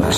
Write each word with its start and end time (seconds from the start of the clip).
This 0.00 0.16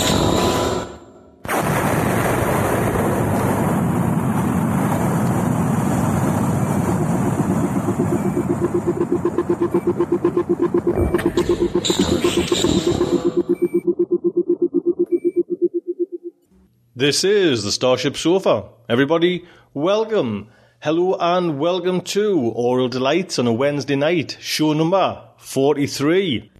is 17.25 17.65
the 17.65 17.73
Starship 17.73 18.17
Sofa. 18.17 18.69
Everybody, 18.89 19.45
welcome. 19.75 20.49
Hello 20.79 21.17
and 21.19 21.59
welcome 21.59 22.03
to 22.03 22.53
Aural 22.55 22.89
Delights 22.89 23.41
on 23.41 23.49
a 23.49 23.53
Wednesday 23.53 23.97
night, 23.97 24.39
show 24.41 24.75
number 24.75 25.25
43. 25.39 26.52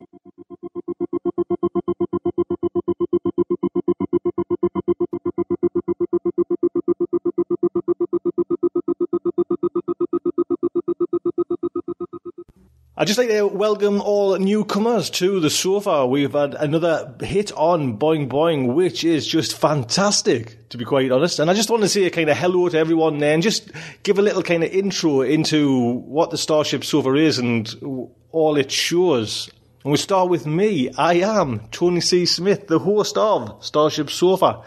I'd 13.03 13.09
just 13.09 13.19
like 13.19 13.31
to 13.31 13.49
welcome 13.49 14.01
all 14.01 14.39
newcomers 14.39 15.11
to 15.11 15.41
the 15.41 15.51
sofa. 15.51 16.07
We've 16.07 16.31
had 16.31 16.55
another 16.55 17.17
hit 17.21 17.51
on 17.57 17.99
Boing 17.99 18.29
Boing, 18.29 18.75
which 18.75 19.03
is 19.03 19.27
just 19.27 19.59
fantastic, 19.59 20.69
to 20.69 20.79
be 20.79 20.85
quite 20.85 21.11
honest. 21.11 21.41
And 21.41 21.51
I 21.51 21.55
just 21.55 21.69
want 21.69 21.83
to 21.83 21.89
say 21.89 22.05
a 22.05 22.11
kind 22.11 22.31
of 22.31 22.37
hello 22.37 22.69
to 22.69 22.79
everyone 22.79 23.19
there 23.19 23.35
and 23.35 23.43
just 23.43 23.73
give 24.05 24.21
a 24.21 24.23
little 24.23 24.45
kind 24.45 24.63
of 24.63 24.71
intro 24.71 25.23
into 25.23 25.95
what 25.95 26.31
the 26.31 26.39
Starship 26.39 26.85
Sofa 26.85 27.15
is 27.15 27.41
and 27.41 28.15
all 28.31 28.57
it 28.57 28.71
shows. 28.71 29.51
And 29.83 29.91
we 29.91 29.99
start 29.99 30.29
with 30.29 30.47
me. 30.47 30.93
I 30.97 31.15
am 31.15 31.59
Tony 31.73 32.01
C. 32.01 32.25
Smith, 32.25 32.69
the 32.69 32.79
host 32.79 33.19
of 33.19 33.65
Starship 33.65 34.11
Sofa. 34.11 34.63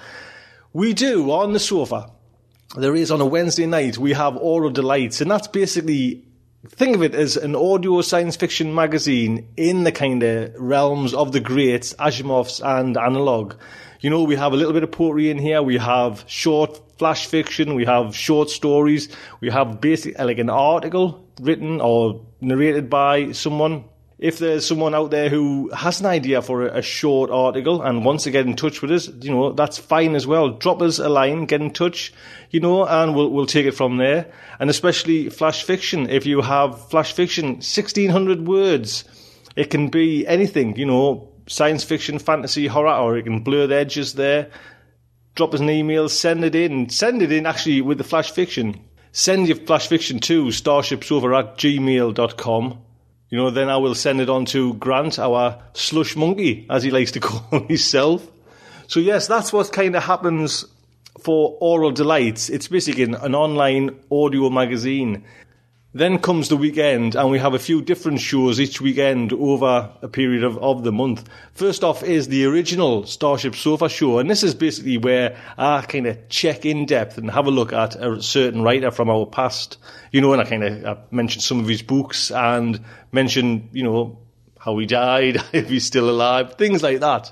We 0.73 0.93
do 0.93 1.31
on 1.31 1.53
the 1.53 1.59
sofa. 1.61 2.11
There 2.75 2.97
is 2.97 3.11
on 3.11 3.21
a 3.21 3.25
Wednesday 3.25 3.65
night, 3.65 3.97
we 3.97 4.11
have 4.11 4.35
Oral 4.35 4.71
Delights, 4.71 5.21
and 5.21 5.31
that's 5.31 5.47
basically 5.47 6.24
think 6.69 6.95
of 6.95 7.03
it 7.03 7.15
as 7.15 7.37
an 7.37 7.55
audio 7.55 8.01
science 8.01 8.35
fiction 8.35 8.73
magazine 8.73 9.47
in 9.57 9.83
the 9.83 9.91
kind 9.91 10.23
of 10.23 10.53
realms 10.57 11.13
of 11.13 11.31
the 11.31 11.39
greats, 11.39 11.93
Asimov's 11.95 12.61
and 12.61 12.97
analog. 12.97 13.55
You 14.01 14.09
know, 14.09 14.23
we 14.23 14.35
have 14.35 14.53
a 14.53 14.55
little 14.55 14.73
bit 14.73 14.83
of 14.83 14.91
poetry 14.91 15.29
in 15.29 15.37
here. 15.37 15.61
We 15.61 15.77
have 15.77 16.23
short 16.27 16.97
flash 16.97 17.27
fiction. 17.27 17.75
We 17.75 17.85
have 17.85 18.15
short 18.15 18.49
stories. 18.49 19.09
We 19.41 19.49
have 19.49 19.81
basically 19.81 20.23
like 20.23 20.37
an 20.37 20.49
article 20.49 21.25
written 21.41 21.81
or 21.81 22.21
narrated 22.41 22.89
by 22.89 23.31
someone. 23.31 23.85
If 24.17 24.39
there's 24.39 24.65
someone 24.65 24.95
out 24.95 25.11
there 25.11 25.27
who 25.27 25.69
has 25.71 25.99
an 25.99 26.05
idea 26.05 26.41
for 26.41 26.65
a, 26.67 26.81
short 26.81 27.29
article 27.29 27.81
and 27.81 28.05
wants 28.05 28.23
to 28.23 28.31
get 28.31 28.45
in 28.45 28.55
touch 28.55 28.81
with 28.81 28.91
us, 28.91 29.09
you 29.21 29.29
know, 29.29 29.51
that's 29.51 29.77
fine 29.77 30.15
as 30.15 30.25
well. 30.25 30.51
Drop 30.51 30.81
us 30.81 30.99
a 30.99 31.09
line, 31.09 31.45
get 31.45 31.61
in 31.61 31.71
touch, 31.71 32.13
you 32.49 32.61
know, 32.61 32.85
and 32.85 33.13
we'll, 33.13 33.29
we'll 33.29 33.45
take 33.45 33.65
it 33.65 33.73
from 33.73 33.97
there. 33.97 34.31
And 34.57 34.69
especially 34.69 35.29
flash 35.29 35.63
fiction. 35.63 36.09
If 36.09 36.25
you 36.25 36.41
have 36.41 36.89
flash 36.89 37.11
fiction, 37.11 37.55
1600 37.55 38.47
words, 38.47 39.03
it 39.57 39.69
can 39.69 39.89
be 39.89 40.25
anything, 40.25 40.77
you 40.77 40.85
know, 40.85 41.29
science 41.47 41.83
fiction, 41.83 42.17
fantasy, 42.17 42.67
horror, 42.67 42.95
or 42.95 43.17
it 43.17 43.23
can 43.23 43.41
blur 43.41 43.67
the 43.67 43.75
edges 43.75 44.13
there. 44.13 44.49
Drop 45.35 45.53
us 45.53 45.59
an 45.59 45.69
email, 45.69 46.07
send 46.07 46.45
it 46.45 46.55
in, 46.55 46.89
send 46.89 47.21
it 47.21 47.33
in 47.33 47.45
actually 47.45 47.81
with 47.81 47.97
the 47.97 48.05
flash 48.05 48.31
fiction. 48.31 48.79
Send 49.11 49.47
your 49.47 49.57
flash 49.57 49.87
fiction 49.87 50.19
to 50.19 50.45
starshipsofa 50.45 51.39
at 51.39 51.57
gmail.com. 51.57 52.84
You 53.35 53.41
know, 53.41 53.49
then 53.49 53.67
I 53.67 53.75
will 53.75 53.95
send 53.95 54.21
it 54.21 54.29
on 54.29 54.45
to 54.45 54.75
Grant, 54.75 55.19
our 55.19 55.61
slush 55.73 56.15
monkey, 56.15 56.65
as 56.69 56.83
he 56.83 56.89
likes 56.89 57.11
to 57.11 57.19
call 57.19 57.65
himself. 57.65 58.25
So 58.87 59.01
yes, 59.01 59.27
that's 59.27 59.51
what 59.51 59.73
kind 59.73 59.93
of 59.93 60.03
happens 60.03 60.63
for 61.19 61.57
Aural 61.59 61.91
Delights. 61.93 62.49
It's 62.49 62.69
basically 62.69 63.03
an, 63.03 63.15
an 63.15 63.35
online 63.35 63.99
audio 64.09 64.49
magazine. 64.49 65.25
Then 65.95 66.19
comes 66.19 66.49
the 66.49 66.57
weekend, 66.57 67.15
and 67.15 67.31
we 67.31 67.39
have 67.39 67.53
a 67.53 67.59
few 67.59 67.81
different 67.81 68.19
shows 68.19 68.59
each 68.59 68.81
weekend 68.81 69.31
over 69.31 69.89
a 70.01 70.09
period 70.09 70.43
of, 70.43 70.57
of 70.57 70.83
the 70.83 70.91
month. 70.91 71.29
First 71.53 71.85
off 71.85 72.03
is 72.03 72.27
the 72.27 72.43
original 72.43 73.05
Starship 73.05 73.55
Sofa 73.55 73.87
show, 73.87 74.19
and 74.19 74.29
this 74.29 74.43
is 74.43 74.53
basically 74.53 74.97
where 74.97 75.37
I 75.57 75.83
kind 75.83 76.05
of 76.07 76.27
check 76.27 76.65
in 76.65 76.85
depth 76.85 77.17
and 77.17 77.31
have 77.31 77.47
a 77.47 77.49
look 77.49 77.71
at 77.71 77.95
a 77.95 78.21
certain 78.21 78.61
writer 78.61 78.91
from 78.91 79.09
our 79.09 79.25
past. 79.25 79.77
You 80.11 80.19
know, 80.19 80.33
and 80.33 80.41
I 80.41 80.43
kind 80.43 80.65
of 80.65 81.13
mention 81.13 81.39
some 81.39 81.61
of 81.61 81.67
his 81.69 81.81
books 81.81 82.29
and 82.29 82.81
mention, 83.13 83.69
you 83.71 83.83
know, 83.83 84.19
how 84.59 84.77
he 84.77 84.85
died, 84.85 85.41
if 85.53 85.69
he's 85.69 85.85
still 85.85 86.09
alive, 86.09 86.55
things 86.55 86.83
like 86.83 86.99
that. 86.99 87.31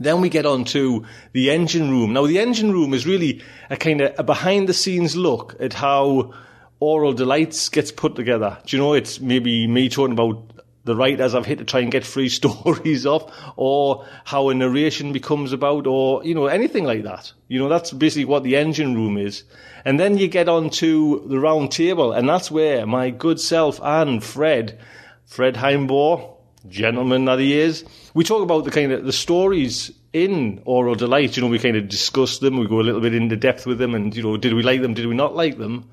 Then 0.00 0.22
we 0.22 0.30
get 0.30 0.46
on 0.46 0.64
to 0.64 1.04
the 1.34 1.50
engine 1.50 1.90
room. 1.90 2.14
Now, 2.14 2.26
the 2.26 2.38
engine 2.38 2.72
room 2.72 2.94
is 2.94 3.06
really 3.06 3.42
a 3.68 3.76
kind 3.76 4.00
of 4.00 4.18
a 4.18 4.22
behind 4.22 4.70
the 4.70 4.74
scenes 4.74 5.14
look 5.16 5.54
at 5.60 5.74
how 5.74 6.32
Aural 6.82 7.12
Delights 7.12 7.68
gets 7.68 7.92
put 7.92 8.16
together. 8.16 8.58
Do 8.66 8.76
you 8.76 8.82
know, 8.82 8.94
it's 8.94 9.20
maybe 9.20 9.68
me 9.68 9.88
talking 9.88 10.14
about 10.14 10.52
the 10.82 10.96
writers 10.96 11.32
I've 11.32 11.46
hit 11.46 11.58
to 11.58 11.64
try 11.64 11.78
and 11.78 11.92
get 11.92 12.04
free 12.04 12.28
stories 12.40 13.06
off, 13.06 13.32
or 13.54 14.04
how 14.24 14.48
a 14.48 14.54
narration 14.54 15.12
becomes 15.12 15.52
about, 15.52 15.86
or, 15.86 16.24
you 16.24 16.34
know, 16.34 16.46
anything 16.46 16.82
like 16.82 17.04
that. 17.04 17.32
You 17.46 17.60
know, 17.60 17.68
that's 17.68 17.92
basically 17.92 18.24
what 18.24 18.42
the 18.42 18.56
engine 18.56 18.96
room 18.96 19.16
is. 19.16 19.44
And 19.84 20.00
then 20.00 20.18
you 20.18 20.26
get 20.26 20.48
on 20.48 20.70
to 20.70 21.24
the 21.28 21.38
round 21.38 21.70
table, 21.70 22.12
and 22.12 22.28
that's 22.28 22.50
where 22.50 22.84
my 22.84 23.10
good 23.10 23.38
self 23.38 23.80
and 23.80 24.22
Fred, 24.22 24.80
Fred 25.24 25.54
Himebaugh, 25.54 26.34
gentleman 26.68 27.26
that 27.26 27.38
he 27.38 27.60
is, 27.60 27.84
we 28.12 28.24
talk 28.24 28.42
about 28.42 28.64
the 28.64 28.72
kind 28.72 28.90
of 28.90 29.04
the 29.04 29.12
stories 29.12 29.92
in 30.12 30.60
Aural 30.66 30.96
Delight. 30.96 31.36
You 31.36 31.44
know, 31.44 31.48
we 31.48 31.60
kind 31.60 31.76
of 31.76 31.88
discuss 31.88 32.40
them, 32.40 32.58
we 32.58 32.66
go 32.66 32.80
a 32.80 32.82
little 32.82 33.00
bit 33.00 33.14
into 33.14 33.36
depth 33.36 33.66
with 33.66 33.78
them, 33.78 33.94
and, 33.94 34.16
you 34.16 34.24
know, 34.24 34.36
did 34.36 34.52
we 34.52 34.64
like 34.64 34.82
them, 34.82 34.94
did 34.94 35.06
we 35.06 35.14
not 35.14 35.36
like 35.36 35.58
them? 35.58 35.88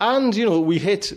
And, 0.00 0.34
you 0.34 0.44
know, 0.44 0.60
we 0.60 0.78
hit 0.78 1.12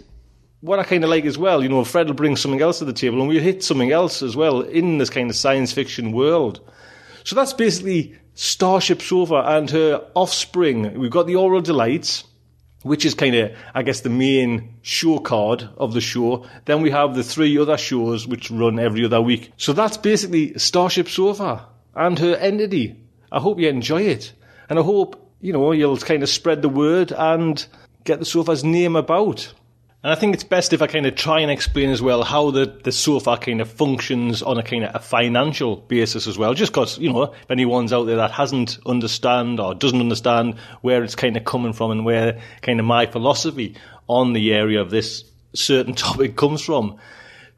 what 0.61 0.79
I 0.79 0.83
kind 0.83 1.03
of 1.03 1.09
like 1.09 1.25
as 1.25 1.37
well, 1.37 1.63
you 1.63 1.69
know, 1.69 1.83
Fred 1.83 2.07
will 2.07 2.13
bring 2.13 2.35
something 2.35 2.61
else 2.61 2.79
to 2.79 2.85
the 2.85 2.93
table 2.93 3.19
and 3.19 3.27
we 3.27 3.39
hit 3.39 3.63
something 3.63 3.91
else 3.91 4.21
as 4.21 4.35
well 4.35 4.61
in 4.61 4.99
this 4.99 5.09
kind 5.09 5.29
of 5.29 5.35
science 5.35 5.73
fiction 5.73 6.11
world. 6.11 6.61
So 7.23 7.35
that's 7.35 7.53
basically 7.53 8.15
Starship 8.35 9.01
Sofa 9.01 9.43
and 9.45 9.69
her 9.71 10.05
offspring. 10.13 10.99
We've 10.99 11.11
got 11.11 11.25
the 11.25 11.35
Aural 11.35 11.61
Delights, 11.61 12.23
which 12.83 13.05
is 13.05 13.15
kind 13.15 13.35
of, 13.35 13.51
I 13.73 13.81
guess, 13.81 14.01
the 14.01 14.09
main 14.09 14.75
show 14.83 15.19
card 15.19 15.67
of 15.77 15.93
the 15.93 16.01
show. 16.01 16.45
Then 16.65 16.81
we 16.81 16.91
have 16.91 17.15
the 17.15 17.23
three 17.23 17.57
other 17.57 17.77
shows 17.77 18.27
which 18.27 18.51
run 18.51 18.79
every 18.79 19.03
other 19.05 19.21
week. 19.21 19.51
So 19.57 19.73
that's 19.73 19.97
basically 19.97 20.57
Starship 20.57 21.09
Sofa 21.09 21.65
and 21.95 22.17
her 22.19 22.35
entity. 22.35 22.99
I 23.31 23.39
hope 23.39 23.59
you 23.59 23.67
enjoy 23.67 24.03
it. 24.03 24.31
And 24.69 24.77
I 24.77 24.83
hope, 24.83 25.31
you 25.41 25.53
know, 25.53 25.71
you'll 25.71 25.97
kind 25.97 26.23
of 26.23 26.29
spread 26.29 26.61
the 26.61 26.69
word 26.69 27.11
and 27.11 27.65
get 28.03 28.19
the 28.19 28.25
sofa's 28.25 28.63
name 28.63 28.95
about. 28.95 29.53
And 30.03 30.11
I 30.11 30.15
think 30.15 30.33
it's 30.33 30.43
best 30.43 30.73
if 30.73 30.81
I 30.81 30.87
kind 30.87 31.05
of 31.05 31.13
try 31.13 31.41
and 31.41 31.51
explain 31.51 31.91
as 31.91 32.01
well 32.01 32.23
how 32.23 32.49
the, 32.49 32.65
the 32.65 32.91
sofa 32.91 33.37
kind 33.37 33.61
of 33.61 33.69
functions 33.69 34.41
on 34.41 34.57
a 34.57 34.63
kind 34.63 34.83
of 34.83 34.95
a 34.95 34.99
financial 34.99 35.75
basis 35.75 36.25
as 36.25 36.39
well. 36.39 36.55
Just 36.55 36.71
because, 36.71 36.97
you 36.97 37.13
know, 37.13 37.23
if 37.23 37.51
anyone's 37.51 37.93
out 37.93 38.05
there 38.05 38.15
that 38.15 38.31
hasn't 38.31 38.79
understand 38.87 39.59
or 39.59 39.75
doesn't 39.75 39.99
understand 39.99 40.57
where 40.81 41.03
it's 41.03 41.13
kind 41.13 41.37
of 41.37 41.45
coming 41.45 41.73
from 41.73 41.91
and 41.91 42.03
where 42.03 42.41
kind 42.63 42.79
of 42.79 42.85
my 42.87 43.05
philosophy 43.05 43.75
on 44.07 44.33
the 44.33 44.53
area 44.53 44.81
of 44.81 44.89
this 44.89 45.23
certain 45.53 45.93
topic 45.95 46.35
comes 46.35 46.63
from. 46.63 46.97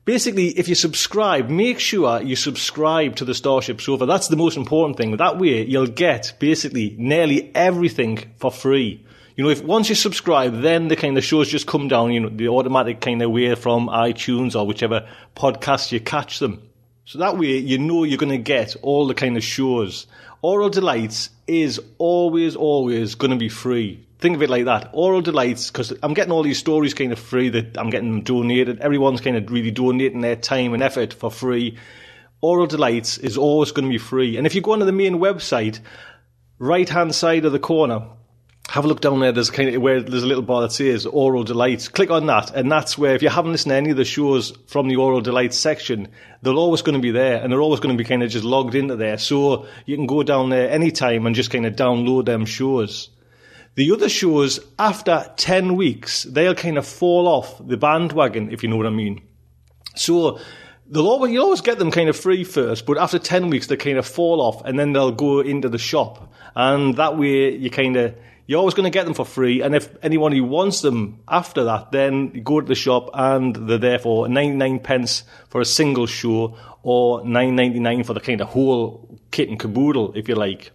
Basically, 0.04 0.48
if 0.48 0.68
you 0.68 0.76
subscribe, 0.76 1.50
make 1.50 1.80
sure 1.80 2.22
you 2.22 2.36
subscribe 2.36 3.16
to 3.16 3.24
the 3.24 3.34
Starship 3.34 3.80
Sofa. 3.80 4.06
That's 4.06 4.28
the 4.28 4.36
most 4.36 4.58
important 4.58 4.98
thing. 4.98 5.16
That 5.16 5.40
way, 5.40 5.66
you'll 5.66 5.88
get 5.88 6.34
basically 6.40 6.94
nearly 7.00 7.56
everything 7.56 8.34
for 8.36 8.52
free. 8.52 9.06
You 9.36 9.44
know, 9.44 9.50
if 9.50 9.64
once 9.64 9.90
you 9.90 9.96
subscribe, 9.96 10.62
then 10.62 10.90
the 10.90 10.96
kind 10.96 11.18
of 11.18 11.24
shows 11.24 11.50
just 11.50 11.66
come 11.66 11.88
down, 11.88 12.12
you 12.12 12.20
know, 12.20 12.30
the 12.30 12.50
automatic 12.50 13.02
kind 13.02 13.20
of 13.22 13.32
way 13.32 13.56
from 13.56 13.88
iTunes 13.88 14.56
or 14.56 14.68
whichever 14.68 15.08
podcast 15.36 15.92
you 15.92 16.00
catch 16.00 16.38
them. 16.38 16.62
So 17.06 17.18
that 17.18 17.38
way 17.38 17.58
you 17.58 17.80
know 17.80 18.04
you're 18.04 18.20
going 18.20 18.30
to 18.30 18.38
get 18.38 18.76
all 18.84 19.08
the 19.08 19.16
kind 19.16 19.36
of 19.36 19.44
shows. 19.44 20.06
Aural 20.44 20.70
Delights 20.70 21.32
is 21.48 21.82
always, 21.98 22.56
always 22.56 23.16
going 23.16 23.32
to 23.32 23.38
be 23.38 23.50
free. 23.50 24.06
Think 24.20 24.36
of 24.36 24.44
it 24.44 24.50
like 24.52 24.66
that. 24.66 24.92
Aural 24.94 25.22
Delights, 25.22 25.72
because 25.72 25.94
I'm 26.04 26.14
getting 26.14 26.32
all 26.32 26.44
these 26.44 26.60
stories 26.60 26.94
kind 26.94 27.12
of 27.12 27.18
free 27.18 27.50
that 27.50 27.78
I'm 27.78 27.90
getting 27.90 28.22
donated. 28.22 28.80
Everyone's 28.80 29.20
kind 29.20 29.36
of 29.36 29.52
really 29.52 29.72
donating 29.72 30.22
their 30.22 30.36
time 30.36 30.74
and 30.74 30.84
effort 30.84 31.12
for 31.12 31.32
free. 31.32 31.78
Aural 32.42 32.68
Delights 32.68 33.18
is 33.18 33.38
always 33.38 33.72
going 33.72 33.86
to 33.86 33.92
be 33.92 33.98
free. 33.98 34.38
And 34.38 34.46
if 34.46 34.54
you 34.54 34.62
go 34.62 34.74
onto 34.74 34.86
the 34.86 34.92
main 34.92 35.16
website, 35.16 35.80
right 36.60 36.88
hand 36.88 37.16
side 37.16 37.46
of 37.46 37.52
the 37.52 37.60
corner, 37.60 38.06
have 38.70 38.86
a 38.86 38.88
look 38.88 39.02
down 39.02 39.20
there. 39.20 39.32
There's 39.32 39.50
kind 39.50 39.74
of 39.74 39.82
where 39.82 40.02
there's 40.02 40.24
a 40.24 40.28
little 40.28 40.44
bar 40.44 40.62
that 40.62 40.72
says 40.72 41.06
Aural 41.06 41.44
Delights. 41.44 41.90
Click 41.90 42.10
on 42.10 42.26
that, 42.28 42.56
and 42.56 42.72
that's 42.72 42.98
where 42.98 43.14
if 43.14 43.22
you 43.22 43.30
haven't 43.30 43.52
listened 43.52 43.72
to 43.72 43.76
any 43.76 43.90
of 43.90 43.98
the 43.98 44.06
shows 44.06 44.52
from 44.68 44.88
the 44.88 44.96
Aural 44.96 45.22
Delights 45.22 45.58
section, 45.58 46.08
they're 46.42 46.54
always 46.54 46.82
going 46.82 46.96
to 46.96 47.02
be 47.02 47.12
there, 47.12 47.42
and 47.42 47.52
they're 47.52 47.62
always 47.62 47.80
going 47.80 47.96
to 47.96 48.02
be 48.02 48.08
kind 48.08 48.24
of 48.24 48.30
just 48.30 48.46
logged 48.46 48.76
into 48.76 48.96
there. 48.96 49.18
So 49.18 49.68
you 49.86 49.96
can 49.96 50.08
go 50.08 50.24
down 50.24 50.50
there 50.50 50.70
anytime 50.70 51.26
and 51.26 51.36
just 51.36 51.52
kind 51.52 51.66
of 51.66 51.76
download 51.76 52.26
them 52.26 52.46
shows. 52.46 53.10
The 53.76 53.92
other 53.92 54.10
shows 54.10 54.60
after 54.80 55.32
ten 55.36 55.76
weeks, 55.76 56.24
they'll 56.24 56.56
kind 56.56 56.78
of 56.78 56.88
fall 56.88 57.28
off 57.28 57.60
the 57.66 57.78
bandwagon, 57.78 58.52
if 58.52 58.64
you 58.64 58.70
know 58.70 58.78
what 58.78 58.88
I 58.88 58.92
mean. 58.92 59.22
So 59.96 60.40
they'll 60.90 61.08
always, 61.08 61.32
you 61.32 61.42
always 61.42 61.62
get 61.62 61.80
them 61.80 61.92
kind 61.92 62.10
of 62.10 62.18
free 62.18 62.44
first, 62.44 62.86
but 62.86 62.98
after 62.98 63.20
10 63.20 63.50
weeks, 63.50 63.68
they 63.68 63.78
kind 63.78 63.98
of 63.98 64.06
fall 64.06 64.42
off 64.42 64.64
and 64.66 64.78
then 64.78 64.94
they'll 64.94 65.12
go 65.12 65.40
into 65.40 65.70
the 65.70 65.78
shop. 65.78 66.32
And 66.56 66.96
that 66.98 67.18
way 67.18 67.56
you 67.56 67.70
kind 67.70 67.96
of, 67.98 68.16
you're 68.46 68.60
always 68.60 68.74
going 68.74 68.86
to 68.86 68.90
get 68.90 69.06
them 69.06 69.14
for 69.14 69.26
free. 69.26 69.62
And 69.62 69.74
if 69.74 69.90
anyone 70.04 70.32
who 70.32 70.44
wants 70.44 70.82
them 70.82 71.20
after 71.28 71.64
that, 71.64 71.92
then 71.92 72.32
you 72.34 72.42
go 72.42 72.60
to 72.60 72.68
the 72.68 72.76
shop 72.76 73.10
and 73.14 73.56
they're 73.56 73.78
there 73.78 74.00
for 74.00 74.28
99 74.28 74.80
pence 74.80 75.24
for 75.50 75.62
a 75.62 75.66
single 75.66 76.08
show 76.08 76.58
or 76.82 77.22
9.99 77.22 78.06
for 78.06 78.14
the 78.14 78.20
kind 78.20 78.42
of 78.42 78.50
whole 78.50 79.20
kit 79.32 79.50
and 79.50 79.60
caboodle, 79.60 80.14
if 80.16 80.28
you 80.28 80.36
like. 80.36 80.72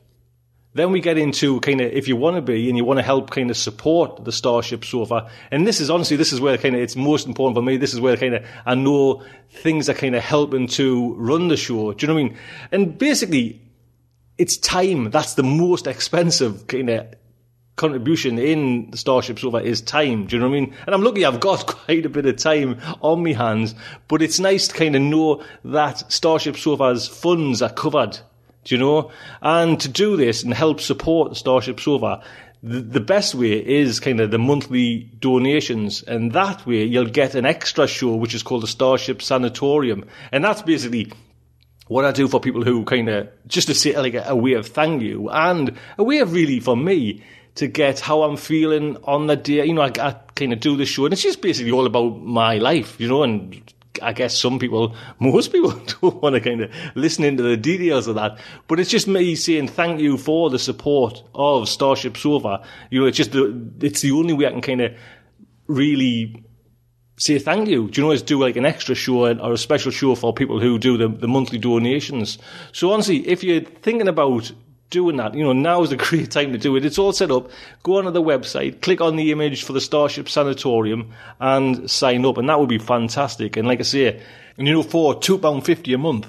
Then 0.75 0.93
we 0.93 1.01
get 1.01 1.19
into 1.19 1.61
kind 1.61 1.81
of 1.81 1.91
if 1.93 2.09
you 2.09 2.17
want 2.17 2.37
to 2.37 2.43
be 2.43 2.69
and 2.69 2.77
you 2.77 2.85
want 2.85 2.99
to 2.99 3.03
help 3.03 3.31
kind 3.31 3.51
of 3.51 3.57
support 3.57 4.25
the 4.25 4.33
Starship 4.33 4.85
Sofa. 4.85 5.31
And 5.51 5.67
this 5.67 5.81
is 5.81 5.91
honestly, 5.91 6.17
this 6.17 6.33
is 6.33 6.41
where 6.41 6.57
kind 6.57 6.75
of 6.75 6.81
it's 6.81 6.95
most 6.95 7.27
important 7.27 7.57
for 7.57 7.63
me. 7.63 7.77
This 7.79 7.95
is 7.95 8.01
where 8.01 8.17
kind 8.17 8.35
of 8.35 8.47
I 8.65 8.75
know 8.75 9.25
things 9.51 9.89
are 9.89 9.95
kind 9.95 10.15
of 10.15 10.23
helping 10.23 10.69
to 10.69 11.15
run 11.15 11.49
the 11.49 11.57
show. 11.57 11.93
Do 11.93 12.07
you 12.07 12.09
know 12.09 12.15
what 12.15 12.21
I 12.21 12.25
mean? 12.29 12.39
And 12.71 12.99
basically, 12.99 13.61
it's 14.37 14.57
time. 14.57 15.11
That's 15.11 15.35
the 15.35 15.43
most 15.43 15.87
expensive 15.87 16.67
kind 16.67 16.91
of 16.91 17.15
contribution 17.79 18.39
in 18.39 18.93
Starship 18.93 19.39
Sofa 19.39 19.59
is 19.59 19.81
time. 19.81 20.27
Do 20.27 20.37
you 20.37 20.41
know 20.41 20.51
what 20.51 20.57
I 20.57 20.61
mean? 20.61 20.75
And 20.87 20.95
I'm 20.95 21.03
lucky 21.03 21.25
I've 21.25 21.41
got 21.41 21.67
quite 21.87 22.05
a 22.05 22.11
bit 22.11 22.27
of 22.27 22.37
time 22.37 22.79
on 23.01 23.25
my 23.25 23.33
hands, 23.33 23.75
but 24.09 24.21
it's 24.21 24.39
nice 24.39 24.69
to 24.69 24.75
kind 24.75 24.95
of 24.95 25.03
know 25.03 25.43
that 25.65 26.13
Starship 26.13 26.57
Sofa's 26.57 27.09
funds 27.09 27.63
are 27.63 27.73
covered. 27.73 28.19
Do 28.65 28.75
you 28.75 28.79
know? 28.79 29.11
And 29.41 29.81
to 29.81 29.89
do 29.89 30.17
this 30.17 30.43
and 30.43 30.53
help 30.53 30.81
support 30.81 31.37
Starship 31.37 31.81
Sofa, 31.81 32.23
the, 32.63 32.81
the 32.81 33.01
best 33.01 33.35
way 33.35 33.53
is 33.53 34.01
kind 34.01 34.21
of 34.21 34.31
the 34.31 34.39
monthly 34.39 35.11
donations, 35.21 36.03
and 36.03 36.33
that 36.33 36.67
way 36.67 36.85
you'll 36.85 37.07
get 37.07 37.35
an 37.35 37.47
extra 37.47 37.87
show 37.87 38.17
which 38.17 38.35
is 38.35 38.43
called 38.43 38.65
the 38.65 38.69
Starship 38.69 39.23
Sanatorium, 39.23 40.05
and 40.33 40.45
that's 40.45 40.63
basically 40.63 41.13
what 41.87 42.05
I 42.05 42.13
do 42.13 42.29
for 42.29 42.41
people 42.41 42.63
who 42.63 42.85
kind 42.85 43.09
of 43.09 43.29
just 43.47 43.69
to 43.69 43.75
say 43.75 43.97
like 43.97 44.15
a, 44.15 44.25
a 44.29 44.37
way 44.37 44.53
of 44.53 44.67
thank 44.67 45.03
you 45.03 45.31
and 45.31 45.77
a 45.97 46.05
way 46.05 46.19
of 46.19 46.33
really 46.33 46.61
for 46.61 46.77
me 46.77 47.23
to 47.59 47.67
get 47.67 47.99
how 47.99 48.23
I'm 48.23 48.37
feeling 48.37 48.97
on 49.03 49.27
the 49.27 49.35
day. 49.35 49.65
You 49.65 49.75
know, 49.75 49.83
I, 49.83 49.93
I 49.99 50.13
kind 50.37 50.53
of 50.53 50.61
do 50.61 50.77
the 50.77 50.87
show, 50.87 51.07
and 51.07 51.13
it's 51.13 51.23
just 51.23 51.43
basically 51.43 51.73
all 51.73 51.87
about 51.87 52.23
my 52.23 52.59
life, 52.59 53.01
you 53.01 53.09
know, 53.09 53.25
and 53.25 53.61
I 54.01 54.13
guess 54.13 54.39
some 54.39 54.61
people, 54.61 54.95
most 55.19 55.51
people 55.51 55.71
don't 56.01 56.23
want 56.23 56.37
to 56.37 56.41
kind 56.41 56.63
of 56.63 56.71
listen 56.95 57.25
into 57.25 57.43
the 57.43 57.57
details 57.57 58.07
of 58.07 58.15
that. 58.15 58.39
But 58.69 58.79
it's 58.79 58.91
just 58.91 59.09
me 59.09 59.35
saying 59.35 59.69
thank 59.69 60.01
you 60.01 60.17
for 60.17 60.51
the 60.51 60.59
support 60.59 61.25
of 61.35 61.69
Starship 61.69 62.17
Sofa. 62.17 62.63
You 62.91 63.01
know, 63.01 63.07
it's 63.07 63.17
just 63.17 63.33
the, 63.33 63.71
it's 63.81 64.03
the 64.03 64.13
only 64.13 64.35
way 64.35 64.47
I 64.47 64.51
can 64.51 64.63
kind 64.63 64.81
of 64.81 64.93
really 65.67 66.45
say 67.17 67.41
thank 67.41 67.69
you. 67.69 67.91
Do 67.91 68.01
you 68.01 68.07
know, 68.07 68.13
is 68.13 68.23
do 68.23 68.39
like 68.39 68.55
an 68.55 68.67
extra 68.67 68.95
show 68.95 69.27
or 69.27 69.53
a 69.53 69.59
special 69.59 69.91
show 69.91 70.15
for 70.15 70.33
people 70.33 70.61
who 70.61 70.79
do 70.79 70.97
the, 70.97 71.09
the 71.09 71.27
monthly 71.27 71.59
donations. 71.59 72.39
So 72.71 72.93
honestly, 72.93 73.27
if 73.27 73.43
you're 73.43 73.63
thinking 73.63 74.07
about 74.07 74.53
doing 74.91 75.17
that. 75.17 75.35
You 75.35 75.45
know, 75.45 75.53
now 75.53 75.83
is 75.83 75.93
a 75.93 75.97
great 76.09 76.31
time 76.31 76.53
to 76.53 76.59
do 76.59 76.77
it. 76.77 76.85
It's 76.85 76.99
all 76.99 77.13
set 77.13 77.31
up. 77.31 77.51
Go 77.83 77.99
onto 77.99 78.11
the 78.11 78.23
website, 78.23 78.81
click 78.81 79.01
on 79.01 79.17
the 79.17 79.33
image 79.33 79.65
for 79.65 79.73
the 79.73 79.81
Starship 79.81 80.29
Sanatorium, 80.29 81.13
and 81.41 81.91
sign 81.91 82.25
up. 82.25 82.39
And 82.39 82.49
that 82.49 82.59
would 82.59 82.69
be 82.69 82.79
fantastic. 82.79 83.57
And 83.57 83.69
like 83.69 83.81
I 83.81 83.85
say, 83.85 84.23
and 84.57 84.67
you 84.67 84.75
know, 84.75 84.83
for 84.83 85.15
£2.50 85.15 85.95
a 85.95 85.99
month, 85.99 86.27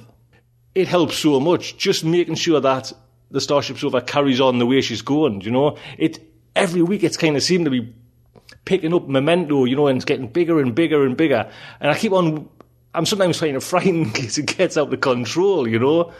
it 0.76 0.88
helps 0.88 1.18
so 1.18 1.40
much. 1.40 1.78
Just 1.78 2.06
making 2.06 2.36
sure 2.36 2.60
that 2.60 2.94
the 3.32 3.42
Starship 3.42 3.78
Sofa 3.78 4.02
carries 4.02 4.42
on 4.42 4.60
the 4.60 4.66
way 4.66 4.82
she's 4.82 5.02
going, 5.02 5.42
you 5.42 5.52
know? 5.52 5.78
It, 5.98 6.20
every 6.56 6.82
week 6.82 7.04
it's 7.04 7.18
kind 7.18 7.36
of 7.36 7.44
seemed 7.44 7.66
to 7.66 7.72
be 7.72 7.94
picking 8.66 8.94
up 8.94 9.08
memento, 9.08 9.66
you 9.66 9.76
know, 9.76 9.88
and 9.88 9.98
it's 9.98 10.06
getting 10.06 10.28
bigger 10.28 10.60
and 10.60 10.74
bigger 10.74 11.06
and 11.06 11.16
bigger. 11.16 11.50
And 11.80 11.92
I 11.92 11.98
keep 11.98 12.12
on, 12.12 12.50
I'm 12.94 13.06
sometimes 13.06 13.40
kind 13.40 13.56
of 13.56 13.64
frightened 13.74 14.14
because 14.14 14.38
it 14.38 14.58
gets 14.58 14.78
out 14.78 14.94
of 14.94 15.02
control, 15.02 15.68
you 15.68 15.80
know? 15.80 16.14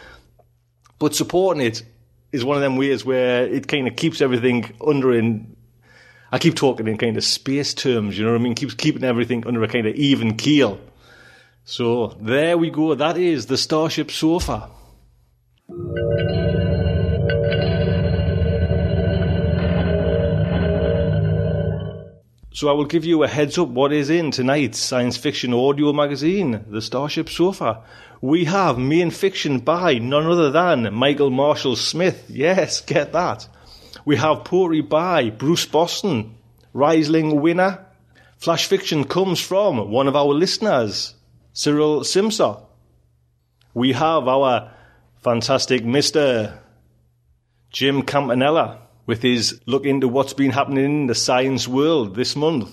But 0.98 1.14
supporting 1.14 1.62
it 1.62 1.82
is 2.32 2.44
one 2.44 2.56
of 2.56 2.62
them 2.62 2.76
ways 2.76 3.04
where 3.04 3.46
it 3.46 3.68
kind 3.68 3.88
of 3.88 3.96
keeps 3.96 4.20
everything 4.20 4.72
under 4.86 5.12
in. 5.12 5.56
I 6.32 6.38
keep 6.38 6.54
talking 6.54 6.86
in 6.86 6.96
kind 6.96 7.16
of 7.16 7.24
space 7.24 7.74
terms, 7.74 8.16
you 8.16 8.24
know 8.24 8.32
what 8.32 8.40
I 8.40 8.44
mean? 8.44 8.54
Keeps 8.54 8.74
keeping 8.74 9.02
everything 9.02 9.46
under 9.46 9.62
a 9.62 9.68
kind 9.68 9.86
of 9.86 9.94
even 9.96 10.36
keel. 10.36 10.80
So 11.64 12.16
there 12.20 12.56
we 12.56 12.70
go. 12.70 12.94
That 12.94 13.16
is 13.16 13.46
the 13.46 13.56
Starship 13.56 14.10
Sofa. 14.10 14.70
So 22.60 22.68
I 22.68 22.72
will 22.72 22.84
give 22.84 23.06
you 23.06 23.22
a 23.22 23.26
heads 23.26 23.56
up 23.56 23.68
what 23.68 23.90
is 23.90 24.10
in 24.10 24.32
tonight's 24.32 24.78
science 24.78 25.16
fiction 25.16 25.54
audio 25.54 25.94
magazine, 25.94 26.62
The 26.68 26.82
Starship 26.82 27.30
Sofa. 27.30 27.82
We 28.20 28.44
have 28.44 28.76
main 28.76 29.10
fiction 29.10 29.60
by 29.60 29.94
none 29.94 30.26
other 30.26 30.50
than 30.50 30.92
Michael 30.92 31.30
Marshall 31.30 31.74
Smith. 31.76 32.26
Yes, 32.28 32.82
get 32.82 33.14
that. 33.14 33.48
We 34.04 34.16
have 34.16 34.44
poetry 34.44 34.82
by 34.82 35.30
Bruce 35.30 35.64
Boston, 35.64 36.34
Rhysling 36.74 37.40
winner. 37.40 37.82
Flash 38.36 38.66
fiction 38.66 39.04
comes 39.04 39.40
from 39.40 39.90
one 39.90 40.06
of 40.06 40.14
our 40.14 40.34
listeners, 40.34 41.14
Cyril 41.54 42.00
Simsa. 42.00 42.62
We 43.72 43.94
have 43.94 44.28
our 44.28 44.70
fantastic 45.22 45.82
Mr. 45.82 46.58
Jim 47.70 48.02
Campanella 48.02 48.80
with 49.10 49.22
his 49.22 49.60
look 49.66 49.86
into 49.86 50.06
what's 50.06 50.34
been 50.34 50.52
happening 50.52 50.84
in 50.84 51.06
the 51.08 51.16
science 51.16 51.66
world 51.66 52.14
this 52.14 52.36
month. 52.36 52.72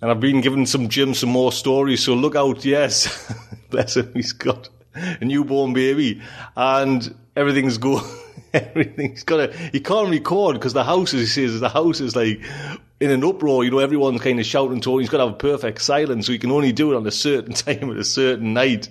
And 0.00 0.10
I've 0.10 0.18
been 0.18 0.40
giving 0.40 0.64
some 0.64 0.88
Jim 0.88 1.12
some 1.12 1.28
more 1.28 1.52
stories, 1.52 2.02
so 2.02 2.14
look 2.14 2.34
out, 2.34 2.64
yes. 2.64 3.30
Bless 3.70 3.98
him, 3.98 4.10
he's 4.14 4.32
got 4.32 4.70
a 4.94 5.22
newborn 5.22 5.74
baby, 5.74 6.22
and 6.56 7.14
everything's 7.36 7.76
going. 7.76 8.02
Everything's 8.54 9.24
got 9.24 9.38
to. 9.38 9.58
He 9.72 9.80
can't 9.80 10.08
record 10.08 10.54
because 10.54 10.72
the 10.72 10.84
house, 10.84 11.10
he 11.10 11.26
says, 11.26 11.60
the 11.60 11.68
house 11.68 12.00
is 12.00 12.16
like 12.16 12.40
in 13.00 13.10
an 13.10 13.24
uproar. 13.24 13.64
You 13.64 13.72
know, 13.72 13.80
everyone's 13.80 14.22
kind 14.22 14.40
of 14.40 14.46
shouting 14.46 14.80
to 14.82 14.94
him. 14.94 15.00
He's 15.00 15.10
got 15.10 15.18
to 15.18 15.26
have 15.26 15.38
perfect 15.38 15.82
silence, 15.82 16.26
so 16.26 16.32
he 16.32 16.38
can 16.38 16.52
only 16.52 16.72
do 16.72 16.92
it 16.92 16.96
on 16.96 17.06
a 17.06 17.10
certain 17.10 17.52
time 17.66 17.90
at 17.90 17.96
a 17.98 18.04
certain 18.04 18.54
night. 18.54 18.88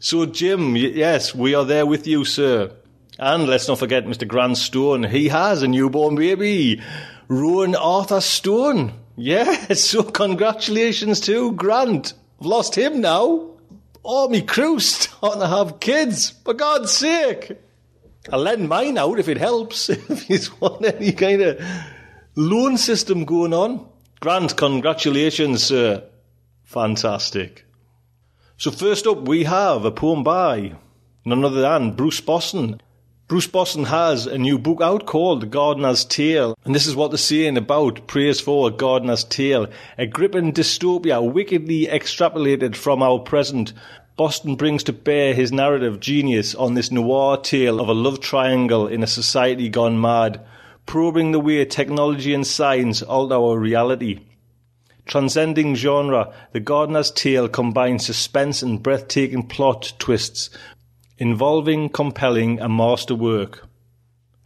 So, 0.00 0.26
Jim, 0.26 0.76
yes, 0.76 1.34
we 1.34 1.54
are 1.54 1.64
there 1.64 1.86
with 1.86 2.06
you, 2.06 2.26
sir. 2.26 2.72
And 3.18 3.46
let's 3.46 3.66
not 3.66 3.78
forget 3.78 4.04
Mr. 4.04 4.28
Grant 4.28 4.58
Stone. 4.58 5.04
He 5.04 5.28
has 5.28 5.62
a 5.62 5.68
newborn 5.68 6.16
baby, 6.16 6.82
Rowan 7.28 7.74
Arthur 7.74 8.20
Stone. 8.20 8.92
Yes, 9.16 9.82
so 9.88 10.02
congratulations 10.02 11.20
to 11.22 11.52
Grant. 11.52 12.12
I've 12.40 12.46
lost 12.46 12.74
him 12.74 13.00
now. 13.00 13.52
Oh, 14.04 14.28
me 14.28 14.42
crew's 14.42 14.86
starting 14.86 15.40
to 15.40 15.48
have 15.48 15.80
kids, 15.80 16.30
for 16.44 16.52
God's 16.52 16.92
sake. 16.92 17.52
I'll 18.30 18.40
lend 18.40 18.68
mine 18.68 18.98
out 18.98 19.18
if 19.18 19.28
it 19.28 19.38
helps. 19.38 19.88
if 19.90 20.28
you 20.28 20.38
want 20.60 20.84
any 20.84 21.12
kind 21.12 21.40
of 21.40 21.60
loan 22.34 22.76
system 22.76 23.24
going 23.24 23.54
on. 23.54 23.88
Grant, 24.20 24.56
congratulations, 24.56 25.62
sir. 25.64 26.04
Fantastic. 26.64 27.64
So 28.58 28.70
first 28.70 29.06
up, 29.06 29.26
we 29.26 29.44
have 29.44 29.84
a 29.84 29.90
poem 29.90 30.22
by 30.22 30.74
none 31.24 31.44
other 31.44 31.62
than 31.62 31.92
Bruce 31.92 32.20
Boston. 32.20 32.80
Bruce 33.28 33.48
Boston 33.48 33.82
has 33.86 34.26
a 34.26 34.38
new 34.38 34.56
book 34.56 34.80
out 34.80 35.04
called 35.04 35.40
The 35.40 35.48
Guardener's 35.48 36.04
Tale, 36.04 36.56
and 36.64 36.72
this 36.72 36.86
is 36.86 36.94
what 36.94 37.10
they're 37.10 37.18
saying 37.18 37.56
about 37.56 38.06
Praise 38.06 38.40
for 38.40 38.68
a 38.68 38.70
Guardener's 38.70 39.24
Tale, 39.24 39.66
a 39.98 40.06
gripping 40.06 40.52
dystopia 40.52 41.20
wickedly 41.20 41.86
extrapolated 41.86 42.76
from 42.76 43.02
our 43.02 43.18
present. 43.18 43.72
Boston 44.16 44.54
brings 44.54 44.84
to 44.84 44.92
bear 44.92 45.34
his 45.34 45.50
narrative 45.50 45.98
genius 45.98 46.54
on 46.54 46.74
this 46.74 46.92
noir 46.92 47.36
tale 47.36 47.80
of 47.80 47.88
a 47.88 47.94
love 47.94 48.20
triangle 48.20 48.86
in 48.86 49.02
a 49.02 49.08
society 49.08 49.68
gone 49.68 50.00
mad, 50.00 50.40
probing 50.86 51.32
the 51.32 51.40
way 51.40 51.64
technology 51.64 52.32
and 52.32 52.46
science 52.46 53.02
alter 53.02 53.34
our 53.34 53.58
reality. 53.58 54.20
Transcending 55.04 55.74
genre, 55.74 56.32
The 56.52 56.60
Guardener's 56.60 57.10
Tale 57.10 57.48
combines 57.48 58.06
suspense 58.06 58.62
and 58.62 58.80
breathtaking 58.80 59.48
plot 59.48 59.94
twists, 59.98 60.48
involving 61.18 61.88
compelling 61.88 62.60
a 62.60 62.68
masterwork. 62.68 63.66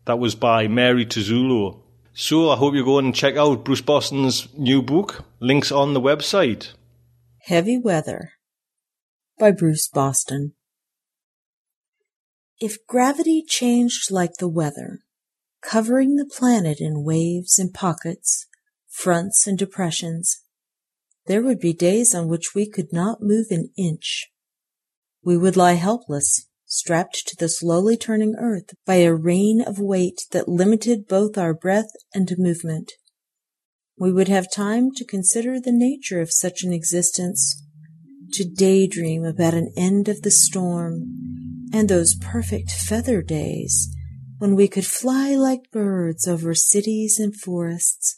That 0.04 0.18
was 0.18 0.34
by 0.34 0.68
Mary 0.68 1.04
Turzillo. 1.04 1.82
So 2.12 2.50
I 2.50 2.56
hope 2.56 2.74
you 2.74 2.84
go 2.84 2.98
and 2.98 3.14
check 3.14 3.36
out 3.36 3.64
Bruce 3.64 3.80
Boston's 3.80 4.48
new 4.56 4.82
book. 4.82 5.24
Links 5.40 5.70
on 5.70 5.94
the 5.94 6.00
website. 6.00 6.72
Heavy 7.42 7.78
Weather 7.78 8.32
by 9.38 9.50
Bruce 9.50 9.88
Boston. 9.88 10.52
If 12.58 12.86
gravity 12.86 13.42
changed 13.46 14.10
like 14.10 14.34
the 14.38 14.48
weather, 14.48 15.00
covering 15.62 16.16
the 16.16 16.30
planet 16.30 16.78
in 16.78 17.04
waves 17.04 17.58
and 17.58 17.72
pockets, 17.72 18.46
fronts 18.86 19.46
and 19.46 19.56
depressions, 19.56 20.42
there 21.26 21.42
would 21.42 21.58
be 21.58 21.72
days 21.72 22.14
on 22.14 22.28
which 22.28 22.54
we 22.54 22.68
could 22.68 22.92
not 22.92 23.22
move 23.22 23.46
an 23.50 23.70
inch. 23.78 24.30
We 25.24 25.38
would 25.38 25.56
lie 25.56 25.74
helpless, 25.74 26.48
strapped 26.70 27.26
to 27.26 27.34
the 27.36 27.48
slowly 27.48 27.96
turning 27.96 28.36
earth 28.38 28.74
by 28.86 28.94
a 28.94 29.12
rein 29.12 29.60
of 29.60 29.80
weight 29.80 30.22
that 30.30 30.48
limited 30.48 31.08
both 31.08 31.36
our 31.36 31.52
breath 31.52 31.90
and 32.14 32.32
movement. 32.38 32.92
We 33.98 34.12
would 34.12 34.28
have 34.28 34.50
time 34.50 34.92
to 34.94 35.04
consider 35.04 35.58
the 35.58 35.72
nature 35.72 36.20
of 36.20 36.32
such 36.32 36.62
an 36.62 36.72
existence, 36.72 37.60
to 38.34 38.44
daydream 38.44 39.24
about 39.24 39.54
an 39.54 39.72
end 39.76 40.08
of 40.08 40.22
the 40.22 40.30
storm 40.30 41.68
and 41.72 41.88
those 41.88 42.14
perfect 42.14 42.70
feather 42.70 43.20
days 43.20 43.92
when 44.38 44.54
we 44.54 44.68
could 44.68 44.86
fly 44.86 45.34
like 45.34 45.72
birds 45.72 46.28
over 46.28 46.54
cities 46.54 47.18
and 47.18 47.34
forests 47.34 48.14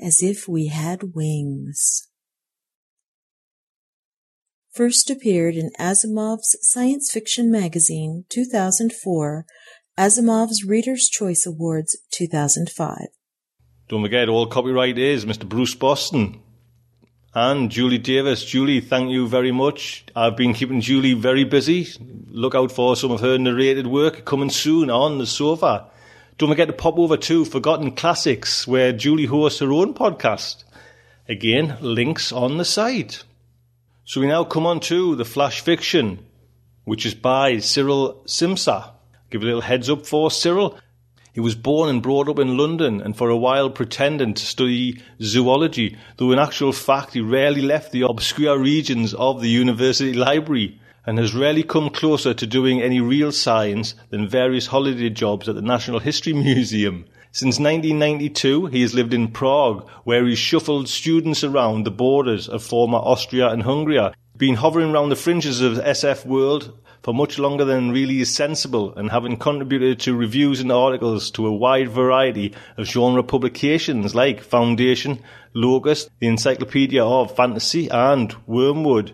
as 0.00 0.22
if 0.22 0.46
we 0.46 0.68
had 0.68 1.14
wings 1.14 2.07
first 4.78 5.10
appeared 5.10 5.56
in 5.56 5.72
Asimov's 5.80 6.56
Science 6.60 7.10
Fiction 7.10 7.50
Magazine 7.50 8.24
2004, 8.28 9.44
Asimov's 9.98 10.64
Reader's 10.64 11.08
Choice 11.08 11.44
Awards 11.44 11.98
2005. 12.12 13.08
Don't 13.88 14.02
forget, 14.02 14.28
all 14.28 14.46
copyright 14.46 14.96
is 14.96 15.24
Mr. 15.26 15.48
Bruce 15.48 15.74
Boston. 15.74 16.40
And 17.34 17.72
Julie 17.72 17.98
Davis. 17.98 18.44
Julie, 18.44 18.80
thank 18.80 19.10
you 19.10 19.26
very 19.26 19.50
much. 19.50 20.04
I've 20.14 20.36
been 20.36 20.54
keeping 20.54 20.80
Julie 20.80 21.14
very 21.14 21.42
busy. 21.42 21.88
Look 22.28 22.54
out 22.54 22.70
for 22.70 22.94
some 22.94 23.10
of 23.10 23.20
her 23.20 23.36
narrated 23.36 23.88
work 23.88 24.24
coming 24.24 24.48
soon 24.48 24.90
on 24.90 25.18
the 25.18 25.26
sofa. 25.26 25.86
Don't 26.36 26.50
forget 26.50 26.68
to 26.68 26.72
pop 26.72 26.98
over 26.98 27.16
to 27.16 27.44
Forgotten 27.44 27.96
Classics, 27.96 28.68
where 28.68 28.92
Julie 28.92 29.26
hosts 29.26 29.58
her 29.58 29.72
own 29.72 29.92
podcast. 29.92 30.62
Again, 31.28 31.78
links 31.80 32.30
on 32.30 32.58
the 32.58 32.64
site. 32.64 33.24
So 34.08 34.22
we 34.22 34.26
now 34.26 34.42
come 34.42 34.64
on 34.64 34.80
to 34.88 35.14
the 35.16 35.26
flash 35.26 35.60
fiction, 35.60 36.24
which 36.84 37.04
is 37.04 37.12
by 37.12 37.58
Cyril 37.58 38.22
Simsa. 38.24 38.92
Give 39.28 39.42
a 39.42 39.44
little 39.44 39.60
heads 39.60 39.90
up 39.90 40.06
for 40.06 40.30
Cyril. 40.30 40.78
He 41.34 41.40
was 41.40 41.54
born 41.54 41.90
and 41.90 42.02
brought 42.02 42.26
up 42.26 42.38
in 42.38 42.56
London 42.56 43.02
and 43.02 43.14
for 43.14 43.28
a 43.28 43.36
while 43.36 43.68
pretended 43.68 44.34
to 44.36 44.46
study 44.46 45.02
zoology, 45.20 45.98
though 46.16 46.32
in 46.32 46.38
actual 46.38 46.72
fact 46.72 47.12
he 47.12 47.20
rarely 47.20 47.60
left 47.60 47.92
the 47.92 48.00
obscure 48.00 48.58
regions 48.58 49.12
of 49.12 49.42
the 49.42 49.50
university 49.50 50.14
library 50.14 50.80
and 51.04 51.18
has 51.18 51.34
rarely 51.34 51.62
come 51.62 51.90
closer 51.90 52.32
to 52.32 52.46
doing 52.46 52.80
any 52.80 53.02
real 53.02 53.30
science 53.30 53.94
than 54.08 54.26
various 54.26 54.68
holiday 54.68 55.10
jobs 55.10 55.50
at 55.50 55.54
the 55.54 55.60
National 55.60 55.98
History 55.98 56.32
Museum. 56.32 57.04
Since 57.30 57.58
1992, 57.58 58.66
he 58.66 58.80
has 58.80 58.94
lived 58.94 59.12
in 59.12 59.28
Prague, 59.28 59.86
where 60.04 60.26
he 60.26 60.34
shuffled 60.34 60.88
students 60.88 61.44
around 61.44 61.84
the 61.84 61.90
borders 61.90 62.48
of 62.48 62.62
former 62.62 62.98
Austria 62.98 63.48
and 63.48 63.64
Hungary, 63.64 64.00
been 64.36 64.54
hovering 64.54 64.90
around 64.90 65.10
the 65.10 65.16
fringes 65.16 65.60
of 65.60 65.74
SF 65.74 66.24
world 66.24 66.72
for 67.02 67.12
much 67.12 67.38
longer 67.38 67.64
than 67.64 67.90
really 67.90 68.20
is 68.20 68.34
sensible, 68.34 68.94
and 68.96 69.10
having 69.10 69.36
contributed 69.36 70.00
to 70.00 70.16
reviews 70.16 70.60
and 70.60 70.72
articles 70.72 71.30
to 71.32 71.46
a 71.46 71.52
wide 71.52 71.90
variety 71.90 72.54
of 72.76 72.86
genre 72.86 73.22
publications 73.22 74.14
like 74.14 74.40
Foundation, 74.40 75.22
Locus, 75.54 76.08
the 76.20 76.26
Encyclopedia 76.28 77.04
of 77.04 77.36
Fantasy, 77.36 77.88
and 77.90 78.34
Wormwood. 78.46 79.12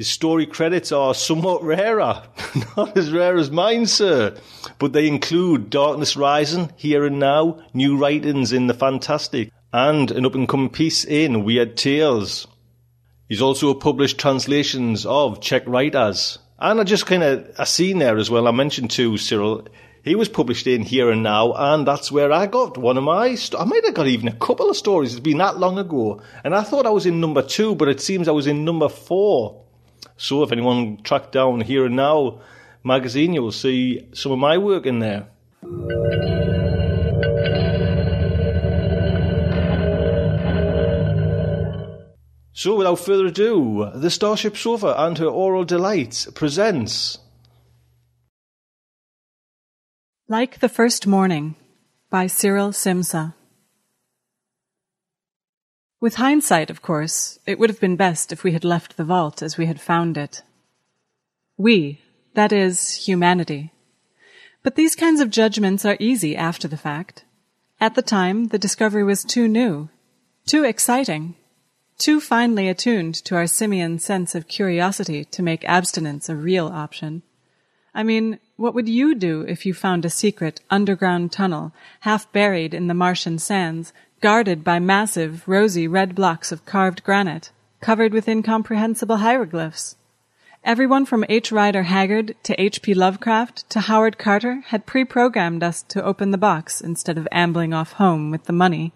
His 0.00 0.08
story 0.08 0.46
credits 0.46 0.92
are 0.92 1.12
somewhat 1.12 1.62
rarer, 1.62 2.22
not 2.78 2.96
as 2.96 3.12
rare 3.12 3.36
as 3.36 3.50
mine, 3.50 3.84
sir, 3.84 4.34
but 4.78 4.94
they 4.94 5.06
include 5.06 5.68
Darkness 5.68 6.16
Rising, 6.16 6.72
Here 6.74 7.04
and 7.04 7.18
Now, 7.18 7.58
new 7.74 7.98
writings 7.98 8.50
in 8.50 8.66
the 8.66 8.72
Fantastic, 8.72 9.52
and 9.74 10.10
an 10.10 10.24
up 10.24 10.34
and 10.34 10.48
coming 10.48 10.70
piece 10.70 11.04
in 11.04 11.44
Weird 11.44 11.76
Tales. 11.76 12.46
He's 13.28 13.42
also 13.42 13.74
published 13.74 14.16
translations 14.16 15.04
of 15.04 15.42
Czech 15.42 15.64
writers. 15.66 16.38
And 16.58 16.80
I 16.80 16.84
just 16.84 17.04
kind 17.04 17.22
of, 17.22 17.50
I 17.58 17.64
seen 17.64 17.98
there 17.98 18.16
as 18.16 18.30
well, 18.30 18.48
I 18.48 18.52
mentioned 18.52 18.92
to 18.92 19.18
Cyril, 19.18 19.68
he 20.02 20.14
was 20.14 20.30
published 20.30 20.66
in 20.66 20.80
Here 20.80 21.10
and 21.10 21.22
Now, 21.22 21.52
and 21.52 21.86
that's 21.86 22.10
where 22.10 22.32
I 22.32 22.46
got 22.46 22.78
one 22.78 22.96
of 22.96 23.04
my, 23.04 23.36
I 23.58 23.64
might 23.66 23.84
have 23.84 23.92
got 23.92 24.06
even 24.06 24.28
a 24.28 24.36
couple 24.36 24.70
of 24.70 24.78
stories, 24.78 25.12
it's 25.12 25.20
been 25.20 25.36
that 25.36 25.58
long 25.58 25.78
ago, 25.78 26.22
and 26.42 26.54
I 26.54 26.62
thought 26.62 26.86
I 26.86 26.88
was 26.88 27.04
in 27.04 27.20
number 27.20 27.42
two, 27.42 27.74
but 27.74 27.90
it 27.90 28.00
seems 28.00 28.28
I 28.28 28.32
was 28.32 28.46
in 28.46 28.64
number 28.64 28.88
four. 28.88 29.66
So 30.20 30.42
if 30.42 30.52
anyone 30.52 30.98
tracked 31.02 31.32
down 31.32 31.62
Here 31.62 31.86
and 31.86 31.96
Now 31.96 32.42
magazine, 32.84 33.32
you 33.32 33.40
will 33.40 33.52
see 33.52 34.06
some 34.12 34.32
of 34.32 34.38
my 34.38 34.58
work 34.58 34.84
in 34.84 34.98
there. 34.98 35.28
So 42.52 42.76
without 42.76 42.98
further 42.98 43.26
ado, 43.28 43.90
the 43.94 44.10
Starship 44.10 44.58
Sofa 44.58 44.94
and 44.98 45.16
her 45.16 45.24
Aural 45.24 45.64
Delights 45.64 46.26
presents 46.32 47.16
Like 50.28 50.60
the 50.60 50.68
First 50.68 51.06
Morning 51.06 51.56
by 52.10 52.26
Cyril 52.26 52.72
Simsa. 52.72 53.32
With 56.00 56.14
hindsight, 56.14 56.70
of 56.70 56.80
course, 56.80 57.38
it 57.44 57.58
would 57.58 57.68
have 57.68 57.80
been 57.80 57.96
best 57.96 58.32
if 58.32 58.42
we 58.42 58.52
had 58.52 58.64
left 58.64 58.96
the 58.96 59.04
vault 59.04 59.42
as 59.42 59.58
we 59.58 59.66
had 59.66 59.80
found 59.80 60.16
it. 60.16 60.42
We, 61.58 62.00
that 62.32 62.52
is, 62.52 63.06
humanity. 63.06 63.72
But 64.62 64.76
these 64.76 64.96
kinds 64.96 65.20
of 65.20 65.28
judgments 65.28 65.84
are 65.84 65.98
easy 66.00 66.34
after 66.34 66.66
the 66.66 66.78
fact. 66.78 67.24
At 67.80 67.96
the 67.96 68.02
time, 68.02 68.48
the 68.48 68.58
discovery 68.58 69.04
was 69.04 69.24
too 69.24 69.46
new, 69.46 69.90
too 70.46 70.64
exciting, 70.64 71.34
too 71.98 72.18
finely 72.18 72.68
attuned 72.68 73.14
to 73.26 73.34
our 73.34 73.46
simian 73.46 73.98
sense 73.98 74.34
of 74.34 74.48
curiosity 74.48 75.26
to 75.26 75.42
make 75.42 75.64
abstinence 75.64 76.30
a 76.30 76.36
real 76.36 76.68
option. 76.68 77.22
I 77.94 78.04
mean, 78.04 78.38
what 78.56 78.74
would 78.74 78.88
you 78.88 79.14
do 79.14 79.42
if 79.42 79.66
you 79.66 79.74
found 79.74 80.04
a 80.04 80.10
secret 80.10 80.60
underground 80.70 81.32
tunnel, 81.32 81.72
half 82.00 82.30
buried 82.32 82.72
in 82.72 82.86
the 82.86 82.94
Martian 82.94 83.38
sands, 83.38 83.92
guarded 84.20 84.62
by 84.62 84.78
massive, 84.78 85.48
rosy 85.48 85.88
red 85.88 86.14
blocks 86.14 86.52
of 86.52 86.66
carved 86.66 87.02
granite, 87.02 87.50
covered 87.80 88.12
with 88.12 88.28
incomprehensible 88.28 89.16
hieroglyphs. 89.16 89.96
Everyone 90.62 91.06
from 91.06 91.24
H. 91.30 91.50
Rider 91.50 91.84
Haggard 91.84 92.34
to 92.42 92.60
H.P. 92.60 92.92
Lovecraft 92.92 93.68
to 93.70 93.80
Howard 93.80 94.18
Carter 94.18 94.62
had 94.66 94.84
pre-programmed 94.84 95.62
us 95.62 95.82
to 95.84 96.04
open 96.04 96.32
the 96.32 96.38
box 96.38 96.82
instead 96.82 97.16
of 97.16 97.26
ambling 97.32 97.72
off 97.72 97.92
home 97.92 98.30
with 98.30 98.44
the 98.44 98.52
money. 98.52 98.92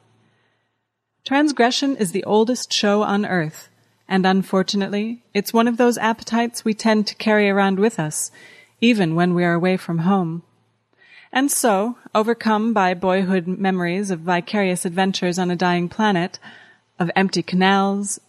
Transgression 1.24 1.96
is 1.96 2.12
the 2.12 2.24
oldest 2.24 2.70
show 2.70 3.02
on 3.02 3.24
earth, 3.24 3.70
and 4.06 4.26
unfortunately, 4.26 5.22
it's 5.32 5.54
one 5.54 5.66
of 5.66 5.78
those 5.78 5.96
appetites 5.96 6.66
we 6.66 6.74
tend 6.74 7.06
to 7.06 7.14
carry 7.14 7.48
around 7.48 7.78
with 7.78 7.98
us, 7.98 8.30
even 8.82 9.14
when 9.14 9.32
we 9.32 9.42
are 9.42 9.54
away 9.54 9.78
from 9.78 10.00
home. 10.00 10.42
And 11.34 11.50
so, 11.50 11.96
overcome 12.14 12.72
by 12.72 12.94
boyhood 12.94 13.48
memories 13.48 14.12
of 14.12 14.20
vicarious 14.20 14.84
adventures 14.84 15.36
on 15.36 15.50
a 15.50 15.56
dying 15.56 15.88
planet, 15.88 16.38
of 16.96 17.10
empty 17.16 17.42
canals, 17.42 18.20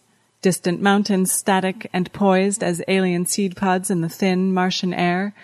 distant 0.42 0.82
mountains 0.82 1.30
static 1.30 1.88
and 1.92 2.12
poised 2.12 2.64
as 2.64 2.82
alien 2.88 3.24
seed 3.24 3.54
pods 3.56 3.92
in 3.92 4.00
the 4.00 4.08
thin 4.08 4.52
Martian 4.52 4.92
air, 4.92 5.36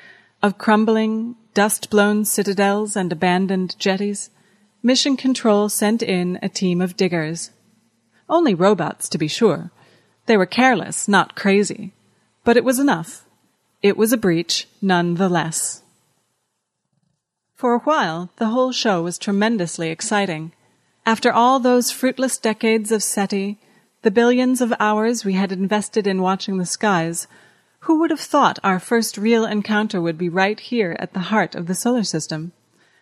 of 0.43 0.59
crumbling, 0.59 1.37
dust-blown 1.55 2.25
citadels 2.25 2.97
and 2.97 3.13
abandoned 3.13 3.79
jetties, 3.79 4.31
Mission 4.83 5.17
Control 5.17 5.69
sent 5.69 6.03
in 6.03 6.41
a 6.43 6.49
team 6.49 6.81
of 6.81 6.97
diggers. 6.97 7.53
Only 8.29 8.57
robots, 8.57 9.09
to 9.11 9.19
be 9.19 9.29
sure. 9.29 9.71
They 10.27 10.37
were 10.37 10.47
careless, 10.47 11.07
not 11.07 11.37
crazy. 11.37 11.93
But 12.43 12.57
it 12.57 12.65
was 12.65 12.81
enough. 12.81 13.25
It 13.83 13.97
was 13.97 14.13
a 14.13 14.17
breach, 14.17 14.67
none 14.81 15.15
the 15.15 15.29
less. 15.29 15.82
For 17.63 17.75
a 17.75 17.79
while, 17.79 18.29
the 18.39 18.49
whole 18.49 18.73
show 18.73 19.03
was 19.03 19.17
tremendously 19.17 19.91
exciting. 19.91 20.51
After 21.07 21.33
all 21.33 21.61
those 21.61 21.93
fruitless 21.93 22.37
decades 22.37 22.91
of 22.91 23.05
SETI, 23.05 23.57
the 24.03 24.11
billions 24.11 24.61
of 24.61 24.75
hours 24.81 25.25
we 25.25 25.35
had 25.35 25.53
invested 25.53 26.09
in 26.09 26.23
watching 26.23 26.59
the 26.59 26.67
skies, 26.67 27.29
who 27.83 28.01
would 28.01 28.11
have 28.11 28.19
thought 28.19 28.59
our 28.65 28.81
first 28.81 29.17
real 29.17 29.45
encounter 29.45 30.01
would 30.01 30.19
be 30.19 30.29
right 30.29 30.59
here 30.59 30.97
at 30.99 31.13
the 31.13 31.31
heart 31.31 31.55
of 31.55 31.69
the 31.69 31.77
solar 31.77 32.03
system? 32.03 32.51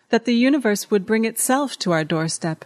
That 0.09 0.25
the 0.25 0.35
universe 0.35 0.91
would 0.91 1.07
bring 1.07 1.25
itself 1.25 1.75
to 1.79 1.91
our 1.91 2.03
doorstep? 2.03 2.63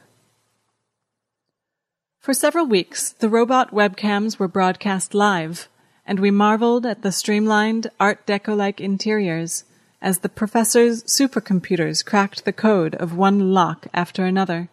For 2.19 2.33
several 2.33 2.65
weeks, 2.65 3.13
the 3.13 3.29
robot 3.29 3.71
webcams 3.71 4.37
were 4.37 4.49
broadcast 4.49 5.13
live, 5.13 5.69
and 6.05 6.19
we 6.19 6.29
marveled 6.29 6.85
at 6.85 7.03
the 7.03 7.13
streamlined 7.13 7.89
Art 8.01 8.27
Deco-like 8.27 8.81
interiors 8.81 9.63
as 10.05 10.19
the 10.19 10.29
professor's 10.29 11.01
supercomputers 11.05 12.05
cracked 12.05 12.45
the 12.45 12.53
code 12.53 12.93
of 12.95 13.17
one 13.17 13.51
lock 13.51 13.87
after 13.91 14.23
another. 14.23 14.69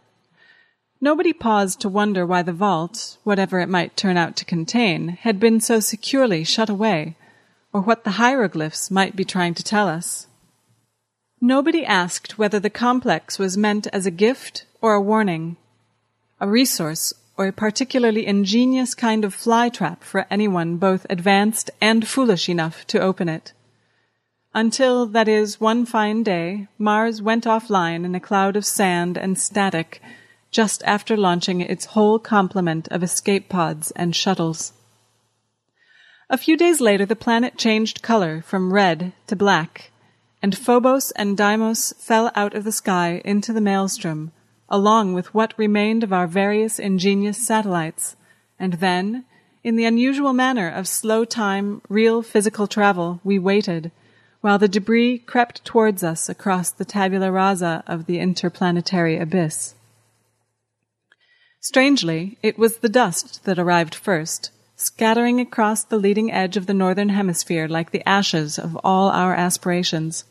Nobody 1.01 1.33
paused 1.33 1.81
to 1.81 1.89
wonder 1.89 2.27
why 2.27 2.43
the 2.43 2.53
vault, 2.53 3.17
whatever 3.25 3.59
it 3.59 3.69
might 3.71 3.97
turn 3.97 4.19
out 4.19 4.37
to 4.37 4.45
contain, 4.45 5.09
had 5.09 5.41
been 5.41 5.59
so 5.59 5.81
securely 5.81 6.45
shut 6.45 6.69
away 6.69 7.17
or 7.73 7.81
what 7.81 8.05
the 8.05 8.19
hieroglyphs 8.23 8.91
might 8.91 9.17
be 9.17 9.25
trying 9.25 9.55
to 9.55 9.65
tell 9.65 9.89
us. 9.89 10.27
Nobody 11.41 11.83
asked 11.83 12.39
whether 12.39 12.61
the 12.61 12.69
complex 12.69 13.39
was 13.39 13.57
meant 13.57 13.87
as 13.87 14.05
a 14.05 14.11
gift 14.11 14.67
or 14.83 14.93
a 14.93 15.01
warning, 15.01 15.57
a 16.41 16.47
resource 16.47 17.15
or 17.39 17.47
a 17.47 17.53
particularly 17.53 18.27
ingenious 18.27 18.95
kind 18.95 19.25
of 19.25 19.33
fly 19.33 19.71
trap 19.71 20.05
for 20.05 20.27
anyone 20.31 20.77
both 20.77 21.07
advanced 21.09 21.71
and 21.81 22.07
foolish 22.07 22.51
enough 22.51 22.87
to 22.89 23.01
open 23.01 23.31
it. 23.31 23.55
Until, 24.55 25.07
that 25.07 25.29
is, 25.29 25.61
one 25.61 25.87
fine 25.87 26.23
day, 26.23 26.69
Mars 26.79 27.23
went 27.23 27.45
offline 27.45 28.05
in 28.05 28.15
a 28.15 28.21
cloud 28.21 28.55
of 28.55 28.67
sand 28.67 29.17
and 29.17 29.39
static 29.39 30.03
just 30.51 30.83
after 30.85 31.17
launching 31.17 31.63
its 31.63 31.87
whole 31.87 32.19
complement 32.19 32.87
of 32.89 33.03
escape 33.03 33.49
pods 33.49 33.91
and 33.93 34.15
shuttles. 34.15 34.75
A 36.29 36.37
few 36.37 36.57
days 36.57 36.81
later, 36.81 37.07
the 37.07 37.17
planet 37.17 37.57
changed 37.57 38.03
color 38.03 38.43
from 38.43 38.73
red 38.73 39.13
to 39.27 39.35
black, 39.35 39.91
and 40.43 40.57
Phobos 40.57 41.11
and 41.13 41.37
Deimos 41.37 41.95
fell 41.99 42.31
out 42.35 42.55
of 42.55 42.65
the 42.65 42.73
sky 42.73 43.23
into 43.25 43.53
the 43.55 43.61
maelstrom, 43.61 44.33
along 44.69 45.15
with 45.15 45.33
what 45.33 45.59
remained 45.59 46.05
of 46.05 46.13
our 46.13 46.27
various 46.27 46.79
ingenious 46.79 47.39
satellites. 47.47 48.17
And 48.59 48.75
then, 48.75 49.25
in 49.65 49.77
the 49.77 49.85
unusual 49.87 50.33
manner 50.33 50.69
of 50.69 50.89
slow 50.89 51.25
time, 51.25 51.81
real 51.89 52.23
physical 52.23 52.67
travel, 52.67 53.21
we 53.25 53.39
waited, 53.39 53.91
while 54.43 54.59
the 54.59 54.69
debris 54.69 55.19
crept 55.19 55.65
towards 55.65 56.05
us 56.05 56.29
across 56.29 56.71
the 56.71 56.85
tabula 56.85 57.33
rasa 57.33 57.83
of 57.87 58.07
the 58.07 58.19
interplanetary 58.19 59.17
abyss. 59.17 59.75
Strangely, 61.61 62.37
it 62.43 62.59
was 62.59 62.79
the 62.79 62.89
dust 62.89 63.45
that 63.45 63.59
arrived 63.59 63.95
first, 63.95 64.51
scattering 64.75 65.41
across 65.41 65.85
the 65.85 65.97
leading 65.97 66.31
edge 66.31 66.57
of 66.57 66.67
the 66.67 66.75
northern 66.75 67.11
hemisphere 67.11 67.69
like 67.69 67.93
the 67.93 68.07
ashes 68.07 68.59
of 68.59 68.77
all 68.83 69.11
our 69.11 69.33
aspirations. 69.33 70.25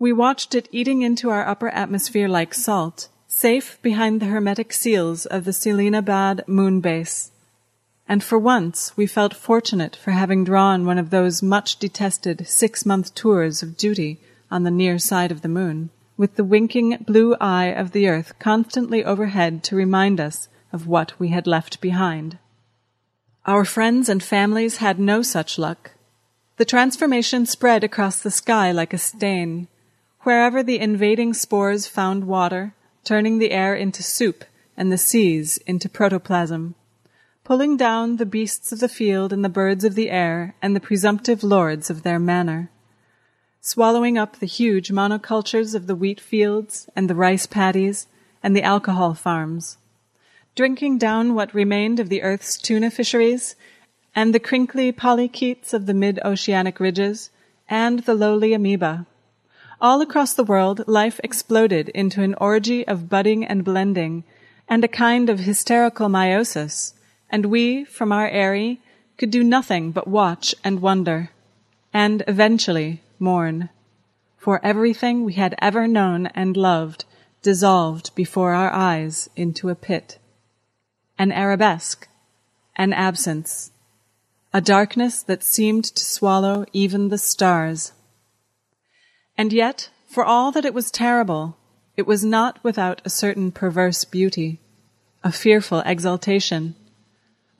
We 0.00 0.12
watched 0.12 0.56
it 0.56 0.68
eating 0.72 1.02
into 1.02 1.30
our 1.30 1.46
upper 1.46 1.68
atmosphere 1.68 2.28
like 2.28 2.54
salt, 2.54 3.08
safe 3.28 3.80
behind 3.82 4.20
the 4.20 4.26
hermetic 4.26 4.72
seals 4.72 5.26
of 5.26 5.44
the 5.44 5.52
Selenabad 5.52 6.46
moon 6.48 6.80
base. 6.80 7.30
And 8.10 8.24
for 8.24 8.40
once 8.40 8.96
we 8.96 9.06
felt 9.06 9.36
fortunate 9.36 9.94
for 9.94 10.10
having 10.10 10.42
drawn 10.42 10.84
one 10.84 10.98
of 10.98 11.10
those 11.10 11.44
much 11.44 11.76
detested 11.76 12.44
six 12.44 12.84
month 12.84 13.14
tours 13.14 13.62
of 13.62 13.76
duty 13.76 14.18
on 14.50 14.64
the 14.64 14.70
near 14.72 14.98
side 14.98 15.30
of 15.30 15.42
the 15.42 15.48
moon, 15.48 15.90
with 16.16 16.34
the 16.34 16.42
winking 16.42 17.04
blue 17.06 17.36
eye 17.40 17.66
of 17.66 17.92
the 17.92 18.08
earth 18.08 18.36
constantly 18.40 19.04
overhead 19.04 19.62
to 19.62 19.76
remind 19.76 20.18
us 20.18 20.48
of 20.72 20.88
what 20.88 21.12
we 21.20 21.28
had 21.28 21.46
left 21.46 21.80
behind. 21.80 22.36
Our 23.46 23.64
friends 23.64 24.08
and 24.08 24.20
families 24.20 24.78
had 24.78 24.98
no 24.98 25.22
such 25.22 25.56
luck. 25.56 25.92
The 26.56 26.64
transformation 26.64 27.46
spread 27.46 27.84
across 27.84 28.20
the 28.20 28.32
sky 28.32 28.72
like 28.72 28.92
a 28.92 28.98
stain. 28.98 29.68
Wherever 30.22 30.64
the 30.64 30.80
invading 30.80 31.34
spores 31.34 31.86
found 31.86 32.24
water, 32.24 32.74
turning 33.04 33.38
the 33.38 33.52
air 33.52 33.76
into 33.76 34.02
soup 34.02 34.44
and 34.76 34.90
the 34.90 34.98
seas 34.98 35.58
into 35.58 35.88
protoplasm, 35.88 36.74
pulling 37.50 37.76
down 37.76 38.16
the 38.18 38.24
beasts 38.24 38.70
of 38.70 38.78
the 38.78 38.88
field 38.88 39.32
and 39.32 39.44
the 39.44 39.48
birds 39.48 39.82
of 39.82 39.96
the 39.96 40.08
air 40.08 40.54
and 40.62 40.76
the 40.76 40.86
presumptive 40.88 41.42
lords 41.42 41.90
of 41.90 42.04
their 42.04 42.20
manor, 42.20 42.70
swallowing 43.60 44.16
up 44.16 44.36
the 44.36 44.46
huge 44.46 44.90
monocultures 44.90 45.74
of 45.74 45.88
the 45.88 45.96
wheat 45.96 46.20
fields 46.20 46.88
and 46.94 47.10
the 47.10 47.14
rice 47.16 47.46
paddies 47.46 48.06
and 48.40 48.54
the 48.54 48.62
alcohol 48.62 49.14
farms, 49.14 49.78
drinking 50.54 50.96
down 50.96 51.34
what 51.34 51.52
remained 51.52 51.98
of 51.98 52.08
the 52.08 52.22
earth's 52.22 52.56
tuna 52.56 52.88
fisheries, 52.88 53.56
and 54.14 54.32
the 54.32 54.38
crinkly 54.38 54.92
polychaetes 54.92 55.74
of 55.74 55.86
the 55.86 55.94
mid-oceanic 55.94 56.78
ridges, 56.78 57.30
and 57.68 57.98
the 58.04 58.14
lowly 58.14 58.54
amoeba. 58.54 59.04
All 59.80 60.00
across 60.00 60.34
the 60.34 60.44
world, 60.44 60.86
life 60.86 61.18
exploded 61.24 61.88
into 61.88 62.22
an 62.22 62.36
orgy 62.40 62.86
of 62.86 63.08
budding 63.08 63.44
and 63.44 63.64
blending, 63.64 64.22
and 64.68 64.84
a 64.84 64.86
kind 64.86 65.28
of 65.28 65.40
hysterical 65.40 66.06
meiosis, 66.08 66.92
and 67.30 67.46
we, 67.46 67.84
from 67.84 68.12
our 68.12 68.28
eyrie, 68.28 68.80
could 69.16 69.30
do 69.30 69.44
nothing 69.44 69.92
but 69.92 70.08
watch 70.08 70.54
and 70.64 70.82
wonder, 70.82 71.30
and 71.92 72.22
eventually 72.26 73.02
mourn. 73.18 73.68
For 74.36 74.64
everything 74.64 75.24
we 75.24 75.34
had 75.34 75.54
ever 75.60 75.86
known 75.86 76.26
and 76.28 76.56
loved 76.56 77.04
dissolved 77.42 78.14
before 78.14 78.52
our 78.52 78.72
eyes 78.72 79.30
into 79.36 79.68
a 79.68 79.74
pit 79.74 80.18
an 81.18 81.30
arabesque, 81.32 82.08
an 82.76 82.94
absence, 82.94 83.72
a 84.54 84.60
darkness 84.62 85.22
that 85.22 85.42
seemed 85.42 85.84
to 85.84 86.02
swallow 86.02 86.64
even 86.72 87.10
the 87.10 87.18
stars. 87.18 87.92
And 89.36 89.52
yet, 89.52 89.90
for 90.08 90.24
all 90.24 90.50
that 90.52 90.64
it 90.64 90.72
was 90.72 90.90
terrible, 90.90 91.58
it 91.94 92.06
was 92.06 92.24
not 92.24 92.58
without 92.64 93.02
a 93.04 93.10
certain 93.10 93.52
perverse 93.52 94.06
beauty, 94.06 94.60
a 95.22 95.30
fearful 95.30 95.80
exaltation. 95.84 96.74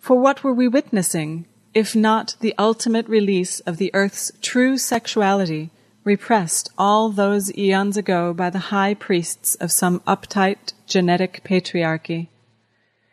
For 0.01 0.19
what 0.19 0.43
were 0.43 0.55
we 0.55 0.67
witnessing, 0.67 1.45
if 1.75 1.95
not 1.95 2.35
the 2.41 2.55
ultimate 2.59 3.07
release 3.07 3.61
of 3.61 3.77
the 3.77 3.91
earth's 3.95 4.33
true 4.41 4.79
sexuality, 4.79 5.71
repressed 6.05 6.71
all 6.79 7.11
those 7.11 7.55
eons 7.57 7.99
ago 7.99 8.33
by 8.33 8.49
the 8.49 8.71
high 8.73 8.95
priests 8.95 9.57
of 9.57 9.71
some 9.71 10.01
uptight 10.01 10.73
genetic 10.87 11.43
patriarchy? 11.45 12.29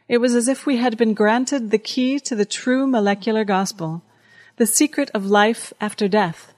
It 0.08 0.20
was 0.20 0.34
as 0.34 0.48
if 0.48 0.66
we 0.66 0.78
had 0.78 0.98
been 0.98 1.14
granted 1.14 1.72
the 1.72 1.78
key 1.78 2.22
to 2.22 2.36
the 2.36 2.46
true 2.46 2.88
molecular 2.88 3.44
gospel, 3.44 4.02
the 4.56 4.66
secret 4.66 5.12
of 5.14 5.26
life 5.26 5.74
after 5.82 6.08
death, 6.08 6.54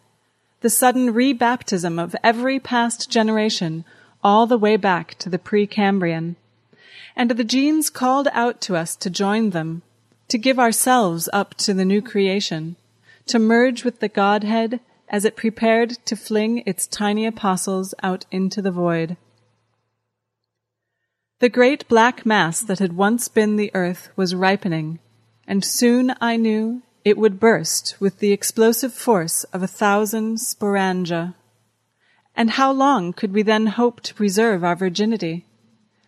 the 0.62 0.70
sudden 0.70 1.12
rebaptism 1.12 2.02
of 2.02 2.16
every 2.24 2.60
past 2.60 3.10
generation 3.10 3.84
all 4.24 4.46
the 4.46 4.60
way 4.60 4.78
back 4.78 5.16
to 5.16 5.30
the 5.30 5.40
Precambrian. 5.40 6.36
And 7.16 7.32
the 7.32 7.44
genes 7.44 7.90
called 7.90 8.28
out 8.32 8.62
to 8.62 8.76
us 8.76 8.96
to 8.98 9.10
join 9.10 9.50
them, 9.50 9.82
to 10.30 10.38
give 10.38 10.58
ourselves 10.58 11.28
up 11.34 11.56
to 11.56 11.74
the 11.74 11.86
new 11.86 12.02
creation, 12.02 12.76
to 13.26 13.38
merge 13.38 13.84
with 13.84 14.00
the 14.00 14.08
Godhead 14.08 14.80
as 15.10 15.26
it 15.26 15.36
prepared 15.36 15.92
to 16.06 16.16
fling 16.16 16.64
its 16.66 16.88
tiny 16.88 17.26
apostles 17.26 17.94
out 18.02 18.26
into 18.32 18.62
the 18.62 18.72
void. 18.72 19.18
The 21.40 21.50
great 21.50 21.88
black 21.88 22.26
mass 22.26 22.62
that 22.62 22.80
had 22.80 22.94
once 22.94 23.28
been 23.28 23.56
the 23.56 23.72
earth 23.74 24.10
was 24.16 24.36
ripening, 24.36 25.00
and 25.48 25.64
soon 25.64 26.14
I 26.22 26.36
knew 26.36 26.84
it 27.04 27.18
would 27.18 27.40
burst 27.40 27.96
with 28.00 28.20
the 28.20 28.32
explosive 28.32 28.94
force 28.94 29.46
of 29.46 29.64
a 29.64 29.68
thousand 29.68 30.38
sporangia. 30.38 31.34
And 32.36 32.52
how 32.52 32.72
long 32.72 33.14
could 33.14 33.34
we 33.34 33.42
then 33.42 33.68
hope 33.68 34.02
to 34.02 34.14
preserve 34.14 34.64
our 34.64 34.76
virginity? 34.76 35.46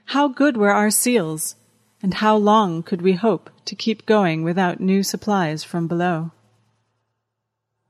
How 0.05 0.27
good 0.27 0.57
were 0.57 0.71
our 0.71 0.91
seals? 0.91 1.55
And 2.01 2.15
how 2.15 2.35
long 2.35 2.81
could 2.83 3.01
we 3.01 3.13
hope 3.13 3.49
to 3.65 3.75
keep 3.75 4.05
going 4.05 4.43
without 4.43 4.79
new 4.79 5.03
supplies 5.03 5.63
from 5.63 5.87
below? 5.87 6.31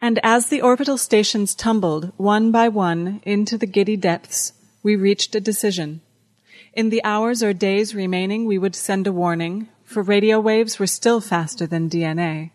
And 0.01 0.19
as 0.23 0.47
the 0.47 0.61
orbital 0.61 0.97
stations 0.97 1.55
tumbled 1.55 2.11
one 2.17 2.51
by 2.51 2.67
one 2.67 3.21
into 3.23 3.57
the 3.57 3.67
giddy 3.67 3.95
depths, 3.95 4.53
we 4.83 4.95
reached 4.95 5.35
a 5.35 5.39
decision. 5.39 6.01
In 6.73 6.89
the 6.89 7.03
hours 7.03 7.43
or 7.43 7.53
days 7.53 7.93
remaining, 7.93 8.45
we 8.45 8.57
would 8.57 8.75
send 8.75 9.05
a 9.05 9.11
warning, 9.11 9.69
for 9.83 10.01
radio 10.01 10.39
waves 10.39 10.79
were 10.79 10.87
still 10.87 11.21
faster 11.21 11.67
than 11.67 11.89
DNA. 11.89 12.51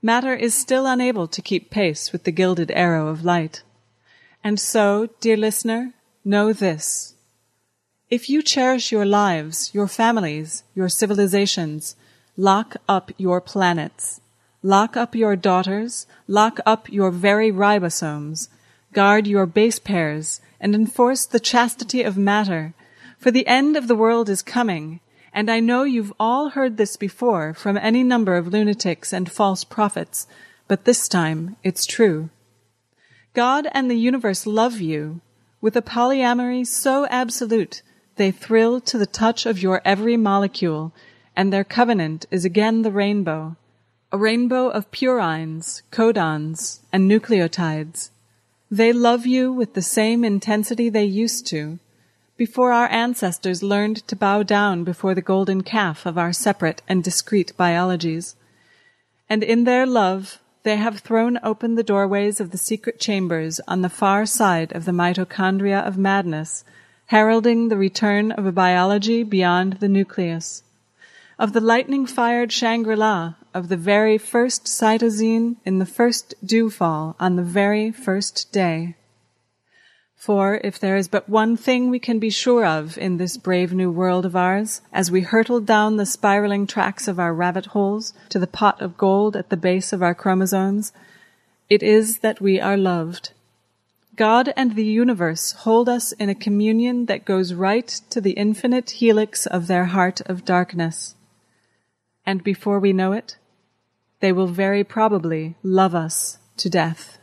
Matter 0.00 0.34
is 0.34 0.54
still 0.54 0.86
unable 0.86 1.26
to 1.28 1.42
keep 1.42 1.70
pace 1.70 2.12
with 2.12 2.24
the 2.24 2.32
gilded 2.32 2.70
arrow 2.70 3.08
of 3.08 3.24
light. 3.24 3.62
And 4.42 4.58
so, 4.58 5.08
dear 5.20 5.36
listener, 5.36 5.92
know 6.24 6.52
this. 6.52 7.14
If 8.10 8.30
you 8.30 8.42
cherish 8.42 8.90
your 8.90 9.04
lives, 9.04 9.70
your 9.74 9.86
families, 9.86 10.64
your 10.74 10.88
civilizations, 10.88 11.94
lock 12.38 12.76
up 12.88 13.12
your 13.18 13.38
planets. 13.42 14.22
Lock 14.62 14.96
up 14.96 15.14
your 15.14 15.36
daughters, 15.36 16.06
lock 16.26 16.58
up 16.64 16.90
your 16.90 17.10
very 17.10 17.52
ribosomes, 17.52 18.48
guard 18.94 19.26
your 19.26 19.44
base 19.44 19.78
pairs, 19.78 20.40
and 20.58 20.74
enforce 20.74 21.26
the 21.26 21.38
chastity 21.38 22.02
of 22.02 22.16
matter, 22.16 22.72
for 23.18 23.30
the 23.30 23.46
end 23.46 23.76
of 23.76 23.88
the 23.88 23.94
world 23.94 24.30
is 24.30 24.40
coming, 24.40 25.00
and 25.32 25.50
I 25.50 25.60
know 25.60 25.82
you've 25.82 26.14
all 26.18 26.48
heard 26.48 26.78
this 26.78 26.96
before 26.96 27.52
from 27.52 27.76
any 27.76 28.02
number 28.02 28.36
of 28.36 28.48
lunatics 28.48 29.12
and 29.12 29.30
false 29.30 29.64
prophets, 29.64 30.26
but 30.66 30.86
this 30.86 31.08
time 31.08 31.56
it's 31.62 31.84
true. 31.84 32.30
God 33.34 33.68
and 33.72 33.90
the 33.90 33.98
universe 33.98 34.46
love 34.46 34.80
you 34.80 35.20
with 35.60 35.76
a 35.76 35.82
polyamory 35.82 36.66
so 36.66 37.06
absolute 37.08 37.82
they 38.18 38.30
thrill 38.30 38.80
to 38.82 38.98
the 38.98 39.06
touch 39.06 39.46
of 39.46 39.62
your 39.62 39.80
every 39.84 40.16
molecule, 40.16 40.92
and 41.34 41.52
their 41.52 41.64
covenant 41.64 42.26
is 42.30 42.44
again 42.44 42.82
the 42.82 42.90
rainbow, 42.90 43.56
a 44.12 44.18
rainbow 44.18 44.68
of 44.68 44.90
purines, 44.90 45.82
codons, 45.90 46.80
and 46.92 47.10
nucleotides. 47.10 48.10
They 48.70 48.92
love 48.92 49.24
you 49.24 49.52
with 49.52 49.72
the 49.72 49.82
same 49.82 50.24
intensity 50.24 50.88
they 50.90 51.04
used 51.04 51.46
to, 51.46 51.78
before 52.36 52.72
our 52.72 52.88
ancestors 52.88 53.62
learned 53.62 54.06
to 54.08 54.14
bow 54.14 54.42
down 54.42 54.84
before 54.84 55.14
the 55.14 55.22
golden 55.22 55.62
calf 55.62 56.06
of 56.06 56.16
our 56.16 56.32
separate 56.32 56.82
and 56.88 57.02
discrete 57.02 57.56
biologies. 57.56 58.36
And 59.28 59.42
in 59.42 59.64
their 59.64 59.86
love, 59.86 60.40
they 60.62 60.76
have 60.76 61.00
thrown 61.00 61.38
open 61.42 61.74
the 61.74 61.82
doorways 61.82 62.40
of 62.40 62.50
the 62.50 62.58
secret 62.58 63.00
chambers 63.00 63.60
on 63.66 63.82
the 63.82 63.88
far 63.88 64.26
side 64.26 64.72
of 64.72 64.84
the 64.84 64.92
mitochondria 64.92 65.80
of 65.86 65.96
madness, 65.98 66.64
heralding 67.08 67.68
the 67.68 67.76
return 67.78 68.30
of 68.32 68.44
a 68.44 68.52
biology 68.52 69.22
beyond 69.22 69.72
the 69.80 69.88
nucleus. 69.88 70.62
Of 71.38 71.54
the 71.54 71.60
lightning 71.60 72.04
fired 72.04 72.52
Shangri-La, 72.52 73.34
of 73.54 73.68
the 73.68 73.78
very 73.78 74.18
first 74.18 74.64
cytosine 74.64 75.56
in 75.64 75.78
the 75.78 75.86
first 75.86 76.34
dewfall 76.44 77.16
on 77.18 77.36
the 77.36 77.42
very 77.42 77.90
first 77.90 78.52
day. 78.52 78.94
For 80.16 80.60
if 80.62 80.78
there 80.78 80.96
is 80.96 81.08
but 81.08 81.30
one 81.30 81.56
thing 81.56 81.88
we 81.88 81.98
can 81.98 82.18
be 82.18 82.28
sure 82.28 82.66
of 82.66 82.98
in 82.98 83.16
this 83.16 83.38
brave 83.38 83.72
new 83.72 83.90
world 83.90 84.26
of 84.26 84.36
ours, 84.36 84.82
as 84.92 85.10
we 85.10 85.22
hurtle 85.22 85.60
down 85.60 85.96
the 85.96 86.04
spiraling 86.04 86.66
tracks 86.66 87.08
of 87.08 87.18
our 87.18 87.32
rabbit 87.32 87.66
holes 87.66 88.12
to 88.28 88.38
the 88.38 88.46
pot 88.46 88.82
of 88.82 88.98
gold 88.98 89.34
at 89.34 89.48
the 89.48 89.56
base 89.56 89.94
of 89.94 90.02
our 90.02 90.14
chromosomes, 90.14 90.92
it 91.70 91.82
is 91.82 92.18
that 92.18 92.42
we 92.42 92.60
are 92.60 92.76
loved. 92.76 93.30
God 94.18 94.52
and 94.56 94.74
the 94.74 94.84
universe 94.84 95.52
hold 95.52 95.88
us 95.88 96.10
in 96.10 96.28
a 96.28 96.34
communion 96.34 97.06
that 97.06 97.24
goes 97.24 97.54
right 97.54 97.86
to 98.10 98.20
the 98.20 98.32
infinite 98.32 98.90
helix 98.90 99.46
of 99.46 99.68
their 99.68 99.84
heart 99.84 100.20
of 100.22 100.44
darkness. 100.44 101.14
And 102.26 102.42
before 102.42 102.80
we 102.80 102.92
know 102.92 103.12
it, 103.12 103.38
they 104.18 104.32
will 104.32 104.48
very 104.48 104.82
probably 104.82 105.54
love 105.62 105.94
us 105.94 106.38
to 106.56 106.68
death. 106.68 107.18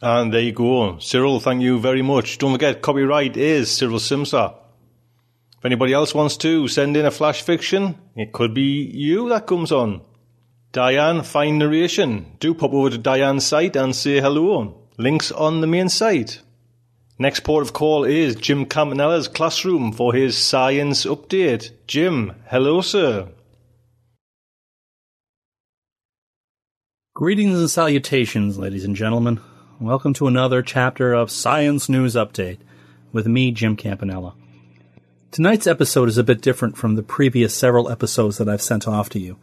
And 0.00 0.32
there 0.32 0.40
you 0.40 0.52
go. 0.52 0.98
Cyril, 0.98 1.40
thank 1.40 1.60
you 1.60 1.78
very 1.78 2.00
much. 2.00 2.38
Don't 2.38 2.52
forget, 2.52 2.80
copyright 2.80 3.36
is 3.36 3.70
Cyril 3.70 3.98
Simsa. 3.98 4.57
If 5.58 5.64
anybody 5.64 5.92
else 5.92 6.14
wants 6.14 6.36
to 6.38 6.68
send 6.68 6.96
in 6.96 7.04
a 7.04 7.10
flash 7.10 7.42
fiction, 7.42 7.98
it 8.14 8.32
could 8.32 8.54
be 8.54 8.92
you 8.94 9.28
that 9.30 9.48
comes 9.48 9.72
on. 9.72 10.02
Diane, 10.70 11.24
fine 11.24 11.58
narration. 11.58 12.36
Do 12.38 12.54
pop 12.54 12.72
over 12.72 12.90
to 12.90 12.98
Diane's 12.98 13.44
site 13.44 13.74
and 13.74 13.96
say 13.96 14.20
hello. 14.20 14.88
Links 14.98 15.32
on 15.32 15.60
the 15.60 15.66
main 15.66 15.88
site. 15.88 16.42
Next 17.18 17.40
port 17.40 17.64
of 17.64 17.72
call 17.72 18.04
is 18.04 18.36
Jim 18.36 18.66
Campanella's 18.66 19.26
classroom 19.26 19.90
for 19.90 20.14
his 20.14 20.38
science 20.38 21.04
update. 21.04 21.72
Jim, 21.88 22.36
hello, 22.46 22.80
sir. 22.80 23.28
Greetings 27.14 27.58
and 27.58 27.68
salutations, 27.68 28.60
ladies 28.60 28.84
and 28.84 28.94
gentlemen. 28.94 29.40
Welcome 29.80 30.14
to 30.14 30.28
another 30.28 30.62
chapter 30.62 31.12
of 31.12 31.32
Science 31.32 31.88
News 31.88 32.14
Update 32.14 32.58
with 33.10 33.26
me, 33.26 33.50
Jim 33.50 33.74
Campanella. 33.74 34.36
Tonight's 35.30 35.66
episode 35.66 36.08
is 36.08 36.16
a 36.16 36.24
bit 36.24 36.40
different 36.40 36.78
from 36.78 36.94
the 36.94 37.02
previous 37.02 37.54
several 37.54 37.90
episodes 37.90 38.38
that 38.38 38.48
I've 38.48 38.62
sent 38.62 38.88
off 38.88 39.10
to 39.10 39.18
you. 39.18 39.36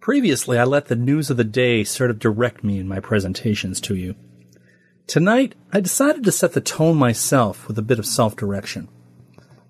Previously, 0.00 0.58
I 0.58 0.64
let 0.64 0.86
the 0.86 0.96
news 0.96 1.30
of 1.30 1.36
the 1.36 1.44
day 1.44 1.84
sort 1.84 2.10
of 2.10 2.18
direct 2.18 2.64
me 2.64 2.80
in 2.80 2.88
my 2.88 2.98
presentations 2.98 3.80
to 3.82 3.94
you. 3.94 4.16
Tonight, 5.06 5.54
I 5.72 5.78
decided 5.80 6.24
to 6.24 6.32
set 6.32 6.52
the 6.52 6.60
tone 6.60 6.96
myself 6.96 7.68
with 7.68 7.78
a 7.78 7.82
bit 7.82 8.00
of 8.00 8.06
self 8.06 8.34
direction. 8.34 8.88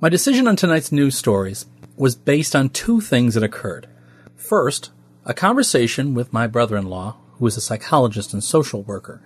My 0.00 0.08
decision 0.08 0.48
on 0.48 0.56
tonight's 0.56 0.92
news 0.92 1.18
stories 1.18 1.66
was 1.96 2.16
based 2.16 2.56
on 2.56 2.70
two 2.70 3.02
things 3.02 3.34
that 3.34 3.42
occurred. 3.42 3.86
First, 4.34 4.92
a 5.26 5.34
conversation 5.34 6.14
with 6.14 6.32
my 6.32 6.46
brother 6.46 6.76
in 6.76 6.86
law, 6.86 7.16
who 7.32 7.46
is 7.46 7.58
a 7.58 7.60
psychologist 7.60 8.32
and 8.32 8.42
social 8.42 8.82
worker. 8.82 9.20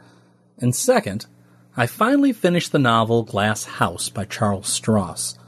And 0.58 0.74
second, 0.74 1.26
I 1.76 1.86
finally 1.86 2.32
finished 2.32 2.72
the 2.72 2.80
novel 2.80 3.22
Glass 3.22 3.64
House 3.64 4.08
by 4.08 4.24
Charles 4.24 4.66
Stross, 4.66 5.38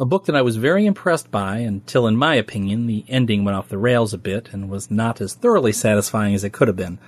a 0.00 0.06
book 0.06 0.24
that 0.24 0.34
I 0.34 0.40
was 0.40 0.56
very 0.56 0.86
impressed 0.86 1.30
by 1.30 1.58
until, 1.58 2.06
in 2.06 2.16
my 2.16 2.34
opinion, 2.34 2.86
the 2.86 3.04
ending 3.06 3.44
went 3.44 3.58
off 3.58 3.68
the 3.68 3.76
rails 3.76 4.14
a 4.14 4.18
bit 4.18 4.48
and 4.50 4.70
was 4.70 4.90
not 4.90 5.20
as 5.20 5.34
thoroughly 5.34 5.72
satisfying 5.72 6.34
as 6.34 6.42
it 6.42 6.54
could 6.54 6.68
have 6.68 6.76
been. 6.76 6.98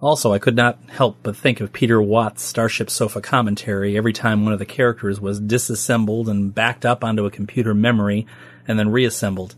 Also, 0.00 0.32
I 0.32 0.38
could 0.38 0.54
not 0.54 0.78
help 0.88 1.18
but 1.24 1.36
think 1.36 1.60
of 1.60 1.72
Peter 1.72 2.00
Watts' 2.00 2.44
Starship 2.44 2.90
Sofa 2.90 3.20
commentary 3.20 3.96
every 3.96 4.12
time 4.12 4.44
one 4.44 4.52
of 4.52 4.60
the 4.60 4.64
characters 4.66 5.20
was 5.20 5.40
disassembled 5.40 6.28
and 6.28 6.54
backed 6.54 6.86
up 6.86 7.02
onto 7.02 7.26
a 7.26 7.30
computer 7.30 7.74
memory 7.74 8.24
and 8.68 8.78
then 8.78 8.90
reassembled. 8.90 9.56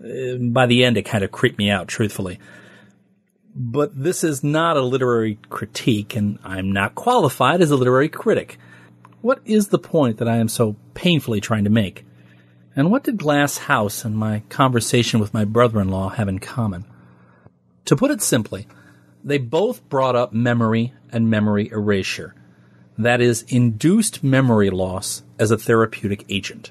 Uh, 0.00 0.36
by 0.38 0.66
the 0.66 0.84
end, 0.84 0.96
it 0.96 1.02
kind 1.02 1.24
of 1.24 1.32
creeped 1.32 1.58
me 1.58 1.70
out, 1.70 1.88
truthfully. 1.88 2.38
But 3.56 4.00
this 4.00 4.22
is 4.22 4.44
not 4.44 4.76
a 4.76 4.82
literary 4.82 5.38
critique, 5.48 6.14
and 6.14 6.38
I'm 6.44 6.70
not 6.70 6.94
qualified 6.94 7.62
as 7.62 7.72
a 7.72 7.76
literary 7.76 8.08
critic. 8.08 8.58
What 9.24 9.40
is 9.46 9.68
the 9.68 9.78
point 9.78 10.18
that 10.18 10.28
I 10.28 10.36
am 10.36 10.48
so 10.48 10.76
painfully 10.92 11.40
trying 11.40 11.64
to 11.64 11.70
make? 11.70 12.04
And 12.76 12.90
what 12.90 13.04
did 13.04 13.16
Glass 13.16 13.56
House 13.56 14.04
and 14.04 14.14
my 14.14 14.42
conversation 14.50 15.18
with 15.18 15.32
my 15.32 15.46
brother 15.46 15.80
in 15.80 15.88
law 15.88 16.10
have 16.10 16.28
in 16.28 16.40
common? 16.40 16.84
To 17.86 17.96
put 17.96 18.10
it 18.10 18.20
simply, 18.20 18.68
they 19.24 19.38
both 19.38 19.88
brought 19.88 20.14
up 20.14 20.34
memory 20.34 20.92
and 21.10 21.30
memory 21.30 21.70
erasure. 21.70 22.34
That 22.98 23.22
is, 23.22 23.46
induced 23.48 24.22
memory 24.22 24.68
loss 24.68 25.22
as 25.38 25.50
a 25.50 25.56
therapeutic 25.56 26.26
agent. 26.28 26.70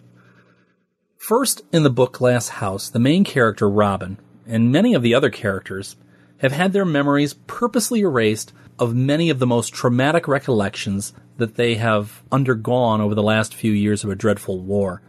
First, 1.17 1.63
in 1.71 1.81
the 1.81 1.89
book 1.89 2.13
Glass 2.13 2.49
House, 2.49 2.87
the 2.87 2.99
main 2.99 3.23
character, 3.23 3.67
Robin, 3.67 4.19
and 4.45 4.71
many 4.71 4.93
of 4.93 5.01
the 5.01 5.15
other 5.15 5.31
characters 5.31 5.95
have 6.37 6.51
had 6.51 6.73
their 6.73 6.85
memories 6.85 7.33
purposely 7.33 8.01
erased 8.01 8.53
of 8.79 8.95
many 8.95 9.29
of 9.29 9.39
the 9.39 9.47
most 9.47 9.73
traumatic 9.73 10.27
recollections 10.27 11.13
that 11.37 11.55
they 11.55 11.75
have 11.75 12.23
undergone 12.31 13.01
over 13.01 13.15
the 13.15 13.23
last 13.23 13.53
few 13.53 13.71
years 13.71 14.03
of 14.03 14.09
a 14.09 14.15
dreadful 14.15 14.59
war. 14.59 15.01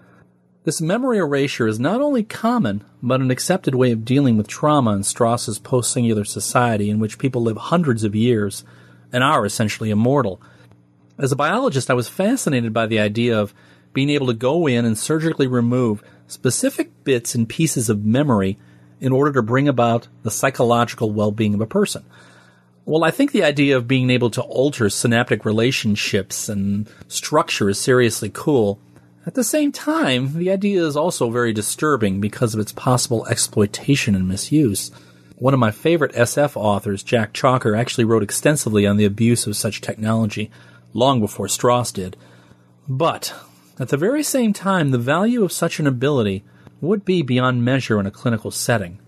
This 0.64 0.80
memory 0.80 1.18
erasure 1.18 1.66
is 1.66 1.78
not 1.78 2.00
only 2.00 2.22
common, 2.22 2.84
but 3.02 3.20
an 3.20 3.30
accepted 3.30 3.74
way 3.74 3.92
of 3.92 4.04
dealing 4.04 4.38
with 4.38 4.48
trauma 4.48 4.92
in 4.92 5.00
Stross's 5.00 5.58
post 5.58 5.92
singular 5.92 6.24
society 6.24 6.88
in 6.88 6.98
which 6.98 7.18
people 7.18 7.42
live 7.42 7.58
hundreds 7.58 8.02
of 8.02 8.14
years 8.14 8.64
and 9.12 9.22
are 9.22 9.44
essentially 9.44 9.90
immortal. 9.90 10.40
As 11.18 11.32
a 11.32 11.36
biologist, 11.36 11.90
I 11.90 11.94
was 11.94 12.08
fascinated 12.08 12.72
by 12.72 12.86
the 12.86 12.98
idea 12.98 13.38
of 13.38 13.54
being 13.92 14.08
able 14.10 14.26
to 14.28 14.34
go 14.34 14.66
in 14.66 14.84
and 14.84 14.96
surgically 14.96 15.46
remove 15.46 16.02
specific 16.26 17.04
bits 17.04 17.34
and 17.34 17.48
pieces 17.48 17.90
of 17.90 18.04
memory 18.04 18.58
in 19.04 19.12
order 19.12 19.30
to 19.32 19.42
bring 19.42 19.68
about 19.68 20.08
the 20.22 20.30
psychological 20.30 21.10
well-being 21.10 21.52
of 21.52 21.60
a 21.60 21.66
person. 21.66 22.02
Well, 22.86 23.04
I 23.04 23.10
think 23.10 23.32
the 23.32 23.44
idea 23.44 23.76
of 23.76 23.86
being 23.86 24.08
able 24.08 24.30
to 24.30 24.40
alter 24.40 24.88
synaptic 24.88 25.44
relationships 25.44 26.48
and 26.48 26.88
structure 27.06 27.68
is 27.68 27.78
seriously 27.78 28.30
cool. 28.32 28.80
At 29.26 29.34
the 29.34 29.44
same 29.44 29.72
time, 29.72 30.38
the 30.38 30.50
idea 30.50 30.82
is 30.86 30.96
also 30.96 31.28
very 31.28 31.52
disturbing 31.52 32.18
because 32.18 32.54
of 32.54 32.60
its 32.60 32.72
possible 32.72 33.26
exploitation 33.26 34.14
and 34.14 34.26
misuse. 34.26 34.90
One 35.36 35.52
of 35.52 35.60
my 35.60 35.70
favorite 35.70 36.14
SF 36.14 36.56
authors, 36.56 37.02
Jack 37.02 37.34
Chalker, 37.34 37.78
actually 37.78 38.04
wrote 38.04 38.22
extensively 38.22 38.86
on 38.86 38.96
the 38.96 39.04
abuse 39.04 39.46
of 39.46 39.54
such 39.54 39.82
technology, 39.82 40.50
long 40.94 41.20
before 41.20 41.46
Stross 41.46 41.92
did. 41.92 42.16
But, 42.88 43.34
at 43.78 43.88
the 43.88 43.98
very 43.98 44.22
same 44.22 44.54
time, 44.54 44.92
the 44.92 44.98
value 44.98 45.44
of 45.44 45.52
such 45.52 45.78
an 45.78 45.86
ability 45.86 46.42
would 46.84 47.04
be 47.04 47.22
beyond 47.22 47.64
measure 47.64 47.98
in 47.98 48.06
a 48.06 48.10
clinical 48.10 48.50
setting. 48.50 48.98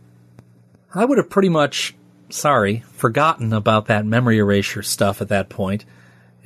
I 0.94 1.04
would 1.04 1.18
have 1.18 1.30
pretty 1.30 1.48
much, 1.48 1.94
sorry, 2.30 2.84
forgotten 2.92 3.52
about 3.52 3.86
that 3.86 4.06
memory 4.06 4.38
erasure 4.38 4.82
stuff 4.82 5.20
at 5.20 5.28
that 5.28 5.48
point 5.48 5.84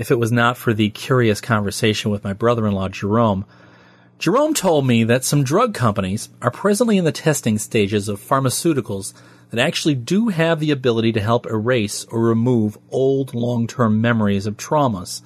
if 0.00 0.10
it 0.10 0.18
was 0.18 0.32
not 0.32 0.56
for 0.56 0.72
the 0.72 0.88
curious 0.88 1.42
conversation 1.42 2.10
with 2.10 2.24
my 2.24 2.32
brother 2.32 2.66
in 2.66 2.72
law, 2.72 2.88
Jerome. 2.88 3.44
Jerome 4.18 4.54
told 4.54 4.86
me 4.86 5.04
that 5.04 5.24
some 5.24 5.44
drug 5.44 5.74
companies 5.74 6.30
are 6.40 6.50
presently 6.50 6.96
in 6.96 7.04
the 7.04 7.12
testing 7.12 7.58
stages 7.58 8.08
of 8.08 8.18
pharmaceuticals 8.18 9.12
that 9.50 9.60
actually 9.60 9.94
do 9.94 10.28
have 10.28 10.58
the 10.58 10.70
ability 10.70 11.12
to 11.12 11.20
help 11.20 11.46
erase 11.46 12.06
or 12.06 12.20
remove 12.22 12.78
old 12.90 13.34
long 13.34 13.66
term 13.66 14.00
memories 14.00 14.46
of 14.46 14.56
traumas. 14.56 15.20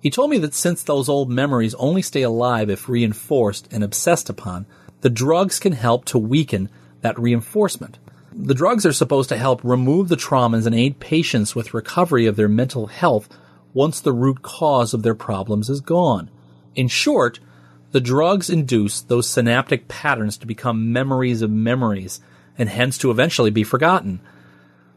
He 0.00 0.10
told 0.10 0.30
me 0.30 0.38
that 0.38 0.54
since 0.54 0.82
those 0.82 1.08
old 1.08 1.28
memories 1.28 1.74
only 1.74 2.02
stay 2.02 2.22
alive 2.22 2.70
if 2.70 2.88
reinforced 2.88 3.68
and 3.70 3.84
obsessed 3.84 4.30
upon, 4.30 4.64
the 5.00 5.10
drugs 5.10 5.58
can 5.58 5.72
help 5.72 6.04
to 6.06 6.18
weaken 6.18 6.68
that 7.00 7.18
reinforcement. 7.18 7.98
The 8.32 8.54
drugs 8.54 8.84
are 8.84 8.92
supposed 8.92 9.28
to 9.30 9.36
help 9.36 9.62
remove 9.64 10.08
the 10.08 10.16
traumas 10.16 10.66
and 10.66 10.74
aid 10.74 11.00
patients 11.00 11.54
with 11.54 11.74
recovery 11.74 12.26
of 12.26 12.36
their 12.36 12.48
mental 12.48 12.86
health 12.86 13.28
once 13.74 14.00
the 14.00 14.12
root 14.12 14.42
cause 14.42 14.94
of 14.94 15.02
their 15.02 15.14
problems 15.14 15.68
is 15.68 15.80
gone. 15.80 16.30
In 16.74 16.88
short, 16.88 17.40
the 17.92 18.00
drugs 18.00 18.50
induce 18.50 19.00
those 19.00 19.28
synaptic 19.28 19.88
patterns 19.88 20.36
to 20.38 20.46
become 20.46 20.92
memories 20.92 21.42
of 21.42 21.50
memories 21.50 22.20
and 22.56 22.68
hence 22.68 22.98
to 22.98 23.10
eventually 23.10 23.50
be 23.50 23.64
forgotten. 23.64 24.20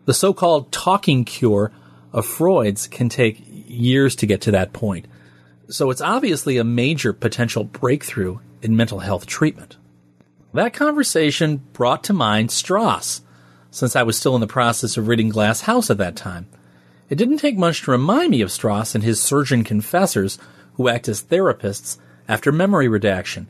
The 0.05 0.13
so-called 0.13 0.71
talking 0.71 1.23
cure 1.23 1.71
of 2.11 2.25
Freud's 2.25 2.87
can 2.87 3.07
take 3.07 3.41
years 3.45 4.15
to 4.17 4.25
get 4.25 4.41
to 4.41 4.51
that 4.51 4.73
point. 4.73 5.05
So 5.69 5.89
it's 5.89 6.01
obviously 6.01 6.57
a 6.57 6.63
major 6.63 7.13
potential 7.13 7.63
breakthrough 7.63 8.39
in 8.61 8.75
mental 8.75 8.99
health 8.99 9.25
treatment. 9.25 9.77
That 10.53 10.73
conversation 10.73 11.57
brought 11.71 12.03
to 12.05 12.13
mind 12.13 12.49
Stross, 12.49 13.21
since 13.69 13.95
I 13.95 14.03
was 14.03 14.17
still 14.17 14.35
in 14.35 14.41
the 14.41 14.47
process 14.47 14.97
of 14.97 15.07
reading 15.07 15.29
Glass 15.29 15.61
House 15.61 15.89
at 15.89 15.97
that 15.99 16.17
time. 16.17 16.49
It 17.09 17.15
didn't 17.15 17.37
take 17.37 17.57
much 17.57 17.83
to 17.83 17.91
remind 17.91 18.31
me 18.31 18.41
of 18.41 18.49
Stross 18.49 18.93
and 18.93 19.01
his 19.01 19.21
surgeon 19.21 19.63
confessors 19.63 20.37
who 20.73 20.89
act 20.89 21.07
as 21.07 21.23
therapists 21.23 21.97
after 22.27 22.51
memory 22.51 22.89
redaction. 22.89 23.47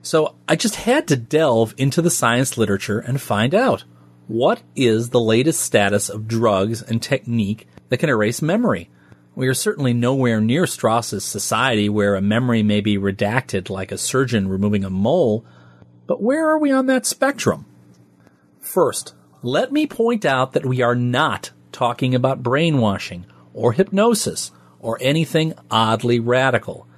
So 0.00 0.36
I 0.48 0.54
just 0.54 0.76
had 0.76 1.08
to 1.08 1.16
delve 1.16 1.74
into 1.76 2.00
the 2.00 2.10
science 2.10 2.56
literature 2.56 3.00
and 3.00 3.20
find 3.20 3.52
out 3.52 3.82
what 4.28 4.62
is 4.76 5.10
the 5.10 5.20
latest 5.20 5.60
status 5.60 6.08
of 6.08 6.28
drugs 6.28 6.82
and 6.82 7.02
technique 7.02 7.66
that 7.88 7.96
can 7.98 8.10
erase 8.10 8.40
memory. 8.42 8.90
We 9.34 9.48
are 9.48 9.54
certainly 9.54 9.92
nowhere 9.92 10.40
near 10.40 10.64
Stross's 10.64 11.24
society 11.24 11.88
where 11.88 12.14
a 12.14 12.22
memory 12.22 12.62
may 12.62 12.80
be 12.80 12.96
redacted 12.96 13.70
like 13.70 13.90
a 13.90 13.98
surgeon 13.98 14.48
removing 14.48 14.84
a 14.84 14.90
mole, 14.90 15.44
but 16.08 16.20
where 16.20 16.48
are 16.48 16.58
we 16.58 16.72
on 16.72 16.86
that 16.86 17.06
spectrum? 17.06 17.66
First, 18.58 19.14
let 19.42 19.70
me 19.70 19.86
point 19.86 20.24
out 20.24 20.54
that 20.54 20.66
we 20.66 20.82
are 20.82 20.96
not 20.96 21.52
talking 21.70 22.14
about 22.14 22.42
brainwashing 22.42 23.26
or 23.54 23.72
hypnosis 23.72 24.50
or 24.80 24.98
anything 25.00 25.54
oddly 25.70 26.18
radical. 26.18 26.88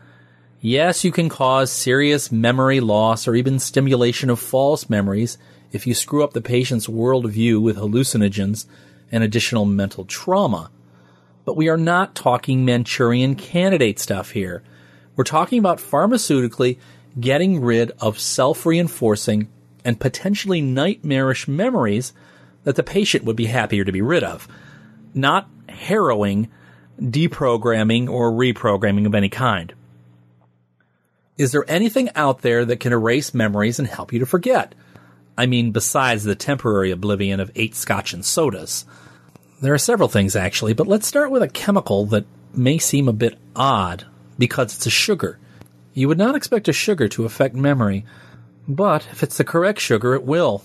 Yes, 0.61 1.05
you 1.05 1.11
can 1.11 1.29
cause 1.29 1.73
serious 1.73 2.31
memory 2.31 2.81
loss 2.81 3.27
or 3.27 3.35
even 3.35 3.59
stimulation 3.59 4.31
of 4.31 4.39
false 4.39 4.89
memories 4.89 5.39
if 5.73 5.87
you 5.87 5.95
screw 5.95 6.23
up 6.23 6.33
the 6.33 6.41
patient's 6.41 6.87
worldview 6.87 7.61
with 7.61 7.77
hallucinogens 7.77 8.67
and 9.11 9.25
additional 9.25 9.65
mental 9.65 10.05
trauma. 10.05 10.71
But 11.45 11.57
we 11.57 11.69
are 11.69 11.77
not 11.77 12.15
talking 12.15 12.65
Manchurian 12.65 13.35
candidate 13.35 13.99
stuff 13.99 14.31
here. 14.31 14.63
We're 15.17 15.25
talking 15.25 15.59
about 15.59 15.79
pharmaceutically 15.79 16.79
getting 17.19 17.61
rid 17.61 17.93
of 18.01 18.19
self 18.19 18.65
reinforcing 18.67 19.49
and 19.85 19.99
potentially 19.99 20.61
nightmarish 20.61 21.49
memories 21.49 22.13
that 22.65 22.77
the 22.77 22.83
patient 22.83 23.25
would 23.25 23.37
be 23.37 23.47
happier 23.47 23.85
to 23.85 23.93
be 23.93 24.03
rid 24.03 24.23
of, 24.23 24.47
not 25.15 25.49
harrowing 25.69 26.49
deprogramming 27.01 28.09
or 28.09 28.31
reprogramming 28.31 29.07
of 29.07 29.15
any 29.15 29.29
kind. 29.29 29.73
Is 31.39 31.53
there 31.53 31.65
anything 31.69 32.11
out 32.15 32.43
there 32.43 32.65
that 32.67 32.81
can 32.81 32.93
erase 32.93 33.33
memories 33.33 33.79
and 33.79 33.89
help 33.89 34.13
you 34.13 34.19
to 34.19 34.27
forget? 34.27 34.75
I 35.39 35.47
mean, 35.47 35.73
besides 35.73 36.25
the 36.25 36.35
temporary 36.35 36.91
oblivion 36.91 37.41
of 37.41 37.51
eight 37.55 37.75
scotch 37.75 38.13
and 38.13 38.25
sodas. 38.25 38.85
There 39.63 39.73
are 39.73 39.79
several 39.79 40.09
things 40.09 40.37
actually, 40.37 40.75
but 40.75 40.87
let's 40.87 41.07
start 41.07 41.31
with 41.31 41.43
a 41.43 41.49
chemical 41.49 42.05
that 42.07 42.27
may 42.53 42.77
seem 42.79 43.09
a 43.09 43.15
bit 43.15 43.39
odd 43.57 44.05
because 44.39 44.75
it's 44.77 44.87
a 44.87 44.91
sugar. 44.91 45.39
You 46.01 46.09
would 46.09 46.17
not 46.17 46.35
expect 46.35 46.67
a 46.67 46.73
sugar 46.73 47.09
to 47.09 47.27
affect 47.27 47.55
memory, 47.55 48.07
but 48.67 49.07
if 49.13 49.23
it's 49.23 49.37
the 49.37 49.45
correct 49.45 49.81
sugar, 49.81 50.15
it 50.15 50.25
will. 50.25 50.65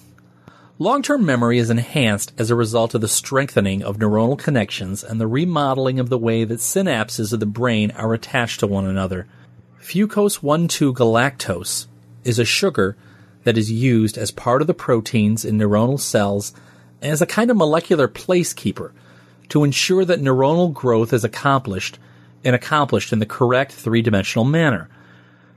Long 0.79 1.01
term 1.01 1.25
memory 1.25 1.57
is 1.57 1.69
enhanced 1.69 2.31
as 2.37 2.49
a 2.49 2.55
result 2.55 2.95
of 2.95 3.01
the 3.01 3.09
strengthening 3.09 3.83
of 3.83 3.97
neuronal 3.97 4.39
connections 4.39 5.03
and 5.03 5.19
the 5.19 5.27
remodeling 5.27 5.99
of 5.99 6.07
the 6.07 6.17
way 6.17 6.45
that 6.45 6.59
synapses 6.59 7.33
of 7.33 7.41
the 7.41 7.45
brain 7.45 7.91
are 7.97 8.13
attached 8.13 8.61
to 8.61 8.67
one 8.67 8.85
another. 8.85 9.27
Fucose 9.81 10.39
1,2 10.39 10.93
galactose 10.93 11.87
is 12.23 12.39
a 12.39 12.45
sugar 12.45 12.95
that 13.43 13.57
is 13.57 13.69
used 13.69 14.17
as 14.17 14.31
part 14.31 14.61
of 14.61 14.67
the 14.67 14.73
proteins 14.73 15.43
in 15.43 15.57
neuronal 15.57 15.99
cells 15.99 16.53
as 17.01 17.21
a 17.21 17.25
kind 17.25 17.51
of 17.51 17.57
molecular 17.57 18.07
placekeeper 18.07 18.93
to 19.49 19.65
ensure 19.65 20.05
that 20.05 20.21
neuronal 20.21 20.71
growth 20.71 21.11
is 21.11 21.25
accomplished 21.25 21.99
and 22.45 22.55
accomplished 22.55 23.11
in 23.11 23.19
the 23.19 23.25
correct 23.25 23.73
three 23.73 24.01
dimensional 24.01 24.45
manner. 24.45 24.89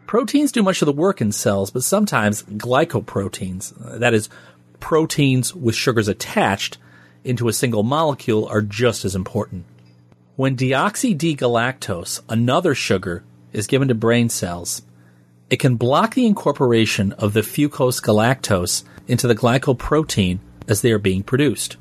Proteins 0.08 0.52
do 0.52 0.62
much 0.62 0.80
of 0.80 0.86
the 0.86 0.92
work 0.92 1.20
in 1.20 1.32
cells, 1.32 1.70
but 1.70 1.84
sometimes 1.84 2.42
glycoproteins, 2.42 4.00
that 4.00 4.14
is, 4.14 4.30
proteins 4.80 5.54
with 5.54 5.74
sugars 5.74 6.08
attached 6.08 6.78
into 7.24 7.46
a 7.46 7.52
single 7.52 7.82
molecule, 7.82 8.46
are 8.46 8.62
just 8.62 9.04
as 9.04 9.14
important. 9.14 9.66
When 10.34 10.56
deoxy 10.56 11.16
D 11.16 11.36
galactose, 11.36 12.22
another 12.26 12.74
sugar, 12.74 13.22
is 13.52 13.66
given 13.66 13.88
to 13.88 13.94
brain 13.94 14.30
cells, 14.30 14.80
it 15.50 15.58
can 15.58 15.76
block 15.76 16.14
the 16.14 16.24
incorporation 16.24 17.12
of 17.12 17.34
the 17.34 17.42
fucose 17.42 18.02
galactose 18.02 18.84
into 19.08 19.28
the 19.28 19.36
glycoprotein 19.36 20.38
as 20.66 20.80
they 20.80 20.90
are 20.90 20.98
being 20.98 21.22
produced. 21.22 21.76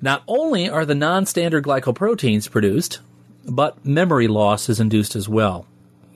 Not 0.00 0.22
only 0.28 0.70
are 0.70 0.84
the 0.84 0.94
non 0.94 1.26
standard 1.26 1.64
glycoproteins 1.64 2.48
produced, 2.48 3.00
but 3.44 3.84
memory 3.84 4.28
loss 4.28 4.68
is 4.68 4.78
induced 4.78 5.16
as 5.16 5.28
well. 5.28 5.66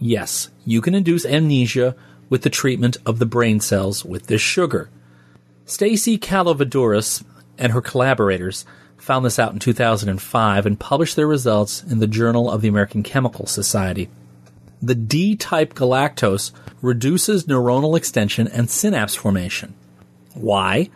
Yes, 0.04 0.50
you 0.66 0.80
can 0.80 0.96
induce 0.96 1.24
amnesia 1.24 1.94
with 2.28 2.42
the 2.42 2.50
treatment 2.50 2.96
of 3.06 3.20
the 3.20 3.24
brain 3.24 3.60
cells 3.60 4.04
with 4.04 4.26
this 4.26 4.40
sugar. 4.40 4.90
Stacy 5.64 6.18
Kalovidouris 6.18 7.22
and 7.56 7.70
her 7.70 7.80
collaborators 7.80 8.64
found 8.96 9.24
this 9.24 9.38
out 9.38 9.52
in 9.52 9.60
2005 9.60 10.66
and 10.66 10.80
published 10.80 11.14
their 11.14 11.28
results 11.28 11.84
in 11.84 12.00
the 12.00 12.08
Journal 12.08 12.50
of 12.50 12.62
the 12.62 12.68
American 12.68 13.04
Chemical 13.04 13.46
Society. 13.46 14.10
The 14.82 14.96
D 14.96 15.36
type 15.36 15.72
galactose 15.74 16.50
reduces 16.80 17.44
neuronal 17.44 17.96
extension 17.96 18.48
and 18.48 18.68
synapse 18.68 19.14
formation. 19.14 19.72
Why? 20.34 20.90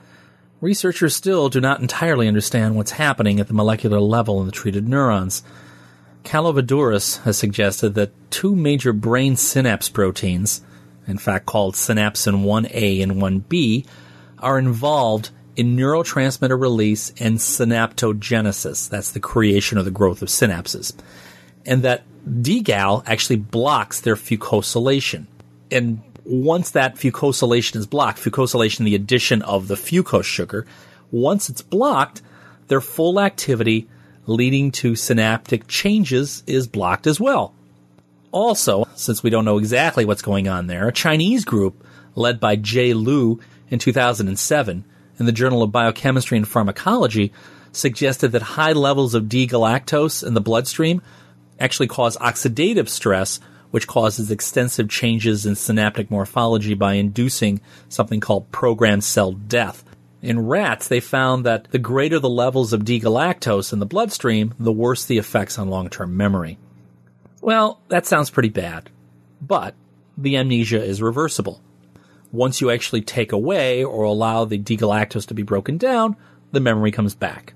Researchers 0.61 1.14
still 1.14 1.49
do 1.49 1.61
not 1.61 1.81
entirely 1.81 2.27
understand 2.27 2.75
what's 2.75 2.90
happening 2.90 3.38
at 3.38 3.47
the 3.47 3.55
molecular 3.55 4.01
level 4.01 4.40
in 4.40 4.47
the 4.47 4.53
treated 4.53 4.88
neurons. 4.88 5.45
Kalovidouris 6.27 7.23
has 7.23 7.39
suggested 7.39 7.95
that 7.95 8.11
two 8.31 8.57
major 8.57 8.93
brain 8.93 9.37
synapse 9.37 9.89
proteins, 9.89 10.61
in 11.07 11.19
fact 11.19 11.47
called 11.47 11.75
synapsin 11.75 12.45
1A 12.45 13.01
and 13.01 13.12
1B, 13.12 13.87
are 14.41 14.59
involved 14.59 15.31
in 15.55 15.77
neurotransmitter 15.77 16.61
release 16.61 17.12
and 17.21 17.39
synaptogenesis. 17.39 18.89
That's 18.89 19.12
the 19.12 19.21
creation 19.21 19.79
or 19.79 19.85
the 19.85 19.93
growth 19.93 20.21
of 20.21 20.29
synapses. 20.29 20.93
And 21.65 21.85
that 21.85 22.03
DGAL 22.29 23.05
actually 23.07 23.37
blocks 23.37 24.01
their 24.01 24.17
fucosylation. 24.17 25.27
And 25.71 26.03
once 26.25 26.73
that 26.73 26.97
fucosylation 26.97 27.77
is 27.77 27.87
blocked, 27.87 28.19
fucosylation, 28.19 28.85
the 28.85 28.97
addition 28.97 29.43
of 29.43 29.69
the 29.69 29.77
fucose 29.77 30.25
sugar, 30.25 30.67
once 31.12 31.49
it's 31.49 31.62
blocked, 31.62 32.21
their 32.67 32.81
full 32.81 33.21
activity 33.21 33.89
leading 34.27 34.71
to 34.73 34.97
synaptic 34.97 35.69
changes 35.69 36.43
is 36.47 36.67
blocked 36.67 37.07
as 37.07 37.21
well. 37.21 37.55
Also, 38.33 38.87
since 38.95 39.23
we 39.23 39.31
don't 39.31 39.45
know 39.45 39.59
exactly 39.59 40.05
what's 40.05 40.23
going 40.23 40.49
on 40.49 40.67
there, 40.67 40.89
a 40.89 40.93
Chinese 40.93 41.45
group 41.45 41.85
led 42.15 42.41
by 42.41 42.57
Jay 42.57 42.93
Liu 42.93 43.41
in 43.71 43.79
2007 43.79 44.85
in 45.19 45.27
the 45.27 45.33
Journal 45.33 45.62
of 45.62 45.73
Biochemistry 45.73 46.37
and 46.37 46.47
Pharmacology 46.47 47.33
suggested 47.73 48.33
that 48.33 48.43
high 48.43 48.73
levels 48.73 49.15
of 49.15 49.29
D-galactose 49.29 50.27
in 50.27 50.35
the 50.35 50.41
bloodstream 50.41 51.03
actually 51.59 51.87
cause 51.87 52.17
oxidative 52.19 52.89
stress, 52.89 53.41
which 53.71 53.87
causes 53.87 54.31
extensive 54.31 54.89
changes 54.89 55.47
in 55.47 55.55
synaptic 55.55 56.11
morphology 56.11 56.75
by 56.75 56.95
inducing 56.95 57.61
something 57.89 58.21
called 58.21 58.51
programmed 58.51 59.05
cell 59.05 59.33
death. 59.33 59.85
In 60.22 60.46
rats, 60.46 60.88
they 60.88 61.00
found 61.00 61.44
that 61.44 61.70
the 61.70 61.79
greater 61.79 62.18
the 62.18 62.29
levels 62.29 62.72
of 62.72 62.85
D-galactose 62.85 63.72
in 63.72 63.79
the 63.79 63.87
bloodstream, 63.87 64.55
the 64.59 64.72
worse 64.72 65.05
the 65.05 65.18
effects 65.18 65.59
on 65.59 65.68
long-term 65.68 66.16
memory. 66.16 66.59
Well, 67.40 67.81
that 67.88 68.07
sounds 68.07 68.31
pretty 68.31 68.48
bad. 68.48 68.90
But 69.40 69.74
the 70.16 70.37
amnesia 70.37 70.83
is 70.83 71.02
reversible. 71.02 71.61
Once 72.33 72.61
you 72.61 72.70
actually 72.70 73.02
take 73.02 73.33
away 73.33 73.85
or 73.85 74.05
allow 74.05 74.44
the 74.44 74.59
D-galactose 74.59 75.26
to 75.26 75.35
be 75.35 75.42
broken 75.42 75.79
down, 75.79 76.16
the 76.50 76.61
memory 76.61 76.90
comes 76.90 77.14
back. 77.14 77.55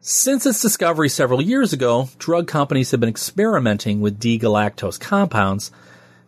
Since 0.00 0.44
its 0.44 0.60
discovery 0.60 1.08
several 1.08 1.40
years 1.40 1.72
ago, 1.72 2.10
drug 2.18 2.46
companies 2.46 2.90
have 2.90 3.00
been 3.00 3.08
experimenting 3.08 4.00
with 4.00 4.20
D-galactose 4.20 5.00
compounds, 5.00 5.72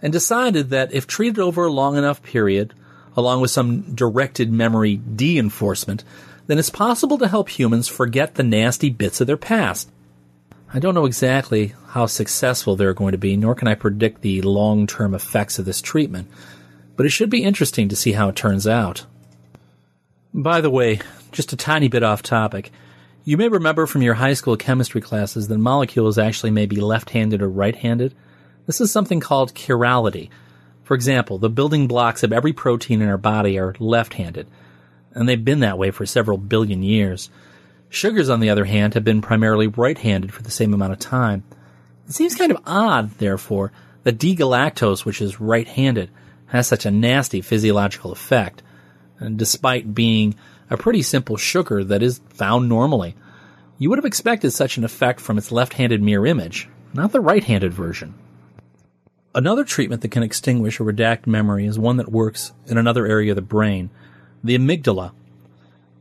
and 0.01 0.13
decided 0.13 0.71
that 0.71 0.93
if 0.93 1.07
treated 1.07 1.39
over 1.39 1.67
a 1.67 1.71
long 1.71 1.97
enough 1.97 2.23
period, 2.23 2.75
along 3.17 3.41
with 3.41 3.51
some 3.51 3.95
directed 3.95 4.53
memory 4.53 4.97
de-enforcement, 4.97 6.05
then 6.47 6.59
it's 6.59 6.71
possible 6.71 7.19
to 7.19 7.29
help 7.29 7.49
humans 7.49 7.89
forget 7.89 8.35
the 8.35 8.43
nasty 8.43 8.91
bits 8.91 9.21
of 9.21 9.27
their 9.27 9.37
past. 9.37 9.91
I 10.73 10.79
don't 10.79 10.95
know 10.95 11.07
exactly 11.07 11.75
how 11.89 12.07
successful 12.07 12.77
they're 12.77 12.93
going 12.93 13.13
to 13.13 13.19
be, 13.19 13.37
nor 13.37 13.55
can 13.55 13.69
I 13.69 13.75
predict 13.75 14.21
the 14.21 14.43
long-term 14.43 15.15
effects 15.15 15.59
of 15.59 15.65
this 15.65 15.81
treatment, 15.81 16.29
but 16.97 17.07
it 17.07 17.11
should 17.11 17.31
be 17.31 17.43
interesting 17.43 17.89
to 17.89 17.97
see 17.97 18.13
how 18.13 18.29
it 18.29 18.37
turns 18.37 18.67
out. 18.67 19.07
By 20.35 20.61
the 20.61 20.71
way, 20.71 21.01
just 21.33 21.53
a 21.53 21.57
tiny 21.57 21.89
bit 21.89 22.03
off 22.03 22.23
topic. 22.23 22.71
You 23.25 23.37
may 23.37 23.49
remember 23.49 23.87
from 23.87 24.03
your 24.03 24.15
high 24.15 24.35
school 24.35 24.57
chemistry 24.57 25.01
classes 25.01 25.49
that 25.49 25.59
molecules 25.59 26.19
actually 26.19 26.51
may 26.51 26.67
be 26.67 26.77
left-handed 26.77 27.43
or 27.43 27.49
right-handed. 27.49 28.15
This 28.67 28.81
is 28.81 28.91
something 28.93 29.21
called 29.21 29.55
chirality. 29.55 30.31
For 30.87 30.95
example, 30.95 31.39
the 31.39 31.51
building 31.51 31.89
blocks 31.89 32.23
of 32.23 32.33
every 32.33 32.53
protein 32.53 33.03
in 33.03 33.09
our 33.09 33.19
body 33.19 33.59
are 33.59 33.75
left-handed, 33.81 34.47
and 35.11 35.29
they've 35.29 35.45
been 35.45 35.59
that 35.59 35.79
way 35.79 35.91
for 35.91 36.07
several 36.07 36.39
billion 36.39 36.85
years. 36.85 37.29
Sugars, 37.91 38.29
on 38.29 38.39
the 38.39 38.51
other 38.51 38.67
hand, 38.67 38.95
have 38.95 39.03
been 39.03 39.21
primarily 39.21 39.67
right-handed 39.67 40.33
for 40.33 40.45
the 40.45 40.51
same 40.53 40.73
amount 40.73 40.93
of 40.93 41.01
time. 41.01 41.43
It 42.07 42.13
seems 42.13 42.37
kind 42.37 42.53
of 42.53 42.63
odd, 42.65 43.19
therefore, 43.19 43.73
that 44.05 44.19
D-galactose, 44.19 45.05
which 45.05 45.21
is 45.21 45.41
right-handed, 45.41 46.09
has 46.47 46.69
such 46.69 46.87
a 46.87 46.93
nasty 46.93 47.41
physiological 47.41 48.13
effect, 48.13 48.63
despite 49.35 49.93
being 49.93 50.37
a 50.71 50.77
pretty 50.77 51.03
simple 51.03 51.37
sugar 51.37 51.83
that 51.83 52.05
is 52.05 52.21
found 52.29 52.69
normally. 52.69 53.17
You 53.77 53.91
would 53.91 53.99
have 53.99 54.05
expected 54.05 54.53
such 54.53 54.77
an 54.77 54.85
effect 54.85 55.19
from 55.19 55.37
its 55.37 55.51
left-handed 55.51 56.01
mirror 56.01 56.29
image, 56.29 56.69
not 56.95 57.11
the 57.11 57.21
right-handed 57.21 57.75
version. 57.75 58.15
Another 59.37 59.65
treatment 59.65 60.01
that 60.01 60.11
can 60.11 60.23
extinguish 60.23 60.81
or 60.81 60.85
redact 60.85 61.27
memory 61.27 61.67
is 61.67 61.79
one 61.79 61.99
that 61.99 62.11
works 62.11 62.55
in 62.69 62.79
another 62.79 63.07
area 63.07 63.33
of 63.33 63.37
the 63.37 63.43
brain, 63.43 63.91
the 64.43 64.57
amygdala. 64.57 65.13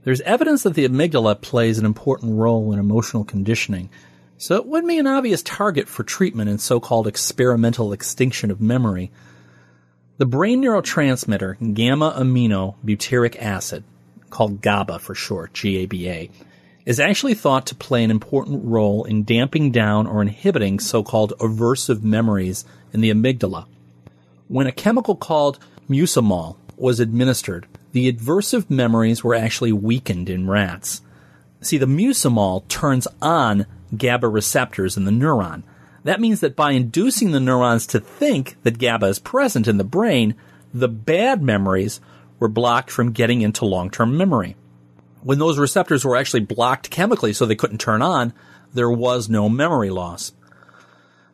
There's 0.05 0.21
evidence 0.21 0.63
that 0.63 0.73
the 0.73 0.87
amygdala 0.87 1.41
plays 1.41 1.77
an 1.77 1.85
important 1.85 2.37
role 2.37 2.71
in 2.71 2.79
emotional 2.79 3.25
conditioning, 3.25 3.89
so 4.37 4.55
it 4.55 4.65
would 4.65 4.87
be 4.87 4.99
an 4.99 5.07
obvious 5.07 5.43
target 5.43 5.89
for 5.89 6.05
treatment 6.05 6.49
in 6.49 6.59
so-called 6.59 7.07
experimental 7.07 7.91
extinction 7.91 8.51
of 8.51 8.61
memory. 8.61 9.11
The 10.17 10.25
brain 10.25 10.61
neurotransmitter 10.61 11.73
gamma 11.73 12.15
amino 12.17 12.75
butyric 12.85 13.35
acid 13.41 13.83
called 14.29 14.61
GABA 14.61 14.99
for 14.99 15.13
short, 15.13 15.53
G-A-B-A, 15.53 16.31
is 16.85 16.99
actually 16.99 17.33
thought 17.33 17.65
to 17.67 17.75
play 17.75 18.03
an 18.03 18.11
important 18.11 18.63
role 18.63 19.03
in 19.05 19.23
damping 19.23 19.71
down 19.71 20.05
or 20.05 20.21
inhibiting 20.21 20.79
so-called 20.79 21.33
aversive 21.39 22.03
memories 22.03 22.63
in 22.93 23.01
the 23.01 23.09
amygdala. 23.09 23.65
When 24.47 24.67
a 24.67 24.71
chemical 24.71 25.15
called 25.15 25.57
muscimol 25.89 26.57
was 26.77 26.99
administered, 26.99 27.67
the 27.91 28.11
aversive 28.11 28.69
memories 28.69 29.23
were 29.23 29.33
actually 29.33 29.71
weakened 29.71 30.29
in 30.29 30.49
rats. 30.49 31.01
See, 31.61 31.77
the 31.77 31.87
muscimol 31.87 32.67
turns 32.67 33.07
on 33.21 33.65
GABA 33.97 34.27
receptors 34.27 34.97
in 34.97 35.05
the 35.05 35.11
neuron. 35.11 35.63
That 36.03 36.21
means 36.21 36.41
that 36.41 36.55
by 36.55 36.73
inducing 36.73 37.31
the 37.31 37.39
neurons 37.39 37.87
to 37.87 37.99
think 37.99 38.57
that 38.61 38.77
GABA 38.77 39.07
is 39.07 39.17
present 39.17 39.67
in 39.67 39.77
the 39.77 39.83
brain, 39.83 40.35
the 40.71 40.87
bad 40.87 41.41
memories 41.41 41.99
were 42.37 42.47
blocked 42.47 42.91
from 42.91 43.11
getting 43.11 43.41
into 43.41 43.65
long-term 43.65 44.15
memory. 44.15 44.55
When 45.25 45.39
those 45.39 45.57
receptors 45.57 46.05
were 46.05 46.15
actually 46.15 46.41
blocked 46.41 46.91
chemically 46.91 47.33
so 47.33 47.47
they 47.47 47.55
couldn't 47.55 47.79
turn 47.79 48.03
on, 48.03 48.31
there 48.75 48.91
was 48.91 49.27
no 49.27 49.49
memory 49.49 49.89
loss. 49.89 50.33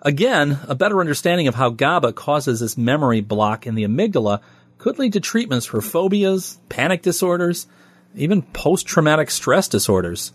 Again, 0.02 0.60
a 0.70 0.76
better 0.76 1.02
understanding 1.02 1.50
of 1.50 1.56
how 1.56 1.72
GABA 1.72 2.14
causes 2.14 2.62
this 2.62 2.78
memory 2.78 3.20
block 3.20 3.68
in 3.68 3.76
the 3.76 3.84
amygdala 3.84 4.40
could 4.78 4.98
lead 4.98 5.12
to 5.12 5.20
treatments 5.20 5.66
for 5.66 5.82
phobias, 5.82 6.58
panic 6.70 7.02
disorders, 7.02 7.68
even 8.16 8.44
post-traumatic 8.44 9.30
stress 9.30 9.68
disorders. 9.68 10.32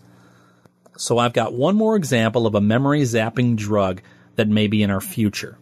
So 0.95 1.17
I've 1.17 1.33
got 1.33 1.51
one 1.51 1.75
more 1.75 1.95
example 1.95 2.45
of 2.45 2.53
a 2.53 2.61
memory 2.61 3.01
zapping 3.01 3.55
drug 3.55 4.03
that 4.35 4.47
may 4.47 4.67
be 4.67 4.83
in 4.83 4.91
our 4.91 5.01
future. 5.01 5.57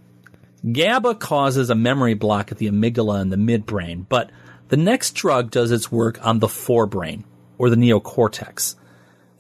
GABA 0.70 1.16
causes 1.16 1.70
a 1.70 1.76
memory 1.76 2.14
block 2.14 2.52
at 2.52 2.58
the 2.58 2.70
amygdala 2.70 3.22
and 3.22 3.32
the 3.32 3.38
midbrain, 3.38 4.06
but 4.10 4.32
the 4.68 4.76
next 4.76 5.12
drug 5.12 5.50
does 5.50 5.72
its 5.72 5.90
work 5.90 6.20
on 6.26 6.40
the 6.40 6.48
forebrain, 6.48 7.24
or 7.58 7.70
the 7.70 7.76
neocortex. 7.76 8.76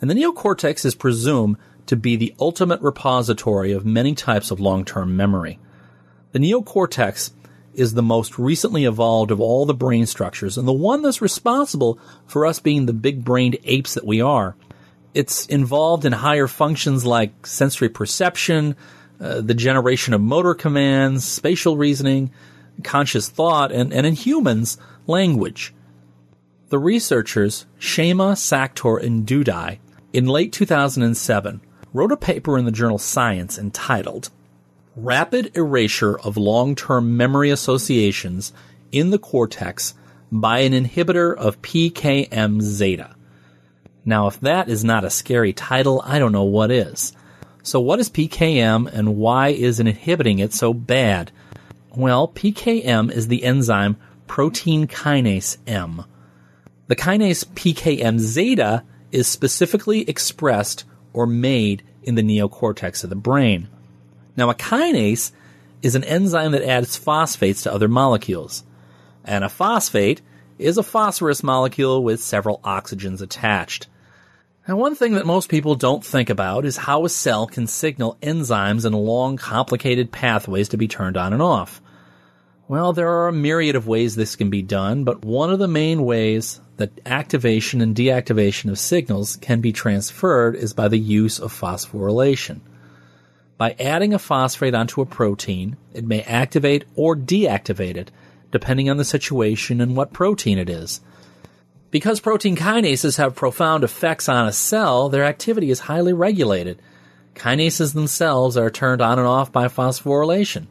And 0.01 0.09
the 0.09 0.15
neocortex 0.15 0.85
is 0.85 0.95
presumed 0.95 1.57
to 1.85 1.95
be 1.95 2.15
the 2.15 2.33
ultimate 2.39 2.81
repository 2.81 3.71
of 3.71 3.85
many 3.85 4.15
types 4.15 4.51
of 4.51 4.59
long-term 4.59 5.15
memory. 5.15 5.59
The 6.31 6.39
neocortex 6.39 7.31
is 7.73 7.93
the 7.93 8.01
most 8.01 8.39
recently 8.39 8.85
evolved 8.85 9.31
of 9.31 9.41
all 9.41 9.65
the 9.65 9.73
brain 9.73 10.05
structures 10.05 10.57
and 10.57 10.67
the 10.67 10.73
one 10.73 11.01
that's 11.01 11.21
responsible 11.21 11.99
for 12.25 12.45
us 12.45 12.59
being 12.59 12.85
the 12.85 12.93
big-brained 12.93 13.57
apes 13.65 13.93
that 13.93 14.05
we 14.05 14.21
are. 14.21 14.55
It's 15.13 15.45
involved 15.45 16.05
in 16.05 16.11
higher 16.11 16.47
functions 16.47 17.05
like 17.05 17.45
sensory 17.45 17.89
perception, 17.89 18.75
uh, 19.19 19.41
the 19.41 19.53
generation 19.53 20.13
of 20.13 20.21
motor 20.21 20.53
commands, 20.53 21.25
spatial 21.25 21.77
reasoning, 21.77 22.31
conscious 22.83 23.29
thought, 23.29 23.71
and, 23.71 23.93
and 23.93 24.05
in 24.05 24.13
humans, 24.13 24.77
language. 25.07 25.73
The 26.69 26.79
researchers 26.79 27.67
Shema, 27.77 28.33
Sacktor, 28.33 28.97
and 28.97 29.25
Dudai 29.27 29.77
in 30.13 30.25
late 30.25 30.51
2007 30.51 31.61
wrote 31.93 32.11
a 32.11 32.17
paper 32.17 32.57
in 32.57 32.65
the 32.65 32.71
journal 32.71 32.97
Science 32.97 33.59
entitled 33.59 34.31
Rapid 34.95 35.55
Erasure 35.55 36.17
of 36.19 36.37
Long-Term 36.37 37.15
Memory 37.15 37.51
Associations 37.51 38.51
in 38.91 39.11
the 39.11 39.19
Cortex 39.19 39.93
by 40.31 40.59
an 40.59 40.73
Inhibitor 40.73 41.35
of 41.35 41.61
PKM 41.61 42.61
Zeta. 42.61 43.15
Now, 44.03 44.25
if 44.25 44.39
that 44.39 44.67
is 44.67 44.83
not 44.83 45.05
a 45.05 45.11
scary 45.11 45.53
title, 45.53 46.01
I 46.03 46.17
don't 46.17 46.31
know 46.31 46.45
what 46.45 46.71
is. 46.71 47.13
So 47.61 47.79
what 47.79 47.99
is 47.99 48.09
PKM 48.09 48.87
and 48.91 49.17
why 49.17 49.49
is 49.49 49.79
inhibiting 49.79 50.39
it 50.39 50.53
so 50.53 50.73
bad? 50.73 51.31
Well, 51.95 52.27
PKM 52.27 53.11
is 53.11 53.27
the 53.27 53.43
enzyme 53.43 53.97
protein 54.27 54.87
kinase 54.87 55.57
M. 55.67 56.05
The 56.87 56.95
kinase 56.95 57.45
PKM 57.45 58.19
zeta 58.19 58.83
is 59.11 59.27
specifically 59.27 60.07
expressed 60.07 60.83
or 61.13 61.25
made 61.25 61.83
in 62.03 62.15
the 62.15 62.21
neocortex 62.21 63.03
of 63.03 63.09
the 63.09 63.15
brain. 63.15 63.69
Now, 64.37 64.51
a 64.51 64.55
kinase 64.55 65.31
is 65.81 65.95
an 65.95 66.03
enzyme 66.03 66.51
that 66.51 66.67
adds 66.67 66.97
phosphates 66.97 67.63
to 67.63 67.73
other 67.73 67.87
molecules. 67.87 68.63
And 69.23 69.43
a 69.43 69.49
phosphate 69.49 70.21
is 70.59 70.77
a 70.77 70.83
phosphorus 70.83 71.41
molecule 71.43 72.03
with 72.03 72.21
several 72.21 72.59
oxygens 72.59 73.21
attached. 73.21 73.87
Now, 74.67 74.77
one 74.77 74.93
thing 74.95 75.13
that 75.13 75.25
most 75.25 75.49
people 75.49 75.75
don't 75.75 76.05
think 76.05 76.29
about 76.29 76.65
is 76.65 76.77
how 76.77 77.05
a 77.05 77.09
cell 77.09 77.47
can 77.47 77.65
signal 77.65 78.17
enzymes 78.21 78.85
in 78.85 78.93
long, 78.93 79.37
complicated 79.37 80.11
pathways 80.11 80.69
to 80.69 80.77
be 80.77 80.87
turned 80.87 81.17
on 81.17 81.33
and 81.33 81.41
off. 81.41 81.81
Well, 82.67 82.93
there 82.93 83.09
are 83.09 83.27
a 83.27 83.33
myriad 83.33 83.75
of 83.75 83.87
ways 83.87 84.15
this 84.15 84.35
can 84.35 84.49
be 84.49 84.63
done, 84.63 85.03
but 85.03 85.23
one 85.23 85.51
of 85.51 85.59
the 85.59 85.67
main 85.67 86.03
ways 86.03 86.59
that 86.77 86.99
activation 87.05 87.81
and 87.81 87.95
deactivation 87.95 88.69
of 88.69 88.79
signals 88.79 89.37
can 89.37 89.61
be 89.61 89.71
transferred 89.71 90.55
is 90.55 90.73
by 90.73 90.87
the 90.87 90.99
use 90.99 91.39
of 91.39 91.53
phosphorylation. 91.53 92.59
By 93.57 93.75
adding 93.79 94.13
a 94.13 94.19
phosphate 94.19 94.75
onto 94.75 95.01
a 95.01 95.05
protein, 95.05 95.77
it 95.93 96.05
may 96.05 96.21
activate 96.23 96.85
or 96.95 97.15
deactivate 97.15 97.95
it, 97.95 98.11
depending 98.51 98.89
on 98.89 98.97
the 98.97 99.05
situation 99.05 99.79
and 99.79 99.95
what 99.95 100.11
protein 100.11 100.57
it 100.57 100.69
is. 100.69 100.99
Because 101.91 102.19
protein 102.19 102.57
kinases 102.57 103.17
have 103.17 103.35
profound 103.35 103.83
effects 103.83 104.27
on 104.27 104.47
a 104.47 104.51
cell, 104.51 105.07
their 105.07 105.23
activity 105.23 105.69
is 105.69 105.79
highly 105.79 106.11
regulated. 106.11 106.81
Kinases 107.35 107.93
themselves 107.93 108.57
are 108.57 108.69
turned 108.69 109.01
on 109.01 109.19
and 109.19 109.27
off 109.27 109.51
by 109.51 109.67
phosphorylation 109.67 110.67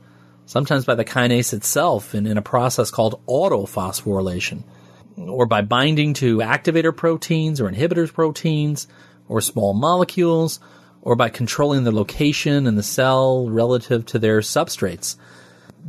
sometimes 0.47 0.85
by 0.85 0.95
the 0.95 1.05
kinase 1.05 1.53
itself 1.53 2.15
in, 2.15 2.27
in 2.27 2.39
a 2.39 2.43
process 2.43 2.91
called 2.91 3.21
autophosphorylation, 3.27 4.63
or 5.17 5.47
by 5.47 5.63
binding 5.63 6.15
to 6.15 6.39
activator 6.39 6.95
proteins 6.95 7.61
or 7.61 7.71
inhibitor 7.71 8.13
proteins 8.13 8.89
or 9.29 9.41
small 9.41 9.73
molecules, 9.73 10.61
or 11.03 11.17
by 11.17 11.29
controlling 11.29 11.85
the 11.85 11.93
location 11.93 12.67
in 12.67 12.77
the 12.77 12.83
cell 12.83 13.49
relative 13.49 14.05
to 14.07 14.19
their 14.19 14.41
substrates. 14.41 15.17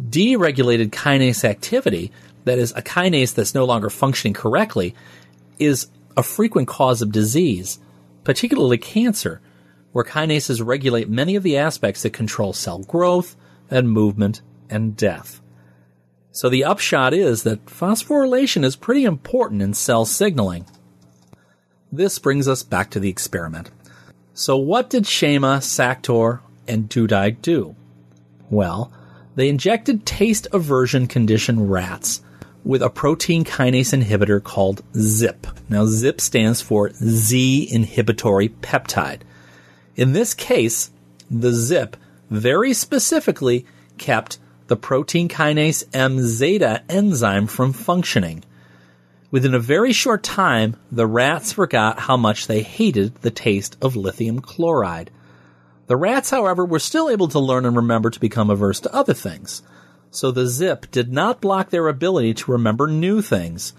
Deregulated 0.10 0.90
kinase 0.90 1.44
activity, 1.44 2.12
that 2.44 2.60
is, 2.60 2.72
a 2.74 2.82
kinase 2.82 3.34
that's 3.34 3.56
no 3.56 3.66
longer 3.66 3.90
functioning 3.90 4.34
correctly, 4.34 4.94
is 5.58 5.88
a 6.18 6.24
frequent 6.24 6.68
cause 6.68 7.02
of 7.02 7.12
disease, 7.12 7.80
particularly 8.24 8.78
cancer, 8.78 9.42
where 9.92 10.06
kinases 10.06 10.66
regulate 10.66 11.10
many 11.10 11.36
of 11.36 11.44
the 11.44 11.58
aspects 11.58 12.04
that 12.04 12.12
control 12.12 12.54
cell 12.54 12.80
growth, 12.80 13.36
and 13.70 13.90
movement 13.90 14.42
and 14.70 14.96
death. 14.96 15.42
So 16.36 16.50
the 16.50 16.66
upshot 16.66 17.14
is 17.14 17.44
that 17.44 17.66
phosphorylation 17.66 18.66
is 18.66 18.76
pretty 18.76 19.06
important 19.06 19.62
in 19.62 19.74
cell 19.74 20.04
signaling. 20.04 20.66
This 21.94 22.20
brings 22.20 22.46
us 22.46 22.62
back 22.62 22.92
to 22.92 23.00
the 23.00 23.08
experiment. 23.08 23.72
So 24.34 24.58
what 24.58 24.90
did 24.90 25.08
Shema, 25.08 25.60
Sacktor, 25.60 26.42
and 26.68 26.90
Dudai 26.90 27.42
do? 27.42 27.78
Well, 28.50 28.92
They 29.36 29.48
injected 29.48 30.06
taste 30.06 30.48
aversion 30.52 31.08
condition 31.08 31.70
rats 31.70 32.22
with 32.66 32.82
a 32.82 32.90
protein 32.90 33.46
kinase 33.46 33.98
inhibitor 33.98 34.44
called 34.44 34.82
ZIP. 34.98 35.48
Now, 35.70 35.86
ZIP 35.86 36.20
stands 36.20 36.62
for 36.62 36.92
Z 36.94 37.70
inhibitory 37.72 38.50
peptide. 38.50 39.22
In 39.96 40.14
this 40.14 40.34
case, 40.34 40.92
the 41.30 41.52
ZIP 41.54 41.96
very 42.30 42.74
specifically 42.74 43.66
kept 43.98 44.38
the 44.68 44.76
protein 44.76 45.30
kinase 45.30 45.84
M 45.94 46.20
zeta 46.20 46.84
enzyme 46.90 47.48
from 47.48 47.74
functioning. 47.74 48.44
Within 49.32 49.54
a 49.54 49.60
very 49.60 49.92
short 49.92 50.24
time, 50.24 50.76
the 50.92 51.06
rats 51.06 51.54
forgot 51.54 52.00
how 52.00 52.18
much 52.18 52.48
they 52.48 52.62
hated 52.62 53.16
the 53.16 53.32
taste 53.32 53.78
of 53.82 53.96
lithium 53.96 54.40
chloride. 54.40 55.12
The 55.88 55.98
rats, 55.98 56.30
however, 56.30 56.66
were 56.66 56.80
still 56.80 57.10
able 57.10 57.28
to 57.28 57.40
learn 57.40 57.66
and 57.66 57.76
remember 57.76 58.10
to 58.10 58.20
become 58.20 58.50
averse 58.50 58.80
to 58.82 58.96
other 58.96 59.14
things. 59.14 59.62
So 60.10 60.32
the 60.32 60.48
zip 60.48 60.90
did 60.90 61.12
not 61.12 61.42
block 61.42 61.70
their 61.70 61.88
ability 61.88 62.36
to 62.36 62.52
remember 62.54 62.88
new 62.88 63.22
things, 63.22 63.74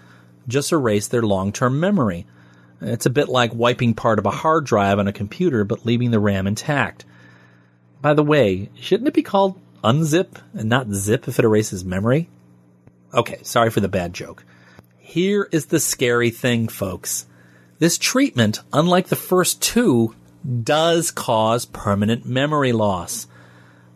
just 0.47 0.71
erased 0.71 1.11
their 1.11 1.23
long 1.23 1.51
term 1.51 1.79
memory. 1.79 2.27
It's 2.79 3.07
a 3.07 3.11
bit 3.11 3.27
like 3.27 3.53
wiping 3.53 3.95
part 3.95 4.19
of 4.19 4.25
a 4.25 4.31
hard 4.31 4.65
drive 4.65 4.99
on 4.99 5.07
a 5.07 5.13
computer 5.13 5.63
but 5.63 5.85
leaving 5.85 6.11
the 6.11 6.19
RAM 6.19 6.45
intact. 6.45 7.05
By 8.01 8.13
the 8.13 8.23
way, 8.23 8.69
shouldn't 8.75 9.07
it 9.07 9.15
be 9.15 9.23
called 9.23 9.59
unzip 9.83 10.41
and 10.53 10.69
not 10.69 10.91
zip 10.91 11.27
if 11.27 11.39
it 11.39 11.45
erases 11.45 11.85
memory? 11.85 12.29
Okay, 13.13 13.39
sorry 13.43 13.69
for 13.69 13.79
the 13.79 13.87
bad 13.87 14.13
joke. 14.13 14.43
Here 14.97 15.47
is 15.51 15.67
the 15.67 15.79
scary 15.79 16.29
thing, 16.29 16.67
folks. 16.67 17.25
This 17.79 17.97
treatment, 17.97 18.59
unlike 18.73 19.07
the 19.07 19.15
first 19.15 19.61
two, 19.61 20.15
does 20.63 21.11
cause 21.11 21.65
permanent 21.65 22.25
memory 22.25 22.73
loss. 22.73 23.27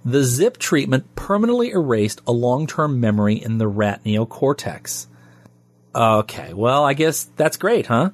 The 0.04 0.24
ZIP 0.24 0.58
treatment 0.58 1.16
permanently 1.16 1.70
erased 1.70 2.22
a 2.26 2.32
long 2.32 2.66
term 2.68 3.00
memory 3.00 3.36
in 3.36 3.58
the 3.58 3.68
rat 3.68 4.04
neocortex. 4.04 5.08
Okay, 5.94 6.54
well, 6.54 6.84
I 6.84 6.94
guess 6.94 7.30
that's 7.36 7.58
great, 7.58 7.88
huh? 7.88 8.12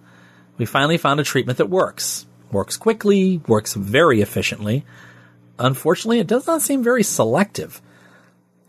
We 0.57 0.65
finally 0.65 0.97
found 0.97 1.20
a 1.20 1.24
treatment 1.24 1.59
that 1.59 1.70
works. 1.70 2.26
Works 2.51 2.78
quickly, 2.78 3.41
works 3.47 3.74
very 3.74 4.22
efficiently. 4.22 4.86
Unfortunately, 5.59 6.19
it 6.19 6.27
does 6.27 6.47
not 6.47 6.61
seem 6.61 6.83
very 6.83 7.03
selective. 7.03 7.81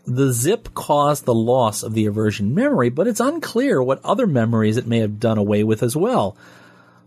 The 0.05 0.31
zip 0.31 0.73
caused 0.73 1.25
the 1.25 1.33
loss 1.33 1.83
of 1.83 1.93
the 1.93 2.07
aversion 2.07 2.55
memory, 2.55 2.89
but 2.89 3.07
it's 3.07 3.19
unclear 3.19 3.81
what 3.81 4.03
other 4.03 4.25
memories 4.25 4.77
it 4.77 4.87
may 4.87 4.99
have 4.99 5.19
done 5.19 5.37
away 5.37 5.63
with 5.63 5.83
as 5.83 5.95
well. 5.95 6.35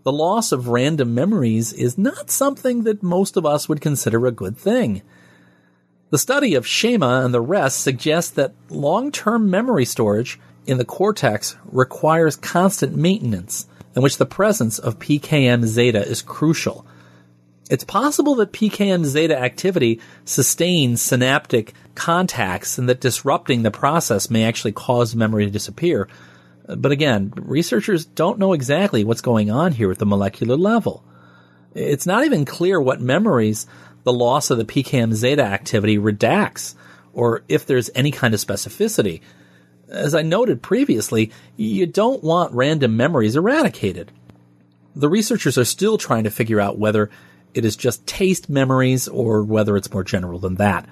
The 0.05 0.13
loss 0.13 0.53
of 0.53 0.69
random 0.69 1.15
memories 1.15 1.73
is 1.73 1.99
not 1.99 2.31
something 2.31 2.85
that 2.85 3.03
most 3.03 3.37
of 3.37 3.47
us 3.47 3.69
would 3.69 3.81
consider 3.81 4.27
a 4.27 4.33
good 4.33 4.57
thing. 4.57 5.03
The 6.11 6.19
study 6.19 6.55
of 6.55 6.67
Shema 6.67 7.25
and 7.25 7.33
the 7.33 7.41
rest 7.41 7.81
suggests 7.81 8.31
that 8.33 8.53
long-term 8.69 9.49
memory 9.49 9.85
storage 9.85 10.39
in 10.67 10.79
the 10.79 10.85
cortex 10.85 11.57
requires 11.65 12.37
constant 12.37 12.95
maintenance, 12.95 13.67
in 13.97 14.03
which 14.03 14.19
the 14.19 14.27
presence 14.27 14.79
of 14.79 14.99
PKM 14.99 15.65
zeta 15.65 16.07
is 16.07 16.23
crucial. 16.23 16.87
It's 17.73 17.85
possible 17.85 18.35
that 18.35 18.53
PKM 18.53 19.03
zeta 19.07 19.35
activity 19.35 19.99
sustains 20.27 21.01
synaptic 21.01 21.73
contacts 21.95 22.77
and 22.77 22.87
that 22.91 23.01
disrupting 23.01 23.63
the 23.63 23.71
process 23.71 24.29
may 24.29 24.45
actually 24.45 24.73
cause 24.73 25.17
memory 25.17 25.47
to 25.47 25.51
disappear. 25.51 26.07
Uh, 26.69 26.77
but 26.77 26.93
again, 26.93 27.33
researchers 27.35 28.05
don't 28.05 28.39
know 28.39 28.53
exactly 28.53 29.05
what's 29.05 29.23
going 29.23 29.51
on 29.51 29.73
here 29.73 29.91
at 29.91 29.99
the 29.99 30.05
molecular 30.05 30.55
level. 30.55 31.03
It's 31.75 32.05
not 32.05 32.27
even 32.27 32.45
clear 32.45 32.79
what 32.79 33.01
memories 33.01 33.67
the 34.05 34.13
loss 34.13 34.51
of 34.51 34.59
the 34.59 34.67
PKM 34.67 35.15
zeta 35.15 35.43
activity 35.43 35.97
redacts, 35.97 36.75
or 37.15 37.43
if 37.49 37.65
there's 37.65 37.89
any 37.95 38.11
kind 38.11 38.35
of 38.35 38.41
specificity. 38.41 39.23
As 39.89 40.15
I 40.15 40.21
noted 40.21 40.61
previously, 40.61 41.33
you 41.57 41.87
don't 41.87 42.23
want 42.23 42.53
random 42.53 42.99
memories 42.99 43.35
eradicated. 43.35 44.13
The 44.95 45.09
researchers 45.09 45.57
are 45.57 45.65
still 45.65 45.97
trying 45.97 46.25
to 46.25 46.31
figure 46.31 46.61
out 46.61 46.79
whether 46.79 47.09
it 47.55 47.65
is 47.65 47.77
just 47.77 48.07
taste 48.07 48.49
memories 48.49 49.09
or 49.09 49.43
whether 49.43 49.77
it's 49.77 49.93
more 49.93 50.05
general 50.05 50.39
than 50.39 50.57
that. 50.57 50.89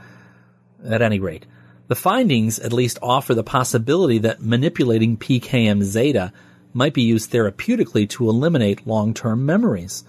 At 0.85 1.03
any 1.03 1.21
rate, 1.21 1.47
the 1.89 1.95
findings 1.95 2.59
at 2.59 2.73
least 2.73 2.99
offer 3.03 3.35
the 3.35 3.43
possibility 3.43 4.19
that 4.19 4.43
manipulating 4.43 5.17
PKM 5.17 5.83
zeta 5.83 6.33
might 6.73 6.95
be 6.95 7.03
used 7.03 7.33
therapeutically 7.33 8.09
to 8.11 8.29
eliminate 8.29 8.87
long-term 8.87 9.45
memories. 9.45 10.05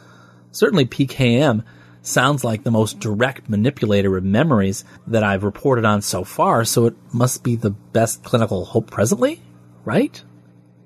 Certainly 0.52 0.86
PKM 0.86 1.64
sounds 2.02 2.44
like 2.44 2.64
the 2.64 2.72
most 2.72 3.00
direct 3.00 3.50
manipulator 3.50 4.18
of 4.18 4.24
memories 4.24 4.84
that 5.08 5.24
I've 5.24 5.44
reported 5.44 5.86
on 5.86 6.02
so 6.02 6.24
far, 6.24 6.66
so 6.66 6.88
it 6.88 6.96
must 7.14 7.44
be 7.44 7.56
the 7.56 7.70
best 7.72 8.24
clinical 8.24 8.66
hope 8.66 8.90
presently, 8.92 9.42
right? 9.86 10.22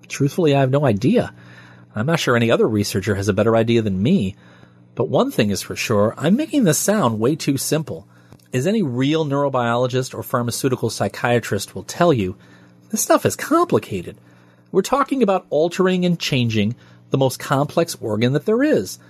Truthfully, 0.07 0.55
I 0.55 0.59
have 0.59 0.71
no 0.71 0.85
idea. 0.85 1.33
I'm 1.95 2.05
not 2.05 2.19
sure 2.19 2.35
any 2.35 2.51
other 2.51 2.67
researcher 2.67 3.15
has 3.15 3.29
a 3.29 3.33
better 3.33 3.55
idea 3.55 3.81
than 3.81 4.03
me. 4.03 4.35
But 4.95 5.09
one 5.09 5.29
thing 5.31 5.49
is 5.49 5.61
for 5.61 5.75
sure, 5.75 6.13
I'm 6.17 6.35
making 6.35 6.63
this 6.63 6.77
sound 6.77 7.19
way 7.19 7.35
too 7.35 7.57
simple. 7.57 8.07
As 8.53 8.65
any 8.65 8.81
real 8.81 9.25
neurobiologist 9.25 10.13
or 10.13 10.23
pharmaceutical 10.23 10.89
psychiatrist 10.89 11.75
will 11.75 11.83
tell 11.83 12.13
you, 12.13 12.37
this 12.89 13.01
stuff 13.01 13.25
is 13.25 13.35
complicated. 13.35 14.17
We're 14.71 14.81
talking 14.81 15.21
about 15.21 15.45
altering 15.49 16.05
and 16.05 16.19
changing 16.19 16.75
the 17.09 17.17
most 17.17 17.39
complex 17.39 17.95
organ 17.99 18.33
that 18.33 18.45
there 18.45 18.63
is– 18.63 18.97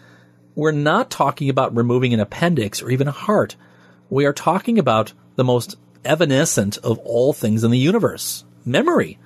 we're 0.56 0.72
not 0.72 1.10
talking 1.12 1.50
about 1.50 1.76
removing 1.76 2.14
an 2.14 2.22
appendix 2.22 2.82
or 2.82 2.90
even 2.90 3.10
a 3.10 3.12
heart. 3.12 3.58
We 4.10 4.26
are 4.26 4.34
talking 4.34 4.80
about 4.80 5.12
the 5.36 5.44
most 5.44 5.76
evanescent 6.06 6.78
of 6.78 6.98
all 7.00 7.34
things 7.34 7.64
in 7.64 7.72
the 7.72 7.78
universe 7.78 8.46
memory. 8.64 9.20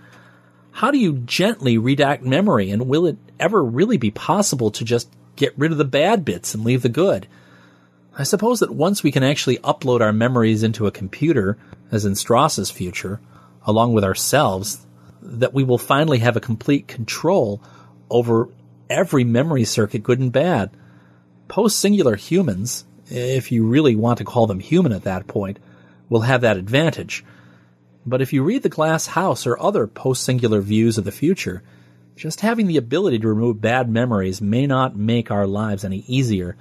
How 0.71 0.89
do 0.89 0.97
you 0.97 1.19
gently 1.19 1.77
redact 1.77 2.23
memory, 2.23 2.71
and 2.71 2.87
will 2.87 3.05
it 3.05 3.17
ever 3.39 3.63
really 3.63 3.97
be 3.97 4.11
possible 4.11 4.71
to 4.71 4.83
just 4.83 5.09
get 5.39 5.57
rid 5.57 5.71
of 5.71 5.79
the 5.79 5.85
bad 5.85 6.23
bits 6.23 6.53
and 6.53 6.63
leave 6.63 6.83
the 6.83 6.89
good? 6.89 7.27
I 8.15 8.23
suppose 8.23 8.59
that 8.59 8.75
once 8.75 9.01
we 9.01 9.11
can 9.11 9.23
actually 9.23 9.57
upload 9.57 10.01
our 10.01 10.13
memories 10.13 10.61
into 10.61 10.85
a 10.85 10.91
computer, 10.91 11.57
as 11.91 12.05
in 12.05 12.13
Stross's 12.13 12.69
future, 12.69 13.19
along 13.63 13.93
with 13.93 14.03
ourselves, 14.03 14.85
that 15.23 15.55
we 15.55 15.63
will 15.63 15.79
finally 15.79 16.19
have 16.19 16.37
a 16.37 16.41
complete 16.41 16.87
control 16.87 17.63
over 18.11 18.49
every 18.87 19.23
memory 19.23 19.63
circuit, 19.63 20.03
good 20.03 20.19
and 20.19 20.31
bad 20.31 20.69
post 21.49 21.79
singular 21.79 22.15
humans, 22.15 22.85
if 23.09 23.51
you 23.51 23.65
really 23.65 23.95
want 23.95 24.19
to 24.19 24.23
call 24.23 24.47
them 24.47 24.61
human 24.61 24.93
at 24.93 25.03
that 25.03 25.27
point, 25.27 25.59
will 26.07 26.21
have 26.21 26.41
that 26.41 26.55
advantage. 26.55 27.25
But 28.05 28.21
if 28.21 28.31
you 28.31 28.43
read 28.43 28.63
The 28.63 28.69
Glass 28.69 29.07
House 29.07 29.45
or 29.45 29.59
other 29.59 29.85
post 29.85 30.23
singular 30.23 30.61
views 30.61 30.97
of 30.97 31.03
the 31.03 31.11
future, 31.11 31.61
just 32.19 32.41
having 32.41 32.67
the 32.67 32.77
ability 32.77 33.19
to 33.19 33.27
remove 33.27 33.61
bad 33.61 33.89
memories 33.89 34.41
may 34.41 34.67
not 34.67 34.95
make 34.95 35.31
our 35.31 35.47
lives 35.47 35.83
any 35.83 36.03
easier. 36.07 36.55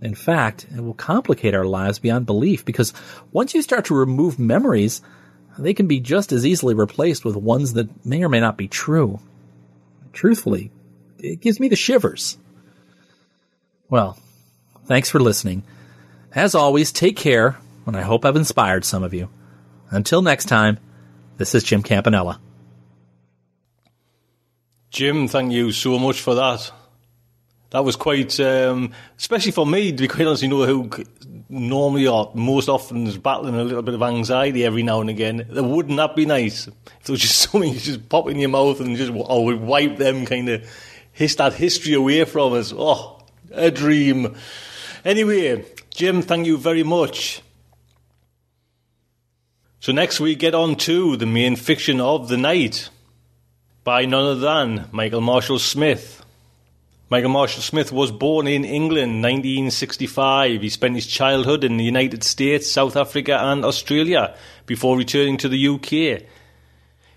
In 0.00 0.14
fact, 0.14 0.66
it 0.74 0.80
will 0.80 0.94
complicate 0.94 1.54
our 1.54 1.64
lives 1.64 1.98
beyond 1.98 2.26
belief 2.26 2.64
because 2.64 2.92
once 3.32 3.54
you 3.54 3.62
start 3.62 3.86
to 3.86 3.94
remove 3.94 4.38
memories, 4.38 5.02
they 5.58 5.74
can 5.74 5.86
be 5.88 5.98
just 5.98 6.30
as 6.30 6.46
easily 6.46 6.74
replaced 6.74 7.24
with 7.24 7.34
ones 7.34 7.72
that 7.72 8.06
may 8.06 8.22
or 8.22 8.28
may 8.28 8.38
not 8.38 8.56
be 8.56 8.68
true. 8.68 9.18
Truthfully, 10.12 10.70
it 11.18 11.40
gives 11.40 11.58
me 11.58 11.68
the 11.68 11.76
shivers. 11.76 12.38
Well, 13.88 14.18
Thanks 14.88 15.10
for 15.10 15.20
listening. 15.20 15.64
As 16.34 16.54
always, 16.54 16.92
take 16.92 17.14
care, 17.14 17.58
and 17.86 17.94
I 17.94 18.00
hope 18.00 18.24
I've 18.24 18.36
inspired 18.36 18.86
some 18.86 19.02
of 19.02 19.12
you. 19.12 19.28
Until 19.90 20.22
next 20.22 20.46
time, 20.46 20.78
this 21.36 21.54
is 21.54 21.62
Jim 21.62 21.82
Campanella. 21.82 22.40
Jim, 24.90 25.28
thank 25.28 25.52
you 25.52 25.70
so 25.72 25.98
much 25.98 26.20
for 26.20 26.34
that. 26.34 26.72
That 27.70 27.84
was 27.84 27.96
quite, 27.96 28.40
um, 28.40 28.92
especially 29.18 29.52
for 29.52 29.66
me, 29.66 29.92
to 29.92 29.98
be 29.98 30.08
quite 30.08 30.26
honest, 30.26 30.42
you 30.42 30.48
know, 30.48 30.64
who 30.64 30.90
normally 31.50 32.06
or 32.06 32.30
most 32.34 32.70
often 32.70 33.06
is 33.06 33.18
battling 33.18 33.54
a 33.54 33.64
little 33.64 33.82
bit 33.82 33.94
of 33.94 34.02
anxiety 34.02 34.64
every 34.64 34.82
now 34.82 35.02
and 35.02 35.10
again. 35.10 35.46
Wouldn't 35.50 35.98
that 35.98 36.16
be 36.16 36.24
nice? 36.24 36.68
If 36.68 37.04
there 37.04 37.12
was 37.12 37.20
just 37.20 37.38
something 37.50 37.74
you 37.74 37.78
just 37.78 38.08
pop 38.08 38.28
in 38.28 38.38
your 38.38 38.48
mouth 38.48 38.80
and 38.80 38.96
just, 38.96 39.12
oh, 39.14 39.54
wipe 39.54 39.98
them 39.98 40.24
kind 40.24 40.48
of, 40.48 40.70
hiss 41.12 41.34
that 41.34 41.52
history 41.52 41.92
away 41.92 42.24
from 42.24 42.54
us. 42.54 42.72
Oh, 42.74 43.22
a 43.52 43.70
dream. 43.70 44.34
Anyway, 45.04 45.66
Jim, 45.90 46.22
thank 46.22 46.46
you 46.46 46.56
very 46.56 46.82
much. 46.82 47.42
So 49.80 49.92
next 49.92 50.20
we 50.20 50.34
get 50.34 50.54
on 50.54 50.76
to 50.76 51.18
the 51.18 51.26
main 51.26 51.56
fiction 51.56 52.00
of 52.00 52.28
the 52.28 52.38
night 52.38 52.88
by 53.88 54.04
none 54.04 54.22
other 54.22 54.34
than 54.34 54.86
Michael 54.92 55.22
Marshall 55.22 55.58
Smith. 55.58 56.22
Michael 57.08 57.30
Marshall 57.30 57.62
Smith 57.62 57.90
was 57.90 58.12
born 58.12 58.46
in 58.46 58.62
England 58.62 59.22
1965. 59.22 60.60
He 60.60 60.68
spent 60.68 60.94
his 60.94 61.06
childhood 61.06 61.64
in 61.64 61.78
the 61.78 61.84
United 61.84 62.22
States, 62.22 62.70
South 62.70 62.96
Africa 62.96 63.38
and 63.40 63.64
Australia 63.64 64.36
before 64.66 64.98
returning 64.98 65.38
to 65.38 65.48
the 65.48 65.68
UK. 65.68 66.28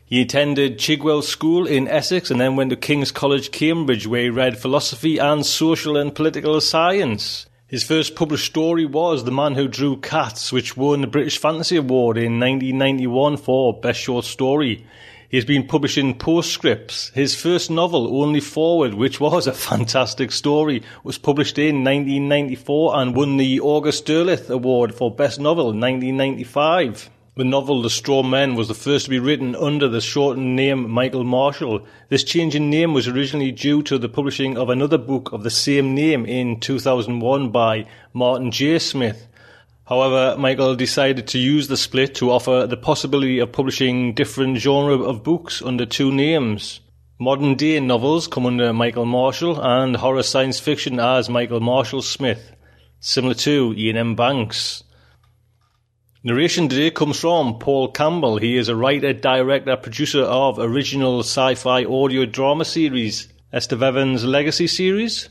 He 0.05 0.21
attended 0.21 0.79
Chigwell 0.79 1.23
School 1.23 1.67
in 1.67 1.89
Essex 1.89 2.31
and 2.31 2.39
then 2.39 2.55
went 2.55 2.69
to 2.69 2.77
King's 2.77 3.11
College, 3.11 3.51
Cambridge, 3.51 4.07
where 4.07 4.23
he 4.23 4.29
read 4.29 4.57
philosophy 4.57 5.17
and 5.17 5.45
social 5.45 5.97
and 5.97 6.15
political 6.15 6.61
science. 6.61 7.47
His 7.67 7.83
first 7.83 8.15
published 8.15 8.45
story 8.45 8.85
was 8.85 9.25
The 9.25 9.31
Man 9.31 9.55
Who 9.55 9.67
Drew 9.67 9.97
Cats, 9.97 10.53
which 10.53 10.77
won 10.77 11.01
the 11.01 11.07
British 11.07 11.37
Fantasy 11.37 11.75
Award 11.75 12.17
in 12.17 12.39
1991 12.39 13.35
for 13.35 13.77
Best 13.77 13.99
Short 13.99 14.23
Story. 14.23 14.85
He 15.31 15.37
has 15.37 15.45
been 15.45 15.65
publishing 15.65 16.17
postscripts. 16.17 17.07
His 17.15 17.33
first 17.33 17.71
novel, 17.71 18.21
Only 18.21 18.41
Forward, 18.41 18.95
which 18.95 19.21
was 19.21 19.47
a 19.47 19.53
fantastic 19.69 20.29
story, 20.29 20.83
was 21.05 21.17
published 21.17 21.57
in 21.57 21.85
1994 21.85 22.97
and 22.97 23.15
won 23.15 23.37
the 23.37 23.61
August 23.61 24.05
Derleth 24.05 24.49
Award 24.49 24.93
for 24.93 25.09
Best 25.09 25.39
Novel 25.39 25.71
in 25.71 25.79
1995. 25.79 27.09
The 27.37 27.45
novel 27.45 27.81
The 27.81 27.89
Straw 27.89 28.23
Men 28.23 28.55
was 28.55 28.67
the 28.67 28.73
first 28.73 29.05
to 29.05 29.09
be 29.09 29.19
written 29.19 29.55
under 29.55 29.87
the 29.87 30.01
shortened 30.01 30.57
name 30.57 30.89
Michael 30.91 31.23
Marshall. 31.23 31.87
This 32.09 32.25
change 32.25 32.53
in 32.53 32.69
name 32.69 32.93
was 32.93 33.07
originally 33.07 33.53
due 33.53 33.81
to 33.83 33.97
the 33.97 34.09
publishing 34.09 34.57
of 34.57 34.69
another 34.69 34.97
book 34.97 35.31
of 35.31 35.43
the 35.43 35.49
same 35.49 35.95
name 35.95 36.25
in 36.25 36.59
2001 36.59 37.51
by 37.51 37.85
Martin 38.11 38.51
J. 38.51 38.79
Smith. 38.79 39.29
However, 39.91 40.37
Michael 40.37 40.77
decided 40.77 41.27
to 41.27 41.37
use 41.37 41.67
the 41.67 41.75
split 41.75 42.15
to 42.15 42.31
offer 42.31 42.65
the 42.65 42.77
possibility 42.77 43.39
of 43.39 43.51
publishing 43.51 44.13
different 44.13 44.57
genre 44.57 44.95
of 44.95 45.21
books 45.21 45.61
under 45.61 45.85
two 45.85 46.13
names. 46.13 46.79
Modern 47.19 47.55
day 47.55 47.77
novels 47.81 48.25
come 48.25 48.45
under 48.45 48.71
Michael 48.71 49.05
Marshall 49.05 49.61
and 49.61 49.97
horror 49.97 50.23
science 50.23 50.61
fiction 50.61 50.97
as 50.97 51.27
Michael 51.27 51.59
Marshall 51.59 52.01
Smith, 52.01 52.53
similar 53.01 53.33
to 53.33 53.75
Iain 53.77 53.97
M. 53.97 54.15
Banks. 54.15 54.81
Narration 56.23 56.69
today 56.69 56.91
comes 56.91 57.19
from 57.19 57.59
Paul 57.59 57.91
Campbell. 57.91 58.37
He 58.37 58.55
is 58.55 58.69
a 58.69 58.77
writer, 58.77 59.11
director, 59.11 59.75
producer 59.75 60.21
of 60.21 60.57
original 60.57 61.19
sci-fi 61.19 61.83
audio 61.83 62.25
drama 62.25 62.63
series 62.63 63.27
Esther 63.51 63.75
Legacy 63.75 64.67
series, 64.67 65.27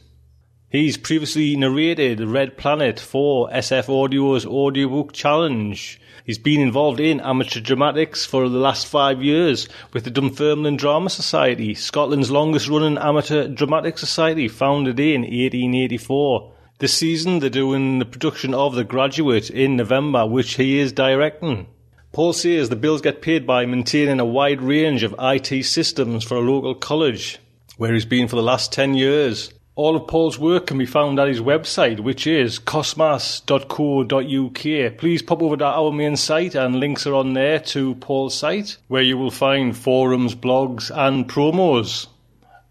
He's 0.70 0.96
previously 0.96 1.56
narrated 1.56 2.20
Red 2.20 2.56
Planet 2.56 3.00
for 3.00 3.50
SF 3.50 3.88
Audio's 3.88 4.46
Audiobook 4.46 5.12
Challenge. 5.12 6.00
He's 6.24 6.38
been 6.38 6.60
involved 6.60 7.00
in 7.00 7.18
amateur 7.18 7.58
dramatics 7.58 8.24
for 8.24 8.48
the 8.48 8.56
last 8.56 8.86
five 8.86 9.20
years 9.20 9.68
with 9.92 10.04
the 10.04 10.12
Dunfermline 10.12 10.76
Drama 10.76 11.10
Society, 11.10 11.74
Scotland's 11.74 12.30
longest 12.30 12.68
running 12.68 12.98
amateur 12.98 13.48
dramatic 13.48 13.98
society, 13.98 14.46
founded 14.46 15.00
in 15.00 15.22
1884. 15.22 16.52
This 16.78 16.94
season, 16.94 17.40
they're 17.40 17.50
doing 17.50 17.98
the 17.98 18.04
production 18.04 18.54
of 18.54 18.76
The 18.76 18.84
Graduate 18.84 19.50
in 19.50 19.74
November, 19.74 20.24
which 20.24 20.54
he 20.54 20.78
is 20.78 20.92
directing. 20.92 21.66
Paul 22.12 22.32
says 22.32 22.68
the 22.68 22.76
bills 22.76 23.00
get 23.00 23.22
paid 23.22 23.44
by 23.44 23.66
maintaining 23.66 24.20
a 24.20 24.24
wide 24.24 24.62
range 24.62 25.02
of 25.02 25.16
IT 25.18 25.64
systems 25.64 26.22
for 26.22 26.36
a 26.36 26.40
local 26.40 26.76
college, 26.76 27.40
where 27.76 27.92
he's 27.92 28.04
been 28.04 28.28
for 28.28 28.36
the 28.36 28.42
last 28.42 28.72
10 28.72 28.94
years. 28.94 29.52
All 29.80 29.96
of 29.96 30.06
Paul's 30.08 30.38
work 30.38 30.66
can 30.66 30.76
be 30.76 30.84
found 30.84 31.18
at 31.18 31.28
his 31.28 31.40
website, 31.40 32.00
which 32.00 32.26
is 32.26 32.58
cosmas.co.uk. 32.58 34.98
Please 34.98 35.22
pop 35.22 35.42
over 35.42 35.56
to 35.56 35.64
our 35.64 35.90
main 35.90 36.16
site, 36.16 36.54
and 36.54 36.78
links 36.78 37.06
are 37.06 37.14
on 37.14 37.32
there 37.32 37.58
to 37.60 37.94
Paul's 37.94 38.36
site, 38.36 38.76
where 38.88 39.00
you 39.00 39.16
will 39.16 39.30
find 39.30 39.74
forums, 39.74 40.34
blogs, 40.34 40.94
and 40.94 41.26
promos. 41.26 42.08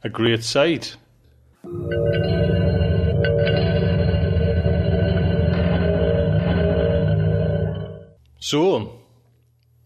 A 0.03 0.09
great 0.09 0.43
site. 0.43 0.97
So, 8.39 8.99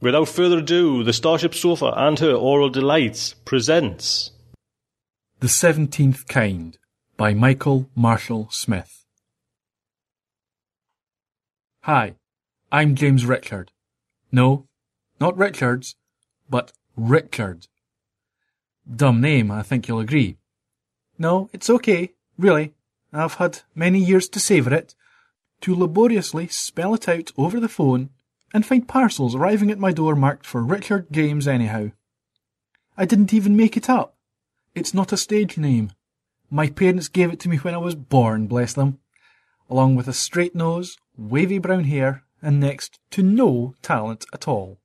without 0.01 0.27
further 0.27 0.57
ado, 0.57 1.05
the 1.05 1.13
Starship 1.13 1.55
Sofa 1.55 1.93
and 1.95 2.19
her 2.19 2.33
Aural 2.33 2.69
Delights 2.69 3.35
presents 3.45 4.31
The 5.39 5.47
Seventeenth 5.47 6.27
Kind 6.27 6.77
by 7.23 7.33
Michael 7.33 7.89
Marshall 7.95 8.49
Smith. 8.51 9.05
Hi, 11.83 12.15
I'm 12.69 12.95
James 12.95 13.25
Richard. 13.25 13.71
No, 14.29 14.67
not 15.21 15.37
Richards, 15.37 15.95
but 16.49 16.73
Richard. 16.97 17.67
Dumb 18.93 19.21
name, 19.21 19.51
I 19.51 19.63
think 19.63 19.87
you'll 19.87 20.01
agree. 20.01 20.35
No, 21.17 21.49
it's 21.53 21.69
okay, 21.69 22.11
really. 22.37 22.73
I've 23.13 23.35
had 23.35 23.61
many 23.73 23.99
years 23.99 24.27
to 24.27 24.39
savour 24.41 24.73
it, 24.73 24.93
to 25.61 25.73
laboriously 25.73 26.49
spell 26.49 26.93
it 26.93 27.07
out 27.07 27.31
over 27.37 27.57
the 27.57 27.69
phone 27.69 28.09
and 28.53 28.65
find 28.65 28.85
parcels 28.85 29.33
arriving 29.33 29.71
at 29.71 29.79
my 29.79 29.93
door 29.93 30.17
marked 30.17 30.45
for 30.45 30.61
Richard 30.61 31.07
James 31.09 31.47
anyhow. 31.47 31.91
I 32.97 33.05
didn't 33.05 33.33
even 33.33 33.55
make 33.55 33.77
it 33.77 33.89
up. 33.89 34.17
It's 34.75 34.93
not 34.93 35.13
a 35.13 35.15
stage 35.15 35.57
name. 35.57 35.93
My 36.53 36.67
parents 36.67 37.07
gave 37.07 37.33
it 37.33 37.39
to 37.39 37.49
me 37.49 37.57
when 37.57 37.73
I 37.73 37.79
was 37.79 37.95
born, 37.95 38.45
bless 38.45 38.73
them, 38.73 38.99
along 39.71 39.95
with 39.95 40.07
a 40.07 40.13
straight 40.13 40.53
nose, 40.53 40.97
wavy 41.17 41.57
brown 41.57 41.85
hair, 41.85 42.25
and 42.43 42.59
next 42.59 42.99
to 43.09 43.23
no 43.23 43.73
talent 43.81 44.27
at 44.31 44.47
all. 44.47 44.79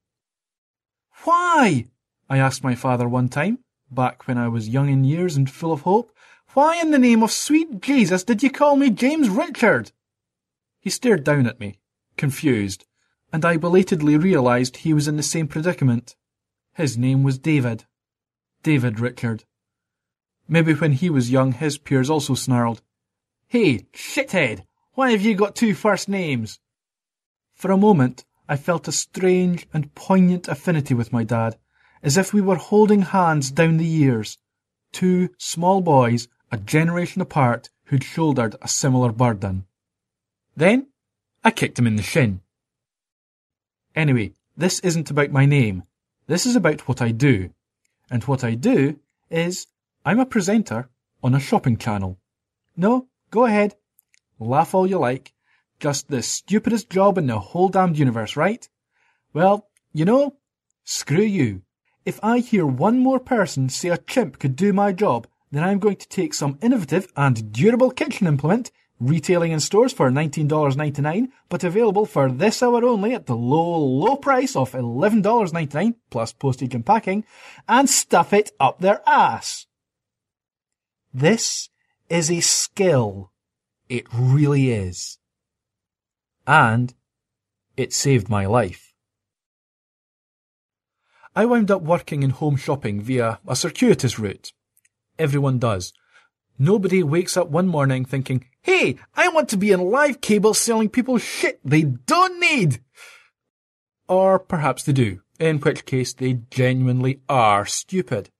Why? 1.24 1.88
I 2.26 2.38
asked 2.38 2.64
my 2.64 2.74
father 2.74 3.06
one 3.06 3.28
time, 3.28 3.58
back 3.90 4.26
when 4.26 4.38
I 4.38 4.48
was 4.48 4.70
young 4.70 4.88
in 4.88 5.04
years 5.04 5.36
and 5.36 5.50
full 5.50 5.70
of 5.70 5.82
hope. 5.82 6.10
Why 6.54 6.80
in 6.80 6.90
the 6.90 6.98
name 6.98 7.22
of 7.22 7.30
sweet 7.30 7.82
Jesus 7.82 8.24
did 8.24 8.42
you 8.42 8.50
call 8.50 8.76
me 8.76 8.88
James 8.88 9.28
Richard? 9.28 9.92
He 10.80 10.88
stared 10.88 11.22
down 11.22 11.46
at 11.46 11.60
me, 11.60 11.80
confused, 12.16 12.86
and 13.30 13.44
I 13.44 13.58
belatedly 13.58 14.16
realized 14.16 14.78
he 14.78 14.94
was 14.94 15.06
in 15.06 15.18
the 15.18 15.22
same 15.22 15.46
predicament. 15.46 16.16
His 16.72 16.96
name 16.96 17.22
was 17.22 17.36
David. 17.36 17.84
David 18.62 19.00
Richard. 19.00 19.44
Maybe 20.48 20.72
when 20.72 20.92
he 20.92 21.10
was 21.10 21.30
young 21.30 21.52
his 21.52 21.76
peers 21.76 22.08
also 22.08 22.34
snarled, 22.34 22.80
Hey, 23.46 23.86
shithead, 23.92 24.64
why 24.94 25.10
have 25.10 25.22
you 25.22 25.34
got 25.34 25.54
two 25.54 25.74
first 25.74 26.08
names? 26.08 26.58
For 27.54 27.70
a 27.70 27.76
moment 27.76 28.24
I 28.48 28.56
felt 28.56 28.88
a 28.88 28.92
strange 28.92 29.66
and 29.74 29.94
poignant 29.94 30.48
affinity 30.48 30.94
with 30.94 31.12
my 31.12 31.22
dad, 31.22 31.58
as 32.02 32.16
if 32.16 32.32
we 32.32 32.40
were 32.40 32.56
holding 32.56 33.02
hands 33.02 33.50
down 33.50 33.76
the 33.76 33.84
years, 33.84 34.38
two 34.90 35.30
small 35.36 35.82
boys 35.82 36.28
a 36.50 36.56
generation 36.56 37.20
apart 37.20 37.68
who'd 37.84 38.04
shouldered 38.04 38.56
a 38.62 38.68
similar 38.68 39.12
burden. 39.12 39.66
Then 40.56 40.88
I 41.44 41.50
kicked 41.50 41.78
him 41.78 41.86
in 41.86 41.96
the 41.96 42.02
shin. 42.02 42.40
Anyway, 43.94 44.32
this 44.56 44.80
isn't 44.80 45.10
about 45.10 45.30
my 45.30 45.44
name. 45.44 45.82
This 46.26 46.46
is 46.46 46.56
about 46.56 46.88
what 46.88 47.02
I 47.02 47.10
do. 47.10 47.50
And 48.10 48.24
what 48.24 48.44
I 48.44 48.54
do 48.54 48.98
is 49.30 49.66
I'm 50.08 50.20
a 50.20 50.24
presenter 50.24 50.88
on 51.22 51.34
a 51.34 51.38
shopping 51.38 51.76
channel. 51.76 52.18
No, 52.78 53.08
go 53.30 53.44
ahead. 53.44 53.74
Laugh 54.38 54.74
all 54.74 54.86
you 54.86 54.96
like. 54.96 55.34
Just 55.80 56.08
the 56.08 56.22
stupidest 56.22 56.88
job 56.88 57.18
in 57.18 57.26
the 57.26 57.38
whole 57.38 57.68
damned 57.68 57.98
universe, 57.98 58.34
right? 58.34 58.66
Well, 59.34 59.68
you 59.92 60.06
know, 60.06 60.36
screw 60.82 61.20
you. 61.20 61.60
If 62.06 62.18
I 62.22 62.38
hear 62.38 62.64
one 62.64 63.00
more 63.00 63.20
person 63.20 63.68
say 63.68 63.90
a 63.90 63.98
chimp 63.98 64.38
could 64.38 64.56
do 64.56 64.72
my 64.72 64.92
job, 64.92 65.26
then 65.52 65.62
I'm 65.62 65.78
going 65.78 65.96
to 65.96 66.08
take 66.08 66.32
some 66.32 66.58
innovative 66.62 67.12
and 67.14 67.52
durable 67.52 67.90
kitchen 67.90 68.26
implement, 68.26 68.70
retailing 68.98 69.52
in 69.52 69.60
stores 69.60 69.92
for 69.92 70.10
$19.99, 70.10 71.28
but 71.50 71.64
available 71.64 72.06
for 72.06 72.32
this 72.32 72.62
hour 72.62 72.82
only 72.82 73.12
at 73.12 73.26
the 73.26 73.36
low, 73.36 73.76
low 73.76 74.16
price 74.16 74.56
of 74.56 74.72
$11.99 74.72 75.96
plus 76.08 76.32
postage 76.32 76.74
and 76.74 76.86
packing, 76.86 77.26
and 77.68 77.90
stuff 77.90 78.32
it 78.32 78.52
up 78.58 78.80
their 78.80 79.02
ass. 79.06 79.66
This 81.12 81.68
is 82.08 82.30
a 82.30 82.40
skill. 82.40 83.32
It 83.88 84.06
really 84.12 84.70
is. 84.70 85.18
And 86.46 86.94
it 87.76 87.92
saved 87.92 88.28
my 88.28 88.46
life. 88.46 88.92
I 91.34 91.44
wound 91.44 91.70
up 91.70 91.82
working 91.82 92.22
in 92.22 92.30
home 92.30 92.56
shopping 92.56 93.00
via 93.00 93.38
a 93.46 93.54
circuitous 93.54 94.18
route. 94.18 94.52
Everyone 95.18 95.58
does. 95.58 95.92
Nobody 96.58 97.02
wakes 97.02 97.36
up 97.36 97.48
one 97.48 97.68
morning 97.68 98.04
thinking, 98.04 98.44
hey, 98.62 98.96
I 99.14 99.28
want 99.28 99.48
to 99.50 99.56
be 99.56 99.70
in 99.70 99.80
live 99.80 100.20
cable 100.20 100.54
selling 100.54 100.88
people 100.88 101.18
shit 101.18 101.60
they 101.64 101.82
don't 101.82 102.40
need. 102.40 102.80
Or 104.08 104.38
perhaps 104.38 104.82
they 104.82 104.92
do, 104.92 105.20
in 105.38 105.58
which 105.58 105.84
case 105.84 106.12
they 106.12 106.40
genuinely 106.50 107.20
are 107.28 107.64
stupid. 107.64 108.30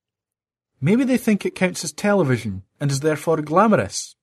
Maybe 0.81 1.05
they 1.05 1.17
think 1.17 1.45
it 1.45 1.57
counts 1.57 1.83
as 1.83 1.93
television 1.93 2.63
and 2.81 2.91
is 2.91 3.01
therefore 3.01 3.43
glamorous. 3.43 4.15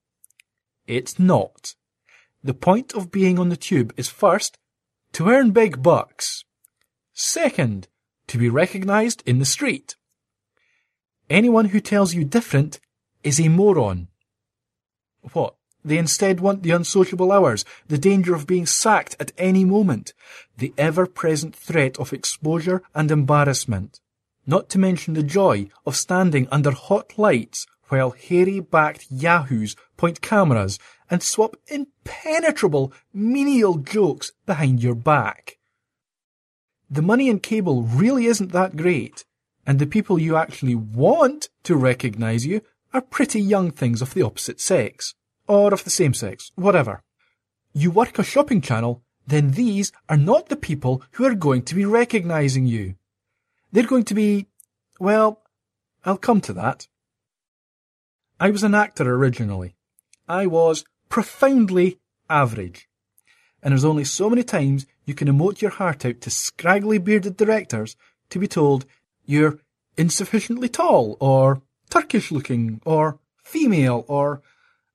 It's 0.86 1.18
not. 1.18 1.74
The 2.42 2.54
point 2.54 2.94
of 2.94 3.10
being 3.10 3.38
on 3.38 3.50
the 3.50 3.56
tube 3.56 3.92
is 3.96 4.08
first, 4.08 4.58
to 5.12 5.28
earn 5.28 5.50
big 5.50 5.82
bucks. 5.82 6.44
Second, 7.12 7.88
to 8.28 8.38
be 8.38 8.48
recognized 8.48 9.22
in 9.26 9.38
the 9.38 9.44
street. 9.44 9.96
Anyone 11.28 11.66
who 11.66 11.80
tells 11.80 12.14
you 12.14 12.24
different 12.24 12.80
is 13.22 13.40
a 13.40 13.48
moron. 13.48 14.08
What? 15.32 15.56
They 15.84 15.98
instead 15.98 16.40
want 16.40 16.62
the 16.62 16.72
unsociable 16.72 17.30
hours, 17.30 17.64
the 17.86 17.98
danger 17.98 18.34
of 18.34 18.46
being 18.46 18.66
sacked 18.66 19.14
at 19.20 19.32
any 19.38 19.64
moment, 19.64 20.14
the 20.56 20.72
ever-present 20.78 21.54
threat 21.54 21.96
of 21.98 22.12
exposure 22.12 22.82
and 22.94 23.10
embarrassment 23.10 24.00
not 24.46 24.68
to 24.70 24.78
mention 24.78 25.14
the 25.14 25.22
joy 25.22 25.68
of 25.84 25.96
standing 25.96 26.46
under 26.50 26.70
hot 26.70 27.18
lights 27.18 27.66
while 27.88 28.10
hairy-backed 28.10 29.06
yahoos 29.10 29.76
point 29.96 30.20
cameras 30.20 30.78
and 31.10 31.22
swap 31.22 31.56
impenetrable, 31.68 32.92
menial 33.12 33.76
jokes 33.76 34.32
behind 34.44 34.82
your 34.82 34.94
back. 34.94 35.58
The 36.90 37.02
money 37.02 37.28
in 37.28 37.40
cable 37.40 37.82
really 37.82 38.26
isn't 38.26 38.52
that 38.52 38.76
great, 38.76 39.24
and 39.66 39.78
the 39.78 39.86
people 39.86 40.18
you 40.18 40.36
actually 40.36 40.74
want 40.74 41.48
to 41.64 41.76
recognise 41.76 42.46
you 42.46 42.62
are 42.92 43.00
pretty 43.00 43.40
young 43.40 43.70
things 43.70 44.00
of 44.00 44.14
the 44.14 44.22
opposite 44.22 44.60
sex, 44.60 45.14
or 45.48 45.72
of 45.74 45.84
the 45.84 45.90
same 45.90 46.14
sex, 46.14 46.52
whatever. 46.54 47.02
You 47.72 47.90
work 47.90 48.18
a 48.18 48.24
shopping 48.24 48.60
channel, 48.60 49.02
then 49.26 49.52
these 49.52 49.92
are 50.08 50.16
not 50.16 50.48
the 50.48 50.56
people 50.56 51.02
who 51.12 51.24
are 51.24 51.34
going 51.34 51.62
to 51.62 51.74
be 51.74 51.84
recognising 51.84 52.66
you. 52.66 52.94
They're 53.76 53.84
going 53.84 54.04
to 54.04 54.14
be, 54.14 54.46
well, 54.98 55.42
I'll 56.02 56.16
come 56.16 56.40
to 56.40 56.54
that. 56.54 56.88
I 58.40 58.48
was 58.48 58.62
an 58.62 58.74
actor 58.74 59.14
originally. 59.14 59.76
I 60.26 60.46
was 60.46 60.86
profoundly 61.10 61.98
average. 62.30 62.88
And 63.62 63.72
there's 63.72 63.84
only 63.84 64.04
so 64.04 64.30
many 64.30 64.44
times 64.44 64.86
you 65.04 65.12
can 65.12 65.28
emote 65.28 65.60
your 65.60 65.72
heart 65.72 66.06
out 66.06 66.22
to 66.22 66.30
scraggly 66.30 66.96
bearded 66.96 67.36
directors 67.36 67.96
to 68.30 68.38
be 68.38 68.48
told 68.48 68.86
you're 69.26 69.58
insufficiently 69.98 70.70
tall, 70.70 71.18
or 71.20 71.60
Turkish 71.90 72.32
looking, 72.32 72.80
or 72.86 73.18
female, 73.44 74.06
or 74.08 74.40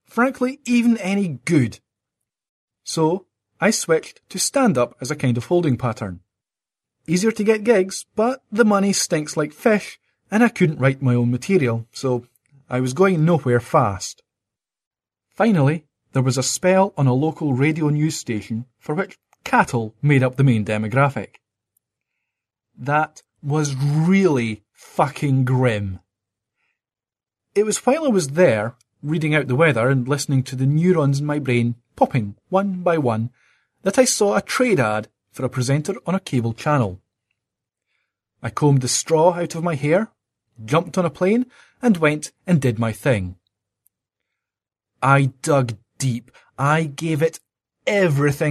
frankly 0.05 0.59
even 0.65 0.97
any 0.97 1.39
good. 1.45 1.79
So 2.83 3.27
I 3.59 3.69
switched 3.69 4.27
to 4.29 4.39
stand 4.39 4.75
up 4.75 4.95
as 4.99 5.11
a 5.11 5.15
kind 5.15 5.37
of 5.37 5.45
holding 5.45 5.77
pattern. 5.77 6.21
Easier 7.07 7.31
to 7.31 7.43
get 7.43 7.63
gigs, 7.63 8.05
but 8.15 8.43
the 8.51 8.65
money 8.65 8.93
stinks 8.93 9.35
like 9.35 9.53
fish, 9.53 9.99
and 10.29 10.43
I 10.43 10.49
couldn't 10.49 10.79
write 10.79 11.01
my 11.01 11.15
own 11.15 11.31
material, 11.31 11.87
so 11.91 12.27
I 12.69 12.79
was 12.79 12.93
going 12.93 13.25
nowhere 13.25 13.59
fast. 13.59 14.21
Finally, 15.29 15.85
there 16.13 16.21
was 16.21 16.37
a 16.37 16.43
spell 16.43 16.93
on 16.97 17.07
a 17.07 17.13
local 17.13 17.53
radio 17.53 17.89
news 17.89 18.15
station 18.15 18.65
for 18.79 18.93
which 18.95 19.17
cattle 19.43 19.95
made 20.01 20.23
up 20.23 20.35
the 20.35 20.43
main 20.43 20.63
demographic. 20.63 21.35
That 22.77 23.23
was 23.41 23.75
really 23.75 24.63
fucking 24.73 25.45
grim. 25.45 25.99
It 27.55 27.63
was 27.63 27.85
while 27.85 28.05
I 28.05 28.09
was 28.09 28.29
there, 28.29 28.75
reading 29.01 29.35
out 29.35 29.47
the 29.47 29.55
weather 29.55 29.89
and 29.89 30.07
listening 30.07 30.43
to 30.43 30.55
the 30.55 30.65
neurons 30.65 31.19
in 31.19 31.25
my 31.25 31.39
brain 31.39 31.75
popping 31.95 32.35
one 32.49 32.81
by 32.83 32.97
one, 32.97 33.31
that 33.83 33.97
I 33.97 34.05
saw 34.05 34.35
a 34.35 34.41
trade 34.41 34.79
ad 34.79 35.07
for 35.31 35.45
a 35.45 35.49
presenter 35.49 35.95
on 36.05 36.15
a 36.15 36.19
cable 36.19 36.53
channel. 36.53 37.01
I 38.43 38.49
combed 38.49 38.81
the 38.81 38.87
straw 38.87 39.33
out 39.33 39.55
of 39.55 39.63
my 39.63 39.75
hair, 39.75 40.11
jumped 40.63 40.97
on 40.97 41.05
a 41.05 41.09
plane, 41.09 41.45
and 41.81 41.97
went 41.97 42.31
and 42.45 42.61
did 42.61 42.79
my 42.79 42.91
thing. 42.91 43.35
I 45.01 45.31
dug 45.41 45.77
deep. 45.97 46.31
I 46.57 46.83
gave 46.83 47.21
it 47.21 47.39
everything. 47.87 48.50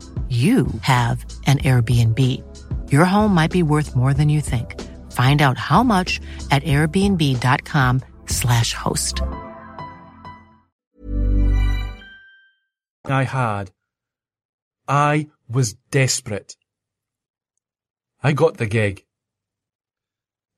you 0.29 0.67
have 0.83 1.25
an 1.45 1.57
Airbnb. 1.59 2.19
Your 2.89 3.03
home 3.03 3.33
might 3.33 3.51
be 3.51 3.63
worth 3.63 3.97
more 3.97 4.13
than 4.13 4.29
you 4.29 4.39
think. 4.39 4.79
Find 5.11 5.41
out 5.41 5.57
how 5.57 5.83
much 5.83 6.21
at 6.51 6.63
airbnb.com/slash 6.63 8.73
host. 8.73 9.21
I 13.05 13.23
had. 13.23 13.71
I 14.87 15.27
was 15.49 15.73
desperate. 15.91 16.55
I 18.23 18.33
got 18.33 18.57
the 18.57 18.67
gig. 18.67 19.05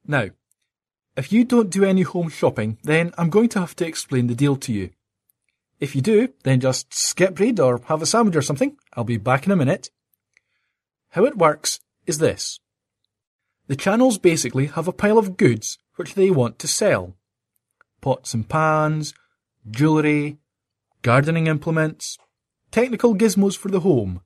Now, 0.06 0.30
if 1.16 1.32
you 1.32 1.46
don't 1.46 1.70
do 1.70 1.84
any 1.84 2.02
home 2.02 2.30
shopping, 2.30 2.78
then 2.84 3.14
I'm 3.18 3.30
going 3.30 3.50
to 3.50 3.60
have 3.60 3.76
to 3.78 3.86
explain 3.86 4.28
the 4.28 4.36
deal 4.36 4.56
to 4.58 4.74
you. 4.74 4.90
If 5.80 5.96
you 5.96 6.02
do, 6.02 6.30
then 6.44 6.60
just 6.60 6.94
skip 6.94 7.40
read 7.40 7.60
or 7.60 7.82
have 7.86 8.02
a 8.02 8.06
sandwich 8.06 8.36
or 8.36 8.42
something. 8.42 8.78
I'll 8.96 9.04
be 9.04 9.18
back 9.18 9.46
in 9.46 9.52
a 9.52 9.56
minute. 9.56 9.90
How 11.10 11.26
it 11.26 11.38
works 11.38 11.80
is 12.06 12.20
this. 12.20 12.60
The 13.68 13.76
channels 13.76 14.18
basically 14.18 14.68
have 14.68 14.88
a 14.88 14.94
pile 14.94 15.18
of 15.18 15.38
goods 15.38 15.78
which 15.96 16.16
they 16.16 16.30
want 16.30 16.60
to 16.60 16.68
sell. 16.68 17.16
Pots 18.02 18.34
and 18.34 18.48
pans, 18.48 19.14
jewellery, 19.70 20.38
gardening 21.02 21.48
implements, 21.48 22.18
technical 22.72 23.16
gizmos 23.16 23.58
for 23.58 23.70
the 23.70 23.82
home, 23.82 24.22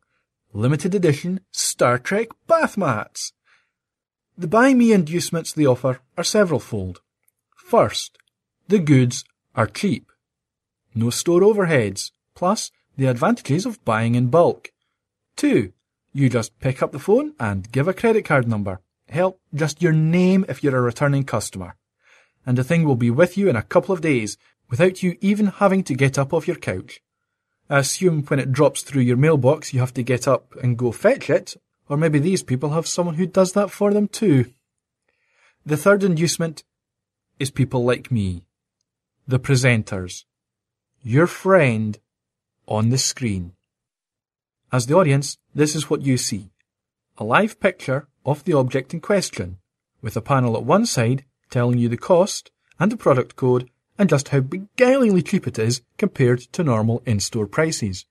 limited 0.54 0.96
edition 0.96 1.42
Star 1.52 1.98
Trek 2.00 2.30
bath 2.48 2.78
mats. 2.78 3.34
The 4.38 4.48
buy 4.48 4.74
me 4.74 4.94
inducements 4.94 5.54
they 5.54 5.66
offer 5.66 6.00
are 6.18 6.24
severalfold. 6.24 6.98
First, 7.56 8.18
the 8.68 8.80
goods 8.80 9.24
are 9.56 9.68
cheap 9.68 10.12
no 10.98 11.12
store 11.12 11.42
overheads, 11.42 12.12
plus 12.34 12.72
the 12.98 13.06
advantages 13.06 13.66
of 13.66 13.84
buying 13.86 14.16
in 14.16 14.28
bulk. 14.28 14.72
2. 15.38 15.72
You 16.14 16.30
just 16.30 16.60
pick 16.60 16.82
up 16.82 16.92
the 16.92 17.00
phone 17.00 17.34
and 17.40 17.72
give 17.72 17.88
a 17.88 17.94
credit 17.94 18.26
card 18.26 18.48
number. 18.48 18.82
Hell, 19.08 19.40
just 19.54 19.82
your 19.82 19.94
name 19.94 20.46
if 20.50 20.64
you're 20.64 20.76
a 20.76 20.82
returning 20.82 21.24
customer. 21.24 21.76
And 22.46 22.58
the 22.58 22.64
thing 22.64 22.84
will 22.84 22.96
be 22.96 23.12
with 23.12 23.38
you 23.38 23.50
in 23.50 23.56
a 23.56 23.62
couple 23.62 23.94
of 23.94 24.02
days 24.02 24.38
without 24.70 25.04
you 25.04 25.16
even 25.22 25.48
having 25.48 25.84
to 25.84 25.94
get 25.94 26.18
up 26.18 26.34
off 26.34 26.48
your 26.48 26.58
couch. 26.58 27.02
I 27.70 27.80
assume 27.80 28.24
when 28.24 28.40
it 28.40 28.52
drops 28.52 28.82
through 28.82 29.04
your 29.04 29.18
mailbox 29.18 29.74
you 29.74 29.80
have 29.80 29.94
to 29.94 30.04
get 30.04 30.28
up 30.28 30.56
and 30.64 30.78
go 30.78 30.92
fetch 30.92 31.30
it, 31.30 31.56
or 31.88 31.98
maybe 31.98 32.20
these 32.20 32.44
people 32.44 32.72
have 32.72 32.88
someone 32.88 33.16
who 33.16 33.28
does 33.28 33.54
that 33.54 33.70
for 33.72 33.94
them 33.94 34.08
too. 34.08 34.54
The 35.66 35.78
third 35.78 36.04
inducement 36.04 36.64
is 37.40 37.52
people 37.52 37.84
like 37.84 38.12
me. 38.12 38.44
the 39.28 39.40
presenters. 39.40 40.24
Your 41.04 41.28
friend 41.28 42.00
on 42.68 42.90
the 42.90 42.98
screen. 42.98 43.54
As 44.72 44.86
the 44.86 44.96
audience, 44.96 45.38
this 45.56 45.76
is 45.76 45.90
what 45.90 46.02
you 46.02 46.18
see. 46.18 46.52
A 47.18 47.24
live 47.24 47.60
picture 47.60 48.08
of 48.26 48.44
the 48.44 48.54
object 48.54 48.94
in 48.94 49.00
question, 49.00 49.58
with 50.02 50.18
a 50.18 50.22
panel 50.22 50.56
at 50.56 50.64
one 50.64 50.86
side 50.86 51.24
telling 51.50 51.78
you 51.78 51.90
the 51.90 51.98
cost 51.98 52.52
and 52.80 52.92
the 52.92 52.98
product 52.98 53.36
code 53.36 53.70
and 53.98 54.10
just 54.10 54.30
how 54.30 54.42
beguilingly 54.42 55.26
cheap 55.26 55.48
it 55.48 55.58
is 55.58 55.82
compared 55.98 56.40
to 56.40 56.64
normal 56.64 57.02
in-store 57.06 57.48
prices. 57.48 58.06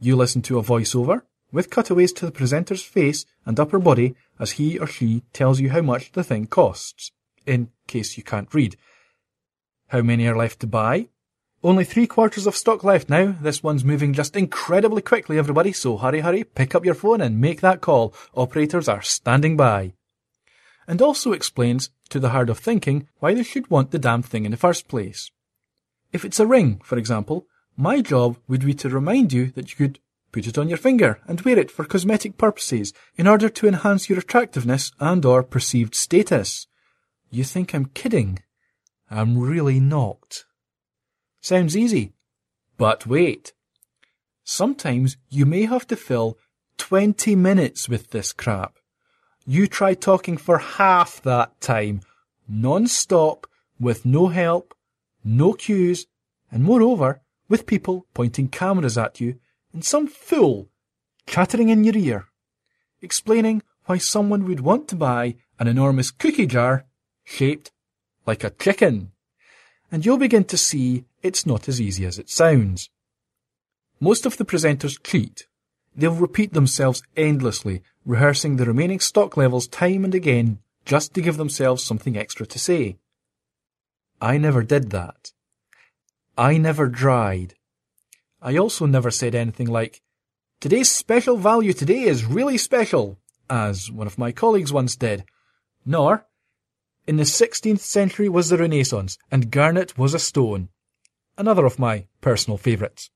You 0.00 0.16
listen 0.16 0.42
to 0.42 0.58
a 0.58 0.62
voiceover 0.62 1.22
with 1.52 1.70
cutaways 1.70 2.12
to 2.14 2.26
the 2.26 2.32
presenter's 2.32 2.82
face 2.82 3.24
and 3.46 3.58
upper 3.58 3.78
body 3.78 4.14
as 4.38 4.52
he 4.52 4.78
or 4.78 4.86
she 4.86 5.22
tells 5.32 5.60
you 5.60 5.70
how 5.70 5.80
much 5.80 6.12
the 6.12 6.24
thing 6.24 6.46
costs, 6.46 7.12
in 7.46 7.70
case 7.86 8.16
you 8.16 8.22
can't 8.22 8.52
read. 8.54 8.76
How 9.88 10.02
many 10.02 10.26
are 10.26 10.36
left 10.36 10.60
to 10.60 10.66
buy? 10.66 11.08
Only 11.62 11.84
three 11.84 12.06
quarters 12.06 12.46
of 12.46 12.56
stock 12.56 12.82
left 12.84 13.10
now. 13.10 13.36
This 13.38 13.62
one's 13.62 13.84
moving 13.84 14.14
just 14.14 14.34
incredibly 14.34 15.02
quickly, 15.02 15.36
everybody, 15.36 15.72
so 15.72 15.98
hurry, 15.98 16.20
hurry, 16.20 16.42
pick 16.42 16.74
up 16.74 16.86
your 16.86 16.94
phone 16.94 17.20
and 17.20 17.38
make 17.38 17.60
that 17.60 17.82
call. 17.82 18.14
Operators 18.34 18.88
are 18.88 19.02
standing 19.02 19.58
by. 19.58 19.92
And 20.88 21.02
also 21.02 21.32
explains, 21.32 21.90
to 22.08 22.18
the 22.18 22.30
hard 22.30 22.48
of 22.48 22.58
thinking, 22.58 23.08
why 23.18 23.34
they 23.34 23.42
should 23.42 23.70
want 23.70 23.90
the 23.90 23.98
damn 23.98 24.22
thing 24.22 24.46
in 24.46 24.52
the 24.52 24.56
first 24.56 24.88
place. 24.88 25.30
If 26.12 26.24
it's 26.24 26.40
a 26.40 26.46
ring, 26.46 26.80
for 26.82 26.96
example, 26.96 27.46
my 27.76 28.00
job 28.00 28.38
would 28.48 28.64
be 28.64 28.74
to 28.74 28.88
remind 28.88 29.34
you 29.34 29.50
that 29.50 29.70
you 29.70 29.76
could 29.76 30.00
put 30.32 30.46
it 30.46 30.56
on 30.56 30.70
your 30.70 30.78
finger 30.78 31.20
and 31.26 31.42
wear 31.42 31.58
it 31.58 31.70
for 31.70 31.84
cosmetic 31.84 32.38
purposes 32.38 32.94
in 33.16 33.26
order 33.26 33.50
to 33.50 33.68
enhance 33.68 34.08
your 34.08 34.18
attractiveness 34.18 34.92
and 34.98 35.26
or 35.26 35.42
perceived 35.42 35.94
status. 35.94 36.66
You 37.30 37.44
think 37.44 37.74
I'm 37.74 37.86
kidding? 37.86 38.38
I'm 39.10 39.38
really 39.38 39.78
not. 39.78 40.44
Sounds 41.40 41.76
easy. 41.76 42.12
But 42.76 43.06
wait. 43.06 43.52
Sometimes 44.44 45.16
you 45.28 45.46
may 45.46 45.62
have 45.62 45.86
to 45.88 45.96
fill 45.96 46.38
20 46.78 47.36
minutes 47.36 47.88
with 47.88 48.10
this 48.10 48.32
crap. 48.32 48.76
You 49.46 49.66
try 49.66 49.94
talking 49.94 50.36
for 50.36 50.58
half 50.58 51.22
that 51.22 51.60
time, 51.60 52.02
non-stop, 52.48 53.46
with 53.78 54.04
no 54.04 54.28
help, 54.28 54.74
no 55.24 55.54
cues, 55.54 56.06
and 56.52 56.62
moreover, 56.62 57.22
with 57.48 57.66
people 57.66 58.06
pointing 58.14 58.48
cameras 58.48 58.98
at 58.98 59.20
you 59.20 59.38
and 59.72 59.84
some 59.84 60.06
fool 60.06 60.68
chattering 61.26 61.68
in 61.68 61.84
your 61.84 61.96
ear, 61.96 62.26
explaining 63.00 63.62
why 63.86 63.98
someone 63.98 64.46
would 64.46 64.60
want 64.60 64.88
to 64.88 64.96
buy 64.96 65.36
an 65.58 65.66
enormous 65.66 66.10
cookie 66.10 66.46
jar 66.46 66.84
shaped 67.24 67.70
like 68.26 68.44
a 68.44 68.50
chicken. 68.50 69.12
And 69.90 70.06
you'll 70.06 70.18
begin 70.18 70.44
to 70.44 70.56
see 70.56 71.04
it's 71.22 71.46
not 71.46 71.68
as 71.68 71.80
easy 71.80 72.04
as 72.06 72.18
it 72.18 72.30
sounds. 72.30 72.90
Most 73.98 74.24
of 74.24 74.36
the 74.36 74.44
presenters 74.44 75.02
cheat. 75.02 75.46
They'll 75.96 76.14
repeat 76.14 76.52
themselves 76.52 77.02
endlessly, 77.16 77.82
rehearsing 78.06 78.56
the 78.56 78.64
remaining 78.64 79.00
stock 79.00 79.36
levels 79.36 79.66
time 79.68 80.04
and 80.04 80.14
again 80.14 80.58
just 80.84 81.12
to 81.14 81.20
give 81.20 81.36
themselves 81.36 81.82
something 81.82 82.16
extra 82.16 82.46
to 82.46 82.58
say. 82.58 82.96
I 84.20 84.38
never 84.38 84.62
did 84.62 84.90
that. 84.90 85.32
I 86.38 86.56
never 86.56 86.88
dried. 86.88 87.54
I 88.40 88.56
also 88.56 88.86
never 88.86 89.10
said 89.10 89.34
anything 89.34 89.66
like, 89.66 90.00
Today's 90.60 90.90
special 90.90 91.36
value 91.36 91.72
today 91.72 92.02
is 92.02 92.26
really 92.26 92.58
special, 92.58 93.18
as 93.48 93.90
one 93.90 94.06
of 94.06 94.18
my 94.18 94.30
colleagues 94.30 94.72
once 94.72 94.94
did. 94.94 95.24
Nor, 95.86 96.26
in 97.10 97.16
the 97.16 97.24
16th 97.24 97.80
century 97.80 98.28
was 98.28 98.50
the 98.50 98.56
Renaissance, 98.56 99.18
and 99.32 99.50
garnet 99.50 99.98
was 99.98 100.14
a 100.14 100.18
stone. 100.20 100.68
Another 101.36 101.66
of 101.66 101.76
my 101.76 102.06
personal 102.20 102.56
favourites. 102.56 103.10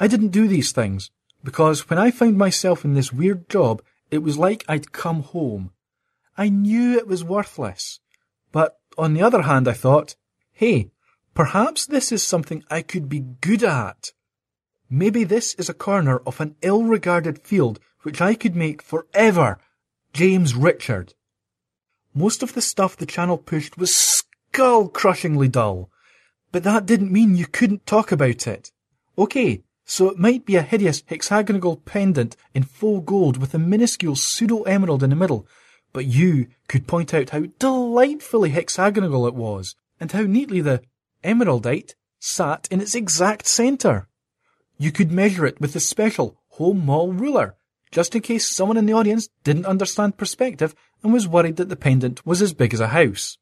I 0.00 0.08
didn't 0.08 0.32
do 0.32 0.48
these 0.48 0.72
things, 0.72 1.12
because 1.44 1.88
when 1.88 2.00
I 2.00 2.10
found 2.10 2.36
myself 2.36 2.84
in 2.84 2.94
this 2.94 3.12
weird 3.12 3.48
job, 3.48 3.80
it 4.10 4.24
was 4.24 4.36
like 4.38 4.64
I'd 4.66 4.90
come 4.90 5.22
home. 5.22 5.70
I 6.36 6.48
knew 6.48 6.98
it 6.98 7.06
was 7.06 7.22
worthless. 7.22 8.00
But 8.50 8.76
on 8.98 9.14
the 9.14 9.22
other 9.22 9.42
hand, 9.42 9.68
I 9.68 9.72
thought, 9.72 10.16
hey, 10.50 10.90
perhaps 11.32 11.86
this 11.86 12.10
is 12.10 12.24
something 12.24 12.64
I 12.68 12.82
could 12.82 13.08
be 13.08 13.20
good 13.20 13.62
at. 13.62 14.10
Maybe 14.90 15.22
this 15.22 15.54
is 15.54 15.68
a 15.68 15.74
corner 15.74 16.18
of 16.26 16.40
an 16.40 16.56
ill-regarded 16.60 17.38
field 17.38 17.78
which 18.02 18.20
I 18.20 18.34
could 18.34 18.56
make 18.56 18.82
forever 18.82 19.60
James 20.12 20.56
Richard. 20.56 21.14
Most 22.14 22.42
of 22.44 22.54
the 22.54 22.60
stuff 22.60 22.96
the 22.96 23.06
channel 23.06 23.36
pushed 23.36 23.76
was 23.76 23.94
skull-crushingly 23.94 25.48
dull, 25.48 25.90
but 26.52 26.62
that 26.62 26.86
didn't 26.86 27.12
mean 27.12 27.36
you 27.36 27.46
couldn't 27.46 27.86
talk 27.86 28.12
about 28.12 28.46
it. 28.46 28.70
Okay, 29.18 29.64
so 29.84 30.08
it 30.08 30.18
might 30.18 30.46
be 30.46 30.54
a 30.54 30.62
hideous 30.62 31.02
hexagonal 31.06 31.76
pendant 31.76 32.36
in 32.54 32.62
full 32.62 33.00
gold 33.00 33.36
with 33.36 33.52
a 33.52 33.58
minuscule 33.58 34.14
pseudo 34.14 34.62
emerald 34.62 35.02
in 35.02 35.10
the 35.10 35.16
middle, 35.16 35.46
but 35.92 36.06
you 36.06 36.46
could 36.68 36.86
point 36.86 37.12
out 37.12 37.30
how 37.30 37.46
delightfully 37.58 38.50
hexagonal 38.50 39.26
it 39.26 39.34
was, 39.34 39.74
and 39.98 40.12
how 40.12 40.22
neatly 40.22 40.60
the 40.60 40.82
emeraldite 41.24 41.94
sat 42.20 42.68
in 42.70 42.80
its 42.80 42.94
exact 42.94 43.46
centre. 43.46 44.08
You 44.78 44.92
could 44.92 45.10
measure 45.10 45.46
it 45.46 45.60
with 45.60 45.74
a 45.74 45.80
special 45.80 46.40
home 46.50 46.86
mall 46.86 47.12
ruler, 47.12 47.56
just 47.94 48.16
in 48.16 48.22
case 48.22 48.50
someone 48.50 48.76
in 48.76 48.86
the 48.86 48.92
audience 48.92 49.28
didn't 49.44 49.66
understand 49.66 50.16
perspective 50.16 50.74
and 51.04 51.12
was 51.12 51.28
worried 51.28 51.54
that 51.54 51.68
the 51.68 51.76
pendant 51.76 52.26
was 52.26 52.42
as 52.42 52.52
big 52.52 52.74
as 52.74 52.80
a 52.80 52.88
house. 52.88 53.38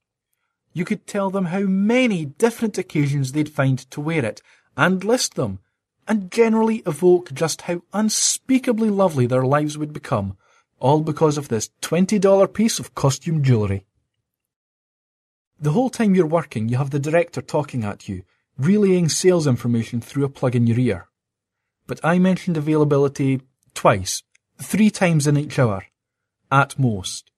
You 0.74 0.84
could 0.84 1.06
tell 1.06 1.30
them 1.30 1.46
how 1.46 1.60
many 1.60 2.26
different 2.26 2.76
occasions 2.76 3.32
they'd 3.32 3.48
find 3.48 3.78
to 3.78 4.00
wear 4.02 4.22
it, 4.22 4.42
and 4.76 5.02
list 5.02 5.36
them, 5.36 5.60
and 6.06 6.30
generally 6.30 6.82
evoke 6.84 7.32
just 7.32 7.62
how 7.62 7.80
unspeakably 7.94 8.90
lovely 8.90 9.24
their 9.24 9.46
lives 9.46 9.78
would 9.78 9.94
become, 9.94 10.36
all 10.78 11.00
because 11.00 11.38
of 11.38 11.48
this 11.48 11.70
$20 11.80 12.52
piece 12.52 12.78
of 12.78 12.94
costume 12.94 13.42
jewellery. 13.42 13.86
The 15.58 15.70
whole 15.70 15.88
time 15.88 16.14
you're 16.14 16.26
working, 16.26 16.68
you 16.68 16.76
have 16.76 16.90
the 16.90 16.98
director 16.98 17.40
talking 17.40 17.84
at 17.84 18.06
you, 18.06 18.24
relaying 18.58 19.08
sales 19.08 19.46
information 19.46 20.02
through 20.02 20.24
a 20.24 20.28
plug 20.28 20.54
in 20.54 20.66
your 20.66 20.78
ear. 20.78 21.08
But 21.86 22.00
I 22.04 22.18
mentioned 22.18 22.58
availability 22.58 23.40
twice, 23.72 24.22
three 24.60 24.90
times 24.90 25.26
in 25.26 25.36
each 25.36 25.58
hour, 25.58 25.86
at 26.50 26.78
most. 26.78 27.30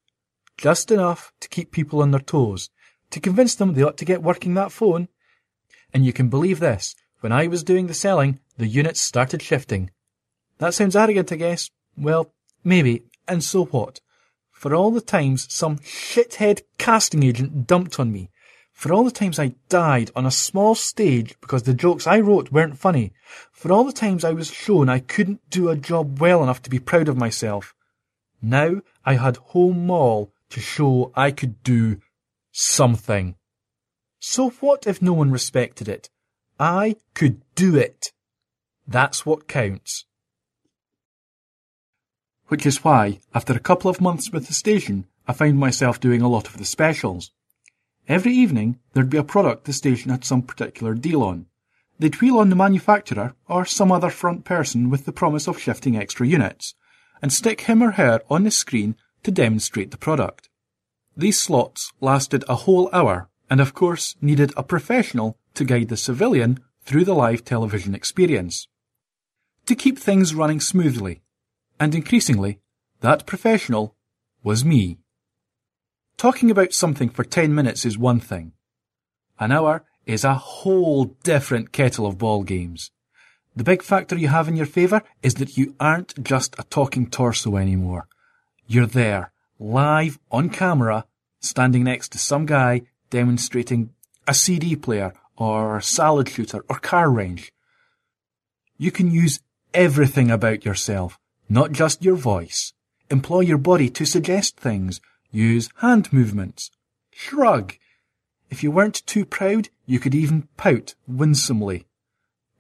Just 0.57 0.91
enough 0.91 1.33
to 1.41 1.49
keep 1.49 1.73
people 1.73 2.01
on 2.03 2.11
their 2.11 2.21
toes, 2.21 2.71
to 3.11 3.21
convince 3.21 3.55
them 3.55 3.75
they 3.75 3.83
ought 3.83 3.97
to 3.99 4.05
get 4.05 4.23
working 4.23 4.55
that 4.55 4.73
phone. 4.73 5.09
And 5.93 6.05
you 6.05 6.13
can 6.13 6.29
believe 6.29 6.61
this, 6.61 6.95
when 7.21 7.33
I 7.33 7.47
was 7.47 7.63
doing 7.63 7.87
the 7.87 7.95
selling, 7.95 8.41
the 8.57 8.67
units 8.67 9.01
started 9.01 9.43
shifting. 9.43 9.91
That 10.59 10.75
sounds 10.75 10.97
arrogant, 10.97 11.33
I 11.33 11.37
guess. 11.37 11.71
Well, 11.97 12.33
maybe, 12.63 13.05
and 13.27 13.43
so 13.43 13.65
what? 13.67 14.01
For 14.53 14.75
all 14.75 14.91
the 14.91 15.01
times 15.01 15.53
some 15.53 15.79
shithead 15.79 16.63
casting 16.79 17.23
agent 17.23 17.67
dumped 17.67 17.99
on 17.99 18.13
me, 18.13 18.31
for 18.75 18.93
all 18.93 19.05
the 19.05 19.11
times 19.11 19.39
I 19.39 19.55
died 19.69 20.11
on 20.15 20.27
a 20.27 20.31
small 20.31 20.75
stage 20.75 21.37
because 21.41 21.63
the 21.63 21.73
jokes 21.73 22.07
I 22.07 22.21
wrote 22.21 22.53
weren't 22.53 22.77
funny, 22.77 23.13
for 23.53 23.73
all 23.73 23.85
the 23.85 23.93
times 23.93 24.25
I 24.25 24.33
was 24.33 24.51
shown 24.51 24.89
I 24.89 24.99
couldn't 24.99 25.49
do 25.49 25.71
a 25.71 25.77
job 25.77 26.21
well 26.21 26.43
enough 26.43 26.61
to 26.63 26.71
be 26.71 26.81
proud 26.81 27.09
of 27.09 27.17
myself, 27.17 27.73
now 28.43 28.83
I 29.05 29.15
had 29.15 29.37
Home 29.37 29.87
Mall 29.87 30.33
to 30.51 30.61
show 30.61 31.13
I 31.15 31.31
could 31.31 31.63
do 31.63 32.01
something. 32.53 33.37
So 34.19 34.51
what 34.51 34.87
if 34.87 35.01
no 35.01 35.13
one 35.13 35.31
respected 35.31 35.89
it? 35.89 36.11
I 36.59 36.97
could 37.15 37.41
do 37.55 37.77
it. 37.77 38.13
That's 38.87 39.25
what 39.25 39.49
counts. 39.49 40.05
Which 42.49 42.67
is 42.67 42.85
why, 42.85 43.21
after 43.33 43.55
a 43.55 43.61
couple 43.61 43.89
of 43.91 44.01
months 44.01 44.31
with 44.31 44.49
the 44.49 44.53
station, 44.53 45.07
I 45.27 45.33
found 45.33 45.59
myself 45.59 46.01
doing 46.01 46.21
a 46.21 46.29
lot 46.29 46.49
of 46.49 46.59
the 46.59 46.65
specials. 46.65 47.31
Every 48.09 48.35
evening, 48.35 48.79
there'd 48.93 49.09
be 49.09 49.17
a 49.17 49.25
product 49.25 49.65
the 49.65 49.73
station 49.73 50.11
had 50.11 50.25
some 50.25 50.43
particular 50.43 50.95
deal 50.95 51.23
on. 51.23 51.47
They'd 51.99 52.21
wheel 52.21 52.39
on 52.39 52.51
the 52.51 52.57
manufacturer 52.57 53.35
or 53.49 53.65
some 53.65 53.91
other 53.91 54.11
front 54.11 54.45
person 54.45 54.91
with 54.91 55.07
the 55.07 55.13
promise 55.13 55.47
of 55.47 55.59
shifting 55.59 55.97
extra 55.97 56.27
units, 56.27 56.75
and 57.23 57.33
stick 57.33 57.63
him 57.63 57.83
or 57.83 57.93
her 57.93 58.21
on 58.29 58.45
the 58.45 58.51
screen 58.51 58.97
to 59.23 59.31
demonstrate 59.31 59.91
the 59.91 59.97
product. 59.97 60.51
These 61.17 61.41
slots 61.41 61.93
lasted 62.01 62.45
a 62.49 62.57
whole 62.57 62.91
hour, 62.93 63.31
and 63.49 63.61
of 63.61 63.73
course 63.73 64.17
needed 64.21 64.53
a 64.57 64.63
professional 64.63 65.39
to 65.55 65.65
guide 65.65 65.89
the 65.89 65.97
civilian 65.97 66.61
through 66.83 67.05
the 67.05 67.15
live 67.15 67.45
television 67.45 67.95
experience. 67.95 68.69
To 69.67 69.75
keep 69.75 69.99
things 69.99 70.35
running 70.35 70.61
smoothly, 70.61 71.23
and 71.81 71.95
increasingly, 71.95 72.61
that 73.01 73.27
professional 73.27 73.97
was 74.43 74.65
me. 74.65 74.99
Talking 76.25 76.51
about 76.51 76.73
something 76.73 77.11
for 77.11 77.23
10 77.23 77.55
minutes 77.55 77.85
is 77.85 77.99
one 77.99 78.19
thing. 78.19 78.53
An 79.39 79.53
hour 79.53 79.85
is 80.07 80.25
a 80.25 80.33
whole 80.33 81.05
different 81.23 81.71
kettle 81.71 82.07
of 82.07 82.17
ball 82.17 82.45
games. 82.45 82.91
The 83.55 83.63
big 83.63 83.83
factor 83.83 84.17
you 84.17 84.29
have 84.29 84.49
in 84.49 84.57
your 84.57 84.65
favour 84.65 85.03
is 85.23 85.35
that 85.35 85.59
you 85.59 85.77
aren't 85.79 86.25
just 86.25 86.59
a 86.59 86.63
talking 86.63 87.11
torso 87.11 87.59
anymore. 87.59 88.09
You're 88.67 88.87
there, 88.87 89.33
live, 89.59 90.19
on 90.31 90.49
camera, 90.49 91.05
standing 91.41 91.85
next 91.85 92.13
to 92.13 92.19
some 92.19 92.47
guy 92.47 92.81
demonstrating 93.11 93.91
a 94.27 94.33
CD 94.33 94.77
player, 94.77 95.13
or 95.37 95.83
salad 95.83 96.31
shooter, 96.31 96.65
or 96.71 96.79
car 96.79 97.11
range. 97.11 97.53
You 98.79 98.91
can 98.91 99.11
use 99.11 99.41
everything 99.75 100.31
about 100.31 100.65
yourself, 100.65 101.19
not 101.51 101.73
just 101.73 102.03
your 102.03 102.17
voice. 102.17 102.73
Employ 103.11 103.41
your 103.41 103.59
body 103.59 103.91
to 103.91 104.07
suggest 104.07 104.57
things. 104.57 105.03
Use 105.35 105.69
hand 105.79 106.13
movements. 106.13 106.71
Shrug. 107.11 107.75
If 108.51 108.63
you 108.63 108.71
weren't 108.71 109.05
too 109.05 109.25
proud, 109.25 109.69
you 109.85 109.99
could 109.99 110.15
even 110.15 110.47
pout 110.57 110.95
winsomely. 111.09 111.87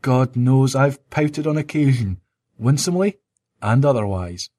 God 0.02 0.34
knows 0.34 0.74
I've 0.74 1.08
pouted 1.08 1.46
on 1.46 1.56
occasion, 1.56 2.20
winsomely 2.58 3.18
and 3.62 3.84
otherwise. 3.84 4.50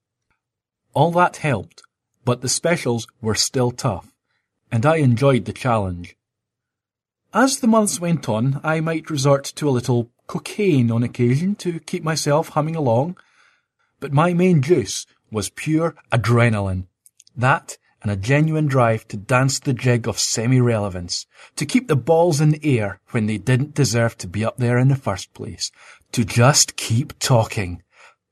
All 0.93 1.11
that 1.11 1.37
helped, 1.37 1.81
but 2.23 2.39
the 2.39 2.47
specials 2.47 3.05
were 3.21 3.35
still 3.35 3.71
tough, 3.71 4.13
and 4.71 4.85
I 4.85 4.95
enjoyed 4.95 5.43
the 5.43 5.51
challenge. 5.51 6.15
As 7.33 7.59
the 7.59 7.67
months 7.67 7.99
went 7.99 8.29
on, 8.29 8.61
I 8.63 8.79
might 8.79 9.09
resort 9.09 9.43
to 9.57 9.67
a 9.67 9.75
little 9.77 10.09
cocaine 10.27 10.89
on 10.89 11.03
occasion 11.03 11.53
to 11.55 11.81
keep 11.81 12.01
myself 12.01 12.47
humming 12.49 12.77
along, 12.77 13.17
but 13.99 14.13
my 14.13 14.33
main 14.33 14.61
juice 14.61 15.05
was 15.29 15.49
pure 15.49 15.95
adrenaline. 16.13 16.87
That 17.35 17.77
and 18.05 18.11
a 18.11 18.15
genuine 18.15 18.67
drive 18.67 19.07
to 19.07 19.17
dance 19.17 19.57
the 19.57 19.73
jig 19.73 20.07
of 20.07 20.19
semi-relevance, 20.19 21.25
to 21.55 21.65
keep 21.65 21.87
the 21.87 21.95
balls 21.95 22.39
in 22.39 22.51
the 22.51 22.77
air 22.77 22.99
when 23.09 23.25
they 23.25 23.39
didn't 23.39 23.73
deserve 23.73 24.15
to 24.15 24.27
be 24.27 24.45
up 24.45 24.57
there 24.57 24.77
in 24.77 24.89
the 24.89 24.95
first 24.95 25.33
place, 25.33 25.71
to 26.11 26.23
just 26.23 26.75
keep 26.75 27.17
talking, 27.17 27.81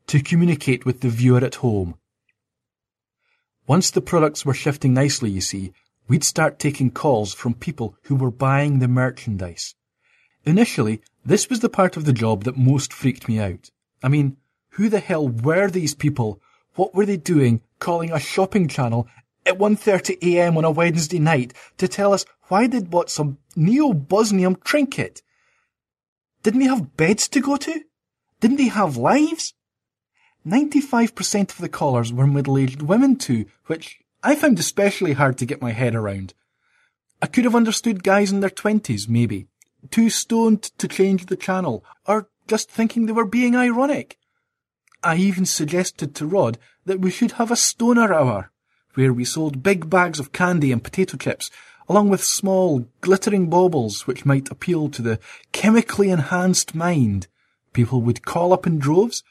to 0.06 0.22
communicate 0.22 0.86
with 0.86 1.02
the 1.02 1.10
viewer 1.10 1.44
at 1.44 1.56
home. 1.56 1.96
Once 3.66 3.90
the 3.90 4.00
products 4.00 4.46
were 4.46 4.54
shifting 4.54 4.94
nicely, 4.94 5.32
you 5.32 5.42
see, 5.42 5.74
we'd 6.08 6.24
start 6.24 6.60
taking 6.60 6.92
calls 6.92 7.34
from 7.34 7.56
people 7.56 7.98
who 8.04 8.16
were 8.16 8.30
buying 8.30 8.78
the 8.78 8.88
merchandise. 8.88 9.74
Initially, 10.46 11.02
this 11.26 11.50
was 11.50 11.62
the 11.62 11.68
part 11.70 11.98
of 11.98 12.06
the 12.06 12.14
job 12.14 12.44
that 12.44 12.56
most 12.56 12.94
freaked 12.94 13.28
me 13.28 13.40
out. 13.40 13.72
I 14.04 14.10
mean, 14.10 14.38
who 14.74 14.88
the 14.88 15.00
hell 15.00 15.28
were 15.28 15.68
these 15.68 15.96
people? 15.96 16.40
What 16.76 16.94
were 16.94 17.08
they 17.08 17.18
doing 17.18 17.62
calling 17.80 18.12
a 18.12 18.20
shopping 18.20 18.68
channel 18.68 19.08
at 19.46 19.58
1.30am 19.58 20.58
on 20.58 20.66
a 20.66 20.72
Wednesday 20.72 21.20
night 21.20 21.54
to 21.78 21.88
tell 21.88 22.14
us 22.14 22.26
why 22.48 22.68
they'd 22.68 22.90
bought 22.90 23.10
some 23.10 23.38
neo-Bosnian 23.56 24.58
trinket? 24.64 25.22
Didn't 26.44 26.60
they 26.60 26.68
have 26.68 26.98
beds 26.98 27.28
to 27.30 27.40
go 27.40 27.58
to? 27.58 27.82
Didn't 28.40 28.58
they 28.58 28.68
have 28.68 28.98
lives? 28.98 29.54
95% 30.46 31.52
of 31.52 31.58
the 31.58 31.70
callers 31.70 32.12
were 32.12 32.28
middle-aged 32.28 32.82
women 32.82 33.16
too, 33.16 33.46
which 33.68 34.00
I 34.22 34.36
found 34.36 34.60
especially 34.60 35.14
hard 35.14 35.38
to 35.38 35.46
get 35.46 35.62
my 35.62 35.72
head 35.72 35.96
around. 35.96 36.34
I 37.22 37.28
could 37.28 37.46
have 37.46 37.56
understood 37.56 38.04
guys 38.04 38.32
in 38.32 38.42
their 38.42 38.50
twenties, 38.50 39.08
maybe, 39.08 39.48
too 39.90 40.10
stoned 40.10 40.64
to 40.78 40.88
change 40.88 41.28
the 41.28 41.38
channel, 41.38 41.86
or 42.06 42.30
just 42.48 42.70
thinking 42.70 43.06
they 43.06 43.14
were 43.14 43.26
being 43.26 43.56
ironic. 43.56 44.18
I 45.02 45.16
even 45.18 45.46
suggested 45.46 46.16
to 46.16 46.26
Rod 46.26 46.58
that 46.86 47.00
we 47.00 47.12
should 47.12 47.34
have 47.34 47.52
a 47.52 47.56
stoner 47.56 48.14
hour, 48.14 48.52
where 48.94 49.14
we 49.14 49.26
sold 49.26 49.64
big 49.64 49.90
bags 49.90 50.20
of 50.20 50.32
candy 50.32 50.72
and 50.72 50.84
potato 50.84 51.18
chips, 51.18 51.50
along 51.90 52.10
with 52.10 52.24
small, 52.24 52.88
glittering 53.02 53.50
baubles 53.50 54.08
which 54.08 54.26
might 54.26 54.52
appeal 54.52 54.90
to 54.90 55.02
the 55.02 55.20
chemically 55.52 56.10
enhanced 56.10 56.74
mind. 56.74 57.28
People 57.74 58.02
would 58.02 58.26
call 58.26 58.54
up 58.54 58.68
in 58.68 58.80
droves, 58.80 59.24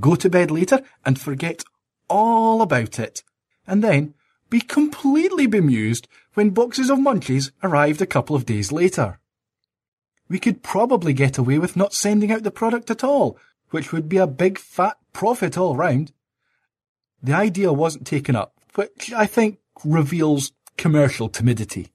go 0.00 0.14
to 0.14 0.30
bed 0.30 0.50
later, 0.50 0.80
and 1.04 1.20
forget 1.20 1.62
all 2.08 2.62
about 2.62 2.98
it, 2.98 3.22
and 3.66 3.82
then 3.82 4.14
be 4.50 4.60
completely 4.60 5.46
bemused 5.46 6.08
when 6.34 6.50
boxes 6.50 6.90
of 6.90 6.98
munchies 6.98 7.52
arrived 7.62 8.02
a 8.02 8.06
couple 8.06 8.36
of 8.36 8.46
days 8.46 8.72
later. 8.72 9.18
We 10.28 10.38
could 10.38 10.62
probably 10.62 11.12
get 11.12 11.38
away 11.38 11.58
with 11.58 11.76
not 11.76 11.94
sending 11.94 12.32
out 12.32 12.42
the 12.42 12.50
product 12.50 12.90
at 12.90 13.04
all, 13.04 13.38
which 13.70 13.92
would 13.92 14.08
be 14.08 14.16
a 14.16 14.26
big 14.26 14.58
fat 14.58 14.96
profit 15.12 15.56
all 15.58 15.76
round. 15.76 16.12
The 17.22 17.34
idea 17.34 17.72
wasn't 17.72 18.06
taken 18.06 18.34
up, 18.34 18.58
which 18.74 19.12
I 19.12 19.26
think 19.26 19.58
reveals 19.84 20.52
commercial 20.76 21.28
timidity. 21.28 21.92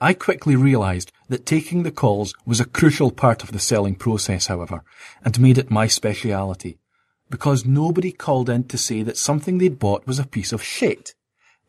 I 0.00 0.12
quickly 0.12 0.56
realised 0.56 1.12
that 1.28 1.46
taking 1.46 1.82
the 1.82 1.90
calls 1.90 2.34
was 2.44 2.60
a 2.60 2.64
crucial 2.66 3.10
part 3.10 3.42
of 3.42 3.52
the 3.52 3.58
selling 3.58 3.94
process, 3.94 4.48
however, 4.48 4.82
and 5.24 5.40
made 5.40 5.56
it 5.56 5.70
my 5.70 5.86
speciality, 5.86 6.78
because 7.30 7.64
nobody 7.64 8.12
called 8.12 8.50
in 8.50 8.64
to 8.64 8.78
say 8.78 9.02
that 9.02 9.16
something 9.16 9.58
they'd 9.58 9.78
bought 9.78 10.06
was 10.06 10.18
a 10.18 10.26
piece 10.26 10.52
of 10.52 10.62
shit. 10.62 11.14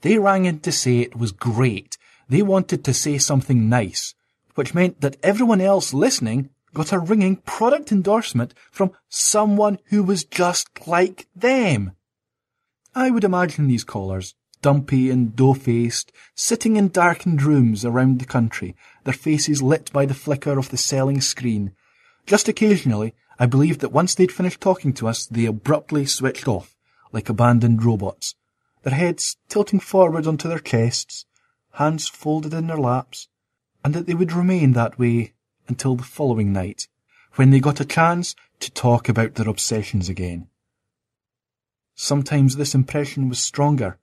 They 0.01 0.17
rang 0.17 0.45
in 0.45 0.59
to 0.61 0.71
say 0.71 0.99
it 0.99 1.15
was 1.15 1.31
great. 1.31 1.97
They 2.27 2.41
wanted 2.41 2.83
to 2.83 2.93
say 2.93 3.17
something 3.17 3.69
nice, 3.69 4.15
which 4.55 4.73
meant 4.73 5.01
that 5.01 5.17
everyone 5.23 5.61
else 5.61 5.93
listening 5.93 6.49
got 6.73 6.91
a 6.91 6.99
ringing 6.99 7.37
product 7.37 7.91
endorsement 7.91 8.53
from 8.71 8.91
someone 9.07 9.79
who 9.85 10.03
was 10.03 10.25
just 10.25 10.87
like 10.87 11.27
them. 11.35 11.94
I 12.97 13.11
would 13.11 13.25
imagine 13.25 13.67
these 13.67 13.83
callers, 13.83 14.35
dumpy 14.61 15.09
and 15.09 15.35
dough-faced, 15.35 16.13
sitting 16.33 16.77
in 16.77 16.87
darkened 16.87 17.43
rooms 17.43 17.83
around 17.83 18.19
the 18.19 18.25
country, 18.25 18.73
their 19.03 19.13
faces 19.13 19.61
lit 19.61 19.91
by 19.91 20.05
the 20.05 20.13
flicker 20.13 20.57
of 20.57 20.69
the 20.69 20.77
selling 20.77 21.19
screen. 21.19 21.73
Just 22.25 22.47
occasionally, 22.47 23.13
I 23.37 23.47
believed 23.47 23.81
that 23.81 23.91
once 23.91 24.15
they'd 24.15 24.31
finished 24.31 24.61
talking 24.61 24.93
to 24.93 25.09
us, 25.09 25.25
they 25.25 25.45
abruptly 25.45 26.05
switched 26.05 26.47
off, 26.47 26.77
like 27.11 27.27
abandoned 27.27 27.83
robots, 27.83 28.35
their 28.83 28.93
heads 28.93 29.35
tilting 29.49 29.81
forward 29.81 30.25
onto 30.25 30.47
their 30.47 30.59
chests, 30.59 31.25
hands 31.73 32.07
folded 32.07 32.53
in 32.53 32.67
their 32.67 32.77
laps, 32.77 33.27
and 33.83 33.93
that 33.93 34.05
they 34.05 34.13
would 34.13 34.31
remain 34.31 34.71
that 34.71 34.97
way 34.97 35.33
until 35.67 35.97
the 35.97 36.03
following 36.03 36.53
night, 36.53 36.87
when 37.33 37.49
they 37.49 37.59
got 37.59 37.81
a 37.81 37.85
chance 37.85 38.35
to 38.61 38.71
talk 38.71 39.09
about 39.09 39.35
their 39.35 39.49
obsessions 39.49 40.07
again. 40.07 40.47
Sometimes 41.95 42.55
this 42.55 42.75
impression 42.75 43.29
was 43.29 43.39
stronger, 43.39 43.97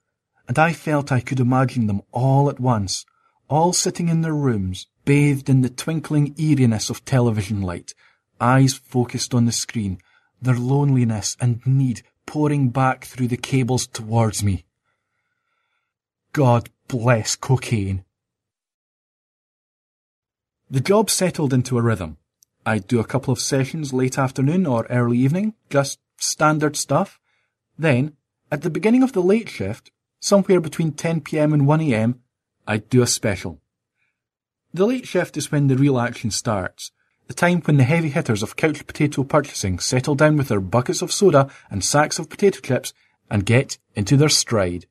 and 0.47 0.57
I 0.57 0.73
felt 0.73 1.11
I 1.11 1.21
could 1.21 1.39
imagine 1.39 1.87
them 1.87 2.01
all 2.11 2.49
at 2.49 2.59
once, 2.59 3.05
all 3.47 3.71
sitting 3.71 4.09
in 4.09 4.21
their 4.21 4.33
rooms, 4.33 4.87
bathed 5.05 5.47
in 5.49 5.61
the 5.61 5.69
twinkling 5.69 6.33
eeriness 6.37 6.89
of 6.89 7.05
television 7.05 7.61
light, 7.61 7.93
eyes 8.41 8.73
focused 8.73 9.33
on 9.33 9.45
the 9.45 9.51
screen, 9.51 9.99
their 10.41 10.57
loneliness 10.57 11.37
and 11.39 11.65
need 11.65 12.01
pouring 12.25 12.69
back 12.69 13.05
through 13.05 13.27
the 13.27 13.37
cables 13.37 13.87
towards 13.87 14.43
me. 14.43 14.65
God 16.33 16.69
bless 16.87 17.35
cocaine. 17.35 18.03
The 20.69 20.81
job 20.81 21.11
settled 21.11 21.53
into 21.53 21.77
a 21.77 21.81
rhythm. 21.81 22.17
I'd 22.65 22.87
do 22.87 22.99
a 22.99 23.05
couple 23.05 23.31
of 23.31 23.39
sessions 23.39 23.93
late 23.93 24.17
afternoon 24.17 24.65
or 24.65 24.87
early 24.89 25.19
evening, 25.19 25.53
just 25.69 25.99
standard 26.17 26.75
stuff. 26.75 27.19
Then, 27.83 28.15
at 28.49 28.61
the 28.61 28.69
beginning 28.69 29.03
of 29.03 29.11
the 29.11 29.21
late 29.21 29.49
shift, 29.49 29.91
somewhere 30.21 30.61
between 30.61 30.93
10pm 30.93 31.53
and 31.53 31.63
1am, 31.63 32.15
I'd 32.65 32.87
do 32.87 33.01
a 33.01 33.07
special. 33.07 33.59
The 34.73 34.85
late 34.85 35.05
shift 35.05 35.35
is 35.35 35.51
when 35.51 35.67
the 35.67 35.75
real 35.75 35.99
action 35.99 36.31
starts, 36.31 36.93
the 37.27 37.33
time 37.33 37.59
when 37.59 37.75
the 37.75 37.83
heavy 37.83 38.07
hitters 38.07 38.41
of 38.41 38.55
couch 38.55 38.87
potato 38.87 39.25
purchasing 39.25 39.79
settle 39.79 40.15
down 40.15 40.37
with 40.37 40.47
their 40.47 40.61
buckets 40.61 41.01
of 41.01 41.11
soda 41.11 41.49
and 41.69 41.83
sacks 41.83 42.19
of 42.19 42.29
potato 42.29 42.61
chips 42.61 42.93
and 43.29 43.45
get 43.45 43.77
into 43.95 44.15
their 44.15 44.29
stride. 44.29 44.85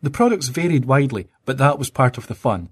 The 0.00 0.10
products 0.10 0.46
varied 0.46 0.84
widely, 0.84 1.26
but 1.44 1.58
that 1.58 1.80
was 1.80 1.90
part 1.90 2.16
of 2.16 2.28
the 2.28 2.36
fun. 2.36 2.68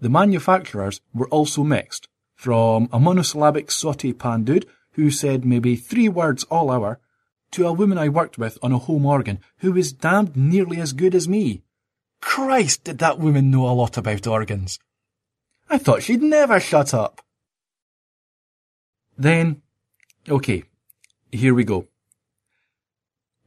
The 0.00 0.10
manufacturers 0.10 1.00
were 1.14 1.28
also 1.28 1.62
mixed, 1.62 2.08
from 2.34 2.88
a 2.92 2.98
monosyllabic 2.98 3.70
saute 3.70 4.14
pan 4.14 4.42
dude 4.42 4.66
who 4.94 5.12
said 5.12 5.44
maybe 5.44 5.76
three 5.76 6.08
words 6.08 6.42
all 6.50 6.72
hour, 6.72 6.98
to 7.52 7.66
a 7.66 7.72
woman 7.72 7.98
I 7.98 8.08
worked 8.08 8.38
with 8.38 8.58
on 8.62 8.72
a 8.72 8.78
home 8.78 9.06
organ 9.06 9.40
who 9.58 9.72
was 9.72 9.92
damned 9.92 10.36
nearly 10.36 10.80
as 10.80 10.92
good 10.92 11.14
as 11.14 11.28
me. 11.28 11.62
Christ, 12.20 12.84
did 12.84 12.98
that 12.98 13.18
woman 13.18 13.50
know 13.50 13.68
a 13.68 13.72
lot 13.72 13.96
about 13.96 14.26
organs. 14.26 14.78
I 15.70 15.78
thought 15.78 16.02
she'd 16.02 16.22
never 16.22 16.60
shut 16.60 16.94
up. 16.94 17.22
Then, 19.16 19.62
okay, 20.28 20.64
here 21.30 21.54
we 21.54 21.64
go. 21.64 21.88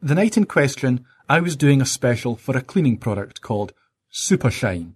The 0.02 0.16
night 0.16 0.38
in 0.38 0.46
question, 0.46 1.06
I 1.30 1.40
was 1.40 1.56
doing 1.56 1.82
a 1.82 1.86
special 1.86 2.36
for 2.36 2.58
a 2.58 2.62
cleaning 2.62 2.98
product 2.98 3.42
called 3.42 3.74
Super 4.10 4.52
Shine. 4.52 4.96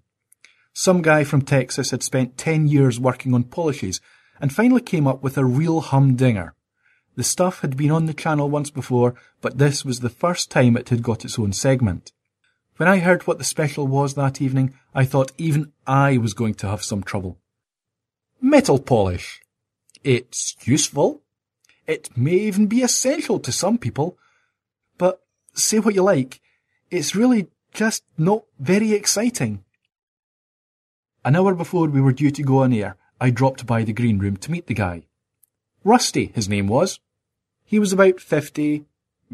Some 0.73 1.01
guy 1.01 1.23
from 1.23 1.41
Texas 1.41 1.91
had 1.91 2.03
spent 2.03 2.37
10 2.37 2.67
years 2.67 2.99
working 2.99 3.33
on 3.33 3.45
polishes 3.45 4.01
and 4.41 4.53
finally 4.53 4.81
came 4.81 5.07
up 5.07 5.23
with 5.23 5.37
a 5.37 5.45
real 5.45 5.79
humdinger. 5.81 6.53
The 7.15 7.23
stuff 7.23 7.61
had 7.61 7.77
been 7.77 7.91
on 7.91 8.05
the 8.05 8.13
channel 8.13 8.49
once 8.49 8.69
before, 8.69 9.15
but 9.41 9.57
this 9.57 9.85
was 9.85 10.01
the 10.01 10.09
first 10.09 10.51
time 10.51 10.75
it 10.75 10.89
had 10.89 11.01
got 11.01 11.23
its 11.23 11.39
own 11.39 11.53
segment. 11.53 12.11
When 12.77 12.89
I 12.89 12.97
heard 12.97 13.25
what 13.25 13.37
the 13.37 13.45
special 13.45 13.87
was 13.87 14.15
that 14.15 14.41
evening, 14.41 14.73
I 14.93 15.05
thought 15.05 15.31
even 15.37 15.71
I 15.87 16.17
was 16.17 16.33
going 16.33 16.55
to 16.55 16.67
have 16.67 16.83
some 16.83 17.03
trouble. 17.03 17.37
Metal 18.41 18.79
polish. 18.79 19.41
It's 20.03 20.57
useful. 20.65 21.21
It 21.87 22.09
may 22.17 22.33
even 22.33 22.67
be 22.67 22.81
essential 22.81 23.39
to 23.39 23.51
some 23.51 23.77
people. 23.77 24.17
But 24.97 25.21
say 25.53 25.79
what 25.79 25.95
you 25.95 26.03
like, 26.03 26.41
it's 26.91 27.15
really 27.15 27.47
just 27.73 28.03
not 28.17 28.43
very 28.59 28.91
exciting. 28.91 29.63
An 31.23 31.35
hour 31.35 31.55
before 31.55 31.87
we 31.87 32.01
were 32.01 32.11
due 32.11 32.31
to 32.31 32.43
go 32.43 32.61
on 32.63 32.73
air, 32.73 32.97
I 33.21 33.29
dropped 33.29 33.65
by 33.65 33.83
the 33.83 33.93
green 33.93 34.19
room 34.19 34.35
to 34.37 34.51
meet 34.51 34.67
the 34.67 34.73
guy. 34.73 35.03
Rusty, 35.85 36.31
his 36.35 36.49
name 36.49 36.67
was. 36.67 36.99
He 37.65 37.79
was 37.79 37.91
about 37.91 38.19
fifty, 38.19 38.85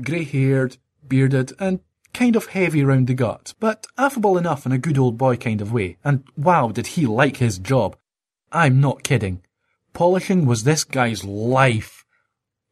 grey-haired, 0.02 0.78
bearded, 1.08 1.54
and 1.60 1.82
kind 2.14 2.36
of 2.36 2.48
heavy 2.48 2.84
round 2.84 3.08
the 3.08 3.14
gut, 3.14 3.54
but 3.60 3.88
affable 3.98 4.38
enough 4.38 4.66
in 4.66 4.72
a 4.72 4.78
good 4.78 4.98
old 4.98 5.18
boy 5.18 5.36
kind 5.36 5.62
of 5.62 5.74
way, 5.74 5.98
and 6.04 6.24
wow, 6.38 6.70
did 6.70 6.88
he 6.88 7.06
like 7.06 7.38
his 7.38 7.60
job. 7.60 7.98
I'm 8.52 8.82
not 8.82 9.04
kidding. 9.04 9.42
Polishing 9.94 10.46
was 10.46 10.64
this 10.64 10.84
guy's 10.84 11.24
life. 11.24 12.06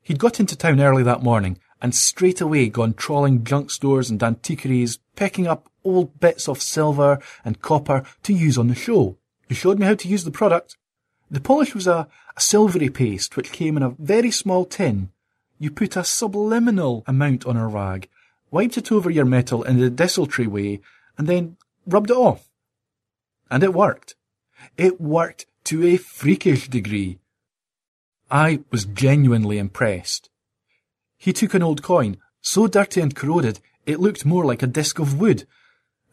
He'd 0.01 0.19
got 0.19 0.39
into 0.39 0.55
town 0.55 0.79
early 0.79 1.03
that 1.03 1.23
morning, 1.23 1.59
and 1.81 1.93
straight 1.93 2.41
away 2.41 2.69
gone 2.69 2.93
trawling 2.93 3.43
junk 3.43 3.71
stores 3.71 4.09
and 4.09 4.21
antiquaries, 4.23 4.99
picking 5.15 5.47
up 5.47 5.69
old 5.83 6.19
bits 6.19 6.47
of 6.47 6.61
silver 6.61 7.19
and 7.43 7.61
copper 7.61 8.03
to 8.23 8.33
use 8.33 8.57
on 8.57 8.67
the 8.67 8.75
show. 8.75 9.17
He 9.47 9.55
showed 9.55 9.79
me 9.79 9.85
how 9.85 9.95
to 9.95 10.07
use 10.07 10.23
the 10.23 10.31
product. 10.31 10.77
The 11.31 11.39
polish 11.39 11.75
was 11.75 11.87
a, 11.87 12.07
a 12.35 12.41
silvery 12.41 12.89
paste 12.89 13.37
which 13.37 13.51
came 13.51 13.77
in 13.77 13.83
a 13.83 13.95
very 13.97 14.31
small 14.31 14.65
tin. 14.65 15.09
You 15.59 15.69
put 15.69 15.97
a 15.97 16.03
subliminal 16.03 17.03
amount 17.05 17.45
on 17.45 17.57
a 17.57 17.67
rag, 17.67 18.07
wiped 18.49 18.77
it 18.77 18.91
over 18.91 19.09
your 19.09 19.25
metal 19.25 19.61
in 19.63 19.81
a 19.81 19.89
desultory 19.89 20.47
way, 20.47 20.79
and 21.17 21.27
then 21.27 21.57
rubbed 21.85 22.09
it 22.09 22.17
off. 22.17 22.49
And 23.51 23.61
it 23.61 23.73
worked. 23.73 24.15
It 24.77 25.01
worked 25.01 25.45
to 25.65 25.85
a 25.85 25.97
freakish 25.97 26.69
degree. 26.69 27.19
I 28.31 28.61
was 28.71 28.85
genuinely 28.85 29.57
impressed. 29.57 30.29
He 31.17 31.33
took 31.33 31.53
an 31.53 31.63
old 31.63 31.83
coin, 31.83 32.17
so 32.41 32.67
dirty 32.67 33.01
and 33.01 33.13
corroded 33.13 33.59
it 33.85 33.99
looked 33.99 34.25
more 34.25 34.45
like 34.45 34.63
a 34.63 34.67
disc 34.67 34.99
of 34.99 35.19
wood, 35.19 35.45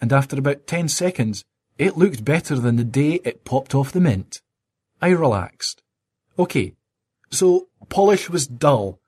and 0.01 0.13
after 0.13 0.39
about 0.39 0.67
ten 0.67 0.89
seconds 0.89 1.45
it 1.79 1.97
looked 1.97 2.25
better 2.25 2.57
than 2.57 2.77
the 2.77 2.85
day 2.85 3.21
it 3.23 3.45
popped 3.45 3.75
off 3.75 3.93
the 3.93 4.01
mint. 4.01 4.41
I 5.01 5.11
relaxed. 5.11 5.83
Okay, 6.39 6.73
so 7.31 7.69
polish 7.89 8.31
was 8.31 8.47
dull, 8.47 8.99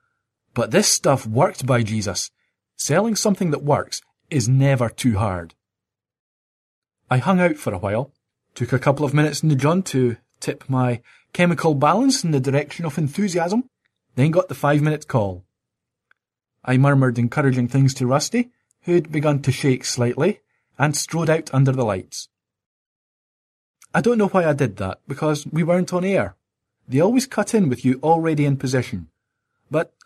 but 0.59 0.73
this 0.73 0.89
stuff 0.89 1.25
worked 1.25 1.67
by 1.67 1.85
Jesus. 1.85 2.33
Selling 2.75 3.15
something 3.15 3.53
that 3.53 3.63
works 3.63 4.03
is 4.29 4.49
never 4.49 4.89
too 4.89 5.17
hard. 5.17 5.55
I 7.09 7.19
hung 7.19 7.39
out 7.39 7.55
for 7.55 7.73
a 7.73 7.79
while, 7.79 8.11
took 8.57 8.73
a 8.73 8.79
couple 8.81 9.05
of 9.05 9.15
minutes 9.15 9.41
in 9.41 9.51
the 9.51 9.55
John 9.55 9.85
to 9.85 10.17
tip 10.41 10.65
my 10.69 11.01
chemical 11.33 11.77
balance 11.77 12.25
in 12.25 12.33
the 12.33 12.41
direction 12.41 12.85
of 12.85 12.99
enthusiasm, 12.99 13.71
then 14.17 14.33
got 14.33 14.49
the 14.49 14.57
five 14.57 14.83
minute 14.83 15.07
call. 15.07 15.45
I 16.65 16.77
murmured 16.77 17.21
encouraging 17.21 17.69
things 17.69 17.95
to 17.95 18.09
Rusty, 18.09 18.51
who'd 18.83 19.13
begun 19.13 19.43
to 19.43 19.53
shake 19.53 19.85
slightly, 19.85 20.41
and 20.77 20.97
strode 20.97 21.31
out 21.31 21.55
under 21.55 21.71
the 21.71 21.85
lights. 21.85 22.31
I 23.95 24.01
don't 24.01 24.19
know 24.19 24.27
why 24.27 24.45
I 24.45 24.55
did 24.55 24.79
that, 24.79 24.99
because 25.07 25.47
we 25.47 25.63
weren't 25.63 25.93
on 25.93 26.05
air. 26.05 26.35
They 26.89 26.99
always 26.99 27.29
cut 27.29 27.55
in 27.55 27.69
with 27.69 27.85
you 27.85 28.01
already 28.03 28.45
in 28.45 28.57
position. 28.57 29.11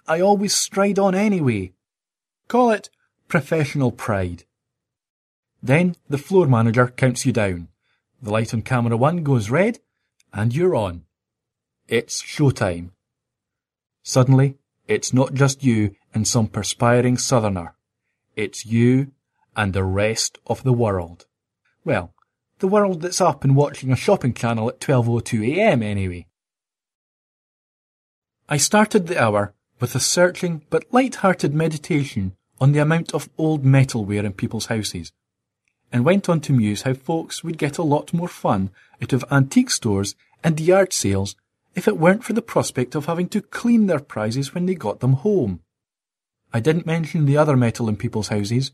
I 0.07 0.21
always 0.21 0.55
stride 0.55 0.99
on 0.99 1.15
anyway. 1.15 1.73
Call 2.49 2.71
it 2.71 2.91
professional 3.29 3.93
pride. 3.93 4.45
Then 5.63 5.97
the 6.09 6.19
floor 6.19 6.47
manager 6.47 6.89
counts 6.89 7.25
you 7.25 7.33
down. 7.33 7.69
The 8.21 8.31
light 8.31 8.53
on 8.53 8.63
camera 8.63 8.97
one 8.97 9.23
goes 9.23 9.51
red, 9.51 9.79
and 10.33 10.55
you're 10.55 10.75
on. 10.75 11.05
It's 11.89 12.23
showtime. 12.23 12.91
Suddenly, 14.03 14.59
it's 14.89 15.13
not 15.13 15.35
just 15.35 15.63
you 15.63 15.95
and 16.13 16.27
some 16.27 16.49
perspiring 16.49 17.17
southerner. 17.17 17.75
It's 18.35 18.67
you 18.67 19.13
and 19.57 19.73
the 19.73 19.85
rest 19.85 20.39
of 20.47 20.63
the 20.65 20.73
world. 20.73 21.27
Well, 21.85 22.15
the 22.59 22.69
world 22.69 23.03
that's 23.03 23.21
up 23.21 23.45
and 23.45 23.57
watching 23.57 23.93
a 23.93 23.97
shopping 23.97 24.35
channel 24.35 24.69
at 24.69 24.81
12.02am 24.81 25.83
anyway. 25.83 26.27
I 28.49 28.57
started 28.57 29.07
the 29.07 29.23
hour 29.23 29.55
with 29.83 29.97
a 29.97 30.01
searching 30.01 30.63
but 30.71 30.85
light-hearted 30.93 31.53
meditation 31.53 32.37
on 32.61 32.71
the 32.71 32.79
amount 32.79 33.13
of 33.13 33.29
old 33.37 33.65
metalware 33.65 34.23
in 34.23 34.33
people's 34.33 34.67
houses, 34.67 35.11
and 35.93 36.05
went 36.05 36.29
on 36.29 36.41
to 36.41 36.53
muse 36.53 36.83
how 36.83 36.95
folks 36.95 37.43
would 37.43 37.59
get 37.59 37.79
a 37.79 37.83
lot 37.83 38.15
more 38.15 38.29
fun 38.29 38.71
out 39.03 39.13
of 39.13 39.25
antique 39.29 39.71
stores 39.71 40.15
and 40.45 40.61
yard 40.61 40.93
sales 40.93 41.35
if 41.75 41.89
it 41.89 41.99
weren't 41.99 42.23
for 42.23 42.33
the 42.33 42.41
prospect 42.41 42.95
of 42.95 43.07
having 43.07 43.29
to 43.29 43.43
clean 43.43 43.89
their 43.89 43.99
prizes 43.99 44.55
when 44.55 44.67
they 44.67 44.77
got 44.77 45.01
them 45.01 45.15
home. 45.15 45.59
I 46.53 46.61
didn't 46.61 46.87
mention 46.87 47.27
the 47.27 47.37
other 47.37 47.57
metal 47.57 47.89
in 47.89 47.97
people's 47.97 48.29
houses, 48.29 48.71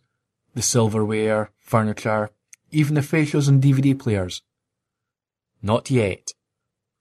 the 0.55 0.61
silverware, 0.61 1.51
furniture, 1.59 2.29
even 2.71 2.97
the 2.97 3.01
fascias 3.01 3.49
and 3.49 3.63
DVD 3.63 3.99
players. 3.99 4.43
Not 5.63 5.91
yet. 5.91 6.33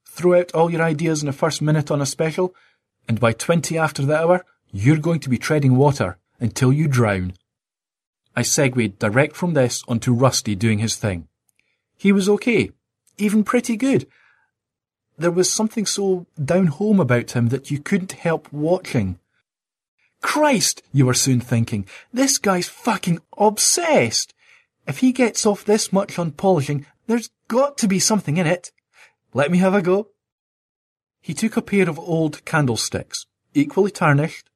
Throw 0.06 0.40
out 0.40 0.54
all 0.54 0.72
your 0.72 0.82
ideas 0.82 1.22
in 1.22 1.28
the 1.28 1.34
first 1.34 1.62
minute 1.62 1.92
on 1.92 2.02
a 2.02 2.06
special, 2.06 2.56
and 3.08 3.20
by 3.20 3.34
twenty 3.34 3.78
after 3.78 4.06
the 4.06 4.18
hour, 4.18 4.46
you're 4.72 4.98
going 4.98 5.20
to 5.22 5.30
be 5.30 5.38
treading 5.38 5.76
water 5.76 6.18
until 6.40 6.74
you 6.74 6.88
drown. 6.88 7.34
I 8.36 8.42
segued 8.42 9.00
direct 9.00 9.36
from 9.36 9.54
this 9.54 9.84
onto 9.88 10.14
Rusty 10.14 10.56
doing 10.56 10.80
his 10.80 10.96
thing. 10.96 11.28
He 11.98 12.12
was 12.12 12.30
okay, 12.30 12.72
even 13.18 13.44
pretty 13.44 13.76
good, 13.76 14.08
there 15.18 15.32
was 15.32 15.52
something 15.52 15.86
so 15.86 16.28
down 16.44 16.68
home 16.68 17.00
about 17.00 17.32
him 17.32 17.48
that 17.50 17.72
you 17.72 17.80
couldn't 17.80 18.12
help 18.14 18.52
watching. 18.54 19.18
Christ, 20.22 20.84
you 20.94 21.06
were 21.06 21.14
soon 21.14 21.42
thinking, 21.42 21.88
this 22.14 22.38
guy's 22.38 22.68
fucking 22.68 23.20
obsessed. 23.38 24.34
If 24.88 25.00
he 25.00 25.12
gets 25.12 25.46
off 25.46 25.66
this 25.66 25.92
much 25.92 26.18
on 26.20 26.32
polishing, 26.32 26.86
there's 27.08 27.30
got 27.48 27.78
to 27.80 27.88
be 27.88 28.00
something 28.00 28.38
in 28.38 28.48
it. 28.48 28.72
Let 29.34 29.52
me 29.52 29.58
have 29.58 29.74
a 29.74 29.82
go. 29.82 30.10
He 31.22 31.34
took 31.34 31.58
a 31.58 31.62
pair 31.62 31.90
of 31.90 32.00
old 32.00 32.46
candlesticks, 32.46 33.26
equally 33.54 33.92
tarnished. 33.92 34.50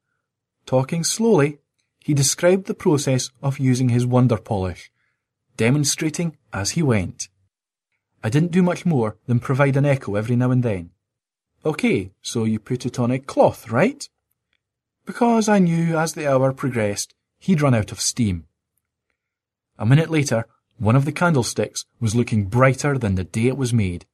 Talking 0.65 1.03
slowly, 1.03 1.59
he 1.99 2.13
described 2.13 2.65
the 2.65 2.73
process 2.73 3.29
of 3.41 3.59
using 3.59 3.89
his 3.89 4.05
wonder 4.05 4.37
polish, 4.37 4.91
demonstrating 5.57 6.37
as 6.53 6.71
he 6.71 6.81
went. 6.81 7.29
I 8.23 8.29
didn't 8.29 8.51
do 8.51 8.61
much 8.61 8.85
more 8.85 9.17
than 9.27 9.39
provide 9.39 9.77
an 9.77 9.85
echo 9.85 10.15
every 10.15 10.35
now 10.35 10.51
and 10.51 10.63
then. 10.63 10.91
Okay, 11.65 12.11
so 12.21 12.43
you 12.43 12.59
put 12.59 12.85
it 12.85 12.99
on 12.99 13.11
a 13.11 13.19
cloth, 13.19 13.69
right? 13.69 14.07
Because 15.05 15.49
I 15.49 15.59
knew 15.59 15.97
as 15.97 16.13
the 16.13 16.31
hour 16.31 16.53
progressed, 16.53 17.13
he'd 17.39 17.61
run 17.61 17.75
out 17.75 17.91
of 17.91 17.99
steam. 17.99 18.45
A 19.77 19.85
minute 19.85 20.09
later, 20.09 20.45
one 20.77 20.95
of 20.95 21.05
the 21.05 21.11
candlesticks 21.11 21.85
was 21.99 22.15
looking 22.15 22.45
brighter 22.45 22.97
than 22.97 23.15
the 23.15 23.23
day 23.23 23.47
it 23.47 23.57
was 23.57 23.73
made. 23.73 24.05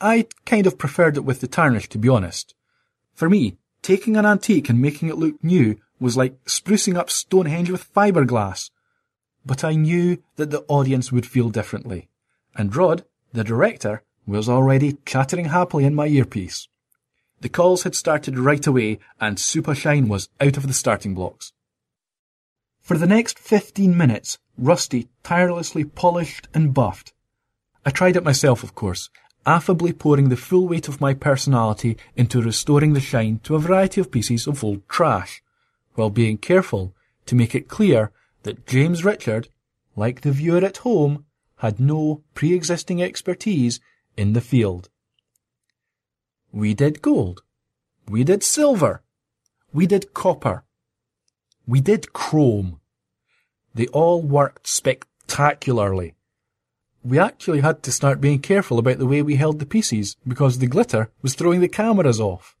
I 0.00 0.26
kind 0.44 0.66
of 0.66 0.78
preferred 0.78 1.16
it 1.16 1.24
with 1.24 1.40
the 1.40 1.48
tarnish, 1.48 1.88
to 1.90 1.98
be 1.98 2.08
honest. 2.08 2.54
For 3.14 3.28
me, 3.28 3.56
taking 3.82 4.16
an 4.16 4.26
antique 4.26 4.68
and 4.68 4.80
making 4.80 5.08
it 5.08 5.18
look 5.18 5.42
new 5.42 5.80
was 5.98 6.16
like 6.16 6.42
sprucing 6.44 6.96
up 6.96 7.10
Stonehenge 7.10 7.70
with 7.70 7.92
fiberglass. 7.92 8.70
But 9.44 9.64
I 9.64 9.72
knew 9.72 10.22
that 10.36 10.50
the 10.50 10.64
audience 10.68 11.10
would 11.10 11.26
feel 11.26 11.48
differently. 11.48 12.08
And 12.54 12.74
Rod, 12.74 13.04
the 13.32 13.44
director 13.44 14.02
was 14.26 14.48
already 14.48 14.98
chattering 15.04 15.46
happily 15.46 15.84
in 15.84 15.94
my 15.94 16.06
earpiece. 16.06 16.68
The 17.40 17.48
calls 17.48 17.84
had 17.84 17.94
started 17.94 18.38
right 18.38 18.66
away 18.66 18.98
and 19.20 19.38
Super 19.38 19.74
Shine 19.74 20.08
was 20.08 20.28
out 20.40 20.56
of 20.56 20.66
the 20.66 20.72
starting 20.72 21.14
blocks. 21.14 21.52
For 22.80 22.96
the 22.98 23.06
next 23.06 23.38
fifteen 23.38 23.96
minutes, 23.96 24.38
Rusty 24.56 25.08
tirelessly 25.22 25.84
polished 25.84 26.48
and 26.54 26.74
buffed. 26.74 27.12
I 27.84 27.90
tried 27.90 28.16
it 28.16 28.24
myself, 28.24 28.62
of 28.62 28.74
course, 28.74 29.08
affably 29.46 29.92
pouring 29.92 30.28
the 30.28 30.36
full 30.36 30.68
weight 30.68 30.88
of 30.88 31.00
my 31.00 31.14
personality 31.14 31.96
into 32.16 32.42
restoring 32.42 32.92
the 32.92 33.00
shine 33.00 33.40
to 33.44 33.54
a 33.54 33.58
variety 33.58 34.00
of 34.00 34.10
pieces 34.10 34.46
of 34.46 34.62
old 34.62 34.86
trash, 34.88 35.42
while 35.94 36.10
being 36.10 36.36
careful 36.36 36.94
to 37.26 37.34
make 37.34 37.54
it 37.54 37.68
clear 37.68 38.12
that 38.42 38.66
James 38.66 39.04
Richard, 39.04 39.48
like 39.96 40.20
the 40.20 40.32
viewer 40.32 40.64
at 40.64 40.78
home, 40.78 41.24
had 41.56 41.80
no 41.80 42.22
pre-existing 42.34 43.02
expertise 43.02 43.80
in 44.16 44.32
the 44.32 44.40
field. 44.40 44.88
We 46.52 46.74
did 46.74 47.02
gold. 47.02 47.42
We 48.08 48.24
did 48.24 48.42
silver. 48.42 49.02
We 49.72 49.86
did 49.86 50.14
copper. 50.14 50.64
We 51.66 51.80
did 51.80 52.12
chrome. 52.12 52.80
They 53.74 53.86
all 53.88 54.22
worked 54.22 54.66
spectacularly. 54.66 56.14
We 57.08 57.18
actually 57.18 57.60
had 57.60 57.82
to 57.84 57.92
start 57.92 58.20
being 58.20 58.38
careful 58.38 58.78
about 58.78 58.98
the 58.98 59.06
way 59.06 59.22
we 59.22 59.36
held 59.36 59.60
the 59.60 59.64
pieces 59.64 60.18
because 60.26 60.58
the 60.58 60.66
glitter 60.66 61.10
was 61.22 61.32
throwing 61.32 61.62
the 61.62 61.68
cameras 61.68 62.20
off. 62.20 62.54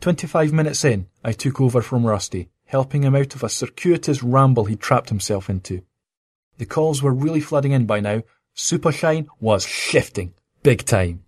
Twenty-five 0.00 0.52
minutes 0.52 0.84
in, 0.84 1.06
I 1.22 1.30
took 1.30 1.60
over 1.60 1.80
from 1.80 2.04
Rusty, 2.04 2.48
helping 2.64 3.04
him 3.04 3.14
out 3.14 3.36
of 3.36 3.44
a 3.44 3.48
circuitous 3.48 4.20
ramble 4.20 4.64
he'd 4.64 4.80
trapped 4.80 5.10
himself 5.10 5.48
into. 5.48 5.84
The 6.58 6.66
calls 6.66 7.04
were 7.04 7.14
really 7.14 7.38
flooding 7.40 7.70
in 7.70 7.86
by 7.86 8.00
now. 8.00 8.24
Supershine 8.56 9.28
was 9.38 9.64
shifting. 9.64 10.34
Big 10.64 10.84
time. 10.84 11.22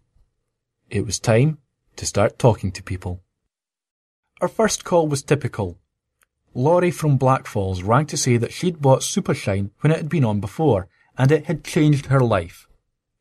It 0.91 1.07
was 1.07 1.21
time 1.21 1.59
to 1.95 2.05
start 2.05 2.37
talking 2.37 2.73
to 2.73 2.83
people. 2.83 3.23
Our 4.41 4.49
first 4.49 4.83
call 4.83 5.07
was 5.07 5.23
typical. 5.23 5.79
Laurie 6.53 6.91
from 6.91 7.17
Black 7.17 7.47
Falls 7.47 7.85
rang 7.85 8.07
to 8.07 8.17
say 8.17 8.39
that 8.39 8.53
she'd 8.53 8.83
bought 8.83 9.03
Supershine 9.03 9.71
when 9.83 9.93
it 9.93 9.99
had 9.99 10.09
been 10.09 10.25
on 10.25 10.41
before, 10.41 10.89
and 11.17 11.31
it 11.31 11.47
had 11.47 11.65
changed 11.65 12.07
her 12.07 12.21
life. 12.21 12.67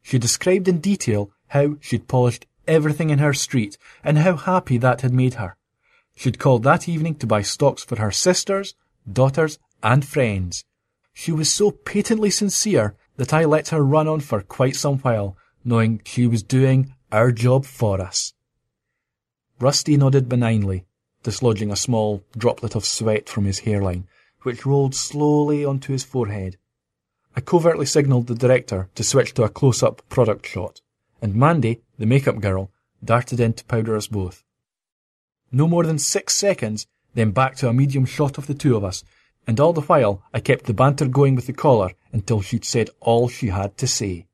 She 0.02 0.18
described 0.20 0.68
in 0.68 0.80
detail 0.80 1.32
how 1.48 1.78
she'd 1.80 2.08
polished 2.08 2.46
everything 2.68 3.10
in 3.10 3.20
her 3.20 3.34
street 3.34 3.78
and 4.04 4.18
how 4.18 4.36
happy 4.36 4.78
that 4.78 5.02
had 5.02 5.14
made 5.14 5.36
her. 5.36 5.56
She'd 6.16 6.40
called 6.40 6.64
that 6.64 6.88
evening 6.88 7.16
to 7.16 7.28
buy 7.28 7.42
stocks 7.42 7.84
for 7.84 7.98
her 7.98 8.12
sisters, 8.12 8.76
daughters, 9.12 9.60
and 9.82 10.06
friends. 10.06 10.66
She 11.14 11.32
was 11.32 11.52
so 11.52 11.72
patently 11.72 12.30
sincere 12.30 12.96
that 13.18 13.34
I 13.34 13.46
let 13.46 13.70
her 13.70 13.84
run 13.84 14.08
on 14.08 14.20
for 14.20 14.42
quite 14.42 14.76
some 14.76 14.98
while, 15.00 15.38
knowing 15.64 16.02
she 16.06 16.28
was 16.28 16.44
doing 16.44 16.96
our 17.12 17.32
job 17.32 17.66
for 17.66 18.02
us. 18.02 18.34
Rusty 19.60 19.98
nodded 19.98 20.28
benignly, 20.28 20.86
dislodging 21.22 21.72
a 21.72 21.76
small 21.76 22.24
droplet 22.38 22.76
of 22.76 22.86
sweat 22.86 23.30
from 23.30 23.46
his 23.46 23.60
hairline, 23.60 24.08
which 24.42 24.66
rolled 24.66 24.96
slowly 24.96 25.64
onto 25.64 25.94
his 25.94 26.04
forehead. 26.04 26.58
I 27.36 27.42
covertly 27.42 27.86
signalled 27.86 28.28
the 28.28 28.36
director 28.36 28.90
to 28.96 29.04
switch 29.04 29.34
to 29.34 29.44
a 29.44 29.50
close-up 29.50 30.08
product 30.10 30.46
shot, 30.46 30.82
and 31.22 31.36
Mandy, 31.36 31.82
the 31.98 32.06
makeup 32.06 32.40
girl, 32.40 32.70
darted 33.04 33.40
in 33.40 33.54
to 33.54 33.66
powder 33.66 33.96
us 33.96 34.08
both. 34.08 34.44
No 35.52 35.68
more 35.68 35.84
than 35.86 36.00
six 36.00 36.36
seconds, 36.36 36.88
then 37.16 37.32
back 37.32 37.56
to 37.58 37.70
a 37.70 37.74
medium 37.74 38.06
shot 38.06 38.38
of 38.38 38.48
the 38.48 38.54
two 38.54 38.76
of 38.76 38.84
us, 38.84 39.04
and 39.48 39.60
all 39.60 39.74
the 39.74 39.82
while 39.82 40.24
I 40.34 40.40
kept 40.40 40.66
the 40.66 40.74
banter 40.74 41.08
going 41.08 41.36
with 41.36 41.48
the 41.48 41.54
caller 41.54 41.92
until 42.12 42.42
she'd 42.42 42.66
said 42.66 42.90
all 43.00 43.28
she 43.28 43.48
had 43.48 43.78
to 43.78 43.88
say. 43.88 44.28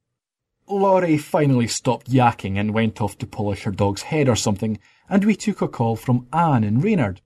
Laurie 0.68 1.18
finally 1.18 1.68
stopped 1.68 2.12
yakking 2.12 2.60
and 2.60 2.74
went 2.74 3.02
off 3.02 3.18
to 3.18 3.26
polish 3.26 3.64
her 3.64 3.72
dog's 3.72 4.04
head 4.04 4.30
or 4.30 4.36
something, 4.36 4.78
and 5.10 5.26
we 5.26 5.36
took 5.36 5.62
a 5.62 5.68
call 5.68 5.95
from 5.95 6.28
Anne 6.32 6.64
in 6.64 6.80
Reynard. 6.80 7.22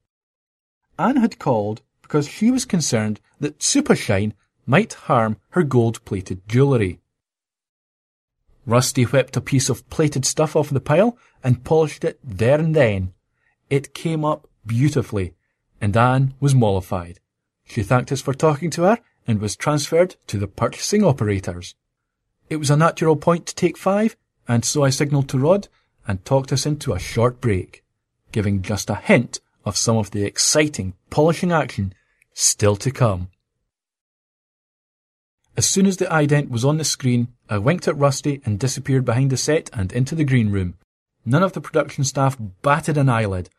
Anne 0.97 1.17
had 1.17 1.39
called 1.39 1.81
because 2.01 2.27
she 2.27 2.51
was 2.51 2.63
concerned 2.63 3.19
that 3.39 3.59
Supershine 3.59 4.33
might 4.65 4.93
harm 4.93 5.37
her 5.49 5.63
gold-plated 5.63 6.47
jewellery. 6.47 6.99
Rusty 8.65 9.03
whipped 9.03 9.35
a 9.35 9.41
piece 9.41 9.69
of 9.69 9.89
plated 9.89 10.25
stuff 10.25 10.55
off 10.55 10.69
the 10.69 10.79
pile 10.79 11.17
and 11.43 11.63
polished 11.63 12.03
it 12.05 12.19
there 12.23 12.59
and 12.59 12.75
then. 12.75 13.13
It 13.69 13.93
came 13.93 14.23
up 14.23 14.47
beautifully, 14.65 15.33
and 15.81 15.95
Anne 15.97 16.33
was 16.39 16.55
mollified. 16.55 17.19
She 17.65 17.83
thanked 17.83 18.11
us 18.11 18.21
for 18.21 18.33
talking 18.33 18.69
to 18.71 18.83
her 18.83 18.99
and 19.27 19.39
was 19.39 19.55
transferred 19.55 20.15
to 20.27 20.37
the 20.37 20.47
purchasing 20.47 21.03
operators. 21.03 21.75
It 22.49 22.57
was 22.57 22.69
a 22.69 22.77
natural 22.77 23.15
point 23.15 23.45
to 23.47 23.55
take 23.55 23.77
five, 23.77 24.15
and 24.47 24.63
so 24.63 24.83
I 24.83 24.89
signalled 24.89 25.29
to 25.29 25.39
Rod 25.39 25.67
and 26.07 26.23
talked 26.23 26.53
us 26.53 26.65
into 26.65 26.93
a 26.93 26.99
short 26.99 27.41
break, 27.41 27.83
giving 28.31 28.61
just 28.61 28.89
a 28.89 28.95
hint 28.95 29.39
of 29.65 29.77
some 29.77 29.97
of 29.97 30.11
the 30.11 30.23
exciting 30.25 30.93
polishing 31.09 31.51
action 31.51 31.93
still 32.33 32.75
to 32.77 32.91
come. 32.91 33.29
As 35.55 35.67
soon 35.67 35.85
as 35.85 35.97
the 35.97 36.05
ident 36.05 36.49
was 36.49 36.65
on 36.65 36.77
the 36.77 36.83
screen, 36.83 37.27
I 37.47 37.59
winked 37.59 37.87
at 37.87 37.97
Rusty 37.97 38.41
and 38.43 38.59
disappeared 38.59 39.05
behind 39.05 39.29
the 39.29 39.37
set 39.37 39.69
and 39.71 39.91
into 39.93 40.15
the 40.15 40.23
green 40.23 40.49
room. 40.49 40.75
None 41.25 41.43
of 41.43 41.53
the 41.53 41.61
production 41.61 42.03
staff 42.03 42.35
batted 42.63 42.97
an 42.97 43.07
eyelid. 43.07 43.49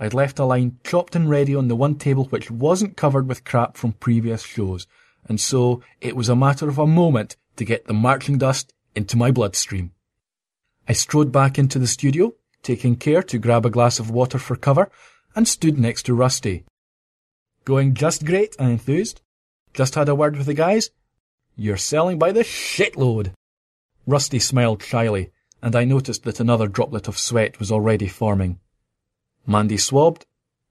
I'd 0.00 0.12
left 0.12 0.38
a 0.38 0.44
line 0.44 0.78
chopped 0.84 1.14
and 1.14 1.30
ready 1.30 1.54
on 1.54 1.68
the 1.68 1.76
one 1.76 1.94
table 1.94 2.24
which 2.24 2.50
wasn't 2.50 2.96
covered 2.96 3.28
with 3.28 3.44
crap 3.44 3.76
from 3.76 3.92
previous 3.92 4.42
shows, 4.42 4.86
and 5.28 5.40
so 5.40 5.82
it 6.00 6.16
was 6.16 6.28
a 6.28 6.36
matter 6.36 6.68
of 6.68 6.78
a 6.78 6.86
moment 6.86 7.36
to 7.56 7.64
get 7.64 7.86
the 7.86 7.94
marching 7.94 8.38
dust 8.38 8.72
into 8.94 9.16
my 9.16 9.30
bloodstream. 9.30 9.92
I 10.88 10.92
strode 10.92 11.32
back 11.32 11.58
into 11.58 11.78
the 11.78 11.86
studio, 11.86 12.34
taking 12.62 12.96
care 12.96 13.22
to 13.22 13.38
grab 13.38 13.64
a 13.64 13.70
glass 13.70 13.98
of 13.98 14.10
water 14.10 14.38
for 14.38 14.56
cover, 14.56 14.90
and 15.34 15.46
stood 15.46 15.78
next 15.78 16.04
to 16.04 16.14
Rusty. 16.14 16.64
Going 17.64 17.94
just 17.94 18.24
great, 18.24 18.56
I 18.58 18.70
enthused. 18.70 19.22
Just 19.72 19.94
had 19.94 20.08
a 20.08 20.14
word 20.14 20.36
with 20.36 20.46
the 20.46 20.54
guys. 20.54 20.90
You're 21.58 21.78
selling 21.78 22.18
by 22.18 22.32
the 22.32 22.42
shitload. 22.42 23.32
Rusty 24.06 24.38
smiled 24.38 24.82
shyly, 24.82 25.30
and 25.62 25.74
I 25.74 25.84
noticed 25.86 26.24
that 26.24 26.38
another 26.38 26.68
droplet 26.68 27.08
of 27.08 27.18
sweat 27.18 27.58
was 27.58 27.72
already 27.72 28.08
forming. 28.08 28.60
Mandy 29.46 29.78
swabbed, 29.78 30.26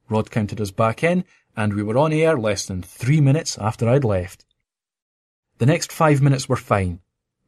Rod 0.10 0.30
counted 0.30 0.62
us 0.62 0.70
back 0.70 1.04
in, 1.04 1.26
and 1.58 1.74
we 1.74 1.82
were 1.82 1.98
on 1.98 2.14
air 2.14 2.38
less 2.38 2.68
than 2.68 2.84
three 2.84 3.20
minutes 3.20 3.58
after 3.58 3.90
I'd 3.90 4.04
left. 4.04 4.46
The 5.58 5.66
next 5.66 5.92
five 5.92 6.22
minutes 6.22 6.48
were 6.48 6.56
fine. 6.56 7.00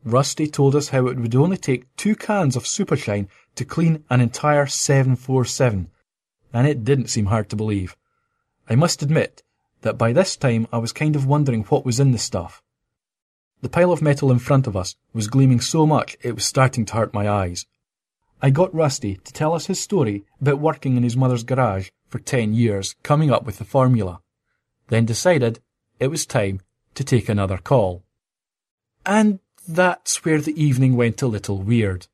Rusty 0.04 0.48
told 0.48 0.76
us 0.76 0.90
how 0.90 1.06
it 1.06 1.20
would 1.20 1.36
only 1.36 1.58
take 1.58 1.96
two 1.96 2.16
cans 2.16 2.56
of 2.56 2.64
Supershine 2.64 3.28
to 3.54 3.66
clean 3.66 4.04
an 4.10 4.20
entire 4.20 4.66
747, 4.66 5.92
and 6.54 6.68
it 6.68 6.84
didn't 6.84 7.12
seem 7.12 7.28
hard 7.28 7.52
to 7.52 7.56
believe. 7.56 7.96
I 8.68 8.74
must 8.74 9.04
admit 9.04 9.44
that 9.82 9.98
by 9.98 10.12
this 10.12 10.36
time 10.36 10.68
I 10.74 10.80
was 10.80 10.92
kind 10.92 11.16
of 11.16 11.28
wondering 11.28 11.66
what 11.66 11.86
was 11.86 12.00
in 12.00 12.14
the 12.14 12.18
stuff. 12.18 12.64
The 13.62 13.70
pile 13.70 13.92
of 13.92 14.02
metal 14.02 14.32
in 14.32 14.40
front 14.40 14.68
of 14.68 14.78
us 14.78 14.96
was 15.14 15.28
gleaming 15.28 15.62
so 15.62 15.86
much 15.88 16.16
it 16.22 16.36
was 16.36 16.46
starting 16.46 16.86
to 16.86 16.94
hurt 16.94 17.14
my 17.14 17.28
eyes. 17.28 17.66
I 18.42 18.52
got 18.52 18.74
Rusty 18.74 19.16
to 19.16 19.34
tell 19.34 19.54
us 19.54 19.66
his 19.66 19.82
story 19.82 20.26
about 20.40 20.60
working 20.60 20.96
in 20.96 21.04
his 21.04 21.18
mother's 21.18 21.44
garage 21.44 21.90
for 22.08 22.20
ten 22.20 22.54
years 22.54 22.96
coming 23.02 23.32
up 23.32 23.46
with 23.46 23.58
the 23.58 23.66
formula, 23.66 24.22
then 24.90 25.06
decided 25.06 25.60
it 26.00 26.08
was 26.08 26.26
time 26.26 26.62
to 26.94 27.04
take 27.04 27.30
another 27.30 27.58
call. 27.58 28.04
And 29.06 29.40
that's 29.68 30.24
where 30.24 30.40
the 30.40 30.62
evening 30.62 30.96
went 30.96 31.22
a 31.24 31.28
little 31.28 31.58
weird. 31.58 32.08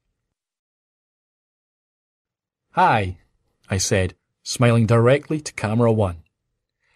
Hi, 2.72 3.18
I 3.70 3.78
said, 3.78 4.16
smiling 4.44 4.86
directly 4.86 5.42
to 5.42 5.54
camera 5.54 5.92
one. 5.92 6.24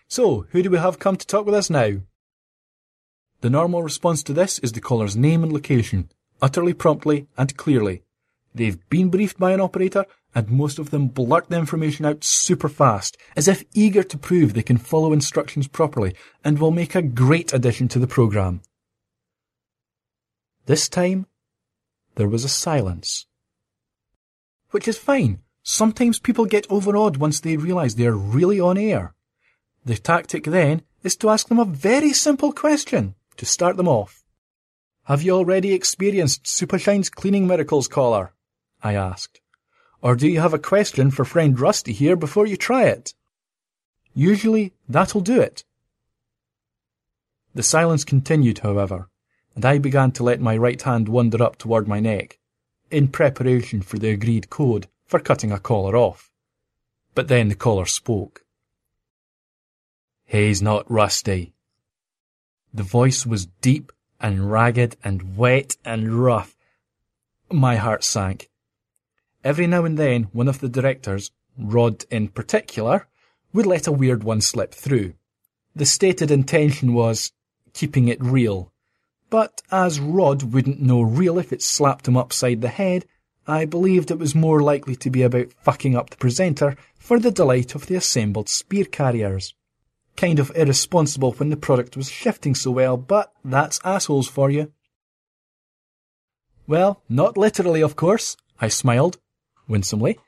So, 0.07 0.47
who 0.51 0.63
do 0.63 0.69
we 0.69 0.77
have 0.77 0.99
come 0.99 1.17
to 1.17 1.27
talk 1.27 1.45
with 1.45 1.53
us 1.53 1.69
now? 1.69 1.97
The 3.41 3.49
normal 3.51 3.83
response 3.83 4.23
to 4.23 4.33
this 4.33 4.57
is 4.59 4.71
the 4.71 4.81
caller's 4.81 5.15
name 5.15 5.43
and 5.43 5.53
location, 5.53 6.09
utterly 6.41 6.73
promptly 6.73 7.27
and 7.37 7.55
clearly. 7.55 8.01
They've 8.55 8.79
been 8.89 9.09
briefed 9.09 9.37
by 9.37 9.51
an 9.51 9.61
operator, 9.61 10.05
and 10.33 10.49
most 10.49 10.79
of 10.79 10.89
them 10.89 11.07
blurt 11.07 11.47
the 11.47 11.57
information 11.57 12.05
out 12.05 12.23
super 12.23 12.69
fast, 12.69 13.15
as 13.35 13.47
if 13.47 13.63
eager 13.73 14.01
to 14.01 14.17
prove 14.17 14.53
they 14.53 14.63
can 14.63 14.77
follow 14.77 15.13
instructions 15.13 15.67
properly 15.67 16.15
and 16.43 16.57
will 16.57 16.71
make 16.71 16.95
a 16.95 17.03
great 17.03 17.53
addition 17.53 17.87
to 17.89 17.99
the 17.99 18.07
program. 18.07 18.61
This 20.65 20.89
time, 20.89 21.27
there 22.15 22.27
was 22.27 22.43
a 22.43 22.49
silence. 22.49 23.27
Which 24.71 24.87
is 24.87 24.97
fine. 24.97 25.39
Sometimes 25.61 26.19
people 26.19 26.45
get 26.45 26.65
overawed 26.71 27.17
once 27.17 27.39
they 27.39 27.57
realize 27.57 27.95
they 27.95 28.07
are 28.07 28.17
really 28.17 28.59
on 28.59 28.77
air. 28.77 29.13
The 29.85 29.95
tactic 29.95 30.45
then 30.45 30.81
is 31.03 31.15
to 31.17 31.29
ask 31.29 31.47
them 31.47 31.59
a 31.59 31.65
very 31.65 32.13
simple 32.13 32.51
question 32.51 33.13
to 33.37 33.45
start 33.45 33.77
them 33.77 33.87
off. 33.87 34.23
Have 35.05 35.21
you 35.21 35.31
already 35.31 35.73
experienced 35.73 36.43
Supershine's 36.43 37.09
cleaning 37.09 37.47
miracles, 37.47 37.87
caller? 37.87 38.33
I 38.83 38.93
asked. 38.93 39.39
Or 40.01 40.15
do 40.15 40.27
you 40.27 40.39
have 40.39 40.53
a 40.53 40.59
question 40.59 41.11
for 41.11 41.25
friend 41.25 41.59
Rusty 41.59 41.93
here 41.93 42.15
before 42.15 42.45
you 42.45 42.57
try 42.57 42.83
it? 42.83 43.13
Usually 44.13 44.73
that'll 44.89 45.21
do 45.21 45.39
it. 45.39 45.63
The 47.55 47.63
silence 47.63 48.03
continued, 48.03 48.59
however, 48.59 49.09
and 49.55 49.65
I 49.65 49.79
began 49.79 50.11
to 50.13 50.23
let 50.23 50.41
my 50.41 50.55
right 50.55 50.81
hand 50.81 51.09
wander 51.09 51.41
up 51.41 51.57
toward 51.57 51.87
my 51.87 51.99
neck, 51.99 52.37
in 52.91 53.07
preparation 53.07 53.81
for 53.81 53.97
the 53.97 54.09
agreed 54.09 54.49
code 54.49 54.87
for 55.05 55.19
cutting 55.19 55.51
a 55.51 55.59
collar 55.59 55.95
off. 55.95 56.31
But 57.15 57.27
then 57.27 57.49
the 57.49 57.55
caller 57.55 57.85
spoke. 57.85 58.45
He's 60.25 60.61
not 60.61 60.89
rusty. 60.91 61.53
The 62.73 62.83
voice 62.83 63.25
was 63.25 63.47
deep 63.61 63.91
and 64.19 64.51
ragged 64.51 64.97
and 65.03 65.37
wet 65.37 65.77
and 65.85 66.13
rough. 66.13 66.55
My 67.51 67.75
heart 67.75 68.03
sank. 68.03 68.49
Every 69.43 69.67
now 69.67 69.85
and 69.85 69.97
then, 69.97 70.23
one 70.33 70.47
of 70.47 70.59
the 70.59 70.69
directors, 70.69 71.31
Rod 71.57 72.05
in 72.11 72.27
particular, 72.27 73.07
would 73.53 73.65
let 73.65 73.87
a 73.87 73.91
weird 73.91 74.23
one 74.23 74.41
slip 74.41 74.73
through. 74.73 75.13
The 75.75 75.85
stated 75.85 76.31
intention 76.31 76.93
was 76.93 77.31
keeping 77.73 78.07
it 78.07 78.21
real. 78.21 78.71
But 79.29 79.61
as 79.71 79.99
Rod 79.99 80.43
wouldn't 80.53 80.81
know 80.81 81.01
real 81.01 81.37
if 81.37 81.53
it 81.53 81.61
slapped 81.61 82.07
him 82.07 82.17
upside 82.17 82.61
the 82.61 82.69
head, 82.69 83.05
I 83.47 83.65
believed 83.65 84.11
it 84.11 84.19
was 84.19 84.35
more 84.35 84.61
likely 84.61 84.95
to 84.97 85.09
be 85.09 85.21
about 85.21 85.53
fucking 85.61 85.95
up 85.95 86.09
the 86.09 86.17
presenter 86.17 86.75
for 86.97 87.19
the 87.19 87.31
delight 87.31 87.75
of 87.75 87.87
the 87.87 87.95
assembled 87.95 88.49
spear 88.49 88.85
carriers. 88.85 89.53
Kind 90.17 90.39
of 90.39 90.51
irresponsible 90.55 91.31
when 91.33 91.49
the 91.49 91.55
product 91.55 91.95
was 91.95 92.09
shifting 92.09 92.55
so 92.55 92.71
well, 92.71 92.97
but 92.97 93.31
that's 93.45 93.79
assholes 93.85 94.27
for 94.27 94.49
you. 94.49 94.73
Well, 96.67 97.01
not 97.07 97.37
literally, 97.37 97.81
of 97.81 97.95
course, 97.95 98.35
I 98.59 98.67
smiled, 98.67 99.19
winsomely. 99.69 100.19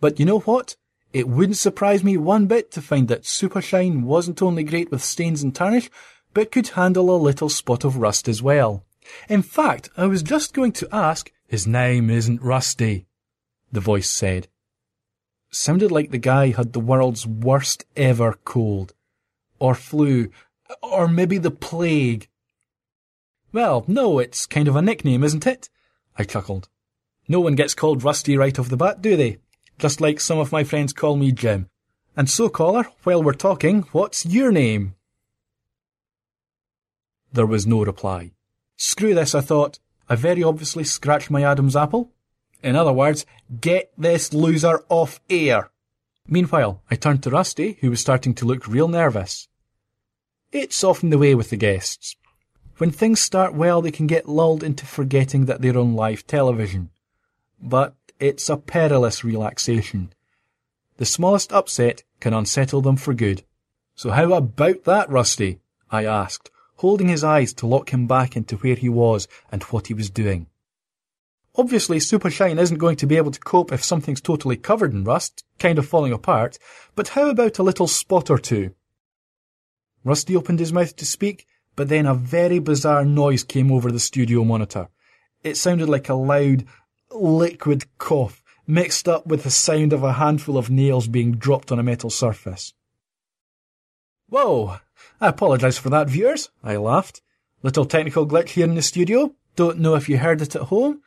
But 0.00 0.18
you 0.18 0.26
know 0.26 0.40
what? 0.40 0.76
It 1.12 1.28
wouldn't 1.28 1.58
surprise 1.58 2.02
me 2.02 2.16
one 2.16 2.46
bit 2.46 2.72
to 2.72 2.82
find 2.82 3.06
that 3.06 3.22
Supershine 3.22 4.02
wasn't 4.02 4.42
only 4.42 4.64
great 4.64 4.90
with 4.90 5.04
stains 5.04 5.44
and 5.44 5.54
tarnish, 5.54 5.88
but 6.32 6.50
could 6.50 6.68
handle 6.68 7.14
a 7.14 7.16
little 7.16 7.48
spot 7.48 7.84
of 7.84 7.98
rust 7.98 8.26
as 8.26 8.42
well. 8.42 8.84
In 9.28 9.42
fact, 9.42 9.90
I 9.96 10.06
was 10.06 10.22
just 10.22 10.54
going 10.54 10.72
to 10.72 10.88
ask, 10.90 11.30
his 11.46 11.66
name 11.66 12.10
isn't 12.10 12.42
Rusty, 12.42 13.06
the 13.70 13.80
voice 13.80 14.10
said. 14.10 14.48
Sounded 15.54 15.92
like 15.92 16.10
the 16.10 16.18
guy 16.18 16.50
had 16.50 16.72
the 16.72 16.80
world's 16.80 17.28
worst 17.28 17.84
ever 17.96 18.36
cold. 18.44 18.92
Or 19.60 19.76
flu. 19.76 20.30
Or 20.82 21.06
maybe 21.06 21.38
the 21.38 21.52
plague. 21.52 22.28
Well, 23.52 23.84
no, 23.86 24.18
it's 24.18 24.46
kind 24.46 24.66
of 24.66 24.74
a 24.74 24.82
nickname, 24.82 25.22
isn't 25.22 25.46
it? 25.46 25.70
I 26.18 26.24
chuckled. 26.24 26.68
No 27.28 27.38
one 27.38 27.54
gets 27.54 27.72
called 27.72 28.02
Rusty 28.02 28.36
right 28.36 28.58
off 28.58 28.68
the 28.68 28.76
bat, 28.76 29.00
do 29.00 29.16
they? 29.16 29.38
Just 29.78 30.00
like 30.00 30.18
some 30.18 30.38
of 30.40 30.50
my 30.50 30.64
friends 30.64 30.92
call 30.92 31.16
me 31.16 31.30
Jim. 31.30 31.68
And 32.16 32.28
so, 32.28 32.48
caller, 32.48 32.88
while 33.04 33.22
we're 33.22 33.32
talking, 33.32 33.82
what's 33.92 34.26
your 34.26 34.50
name? 34.50 34.96
There 37.32 37.46
was 37.46 37.64
no 37.64 37.84
reply. 37.84 38.32
Screw 38.76 39.14
this, 39.14 39.36
I 39.36 39.40
thought. 39.40 39.78
I 40.08 40.16
very 40.16 40.42
obviously 40.42 40.82
scratched 40.82 41.30
my 41.30 41.44
Adam's 41.44 41.76
apple. 41.76 42.10
In 42.64 42.76
other 42.76 42.94
words, 42.94 43.26
get 43.60 43.92
this 43.98 44.32
loser 44.32 44.84
off 44.88 45.20
air. 45.28 45.70
Meanwhile, 46.26 46.82
I 46.90 46.96
turned 46.96 47.22
to 47.24 47.30
Rusty, 47.30 47.76
who 47.82 47.90
was 47.90 48.00
starting 48.00 48.34
to 48.36 48.46
look 48.46 48.66
real 48.66 48.88
nervous. 48.88 49.48
It's 50.50 50.82
often 50.82 51.10
the 51.10 51.18
way 51.18 51.34
with 51.34 51.50
the 51.50 51.58
guests. 51.58 52.16
When 52.78 52.90
things 52.90 53.20
start 53.20 53.54
well, 53.54 53.82
they 53.82 53.90
can 53.90 54.06
get 54.06 54.30
lulled 54.30 54.64
into 54.64 54.86
forgetting 54.86 55.44
that 55.44 55.60
they're 55.60 55.76
on 55.76 55.94
live 55.94 56.26
television. 56.26 56.88
But 57.60 57.96
it's 58.18 58.48
a 58.48 58.56
perilous 58.56 59.22
relaxation. 59.22 60.14
The 60.96 61.04
smallest 61.04 61.52
upset 61.52 62.02
can 62.18 62.32
unsettle 62.32 62.80
them 62.80 62.96
for 62.96 63.12
good. 63.12 63.42
So 63.94 64.10
how 64.10 64.32
about 64.32 64.84
that, 64.84 65.10
Rusty? 65.10 65.60
I 65.90 66.06
asked, 66.06 66.50
holding 66.76 67.08
his 67.08 67.24
eyes 67.24 67.52
to 67.54 67.66
lock 67.66 67.92
him 67.92 68.06
back 68.06 68.38
into 68.38 68.56
where 68.56 68.76
he 68.76 68.88
was 68.88 69.28
and 69.52 69.62
what 69.64 69.88
he 69.88 69.94
was 69.94 70.08
doing. 70.08 70.46
Obviously, 71.56 71.98
Supershine 71.98 72.58
isn't 72.58 72.78
going 72.78 72.96
to 72.96 73.06
be 73.06 73.16
able 73.16 73.30
to 73.30 73.40
cope 73.40 73.72
if 73.72 73.84
something's 73.84 74.20
totally 74.20 74.56
covered 74.56 74.92
in 74.92 75.04
rust, 75.04 75.44
kind 75.58 75.78
of 75.78 75.86
falling 75.86 76.12
apart, 76.12 76.58
but 76.96 77.08
how 77.08 77.30
about 77.30 77.58
a 77.58 77.62
little 77.62 77.86
spot 77.86 78.28
or 78.28 78.38
two? 78.38 78.74
Rusty 80.02 80.34
opened 80.34 80.58
his 80.58 80.72
mouth 80.72 80.96
to 80.96 81.06
speak, 81.06 81.46
but 81.76 81.88
then 81.88 82.06
a 82.06 82.14
very 82.14 82.58
bizarre 82.58 83.04
noise 83.04 83.44
came 83.44 83.70
over 83.70 83.92
the 83.92 84.00
studio 84.00 84.44
monitor. 84.44 84.88
It 85.44 85.56
sounded 85.56 85.88
like 85.88 86.08
a 86.08 86.14
loud, 86.14 86.64
liquid 87.12 87.84
cough, 87.98 88.42
mixed 88.66 89.08
up 89.08 89.26
with 89.26 89.44
the 89.44 89.50
sound 89.50 89.92
of 89.92 90.02
a 90.02 90.14
handful 90.14 90.58
of 90.58 90.70
nails 90.70 91.06
being 91.06 91.36
dropped 91.36 91.70
on 91.70 91.78
a 91.78 91.84
metal 91.84 92.10
surface. 92.10 92.74
Whoa! 94.28 94.78
I 95.20 95.28
apologise 95.28 95.78
for 95.78 95.90
that, 95.90 96.08
viewers, 96.08 96.50
I 96.64 96.76
laughed. 96.76 97.22
Little 97.62 97.84
technical 97.84 98.26
glitch 98.26 98.50
here 98.50 98.66
in 98.66 98.74
the 98.74 98.82
studio. 98.82 99.34
Don't 99.54 99.78
know 99.78 99.94
if 99.94 100.08
you 100.08 100.18
heard 100.18 100.42
it 100.42 100.56
at 100.56 100.62
home. 100.62 101.00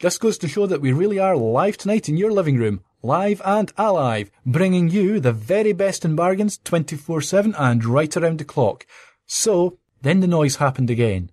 Just 0.00 0.20
goes 0.20 0.38
to 0.38 0.48
show 0.48 0.66
that 0.66 0.80
we 0.80 0.92
really 0.92 1.18
are 1.18 1.36
live 1.36 1.76
tonight 1.76 2.08
in 2.08 2.16
your 2.16 2.32
living 2.32 2.56
room, 2.56 2.82
live 3.02 3.42
and 3.44 3.70
alive, 3.76 4.30
bringing 4.46 4.88
you 4.88 5.20
the 5.20 5.30
very 5.30 5.74
best 5.74 6.06
in 6.06 6.16
bargains 6.16 6.58
24-7 6.64 7.54
and 7.58 7.84
right 7.84 8.16
around 8.16 8.38
the 8.38 8.46
clock. 8.46 8.86
So, 9.26 9.76
then 10.00 10.20
the 10.20 10.26
noise 10.26 10.56
happened 10.56 10.88
again. 10.88 11.30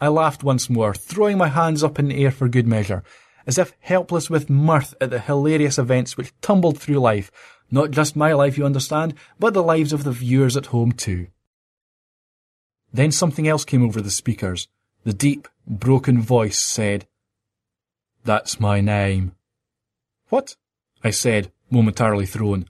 I 0.00 0.08
laughed 0.08 0.42
once 0.42 0.68
more, 0.68 0.92
throwing 0.94 1.38
my 1.38 1.46
hands 1.46 1.84
up 1.84 2.00
in 2.00 2.08
the 2.08 2.24
air 2.24 2.32
for 2.32 2.48
good 2.48 2.66
measure, 2.66 3.04
as 3.46 3.56
if 3.56 3.72
helpless 3.78 4.28
with 4.28 4.50
mirth 4.50 4.92
at 5.00 5.10
the 5.10 5.20
hilarious 5.20 5.78
events 5.78 6.16
which 6.16 6.32
tumbled 6.40 6.76
through 6.76 6.98
life, 6.98 7.30
not 7.70 7.92
just 7.92 8.16
my 8.16 8.32
life, 8.32 8.58
you 8.58 8.66
understand, 8.66 9.14
but 9.38 9.54
the 9.54 9.62
lives 9.62 9.92
of 9.92 10.02
the 10.02 10.10
viewers 10.10 10.56
at 10.56 10.66
home 10.66 10.90
too. 10.90 11.28
Then 12.92 13.12
something 13.12 13.46
else 13.46 13.64
came 13.64 13.84
over 13.84 14.00
the 14.00 14.10
speakers. 14.10 14.66
The 15.04 15.12
deep, 15.12 15.46
broken 15.68 16.20
voice 16.20 16.58
said, 16.58 17.06
That's 18.24 18.60
my 18.60 18.80
name. 18.80 19.32
What? 20.28 20.56
I 21.02 21.10
said, 21.10 21.52
momentarily 21.70 22.26
thrown. 22.26 22.66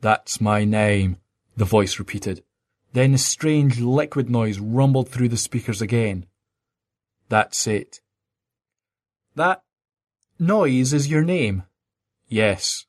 That's 0.00 0.40
my 0.40 0.64
name, 0.64 1.16
the 1.56 1.64
voice 1.64 1.98
repeated. 1.98 2.44
Then 2.92 3.14
a 3.14 3.18
strange 3.18 3.80
liquid 3.80 4.30
noise 4.30 4.58
rumbled 4.58 5.08
through 5.08 5.30
the 5.30 5.36
speakers 5.36 5.82
again. 5.82 6.26
That's 7.28 7.66
it. 7.66 8.00
That 9.34 9.62
noise 10.38 10.92
is 10.92 11.08
your 11.08 11.24
name? 11.24 11.64
Yes. 12.28 12.86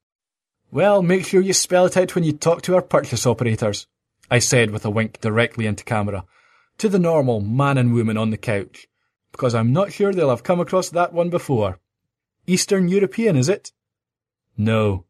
Well, 0.72 1.02
make 1.02 1.26
sure 1.26 1.42
you 1.42 1.54
spell 1.54 1.86
it 1.86 1.98
out 1.98 2.14
when 2.14 2.24
you 2.24 2.34
talk 2.34 2.62
to 2.64 2.76
our 2.76 2.82
purchase 2.82 3.26
operators, 3.26 3.88
I 4.30 4.40
said 4.40 4.72
with 4.72 4.86
a 4.86 4.90
wink 4.90 5.22
directly 5.22 5.66
into 5.66 5.84
camera, 5.84 6.26
to 6.78 6.90
the 6.90 7.00
normal 7.00 7.40
man 7.40 7.78
and 7.78 7.94
woman 7.94 8.18
on 8.18 8.30
the 8.30 8.38
couch, 8.38 8.88
because 9.36 9.53
I'm 9.53 9.74
not 9.74 9.91
sure 9.91 10.14
they'll 10.14 10.30
have 10.30 10.44
come 10.44 10.60
across 10.60 10.90
that 10.90 11.14
one 11.14 11.30
before. 11.30 11.80
Eastern 12.48 12.88
European, 12.88 13.36
is 13.36 13.49
it? 13.49 13.72
No. 14.57 15.06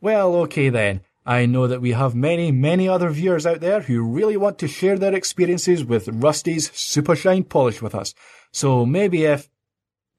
Well, 0.00 0.34
okay 0.36 0.68
then. 0.68 1.02
I 1.24 1.46
know 1.46 1.66
that 1.66 1.82
we 1.82 1.92
have 1.92 2.14
many, 2.14 2.50
many 2.50 2.88
other 2.88 3.10
viewers 3.10 3.46
out 3.46 3.60
there 3.60 3.82
who 3.82 4.02
really 4.02 4.36
want 4.36 4.58
to 4.60 4.68
share 4.68 4.98
their 4.98 5.14
experiences 5.14 5.84
with 5.84 6.08
Rusty's 6.08 6.72
Super 6.72 7.14
Shine 7.14 7.44
polish 7.44 7.82
with 7.82 7.94
us. 7.94 8.14
So 8.50 8.86
maybe 8.86 9.24
if 9.24 9.48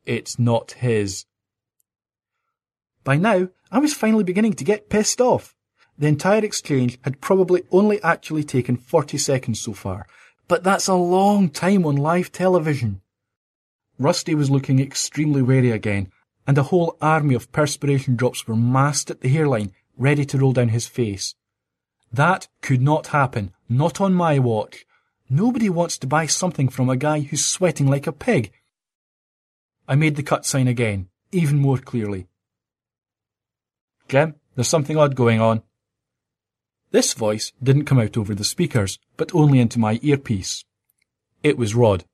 it's 0.05 0.37
not 0.37 0.73
his. 0.73 1.25
By 3.03 3.17
now, 3.17 3.49
I 3.71 3.79
was 3.79 3.93
finally 3.93 4.23
beginning 4.23 4.53
to 4.53 4.63
get 4.63 4.89
pissed 4.89 5.19
off. 5.19 5.55
The 5.97 6.07
entire 6.07 6.45
exchange 6.45 6.99
had 7.01 7.21
probably 7.21 7.63
only 7.71 8.01
actually 8.03 8.43
taken 8.43 8.77
40 8.77 9.17
seconds 9.17 9.59
so 9.59 9.73
far, 9.73 10.07
but 10.47 10.63
that's 10.63 10.87
a 10.87 10.93
long 10.93 11.49
time 11.49 11.85
on 11.85 11.97
live 11.97 12.31
television. 12.31 13.01
Rusty 13.99 14.33
was 14.33 14.49
looking 14.49 14.79
extremely 14.79 15.41
wary 15.41 15.71
again, 15.71 16.09
and 16.47 16.57
a 16.57 16.63
whole 16.63 16.97
army 17.01 17.35
of 17.35 17.51
perspiration 17.51 18.15
drops 18.15 18.47
were 18.47 18.55
massed 18.55 19.11
at 19.11 19.19
the 19.19 19.27
hairline, 19.29 19.73
ready 19.97 20.25
to 20.25 20.37
roll 20.37 20.53
down 20.53 20.69
his 20.69 20.87
face. 20.87 21.35
That 22.11 22.47
could 22.61 22.81
not 22.81 23.07
happen, 23.07 23.51
not 23.67 23.99
on 23.99 24.13
my 24.13 24.39
watch. 24.39 24.85
Nobody 25.29 25.69
wants 25.69 25.97
to 25.99 26.07
buy 26.07 26.25
something 26.25 26.69
from 26.69 26.89
a 26.89 26.97
guy 26.97 27.19
who's 27.19 27.45
sweating 27.45 27.87
like 27.87 28.07
a 28.07 28.13
pig. 28.13 28.51
I 29.87 29.95
made 29.95 30.15
the 30.15 30.23
cut 30.23 30.45
sign 30.45 30.67
again, 30.67 31.09
even 31.31 31.59
more 31.59 31.77
clearly. 31.77 32.27
Jim, 34.07 34.35
there's 34.55 34.67
something 34.69 34.97
odd 34.97 35.15
going 35.15 35.41
on. 35.41 35.61
This 36.91 37.13
voice 37.13 37.51
didn't 37.61 37.85
come 37.85 37.99
out 37.99 38.17
over 38.17 38.33
the 38.33 38.43
speakers, 38.43 38.97
but 39.17 39.35
only 39.35 39.59
into 39.59 39.77
my 39.77 39.99
earpiece. 40.01 40.63
It 41.43 41.57
was 41.57 41.75
Rod. 41.75 42.05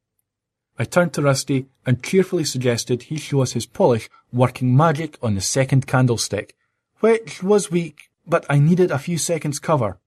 I 0.78 0.84
turned 0.84 1.14
to 1.14 1.22
Rusty 1.22 1.68
and 1.86 2.04
cheerfully 2.04 2.44
suggested 2.44 3.04
he 3.04 3.18
show 3.18 3.42
us 3.42 3.54
his 3.54 3.66
polish 3.66 4.10
working 4.34 4.76
magic 4.76 5.18
on 5.22 5.36
the 5.36 5.42
second 5.42 5.88
candlestick, 5.88 6.54
which 7.00 7.42
was 7.42 7.72
weak, 7.72 8.10
but 8.28 8.46
I 8.50 8.60
needed 8.60 8.92
a 8.92 9.00
few 9.00 9.18
seconds 9.18 9.60
cover. 9.60 10.00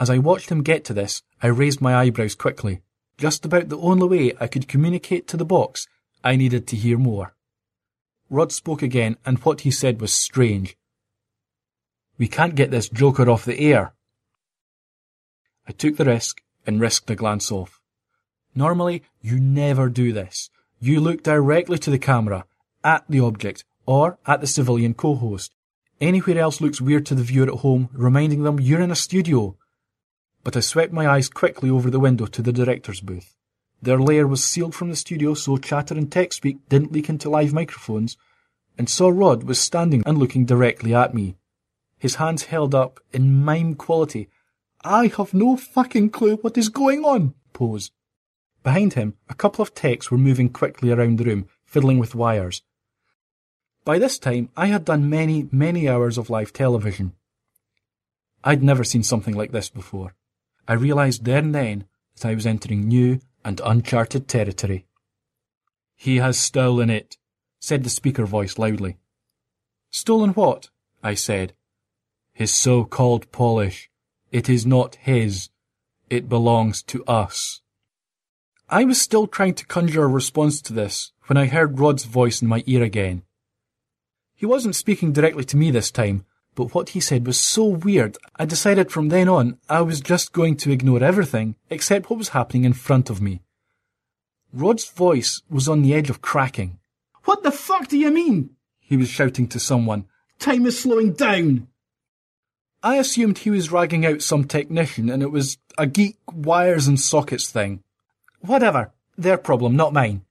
As 0.00 0.08
I 0.08 0.18
watched 0.18 0.50
him 0.50 0.62
get 0.62 0.84
to 0.86 0.94
this, 0.94 1.22
I 1.42 1.48
raised 1.48 1.80
my 1.80 1.94
eyebrows 1.94 2.34
quickly. 2.34 2.80
Just 3.18 3.44
about 3.44 3.68
the 3.68 3.78
only 3.78 4.06
way 4.06 4.32
I 4.40 4.46
could 4.46 4.68
communicate 4.68 5.26
to 5.28 5.36
the 5.36 5.44
box, 5.44 5.86
I 6.24 6.36
needed 6.36 6.66
to 6.68 6.76
hear 6.76 6.96
more. 6.96 7.34
Rod 8.30 8.52
spoke 8.52 8.82
again, 8.82 9.16
and 9.26 9.38
what 9.38 9.62
he 9.62 9.70
said 9.70 10.00
was 10.00 10.12
strange. 10.12 10.76
We 12.16 12.28
can't 12.28 12.54
get 12.54 12.70
this 12.70 12.88
joker 12.88 13.28
off 13.28 13.44
the 13.44 13.58
air. 13.58 13.92
I 15.66 15.72
took 15.72 15.96
the 15.96 16.04
risk 16.04 16.42
and 16.66 16.80
risked 16.80 17.10
a 17.10 17.14
glance 17.14 17.50
off. 17.52 17.77
Normally, 18.58 19.02
you 19.20 19.38
never 19.38 19.88
do 19.88 20.12
this. 20.12 20.50
You 20.80 21.00
look 21.00 21.22
directly 21.22 21.78
to 21.78 21.90
the 21.90 21.98
camera, 22.10 22.44
at 22.82 23.04
the 23.08 23.20
object, 23.20 23.64
or 23.86 24.18
at 24.26 24.40
the 24.40 24.46
civilian 24.46 24.94
co-host. 24.94 25.54
Anywhere 26.00 26.38
else 26.38 26.60
looks 26.60 26.80
weird 26.80 27.06
to 27.06 27.14
the 27.14 27.22
viewer 27.22 27.46
at 27.46 27.60
home, 27.60 27.88
reminding 27.92 28.42
them 28.42 28.60
you're 28.60 28.80
in 28.80 28.90
a 28.90 29.04
studio. 29.06 29.56
But 30.44 30.56
I 30.56 30.60
swept 30.60 30.92
my 30.92 31.06
eyes 31.08 31.28
quickly 31.28 31.70
over 31.70 31.88
the 31.90 32.00
window 32.06 32.26
to 32.26 32.42
the 32.42 32.52
director's 32.52 33.00
booth. 33.00 33.36
Their 33.80 34.00
lair 34.00 34.26
was 34.26 34.42
sealed 34.42 34.74
from 34.74 34.90
the 34.90 34.96
studio 34.96 35.34
so 35.34 35.56
chatter 35.56 35.94
and 35.94 36.10
tech 36.10 36.32
speak 36.32 36.68
didn't 36.68 36.92
leak 36.92 37.08
into 37.08 37.30
live 37.30 37.52
microphones, 37.52 38.16
and 38.76 38.88
saw 38.88 39.08
Rod 39.08 39.44
was 39.44 39.60
standing 39.60 40.02
and 40.04 40.18
looking 40.18 40.44
directly 40.44 40.94
at 40.94 41.14
me 41.14 41.36
his 41.98 42.16
hands 42.16 42.44
held 42.44 42.74
up 42.74 43.00
in 43.12 43.44
mime 43.44 43.74
quality. 43.74 44.28
I 44.84 45.08
have 45.16 45.34
no 45.34 45.56
fucking 45.56 46.10
clue 46.10 46.36
what 46.36 46.56
is 46.56 46.68
going 46.68 47.04
on 47.04 47.34
pose. 47.52 47.90
Behind 48.62 48.94
him, 48.94 49.14
a 49.28 49.34
couple 49.34 49.62
of 49.62 49.74
techs 49.74 50.10
were 50.10 50.18
moving 50.18 50.48
quickly 50.48 50.90
around 50.90 51.18
the 51.18 51.24
room, 51.24 51.48
fiddling 51.64 51.98
with 51.98 52.14
wires. 52.14 52.62
By 53.84 53.98
this 53.98 54.18
time, 54.18 54.50
I 54.56 54.66
had 54.66 54.84
done 54.84 55.08
many, 55.08 55.48
many 55.50 55.88
hours 55.88 56.18
of 56.18 56.30
live 56.30 56.52
television. 56.52 57.14
I'd 58.44 58.62
never 58.62 58.84
seen 58.84 59.02
something 59.02 59.34
like 59.34 59.52
this 59.52 59.68
before. 59.70 60.14
I 60.66 60.74
realized 60.74 61.24
there 61.24 61.38
and 61.38 61.54
then 61.54 61.86
that 62.16 62.28
I 62.28 62.34
was 62.34 62.46
entering 62.46 62.86
new 62.86 63.20
and 63.44 63.60
uncharted 63.64 64.28
territory. 64.28 64.86
He 65.96 66.16
has 66.16 66.38
stolen 66.38 66.90
it, 66.90 67.16
said 67.60 67.82
the 67.84 67.90
speaker 67.90 68.26
voice 68.26 68.58
loudly. 68.58 68.98
Stolen 69.90 70.30
what? 70.30 70.68
I 71.02 71.14
said, 71.14 71.54
his 72.38 72.52
so-called 72.52 73.32
polish. 73.32 73.90
It 74.30 74.48
is 74.48 74.64
not 74.64 74.94
his. 74.96 75.48
It 76.08 76.28
belongs 76.28 76.84
to 76.84 77.04
us. 77.06 77.62
I 78.70 78.84
was 78.84 79.00
still 79.00 79.26
trying 79.26 79.54
to 79.54 79.66
conjure 79.66 80.04
a 80.04 80.08
response 80.08 80.60
to 80.62 80.74
this 80.74 81.12
when 81.26 81.38
I 81.38 81.46
heard 81.46 81.78
Rod's 81.78 82.04
voice 82.04 82.42
in 82.42 82.48
my 82.48 82.62
ear 82.66 82.82
again. 82.82 83.22
He 84.34 84.44
wasn't 84.44 84.76
speaking 84.76 85.10
directly 85.10 85.44
to 85.44 85.56
me 85.56 85.70
this 85.70 85.90
time, 85.90 86.26
but 86.54 86.74
what 86.74 86.90
he 86.90 87.00
said 87.00 87.26
was 87.26 87.40
so 87.40 87.64
weird, 87.64 88.18
I 88.36 88.44
decided 88.44 88.92
from 88.92 89.08
then 89.08 89.26
on 89.26 89.56
I 89.70 89.80
was 89.80 90.02
just 90.02 90.32
going 90.34 90.56
to 90.58 90.70
ignore 90.70 91.02
everything 91.02 91.56
except 91.70 92.10
what 92.10 92.18
was 92.18 92.30
happening 92.30 92.64
in 92.64 92.74
front 92.74 93.08
of 93.08 93.22
me. 93.22 93.40
Rod's 94.52 94.84
voice 94.84 95.40
was 95.48 95.66
on 95.66 95.80
the 95.80 95.94
edge 95.94 96.10
of 96.10 96.20
cracking. 96.20 96.78
What 97.24 97.44
the 97.44 97.52
fuck 97.52 97.88
do 97.88 97.96
you 97.96 98.10
mean? 98.10 98.50
He 98.80 98.98
was 98.98 99.08
shouting 99.08 99.48
to 99.48 99.58
someone. 99.58 100.04
Time 100.38 100.66
is 100.66 100.78
slowing 100.78 101.14
down. 101.14 101.68
I 102.82 102.96
assumed 102.96 103.38
he 103.38 103.50
was 103.50 103.72
ragging 103.72 104.04
out 104.04 104.20
some 104.20 104.44
technician 104.44 105.08
and 105.08 105.22
it 105.22 105.32
was 105.32 105.56
a 105.78 105.86
geek 105.86 106.18
wires 106.30 106.86
and 106.86 107.00
sockets 107.00 107.48
thing. 107.50 107.82
Whatever. 108.40 108.92
Their 109.16 109.38
problem, 109.38 109.76
not 109.76 109.92
mine. 109.92 110.22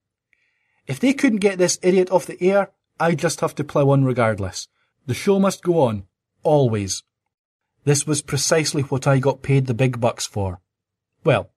If 0.88 1.00
they 1.00 1.14
couldn't 1.14 1.40
get 1.40 1.58
this 1.58 1.78
idiot 1.82 2.10
off 2.10 2.26
the 2.26 2.42
air, 2.42 2.72
I'd 3.00 3.20
just 3.20 3.42
have 3.42 3.54
to 3.56 3.64
plough 3.64 3.90
on 3.90 4.06
regardless. 4.06 4.68
The 5.06 5.14
show 5.14 5.40
must 5.40 5.64
go 5.64 5.82
on. 5.82 6.04
Always. 6.44 7.04
This 7.84 8.08
was 8.08 8.22
precisely 8.22 8.84
what 8.84 9.08
I 9.08 9.20
got 9.20 9.42
paid 9.42 9.68
the 9.68 9.74
big 9.74 10.00
bucks 10.00 10.26
for. 10.26 10.60
Well, 11.24 11.50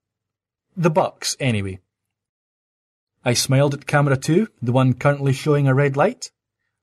the 0.77 0.91
bucks, 0.91 1.37
anyway. 1.39 1.81
I 3.25 3.35
smiled 3.35 3.75
at 3.75 3.87
camera 3.87 4.17
two, 4.17 4.49
the 4.63 4.73
one 4.73 4.95
currently 4.95 5.33
showing 5.33 5.69
a 5.69 5.75
red 5.75 5.97
light. 5.97 6.31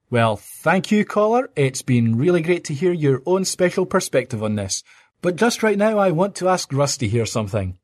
Well, 0.10 0.38
thank 0.38 0.92
you, 0.92 1.04
caller. 1.04 1.50
It's 1.56 1.82
been 1.82 2.18
really 2.18 2.42
great 2.42 2.64
to 2.66 2.74
hear 2.74 2.94
your 2.94 3.22
own 3.26 3.44
special 3.44 3.86
perspective 3.86 4.42
on 4.42 4.56
this. 4.56 4.84
But 5.22 5.36
just 5.36 5.64
right 5.64 5.78
now, 5.78 5.98
I 5.98 6.12
want 6.12 6.36
to 6.36 6.48
ask 6.48 6.72
Rusty 6.72 7.08
here 7.08 7.26
something. 7.26 7.78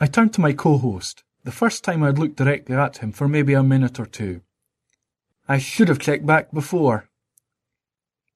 I 0.00 0.06
turned 0.06 0.34
to 0.34 0.40
my 0.40 0.52
co-host, 0.52 1.22
the 1.44 1.52
first 1.52 1.84
time 1.84 2.02
I'd 2.02 2.18
looked 2.18 2.36
directly 2.36 2.74
at 2.74 2.98
him 2.98 3.12
for 3.12 3.28
maybe 3.28 3.54
a 3.54 3.62
minute 3.62 4.00
or 4.00 4.06
two. 4.06 4.40
I 5.46 5.58
should 5.58 5.88
have 5.88 5.98
checked 5.98 6.26
back 6.26 6.52
before. 6.52 7.08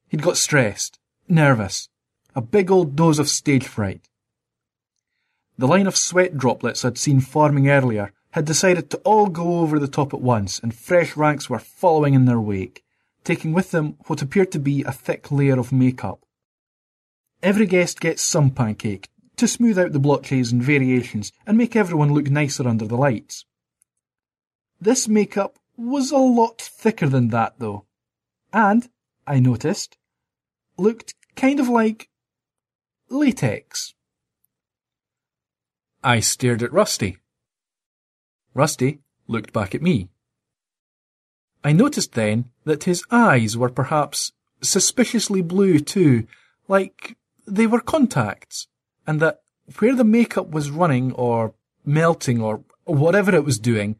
He'd 0.09 0.23
got 0.23 0.37
stressed, 0.37 0.99
nervous, 1.29 1.89
a 2.35 2.41
big 2.41 2.71
old 2.71 2.95
dose 2.95 3.19
of 3.19 3.29
stage 3.29 3.67
fright. 3.67 4.09
The 5.57 5.67
line 5.67 5.87
of 5.87 5.97
sweat 5.97 6.39
droplets 6.39 6.85
I'd 6.85 6.99
seen 6.99 7.21
forming 7.21 7.69
earlier 7.69 8.13
had 8.33 8.45
decided 8.45 8.91
to 8.91 8.99
all 8.99 9.27
go 9.27 9.61
over 9.61 9.79
the 9.79 9.89
top 9.89 10.15
at 10.15 10.21
once, 10.21 10.61
and 10.61 10.75
fresh 10.75 11.17
ranks 11.17 11.51
were 11.51 11.59
following 11.59 12.15
in 12.15 12.27
their 12.27 12.41
wake, 12.41 12.85
taking 13.25 13.53
with 13.53 13.73
them 13.73 13.97
what 14.07 14.23
appeared 14.23 14.53
to 14.53 14.61
be 14.61 14.85
a 14.85 14.93
thick 14.93 15.33
layer 15.33 15.59
of 15.59 15.73
makeup. 15.73 16.21
Every 17.43 17.67
guest 17.67 18.01
gets 18.01 18.23
some 18.23 18.51
pancake, 18.51 19.09
to 19.39 19.49
smooth 19.49 19.79
out 19.79 19.93
the 19.93 19.99
blotches 19.99 20.53
and 20.53 20.63
variations 20.63 21.33
and 21.47 21.57
make 21.57 21.75
everyone 21.77 22.13
look 22.13 22.31
nicer 22.31 22.69
under 22.69 22.87
the 22.87 22.97
lights. 22.97 23.45
This 24.81 25.09
makeup 25.09 25.59
was 25.77 26.11
a 26.11 26.19
lot 26.19 26.61
thicker 26.61 27.09
than 27.09 27.29
that 27.29 27.55
though, 27.59 27.85
and, 28.53 28.89
I 29.27 29.41
noticed, 29.41 29.97
looked 30.77 31.15
kind 31.37 31.61
of 31.61 31.69
like 31.69 32.09
latex. 33.09 33.95
I 36.03 36.21
stared 36.21 36.63
at 36.63 36.73
Rusty. 36.73 37.19
Rusty 38.55 39.01
looked 39.27 39.53
back 39.53 39.75
at 39.75 39.83
me. 39.83 40.09
I 41.65 41.73
noticed 41.73 42.13
then 42.13 42.51
that 42.65 42.85
his 42.85 43.05
eyes 43.11 43.57
were 43.57 43.69
perhaps 43.69 44.33
suspiciously 44.63 45.43
blue 45.43 45.81
too, 45.81 46.27
like 46.69 47.17
they 47.47 47.67
were 47.67 47.81
contacts, 47.81 48.69
and 49.09 49.21
that 49.21 49.41
where 49.79 49.97
the 49.97 50.05
makeup 50.05 50.51
was 50.51 50.71
running 50.71 51.13
or 51.13 51.55
melting 51.83 52.43
or 52.43 52.63
whatever 52.85 53.35
it 53.35 53.45
was 53.45 53.59
doing, 53.59 53.97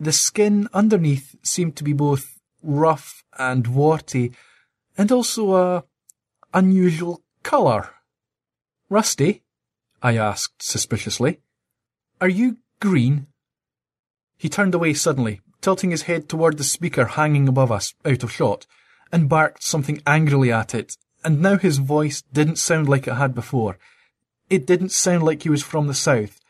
the 0.00 0.12
skin 0.12 0.68
underneath 0.74 1.36
seemed 1.42 1.76
to 1.76 1.84
be 1.84 1.92
both 1.92 2.40
rough 2.60 3.22
and 3.38 3.68
warty, 3.68 4.32
and 4.98 5.12
also 5.12 5.54
a 5.54 5.84
unusual 6.52 7.22
colour. 7.44 7.90
Rusty? 8.88 9.42
I 10.02 10.16
asked 10.16 10.62
suspiciously. 10.62 11.38
Are 12.20 12.28
you 12.28 12.56
green? 12.80 13.28
He 14.36 14.48
turned 14.48 14.74
away 14.74 14.94
suddenly, 14.94 15.42
tilting 15.60 15.92
his 15.92 16.02
head 16.02 16.28
toward 16.28 16.58
the 16.58 16.64
speaker 16.64 17.04
hanging 17.04 17.46
above 17.46 17.70
us, 17.70 17.94
out 18.04 18.24
of 18.24 18.32
shot, 18.32 18.66
and 19.12 19.28
barked 19.28 19.62
something 19.62 20.02
angrily 20.08 20.50
at 20.50 20.74
it, 20.74 20.96
and 21.22 21.40
now 21.40 21.56
his 21.56 21.78
voice 21.78 22.24
didn't 22.32 22.56
sound 22.56 22.88
like 22.88 23.06
it 23.06 23.14
had 23.14 23.32
before. 23.32 23.78
It 24.50 24.66
didn't 24.66 24.90
sound 24.90 25.22
like 25.22 25.44
he 25.44 25.48
was 25.48 25.62
from 25.62 25.86
the 25.86 25.94
south. 25.94 26.40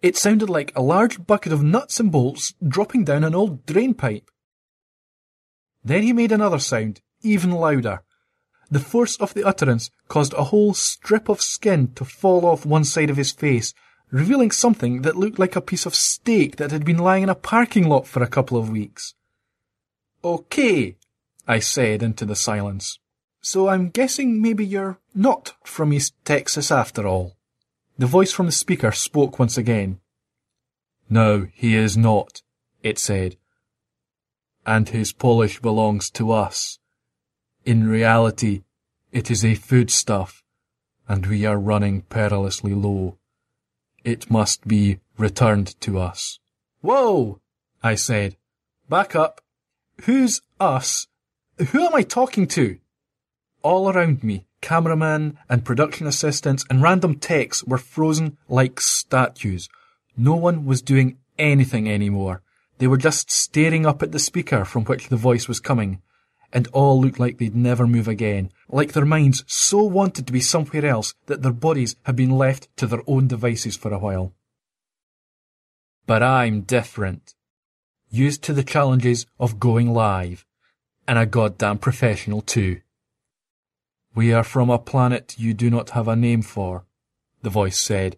It 0.00 0.16
sounded 0.16 0.48
like 0.48 0.72
a 0.74 0.80
large 0.82 1.26
bucket 1.26 1.52
of 1.52 1.62
nuts 1.62 2.00
and 2.00 2.10
bolts 2.10 2.54
dropping 2.66 3.04
down 3.04 3.22
an 3.22 3.34
old 3.34 3.66
drain 3.66 3.92
pipe. 3.92 4.30
Then 5.84 6.02
he 6.02 6.14
made 6.14 6.32
another 6.32 6.58
sound, 6.58 7.02
even 7.22 7.50
louder. 7.50 8.02
The 8.70 8.80
force 8.80 9.16
of 9.16 9.34
the 9.34 9.44
utterance 9.44 9.90
caused 10.08 10.32
a 10.32 10.44
whole 10.44 10.72
strip 10.72 11.28
of 11.28 11.42
skin 11.42 11.92
to 11.96 12.04
fall 12.04 12.46
off 12.46 12.64
one 12.64 12.84
side 12.84 13.10
of 13.10 13.16
his 13.18 13.32
face, 13.32 13.74
revealing 14.10 14.50
something 14.50 15.02
that 15.02 15.16
looked 15.16 15.38
like 15.38 15.56
a 15.56 15.60
piece 15.60 15.84
of 15.84 15.94
steak 15.94 16.56
that 16.56 16.70
had 16.70 16.84
been 16.84 16.98
lying 16.98 17.24
in 17.24 17.28
a 17.28 17.34
parking 17.34 17.86
lot 17.86 18.06
for 18.06 18.22
a 18.22 18.28
couple 18.28 18.56
of 18.56 18.70
weeks. 18.70 19.14
Okay, 20.22 20.96
I 21.46 21.58
said 21.58 22.02
into 22.02 22.24
the 22.24 22.36
silence. 22.36 22.99
So 23.40 23.68
I'm 23.68 23.88
guessing 23.88 24.42
maybe 24.42 24.64
you're 24.64 24.98
not 25.14 25.54
from 25.64 25.92
East 25.92 26.14
Texas 26.24 26.70
after 26.70 27.06
all. 27.06 27.36
The 27.98 28.06
voice 28.06 28.32
from 28.32 28.46
the 28.46 28.52
speaker 28.52 28.92
spoke 28.92 29.38
once 29.38 29.56
again. 29.56 30.00
No, 31.08 31.48
he 31.54 31.74
is 31.74 31.96
not, 31.96 32.42
it 32.82 32.98
said. 32.98 33.36
And 34.66 34.88
his 34.88 35.12
polish 35.12 35.60
belongs 35.60 36.10
to 36.10 36.32
us. 36.32 36.78
In 37.64 37.88
reality, 37.88 38.62
it 39.10 39.30
is 39.30 39.44
a 39.44 39.54
foodstuff, 39.54 40.42
and 41.08 41.26
we 41.26 41.44
are 41.44 41.58
running 41.58 42.02
perilously 42.02 42.74
low. 42.74 43.18
It 44.04 44.30
must 44.30 44.68
be 44.68 45.00
returned 45.18 45.80
to 45.80 45.98
us. 45.98 46.38
Whoa! 46.80 47.40
I 47.82 47.96
said. 47.96 48.36
Back 48.88 49.14
up. 49.16 49.40
Who's 50.04 50.40
us? 50.58 51.08
Who 51.70 51.86
am 51.86 51.94
I 51.94 52.02
talking 52.02 52.46
to? 52.48 52.78
All 53.62 53.90
around 53.90 54.24
me, 54.24 54.46
cameramen 54.60 55.38
and 55.48 55.64
production 55.64 56.06
assistants 56.06 56.64
and 56.70 56.82
random 56.82 57.16
techs 57.16 57.62
were 57.64 57.78
frozen 57.78 58.38
like 58.48 58.80
statues. 58.80 59.68
No 60.16 60.34
one 60.34 60.64
was 60.64 60.82
doing 60.82 61.18
anything 61.38 61.90
anymore. 61.90 62.42
They 62.78 62.86
were 62.86 62.96
just 62.96 63.30
staring 63.30 63.84
up 63.84 64.02
at 64.02 64.12
the 64.12 64.18
speaker 64.18 64.64
from 64.64 64.84
which 64.84 65.08
the 65.08 65.16
voice 65.16 65.48
was 65.48 65.60
coming, 65.60 66.00
and 66.52 66.66
all 66.68 67.00
looked 67.00 67.20
like 67.20 67.38
they'd 67.38 67.54
never 67.54 67.86
move 67.86 68.08
again, 68.08 68.50
like 68.68 68.92
their 68.92 69.04
minds 69.04 69.44
so 69.46 69.82
wanted 69.82 70.26
to 70.26 70.32
be 70.32 70.40
somewhere 70.40 70.86
else 70.86 71.14
that 71.26 71.42
their 71.42 71.52
bodies 71.52 71.96
had 72.04 72.16
been 72.16 72.30
left 72.30 72.74
to 72.76 72.86
their 72.86 73.02
own 73.06 73.28
devices 73.28 73.76
for 73.76 73.92
a 73.92 73.98
while. 73.98 74.32
But 76.06 76.22
I'm 76.22 76.62
different. 76.62 77.34
Used 78.10 78.42
to 78.44 78.52
the 78.52 78.64
challenges 78.64 79.26
of 79.38 79.60
going 79.60 79.92
live, 79.92 80.46
and 81.06 81.18
a 81.18 81.26
goddamn 81.26 81.78
professional 81.78 82.40
too. 82.40 82.80
We 84.14 84.32
are 84.32 84.44
from 84.44 84.70
a 84.70 84.78
planet 84.78 85.36
you 85.38 85.54
do 85.54 85.70
not 85.70 85.90
have 85.90 86.08
a 86.08 86.16
name 86.16 86.42
for, 86.42 86.84
the 87.42 87.50
voice 87.50 87.78
said. 87.78 88.16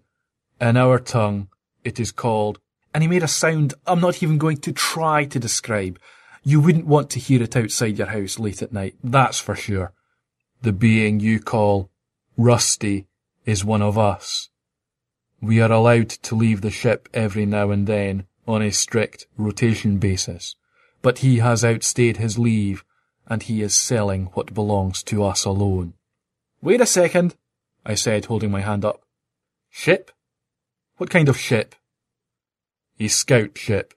In 0.60 0.76
our 0.76 0.98
tongue, 0.98 1.48
it 1.84 2.00
is 2.00 2.12
called, 2.12 2.60
and 2.94 3.02
he 3.02 3.08
made 3.08 3.22
a 3.22 3.28
sound 3.28 3.74
I'm 3.86 4.00
not 4.00 4.22
even 4.22 4.38
going 4.38 4.58
to 4.58 4.72
try 4.72 5.24
to 5.26 5.38
describe. 5.38 5.98
You 6.42 6.60
wouldn't 6.60 6.86
want 6.86 7.10
to 7.10 7.20
hear 7.20 7.42
it 7.42 7.56
outside 7.56 7.98
your 7.98 8.06
house 8.06 8.38
late 8.38 8.62
at 8.62 8.72
night, 8.72 8.96
that's 9.04 9.38
for 9.38 9.54
sure. 9.54 9.92
The 10.62 10.72
being 10.72 11.20
you 11.20 11.40
call 11.40 11.90
Rusty 12.36 13.06
is 13.44 13.64
one 13.64 13.82
of 13.82 13.98
us. 13.98 14.48
We 15.40 15.60
are 15.60 15.72
allowed 15.72 16.08
to 16.08 16.34
leave 16.34 16.60
the 16.60 16.70
ship 16.70 17.08
every 17.12 17.44
now 17.44 17.70
and 17.70 17.86
then 17.86 18.26
on 18.46 18.62
a 18.62 18.70
strict 18.70 19.26
rotation 19.36 19.98
basis, 19.98 20.56
but 21.02 21.18
he 21.18 21.38
has 21.38 21.64
outstayed 21.64 22.16
his 22.16 22.38
leave 22.38 22.84
and 23.32 23.44
he 23.44 23.62
is 23.62 23.74
selling 23.74 24.26
what 24.34 24.52
belongs 24.52 25.02
to 25.02 25.24
us 25.24 25.46
alone. 25.46 25.94
Wait 26.60 26.82
a 26.82 26.86
second, 26.86 27.34
I 27.82 27.94
said, 27.94 28.26
holding 28.26 28.50
my 28.50 28.60
hand 28.60 28.84
up. 28.84 29.00
Ship? 29.70 30.10
What 30.98 31.08
kind 31.08 31.30
of 31.30 31.38
ship? 31.38 31.74
A 33.00 33.08
scout 33.08 33.56
ship. 33.56 33.94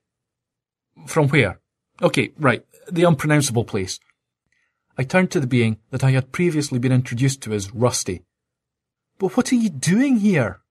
From 1.05 1.27
where? 1.27 1.59
Okay, 2.01 2.31
right, 2.39 2.63
the 2.89 3.03
unpronounceable 3.03 3.65
place. 3.65 3.99
I 4.97 5.03
turned 5.03 5.31
to 5.31 5.41
the 5.41 5.47
being 5.47 5.79
that 5.91 6.05
I 6.05 6.11
had 6.11 6.31
previously 6.31 6.79
been 6.79 6.93
introduced 6.93 7.41
to 7.41 7.53
as 7.53 7.73
Rusty. 7.73 8.23
But 9.19 9.35
what 9.35 9.51
are 9.51 9.55
you 9.55 9.69
doing 9.69 10.19
here? 10.19 10.61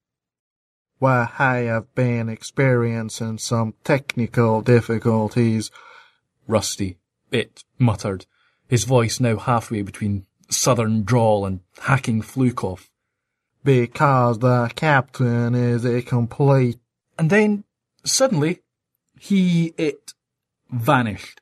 Why, 1.00 1.28
I 1.38 1.56
have 1.68 1.94
been 1.94 2.30
experiencing 2.30 3.36
some 3.36 3.74
technical 3.84 4.62
difficulties. 4.62 5.70
Rusty, 6.48 6.96
it 7.30 7.62
muttered, 7.78 8.24
his 8.68 8.84
voice 8.84 9.20
now 9.20 9.36
halfway 9.36 9.82
between 9.82 10.26
southern 10.48 11.04
drawl 11.04 11.44
and 11.44 11.60
hacking 11.82 12.22
fluke 12.22 12.64
off. 12.64 12.90
Because 13.62 14.38
the 14.40 14.70
captain 14.74 15.54
is 15.54 15.84
a 15.84 16.02
complete... 16.02 16.78
And 17.18 17.30
then, 17.30 17.64
suddenly, 18.04 18.60
he, 19.18 19.72
it, 19.78 20.12
vanished. 20.70 21.40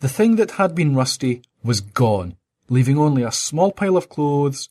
The 0.00 0.08
thing 0.08 0.36
that 0.36 0.52
had 0.52 0.74
been 0.74 0.94
Rusty 0.94 1.42
was 1.62 1.80
gone, 1.80 2.36
leaving 2.68 2.98
only 2.98 3.22
a 3.22 3.32
small 3.32 3.72
pile 3.72 3.96
of 3.96 4.08
clothes, 4.08 4.68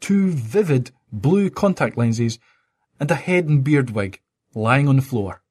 two 0.00 0.30
vivid 0.32 0.90
blue 1.12 1.48
contact 1.48 1.96
lenses, 1.96 2.38
and 3.00 3.10
a 3.10 3.14
head 3.14 3.46
and 3.46 3.64
beard 3.64 3.90
wig 3.90 4.20
lying 4.54 4.88
on 4.88 4.96
the 4.96 5.02
floor. 5.02 5.42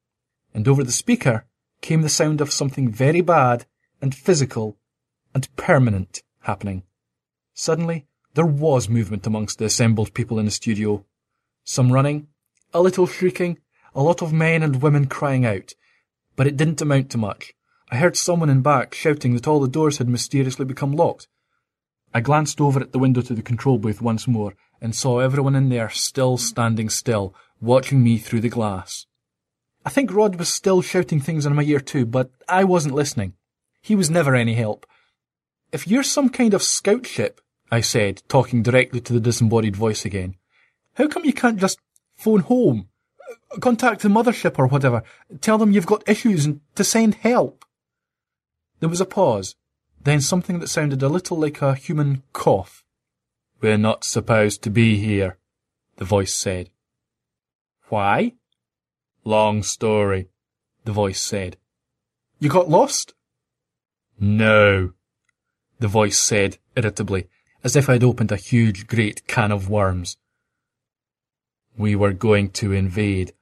and 0.54 0.66
over 0.66 0.82
the 0.82 0.92
speaker 0.92 1.44
came 1.80 2.02
the 2.02 2.08
sound 2.08 2.40
of 2.40 2.50
something 2.50 2.90
very 2.90 3.20
bad 3.20 3.66
and 4.02 4.14
physical 4.14 4.76
and 5.34 5.54
permanent 5.56 6.22
happening. 6.42 6.82
Suddenly, 7.54 8.06
there 8.34 8.46
was 8.46 8.88
movement 8.88 9.26
amongst 9.26 9.58
the 9.58 9.64
assembled 9.64 10.14
people 10.14 10.38
in 10.38 10.44
the 10.44 10.50
studio. 10.50 11.04
Some 11.64 11.92
running, 11.92 12.28
a 12.72 12.80
little 12.80 13.06
shrieking, 13.06 13.58
a 13.94 14.02
lot 14.02 14.22
of 14.22 14.32
men 14.32 14.62
and 14.62 14.82
women 14.82 15.06
crying 15.06 15.44
out. 15.44 15.74
But 16.36 16.46
it 16.46 16.56
didn't 16.56 16.80
amount 16.80 17.10
to 17.10 17.18
much. 17.18 17.54
I 17.90 17.96
heard 17.96 18.16
someone 18.16 18.50
in 18.50 18.62
back 18.62 18.94
shouting 18.94 19.34
that 19.34 19.48
all 19.48 19.60
the 19.60 19.68
doors 19.68 19.98
had 19.98 20.08
mysteriously 20.08 20.64
become 20.64 20.92
locked. 20.92 21.26
I 22.14 22.20
glanced 22.20 22.60
over 22.60 22.80
at 22.80 22.92
the 22.92 22.98
window 22.98 23.22
to 23.22 23.34
the 23.34 23.42
control 23.42 23.78
booth 23.78 24.00
once 24.00 24.28
more 24.28 24.54
and 24.80 24.94
saw 24.94 25.18
everyone 25.18 25.54
in 25.54 25.68
there 25.68 25.90
still 25.90 26.36
standing 26.36 26.88
still, 26.88 27.34
watching 27.60 28.02
me 28.02 28.18
through 28.18 28.40
the 28.40 28.48
glass. 28.48 29.06
I 29.84 29.90
think 29.90 30.12
Rod 30.12 30.36
was 30.36 30.48
still 30.48 30.82
shouting 30.82 31.20
things 31.20 31.46
in 31.46 31.54
my 31.54 31.62
ear 31.62 31.80
too, 31.80 32.06
but 32.06 32.30
I 32.48 32.64
wasn't 32.64 32.94
listening. 32.94 33.34
He 33.80 33.94
was 33.94 34.10
never 34.10 34.34
any 34.34 34.54
help. 34.54 34.86
If 35.70 35.86
you're 35.86 36.02
some 36.02 36.30
kind 36.30 36.54
of 36.54 36.62
scout 36.62 37.06
ship, 37.06 37.40
I 37.70 37.82
said, 37.82 38.22
talking 38.28 38.62
directly 38.62 39.00
to 39.02 39.12
the 39.12 39.20
disembodied 39.20 39.76
voice 39.76 40.04
again, 40.04 40.36
how 40.94 41.08
come 41.08 41.24
you 41.24 41.34
can't 41.34 41.58
just 41.58 41.78
phone 42.16 42.40
home? 42.40 42.88
Uh, 43.52 43.58
contact 43.58 44.00
the 44.00 44.08
mothership 44.08 44.58
or 44.58 44.66
whatever. 44.66 45.02
Tell 45.40 45.58
them 45.58 45.72
you've 45.72 45.86
got 45.86 46.08
issues 46.08 46.46
and 46.46 46.60
to 46.76 46.84
send 46.84 47.16
help. 47.16 47.64
There 48.80 48.88
was 48.88 49.00
a 49.00 49.06
pause, 49.06 49.56
then 50.02 50.20
something 50.20 50.58
that 50.60 50.68
sounded 50.68 51.02
a 51.02 51.08
little 51.08 51.36
like 51.36 51.60
a 51.60 51.74
human 51.74 52.22
cough. 52.32 52.84
We're 53.60 53.76
not 53.76 54.04
supposed 54.04 54.62
to 54.62 54.70
be 54.70 54.96
here, 54.96 55.36
the 55.96 56.04
voice 56.04 56.32
said. 56.32 56.70
Why? 57.88 58.34
Long 59.24 59.62
story, 59.62 60.28
the 60.84 60.92
voice 60.92 61.20
said. 61.20 61.58
You 62.38 62.48
got 62.48 62.70
lost? 62.70 63.14
No, 64.18 64.92
the 65.78 65.88
voice 65.88 66.18
said 66.18 66.58
irritably, 66.76 67.28
as 67.64 67.76
if 67.76 67.88
I'd 67.88 68.04
opened 68.04 68.32
a 68.32 68.36
huge 68.36 68.86
great 68.86 69.26
can 69.26 69.52
of 69.52 69.68
worms. 69.68 70.16
We 71.76 71.94
were 71.94 72.12
going 72.12 72.50
to 72.50 72.72
invade, 72.72 73.32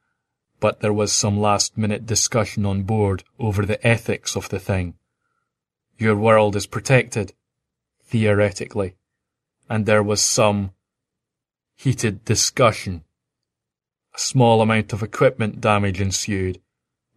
but 0.60 0.80
there 0.80 0.92
was 0.92 1.12
some 1.12 1.38
last 1.38 1.76
minute 1.76 2.06
discussion 2.06 2.66
on 2.66 2.82
board 2.82 3.24
over 3.38 3.64
the 3.64 3.84
ethics 3.86 4.36
of 4.36 4.48
the 4.48 4.58
thing. 4.58 4.94
Your 5.98 6.16
world 6.16 6.56
is 6.56 6.66
protected, 6.66 7.32
theoretically 8.04 8.94
and 9.68 9.86
there 9.86 10.02
was 10.02 10.20
some 10.20 10.72
heated 11.76 12.24
discussion. 12.24 13.04
A 14.14 14.18
small 14.18 14.62
amount 14.62 14.92
of 14.92 15.02
equipment 15.02 15.60
damage 15.60 16.00
ensued. 16.00 16.60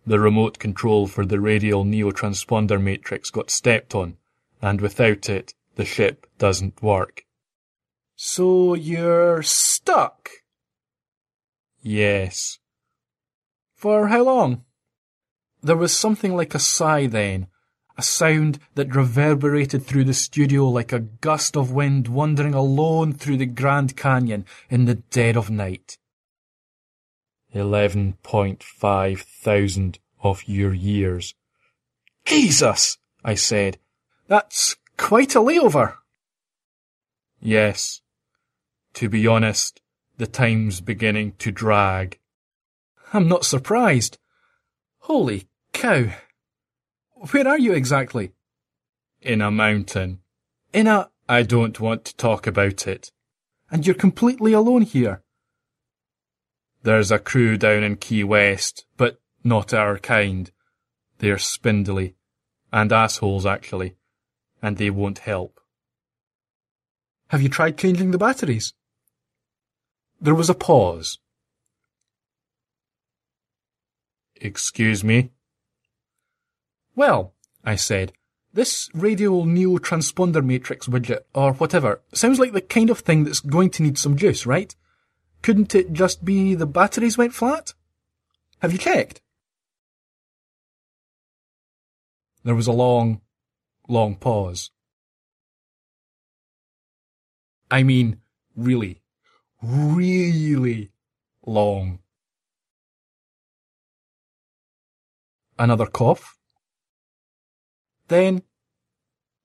The 0.05 0.19
remote 0.19 0.59
control 0.59 1.07
for 1.07 1.25
the 1.25 1.39
radial 1.39 1.85
neotransponder 1.85 2.81
matrix 2.81 3.29
got 3.29 3.51
stepped 3.51 3.93
on, 3.93 4.17
and 4.61 4.81
without 4.81 5.30
it, 5.30 5.53
the 5.76 5.86
ship 5.86 6.27
doesn't 6.38 6.81
work. 6.81 7.26
So 8.15 8.73
you're 8.73 9.41
stuck? 9.44 10.30
Yes. 11.81 12.60
For 13.76 14.07
how 14.10 14.23
long? 14.23 14.65
There 15.61 15.77
was 15.77 15.95
something 15.95 16.36
like 16.36 16.53
a 16.53 16.60
sigh 16.60 17.07
then, 17.07 17.48
a 17.98 18.02
sound 18.02 18.60
that 18.76 18.95
reverberated 18.95 19.86
through 19.86 20.06
the 20.06 20.14
studio 20.14 20.68
like 20.68 20.91
a 20.91 20.99
gust 20.99 21.56
of 21.56 21.72
wind 21.72 22.07
wandering 22.07 22.53
alone 22.53 23.14
through 23.14 23.38
the 23.38 23.45
Grand 23.45 23.95
Canyon 23.95 24.45
in 24.69 24.86
the 24.86 24.95
dead 24.95 25.38
of 25.38 25.49
night. 25.49 25.98
Eleven 27.52 28.14
point 28.22 28.64
five 28.64 29.22
thousand 29.22 29.99
of 30.22 30.44
your 30.48 30.73
years. 30.73 31.36
Jesus! 32.26 32.98
I 33.23 33.36
said. 33.36 33.80
That's 34.30 34.76
quite 34.95 35.35
a 35.35 35.39
layover. 35.39 35.95
Yes. 37.41 38.01
To 38.93 39.10
be 39.10 39.26
honest, 39.26 39.81
the 40.18 40.27
time's 40.27 40.81
beginning 40.81 41.34
to 41.39 41.51
drag. 41.51 42.19
I'm 43.11 43.27
not 43.27 43.43
surprised. 43.43 44.19
Holy 44.99 45.47
cow. 45.73 46.11
Where 47.31 47.47
are 47.47 47.57
you 47.57 47.73
exactly? 47.73 48.34
In 49.19 49.41
a 49.41 49.49
mountain. 49.49 50.19
In 50.73 50.85
a... 50.85 51.10
I 51.27 51.41
don't 51.41 51.80
want 51.80 52.06
to 52.06 52.15
talk 52.15 52.45
about 52.45 52.88
it. 52.88 53.11
And 53.72 53.88
you're 53.88 53.95
completely 53.95 54.53
alone 54.53 54.84
here? 54.84 55.23
There's 56.84 57.10
a 57.10 57.18
crew 57.18 57.57
down 57.57 57.81
in 57.81 57.95
Key 57.95 58.23
West, 58.23 58.85
but 58.95 59.19
not 59.43 59.73
our 59.73 59.97
kind. 59.97 60.51
They're 61.18 61.39
spindly. 61.39 62.14
And 62.72 62.91
assholes, 62.91 63.47
actually. 63.47 63.95
And 64.61 64.77
they 64.77 64.90
won't 64.90 65.19
help. 65.19 65.60
Have 67.27 67.41
you 67.41 67.49
tried 67.49 67.77
changing 67.77 68.11
the 68.11 68.18
batteries? 68.18 68.73
There 70.19 70.36
was 70.36 70.49
a 70.49 70.56
pause. 70.56 71.19
Excuse 74.36 75.03
me? 75.03 75.31
Well, 76.95 77.34
I 77.64 77.76
said, 77.76 78.14
this 78.53 78.90
radial 78.94 79.45
neotransponder 79.45 80.44
matrix 80.44 80.88
widget, 80.88 81.22
or 81.34 81.53
whatever, 81.53 82.02
sounds 82.14 82.40
like 82.40 82.53
the 82.53 82.61
kind 82.61 82.90
of 82.90 82.99
thing 82.99 83.23
that's 83.23 83.41
going 83.41 83.69
to 83.72 83.84
need 83.84 83.98
some 83.98 84.18
juice, 84.18 84.45
right? 84.45 84.76
Couldn't 85.41 85.76
it 85.76 85.94
just 85.94 86.26
be 86.26 86.56
the 86.56 86.65
batteries 86.65 87.18
went 87.18 87.34
flat? 87.34 87.73
Have 88.61 88.73
you 88.73 88.80
checked? 88.80 89.22
There 92.44 92.56
was 92.56 92.68
a 92.68 92.72
long, 92.72 93.22
long 93.90 94.16
pause. 94.16 94.72
I 97.72 97.84
mean, 97.84 98.22
really, 98.56 99.02
really 99.61 100.91
long. 101.45 101.99
Another 105.57 105.86
cough. 105.86 106.38
Then 108.07 108.44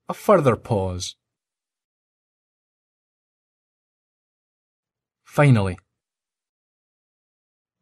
a 0.08 0.14
further 0.14 0.56
pause. 0.56 1.16
Finally, 5.24 5.76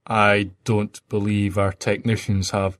I 0.06 0.50
don't 0.64 1.00
believe 1.08 1.58
our 1.58 1.72
technicians 1.72 2.50
have 2.50 2.78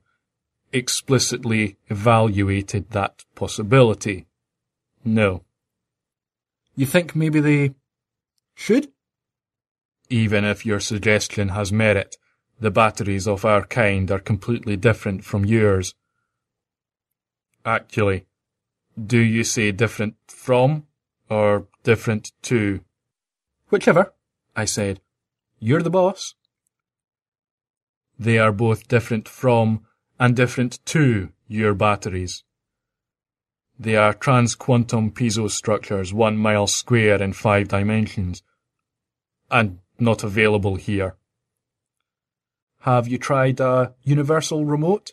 explicitly 0.73 1.77
evaluated 1.87 2.89
that 2.91 3.23
possibility. 3.35 4.25
No. 5.05 5.43
You 6.75 6.85
think 6.85 7.15
maybe 7.15 7.39
they 7.39 7.75
should? 8.55 8.89
Even 10.09 10.43
if 10.43 10.65
your 10.65 10.79
suggestion 10.79 11.49
has 11.49 11.71
merit, 11.71 12.17
the 12.59 12.71
batteries 12.71 13.27
of 13.27 13.45
our 13.45 13.65
kind 13.65 14.11
are 14.11 14.19
completely 14.19 14.75
different 14.75 15.23
from 15.23 15.45
yours 15.45 15.95
actually. 17.65 18.25
Do 18.97 19.17
you 19.17 19.43
say 19.43 19.71
different 19.71 20.15
from 20.27 20.85
or 21.29 21.67
different 21.83 22.31
to? 22.43 22.81
Whichever, 23.69 24.13
I 24.55 24.65
said. 24.65 25.01
You're 25.59 25.81
the 25.81 25.89
boss. 25.89 26.35
They 28.19 28.37
are 28.37 28.51
both 28.51 28.87
different 28.87 29.27
from 29.27 29.85
and 30.23 30.37
different 30.37 30.79
to 30.85 31.33
your 31.49 31.73
batteries. 31.73 32.45
They 33.77 33.97
are 33.97 34.13
transquantum 34.13 35.11
piezo 35.11 35.51
structures 35.51 36.13
one 36.13 36.37
mile 36.37 36.65
square 36.65 37.21
in 37.21 37.33
five 37.33 37.67
dimensions, 37.67 38.41
and 39.51 39.79
not 39.99 40.23
available 40.23 40.75
here. 40.75 41.17
Have 42.83 43.05
you 43.05 43.17
tried 43.17 43.59
a 43.59 43.95
universal 44.03 44.63
remote? 44.63 45.11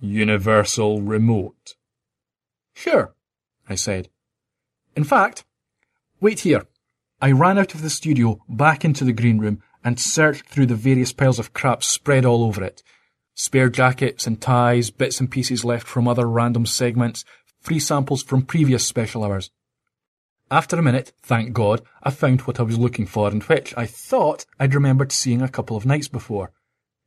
Universal 0.00 1.02
Remote. 1.02 1.76
Sure, 2.74 3.14
I 3.68 3.76
said. 3.76 4.08
In 4.96 5.04
fact, 5.04 5.44
wait 6.20 6.40
here. 6.40 6.66
I 7.22 7.30
ran 7.30 7.56
out 7.56 7.76
of 7.76 7.82
the 7.82 7.90
studio, 7.90 8.40
back 8.48 8.84
into 8.84 9.04
the 9.04 9.12
green 9.12 9.38
room, 9.38 9.62
and 9.84 10.00
searched 10.00 10.46
through 10.46 10.66
the 10.66 10.74
various 10.74 11.12
piles 11.12 11.38
of 11.38 11.52
crap 11.52 11.84
spread 11.84 12.24
all 12.24 12.42
over 12.42 12.64
it. 12.64 12.82
Spare 13.42 13.70
jackets 13.70 14.26
and 14.26 14.38
ties, 14.38 14.90
bits 14.90 15.18
and 15.18 15.30
pieces 15.30 15.64
left 15.64 15.86
from 15.86 16.06
other 16.06 16.28
random 16.28 16.66
segments, 16.66 17.24
free 17.58 17.78
samples 17.78 18.22
from 18.22 18.42
previous 18.42 18.86
special 18.86 19.24
hours. 19.24 19.50
After 20.50 20.78
a 20.78 20.82
minute, 20.82 21.14
thank 21.22 21.54
God, 21.54 21.80
I 22.02 22.10
found 22.10 22.42
what 22.42 22.60
I 22.60 22.64
was 22.64 22.78
looking 22.78 23.06
for 23.06 23.30
and 23.30 23.42
which 23.44 23.72
I 23.78 23.86
thought 23.86 24.44
I'd 24.58 24.74
remembered 24.74 25.10
seeing 25.10 25.40
a 25.40 25.48
couple 25.48 25.74
of 25.74 25.86
nights 25.86 26.06
before. 26.06 26.52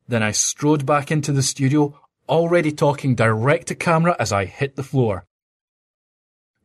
Then 0.07 0.23
I 0.23 0.31
strode 0.31 0.87
back 0.87 1.11
into 1.11 1.31
the 1.31 1.43
studio, 1.43 1.99
already 2.27 2.71
talking 2.71 3.13
direct 3.13 3.67
to 3.67 3.75
camera 3.75 4.15
as 4.17 4.31
I 4.31 4.45
hit 4.45 4.75
the 4.75 4.81
floor. 4.81 5.27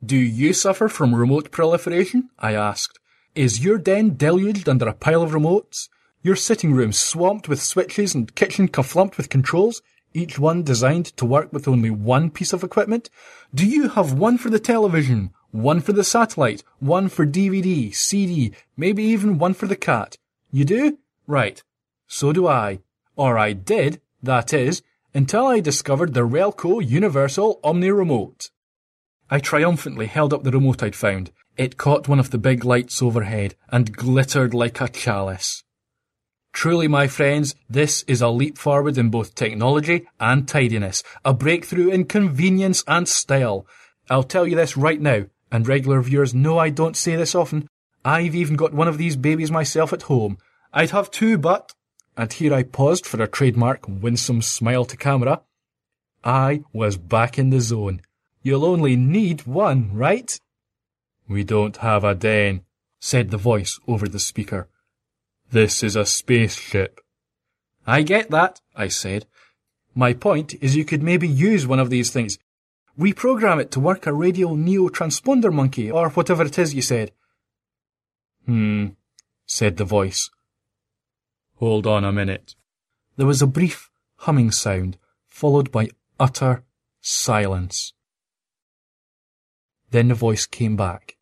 Do 0.03 0.17
you 0.17 0.55
suffer 0.55 0.89
from 0.89 1.15
remote 1.15 1.51
proliferation? 1.51 2.31
I 2.39 2.55
asked. 2.55 2.99
Is 3.35 3.63
your 3.63 3.77
den 3.77 4.17
deluged 4.17 4.67
under 4.67 4.89
a 4.89 4.95
pile 4.95 5.21
of 5.21 5.33
remotes? 5.33 5.91
Your 6.29 6.37
sitting 6.37 6.75
room 6.75 6.93
swamped 6.93 7.49
with 7.49 7.63
switches 7.63 8.15
and 8.15 8.35
kitchen 8.35 8.69
kaflumped 8.69 9.17
with 9.17 9.31
controls, 9.31 9.81
each 10.13 10.39
one 10.39 10.63
designed 10.63 11.07
to 11.17 11.25
work 11.25 11.51
with 11.55 11.67
only 11.67 11.89
one 11.89 12.31
piece 12.31 12.53
of 12.53 12.63
equipment? 12.63 13.09
Do 13.55 13.67
you 13.67 13.89
have 13.89 14.13
one 14.13 14.37
for 14.37 14.51
the 14.51 14.59
television, 14.59 15.31
one 15.53 15.81
for 15.81 15.95
the 15.95 16.05
satellite, 16.05 16.65
one 16.81 17.09
for 17.09 17.25
DVD, 17.25 17.95
CD, 17.95 18.53
maybe 18.77 19.03
even 19.05 19.39
one 19.39 19.55
for 19.55 19.67
the 19.67 19.75
cat? 19.75 20.19
You 20.51 20.67
do? 20.67 20.99
Right. 21.27 21.63
So 22.07 22.35
do 22.35 22.47
I. 22.47 22.81
Or 23.17 23.39
I 23.39 23.55
did, 23.55 24.03
that 24.23 24.53
is, 24.53 24.83
until 25.15 25.47
I 25.47 25.61
discovered 25.61 26.13
the 26.13 26.29
Relco 26.29 26.87
Universal 26.87 27.59
Omni 27.65 27.91
Remote. 27.91 28.51
I 29.31 29.39
triumphantly 29.39 30.09
held 30.09 30.35
up 30.35 30.43
the 30.43 30.51
remote 30.51 30.83
I'd 30.83 30.95
found. 30.95 31.31
It 31.57 31.79
caught 31.79 32.07
one 32.07 32.21
of 32.21 32.33
the 32.33 32.37
big 32.37 32.67
lights 32.67 33.01
overhead 33.01 33.55
and 33.71 33.97
glittered 33.97 34.53
like 34.53 34.83
a 34.83 34.89
chalice. 34.89 35.65
Truly, 36.59 36.89
my 36.89 37.07
friends, 37.07 37.55
this 37.71 38.03
is 38.09 38.21
a 38.21 38.29
leap 38.29 38.59
forward 38.59 38.99
in 38.99 39.11
both 39.11 39.37
technology 39.37 40.09
and 40.19 40.49
tidiness, 40.49 41.05
a 41.25 41.33
breakthrough 41.33 41.89
in 41.89 42.05
convenience 42.07 42.83
and 42.89 43.07
style. 43.07 43.65
I'll 44.11 44.25
tell 44.25 44.45
you 44.45 44.57
this 44.57 44.77
right 44.77 45.01
now, 45.01 45.27
and 45.53 45.69
regular 45.69 46.03
viewers 46.03 46.35
know 46.35 46.59
I 46.59 46.71
don't 46.71 46.97
say 46.97 47.15
this 47.15 47.37
often. 47.37 47.69
I've 48.05 48.35
even 48.35 48.57
got 48.57 48.75
one 48.75 48.89
of 48.89 48.99
these 48.99 49.15
babies 49.15 49.53
myself 49.53 49.93
at 49.93 50.03
home. 50.11 50.37
I'd 50.73 50.91
have 50.91 51.13
two, 51.13 51.39
but, 51.39 51.75
and 52.17 52.33
here 52.33 52.53
I 52.53 52.65
paused 52.65 53.07
for 53.07 53.23
a 53.23 53.29
trademark 53.29 53.85
winsome 53.87 54.43
smile 54.43 54.85
to 54.87 54.97
camera. 54.97 55.43
I 56.25 56.65
was 56.73 56.97
back 56.97 57.39
in 57.39 57.51
the 57.51 57.61
zone. 57.61 58.01
You'll 58.43 58.65
only 58.65 58.97
need 58.97 59.47
one, 59.47 59.95
right? 59.95 60.37
We 61.29 61.45
don't 61.45 61.77
have 61.77 62.03
a 62.03 62.17
den, 62.17 62.63
said 62.99 63.31
the 63.31 63.37
voice 63.37 63.79
over 63.87 64.09
the 64.09 64.19
speaker. 64.19 64.67
This 65.51 65.83
is 65.83 65.97
a 65.97 66.05
spaceship. 66.05 67.01
I 67.87 68.03
get 68.03 68.31
that, 68.31 68.61
I 68.77 68.89
said. 68.89 69.27
My 69.95 70.13
point 70.13 70.55
is 70.61 70.77
you 70.77 70.85
could 70.85 71.03
maybe 71.03 71.27
use 71.27 71.67
one 71.67 71.81
of 71.81 71.89
these 71.89 72.11
things. 72.11 72.39
Reprogram 72.99 73.61
it 73.61 73.71
to 73.71 73.81
work 73.81 74.07
a 74.07 74.13
radial 74.13 74.57
neo 74.57 74.89
transponder 74.89 75.53
monkey, 75.53 75.91
or 75.91 76.11
whatever 76.11 76.45
it 76.45 76.59
is 76.59 76.75
you 76.75 76.83
said. 76.83 77.13
Hmm, 78.45 78.89
said 79.47 79.77
the 79.77 79.85
voice. 79.85 80.31
Hold 81.57 81.87
on 81.87 82.05
a 82.05 82.13
minute. 82.13 82.55
There 83.17 83.27
was 83.27 83.41
a 83.41 83.47
brief 83.47 83.91
humming 84.17 84.51
sound, 84.51 84.99
followed 85.27 85.73
by 85.73 85.89
utter 86.21 86.65
silence. 87.01 87.95
Then 89.91 90.09
the 90.09 90.15
voice 90.15 90.45
came 90.45 90.77
back. 90.77 91.17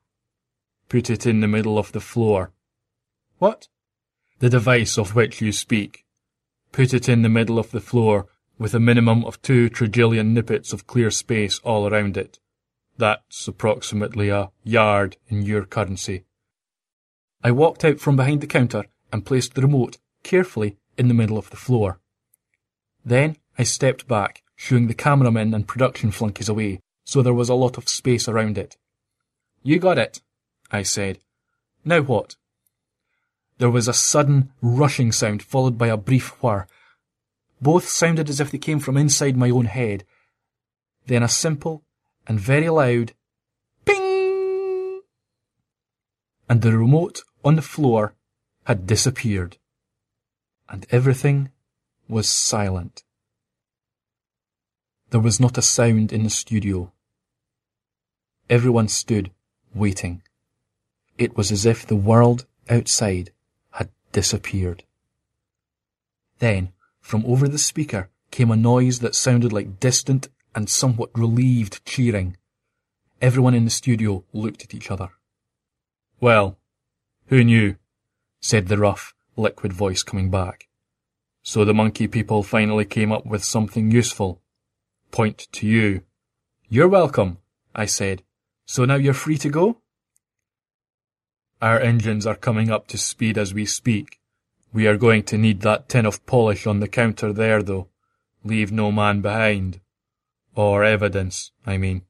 Put 0.88 1.10
it 1.10 1.26
in 1.26 1.40
the 1.40 1.48
middle 1.48 1.78
of 1.78 1.92
the 1.92 2.00
floor. 2.00 2.52
What? 3.38 3.68
The 4.38 4.50
device 4.50 4.98
of 4.98 5.14
which 5.14 5.40
you 5.40 5.50
speak. 5.52 6.04
Put 6.70 6.92
it 6.92 7.08
in 7.08 7.22
the 7.22 7.28
middle 7.28 7.58
of 7.58 7.70
the 7.70 7.80
floor 7.80 8.26
with 8.58 8.74
a 8.74 8.80
minimum 8.80 9.24
of 9.24 9.40
two 9.40 9.68
trillion 9.68 10.34
nippets 10.34 10.72
of 10.72 10.86
clear 10.86 11.10
space 11.10 11.58
all 11.60 11.88
around 11.88 12.16
it. 12.16 12.38
That's 12.98 13.48
approximately 13.48 14.28
a 14.28 14.50
yard 14.62 15.16
in 15.28 15.42
your 15.42 15.64
currency. 15.64 16.24
I 17.42 17.50
walked 17.50 17.84
out 17.84 17.98
from 17.98 18.16
behind 18.16 18.40
the 18.40 18.46
counter 18.46 18.84
and 19.12 19.24
placed 19.24 19.54
the 19.54 19.62
remote 19.62 19.98
carefully 20.22 20.76
in 20.98 21.08
the 21.08 21.14
middle 21.14 21.38
of 21.38 21.50
the 21.50 21.56
floor. 21.56 22.00
Then 23.04 23.36
I 23.58 23.62
stepped 23.62 24.08
back, 24.08 24.42
shooing 24.54 24.88
the 24.88 24.94
cameramen 24.94 25.54
and 25.54 25.68
production 25.68 26.10
flunkies 26.10 26.48
away, 26.48 26.80
so 27.04 27.22
there 27.22 27.34
was 27.34 27.48
a 27.48 27.54
lot 27.54 27.78
of 27.78 27.88
space 27.88 28.28
around 28.28 28.58
it. 28.58 28.76
You 29.62 29.78
got 29.78 29.98
it, 29.98 30.20
I 30.70 30.82
said. 30.82 31.20
Now 31.84 32.00
what? 32.00 32.36
There 33.58 33.70
was 33.70 33.88
a 33.88 33.94
sudden 33.94 34.52
rushing 34.60 35.12
sound 35.12 35.42
followed 35.42 35.78
by 35.78 35.88
a 35.88 35.96
brief 35.96 36.42
whir. 36.42 36.66
Both 37.60 37.88
sounded 37.88 38.28
as 38.28 38.38
if 38.38 38.50
they 38.50 38.58
came 38.58 38.80
from 38.80 38.98
inside 38.98 39.36
my 39.36 39.48
own 39.48 39.64
head. 39.64 40.04
Then 41.06 41.22
a 41.22 41.28
simple 41.28 41.82
and 42.26 42.38
very 42.38 42.68
loud 42.68 43.14
ping! 43.86 45.00
And 46.48 46.60
the 46.60 46.76
remote 46.76 47.22
on 47.44 47.56
the 47.56 47.62
floor 47.62 48.14
had 48.64 48.86
disappeared. 48.86 49.56
And 50.68 50.86
everything 50.90 51.50
was 52.08 52.28
silent. 52.28 53.04
There 55.10 55.20
was 55.20 55.40
not 55.40 55.56
a 55.56 55.62
sound 55.62 56.12
in 56.12 56.24
the 56.24 56.30
studio. 56.30 56.92
Everyone 58.50 58.88
stood, 58.88 59.30
waiting. 59.74 60.22
It 61.16 61.36
was 61.36 61.50
as 61.50 61.64
if 61.64 61.86
the 61.86 61.96
world 61.96 62.44
outside 62.68 63.30
disappeared. 64.16 64.82
Then, 66.38 66.72
from 67.02 67.22
over 67.26 67.46
the 67.48 67.58
speaker, 67.58 68.08
came 68.30 68.50
a 68.50 68.56
noise 68.56 69.00
that 69.00 69.14
sounded 69.14 69.52
like 69.52 69.78
distant 69.78 70.30
and 70.54 70.70
somewhat 70.70 71.10
relieved 71.14 71.84
cheering. 71.84 72.38
Everyone 73.20 73.52
in 73.52 73.66
the 73.66 73.78
studio 73.82 74.24
looked 74.32 74.64
at 74.64 74.72
each 74.72 74.90
other. 74.90 75.10
Well, 76.18 76.56
who 77.26 77.44
knew? 77.44 77.76
said 78.40 78.68
the 78.68 78.78
rough, 78.78 79.14
liquid 79.36 79.74
voice 79.74 80.02
coming 80.02 80.30
back. 80.30 80.66
So 81.42 81.66
the 81.66 81.74
monkey 81.74 82.08
people 82.08 82.42
finally 82.42 82.86
came 82.86 83.12
up 83.12 83.26
with 83.26 83.44
something 83.44 83.90
useful. 83.90 84.40
Point 85.10 85.46
to 85.52 85.66
you. 85.66 86.04
You're 86.70 86.88
welcome, 86.88 87.36
I 87.74 87.84
said, 87.84 88.22
so 88.64 88.86
now 88.86 88.94
you're 88.94 89.12
free 89.12 89.36
to 89.36 89.50
go? 89.50 89.82
Our 91.62 91.80
engines 91.80 92.26
are 92.26 92.34
coming 92.34 92.70
up 92.70 92.86
to 92.88 92.98
speed 92.98 93.38
as 93.38 93.54
we 93.54 93.64
speak. 93.64 94.20
We 94.72 94.86
are 94.86 94.98
going 94.98 95.22
to 95.24 95.38
need 95.38 95.62
that 95.62 95.88
tin 95.88 96.04
of 96.04 96.24
polish 96.26 96.66
on 96.66 96.80
the 96.80 96.88
counter 96.88 97.32
there, 97.32 97.62
though. 97.62 97.88
Leave 98.44 98.70
no 98.70 98.92
man 98.92 99.22
behind. 99.22 99.80
Or 100.54 100.84
evidence, 100.84 101.52
I 101.64 101.78
mean. 101.78 102.02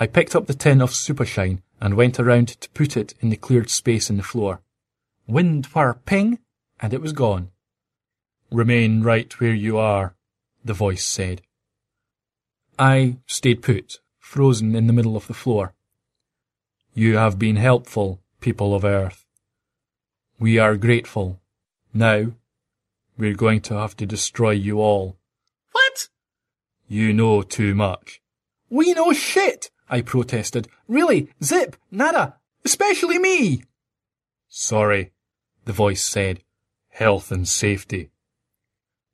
I 0.00 0.08
picked 0.08 0.34
up 0.34 0.46
the 0.46 0.54
tin 0.54 0.82
of 0.82 0.90
supershine 0.90 1.62
and 1.80 1.94
went 1.94 2.18
around 2.18 2.48
to 2.48 2.70
put 2.70 2.96
it 2.96 3.14
in 3.20 3.30
the 3.30 3.36
cleared 3.36 3.70
space 3.70 4.10
in 4.10 4.16
the 4.16 4.22
floor. 4.24 4.60
Wind 5.28 5.66
whir 5.66 5.94
ping, 6.04 6.40
and 6.80 6.92
it 6.92 7.00
was 7.00 7.12
gone. 7.12 7.50
Remain 8.50 9.02
right 9.02 9.32
where 9.40 9.54
you 9.54 9.78
are, 9.78 10.16
the 10.64 10.74
voice 10.74 11.04
said. 11.04 11.42
I 12.76 13.18
stayed 13.26 13.62
put, 13.62 14.00
frozen 14.18 14.74
in 14.74 14.88
the 14.88 14.92
middle 14.92 15.16
of 15.16 15.28
the 15.28 15.34
floor. 15.34 15.74
You 16.92 17.16
have 17.16 17.38
been 17.38 17.56
helpful, 17.56 18.20
people 18.44 18.74
of 18.74 18.84
Earth. 18.84 19.24
We 20.38 20.58
are 20.58 20.76
grateful. 20.76 21.40
Now, 21.94 22.32
we're 23.16 23.32
going 23.32 23.62
to 23.62 23.74
have 23.78 23.96
to 23.96 24.04
destroy 24.04 24.50
you 24.50 24.82
all. 24.82 25.16
What? 25.72 26.08
You 26.86 27.14
know 27.14 27.40
too 27.40 27.74
much. 27.74 28.20
We 28.68 28.92
know 28.92 29.14
shit, 29.14 29.70
I 29.88 30.02
protested. 30.02 30.68
Really, 30.88 31.30
zip, 31.42 31.74
nada, 31.90 32.36
especially 32.66 33.18
me. 33.18 33.62
Sorry, 34.46 35.12
the 35.64 35.72
voice 35.72 36.04
said. 36.04 36.40
Health 36.90 37.32
and 37.32 37.48
safety. 37.48 38.10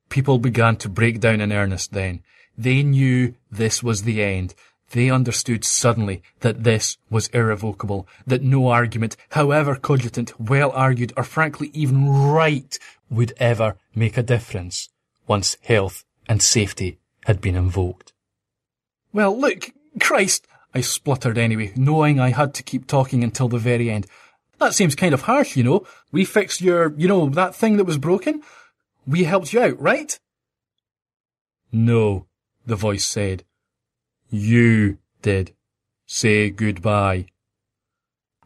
People 0.09 0.39
began 0.39 0.75
to 0.75 0.89
break 0.89 1.21
down 1.21 1.39
in 1.39 1.53
earnest 1.53 1.93
then. 1.93 2.21
They 2.57 2.83
knew 2.83 3.35
this 3.49 3.81
was 3.81 4.03
the 4.03 4.21
end. 4.21 4.55
They 4.91 5.09
understood 5.09 5.63
suddenly 5.63 6.21
that 6.41 6.63
this 6.63 6.97
was 7.09 7.27
irrevocable, 7.27 8.07
that 8.27 8.43
no 8.43 8.67
argument, 8.67 9.15
however 9.29 9.75
cogitant, 9.75 10.39
well 10.39 10.71
argued, 10.71 11.13
or 11.15 11.23
frankly 11.23 11.71
even 11.73 12.09
right, 12.09 12.77
would 13.09 13.33
ever 13.37 13.77
make 13.95 14.17
a 14.17 14.23
difference 14.23 14.89
once 15.27 15.57
health 15.61 16.03
and 16.27 16.41
safety 16.41 16.99
had 17.25 17.39
been 17.39 17.55
invoked. 17.55 18.13
Well, 19.13 19.37
look, 19.37 19.71
Christ, 19.99 20.45
I 20.73 20.81
spluttered 20.81 21.37
anyway, 21.37 21.73
knowing 21.75 22.19
I 22.19 22.29
had 22.29 22.53
to 22.55 22.63
keep 22.63 22.87
talking 22.87 23.23
until 23.23 23.47
the 23.47 23.57
very 23.57 23.89
end. 23.89 24.07
That 24.59 24.73
seems 24.73 24.95
kind 24.95 25.13
of 25.13 25.23
harsh, 25.23 25.55
you 25.55 25.63
know. 25.63 25.85
We 26.11 26.25
fixed 26.25 26.61
your, 26.61 26.93
you 26.97 27.07
know, 27.07 27.29
that 27.29 27.55
thing 27.55 27.77
that 27.77 27.85
was 27.85 27.97
broken. 27.97 28.41
We 29.07 29.23
helped 29.23 29.53
you 29.53 29.61
out, 29.61 29.81
right? 29.81 30.19
No, 31.71 32.27
the 32.65 32.75
voice 32.75 33.05
said. 33.05 33.43
You 34.33 34.97
did. 35.21 35.53
Say 36.07 36.49
goodbye. 36.49 37.25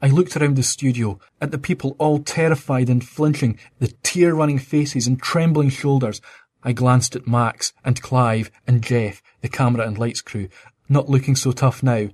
I 0.01 0.07
looked 0.07 0.35
around 0.35 0.55
the 0.57 0.63
studio 0.63 1.19
at 1.39 1.51
the 1.51 1.59
people 1.59 1.95
all 1.99 2.19
terrified 2.19 2.89
and 2.89 3.07
flinching, 3.07 3.59
the 3.79 3.93
tear-running 4.01 4.57
faces 4.57 5.05
and 5.05 5.21
trembling 5.21 5.69
shoulders. 5.69 6.21
I 6.63 6.73
glanced 6.73 7.15
at 7.15 7.27
Max 7.27 7.71
and 7.83 8.01
Clive 8.01 8.49
and 8.65 8.81
Jeff, 8.81 9.21
the 9.41 9.47
camera 9.47 9.85
and 9.85 9.95
lights 9.95 10.21
crew, 10.21 10.49
not 10.89 11.07
looking 11.07 11.35
so 11.35 11.51
tough 11.51 11.83
now. 11.83 12.09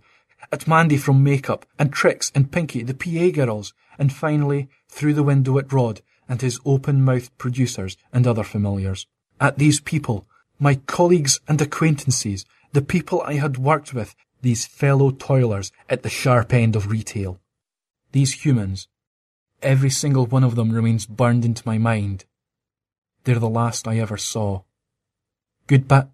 At 0.52 0.68
Mandy 0.68 0.98
from 0.98 1.24
makeup 1.24 1.66
and 1.80 1.94
Trix 1.94 2.30
and 2.36 2.52
Pinky, 2.52 2.84
the 2.84 2.94
PA 2.94 3.34
girls, 3.34 3.74
and 3.98 4.12
finally 4.12 4.68
through 4.90 5.14
the 5.14 5.24
window 5.24 5.58
at 5.58 5.72
Rod 5.72 6.02
and 6.28 6.42
his 6.42 6.60
open-mouthed 6.66 7.38
producers 7.38 7.96
and 8.12 8.28
other 8.28 8.44
familiars. 8.44 9.08
At 9.40 9.58
these 9.58 9.80
people, 9.80 10.28
my 10.60 10.76
colleagues 10.76 11.40
and 11.48 11.62
acquaintances, 11.62 12.46
the 12.74 12.82
people 12.82 13.22
I 13.22 13.34
had 13.34 13.58
worked 13.58 13.94
with, 13.94 14.16
these 14.42 14.66
fellow 14.66 15.12
toilers 15.12 15.72
at 15.90 16.04
the 16.04 16.10
sharp 16.10 16.54
end 16.54 16.76
of 16.76 16.90
retail. 16.90 17.40
These 18.12 18.46
humans, 18.46 18.88
every 19.62 19.90
single 19.90 20.26
one 20.26 20.44
of 20.44 20.56
them 20.56 20.72
remains 20.72 21.06
burned 21.06 21.46
into 21.46 21.64
my 21.66 21.78
mind 21.78 22.26
They're 23.24 23.40
the 23.40 23.50
last 23.50 23.88
I 23.88 24.00
ever 24.00 24.18
saw. 24.18 24.64
Goodbye 25.68 26.08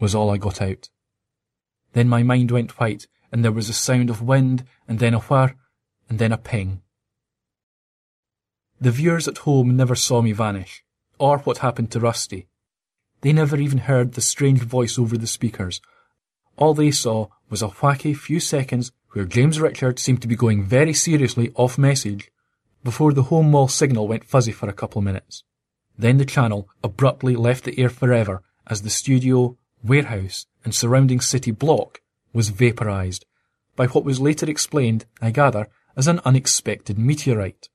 was 0.00 0.14
all 0.14 0.30
I 0.30 0.36
got 0.36 0.62
out. 0.62 0.88
Then 1.94 2.08
my 2.08 2.22
mind 2.22 2.50
went 2.50 2.78
white, 2.78 3.06
and 3.32 3.44
there 3.44 3.52
was 3.52 3.68
a 3.68 3.72
sound 3.72 4.10
of 4.10 4.22
wind, 4.22 4.64
and 4.86 4.98
then 4.98 5.14
a 5.14 5.20
whir, 5.20 5.56
and 6.08 6.18
then 6.18 6.32
a 6.32 6.38
ping. 6.38 6.82
The 8.80 8.90
viewers 8.90 9.26
at 9.26 9.38
home 9.38 9.76
never 9.76 9.94
saw 9.94 10.22
me 10.22 10.32
vanish, 10.32 10.84
or 11.18 11.38
what 11.38 11.58
happened 11.58 11.90
to 11.92 12.00
Rusty. 12.00 12.46
They 13.20 13.32
never 13.32 13.56
even 13.56 13.78
heard 13.78 14.12
the 14.12 14.20
strange 14.20 14.60
voice 14.60 14.98
over 14.98 15.16
the 15.16 15.26
speakers. 15.26 15.80
All 16.56 16.74
they 16.74 16.90
saw 16.90 17.28
was 17.50 17.62
a 17.62 17.68
wacky 17.68 18.16
few 18.16 18.40
seconds 18.40 18.92
where 19.12 19.24
James 19.24 19.60
Richard 19.60 19.98
seemed 19.98 20.22
to 20.22 20.28
be 20.28 20.36
going 20.36 20.64
very 20.64 20.92
seriously 20.92 21.52
off 21.54 21.78
message 21.78 22.30
before 22.84 23.12
the 23.12 23.24
home 23.24 23.52
wall 23.52 23.68
signal 23.68 24.06
went 24.06 24.24
fuzzy 24.24 24.52
for 24.52 24.68
a 24.68 24.74
couple 24.74 24.98
of 25.00 25.04
minutes. 25.04 25.42
Then 25.98 26.18
the 26.18 26.24
channel 26.24 26.68
abruptly 26.84 27.34
left 27.34 27.64
the 27.64 27.78
air 27.78 27.88
forever 27.88 28.42
as 28.66 28.82
the 28.82 28.90
studio, 28.90 29.56
warehouse, 29.82 30.46
and 30.64 30.74
surrounding 30.74 31.20
city 31.20 31.50
block 31.50 32.00
was 32.32 32.50
vaporized 32.50 33.24
by 33.76 33.86
what 33.86 34.04
was 34.04 34.20
later 34.20 34.48
explained, 34.48 35.06
I 35.20 35.30
gather, 35.30 35.68
as 35.96 36.08
an 36.08 36.20
unexpected 36.24 36.98
meteorite. 36.98 37.68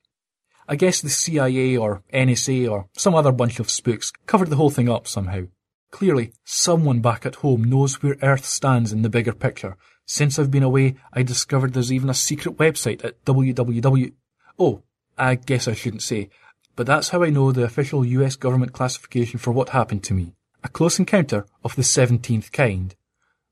I 0.71 0.75
guess 0.75 1.01
the 1.01 1.09
CIA 1.09 1.75
or 1.75 2.01
NSA 2.13 2.71
or 2.71 2.87
some 2.93 3.13
other 3.13 3.33
bunch 3.33 3.59
of 3.59 3.69
spooks 3.69 4.13
covered 4.25 4.49
the 4.49 4.55
whole 4.55 4.69
thing 4.69 4.87
up 4.87 5.05
somehow. 5.05 5.47
Clearly, 5.91 6.31
someone 6.45 7.01
back 7.01 7.25
at 7.25 7.35
home 7.35 7.65
knows 7.65 8.01
where 8.01 8.15
Earth 8.21 8.45
stands 8.45 8.93
in 8.93 9.01
the 9.01 9.09
bigger 9.09 9.33
picture. 9.33 9.75
Since 10.05 10.39
I've 10.39 10.49
been 10.49 10.63
away, 10.63 10.95
I 11.11 11.23
discovered 11.23 11.73
there's 11.73 11.91
even 11.91 12.09
a 12.09 12.13
secret 12.13 12.55
website 12.55 13.03
at 13.03 13.21
www. 13.25 14.13
Oh, 14.57 14.83
I 15.17 15.35
guess 15.35 15.67
I 15.67 15.73
shouldn't 15.73 16.03
say, 16.03 16.29
but 16.77 16.87
that's 16.87 17.09
how 17.09 17.21
I 17.21 17.31
know 17.31 17.51
the 17.51 17.65
official 17.65 18.05
US 18.05 18.37
government 18.37 18.71
classification 18.71 19.39
for 19.39 19.51
what 19.51 19.69
happened 19.69 20.05
to 20.05 20.13
me. 20.13 20.35
A 20.63 20.69
close 20.69 20.99
encounter 20.99 21.45
of 21.65 21.75
the 21.75 21.81
17th 21.81 22.49
kind. 22.53 22.95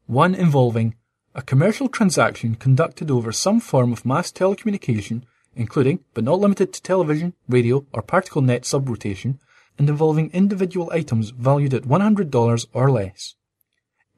One 0.08 0.34
involving 0.34 0.96
a 1.36 1.42
commercial 1.42 1.90
transaction 1.90 2.56
conducted 2.56 3.12
over 3.12 3.34
some 3.34 3.60
form 3.60 3.92
of 3.92 4.06
mass 4.06 4.32
telecommunication 4.32 5.24
including, 5.56 6.00
but 6.14 6.24
not 6.24 6.40
limited 6.40 6.74
to 6.74 6.82
television, 6.82 7.34
radio, 7.48 7.86
or 7.94 8.02
particle 8.02 8.42
net 8.42 8.66
subrotation, 8.66 9.40
and 9.78 9.90
involving 9.90 10.30
individual 10.32 10.90
items 10.92 11.30
valued 11.32 11.74
at 11.74 11.84
$100 11.84 12.66
or 12.74 12.92
less. 12.92 13.36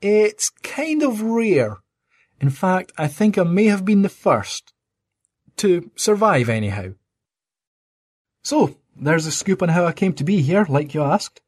It's 0.01 0.49
kind 0.63 1.03
of 1.03 1.21
rare. 1.21 1.77
In 2.39 2.49
fact, 2.49 2.91
I 2.97 3.07
think 3.07 3.37
I 3.37 3.43
may 3.43 3.65
have 3.65 3.85
been 3.85 4.01
the 4.01 4.09
first. 4.09 4.73
To 5.57 5.91
survive, 5.95 6.49
anyhow. 6.49 6.93
So, 8.41 8.77
there's 8.95 9.27
a 9.27 9.31
scoop 9.31 9.61
on 9.61 9.69
how 9.69 9.85
I 9.85 9.93
came 9.93 10.13
to 10.13 10.23
be 10.23 10.41
here, 10.41 10.65
like 10.67 10.93
you 10.93 11.03
asked. 11.03 11.41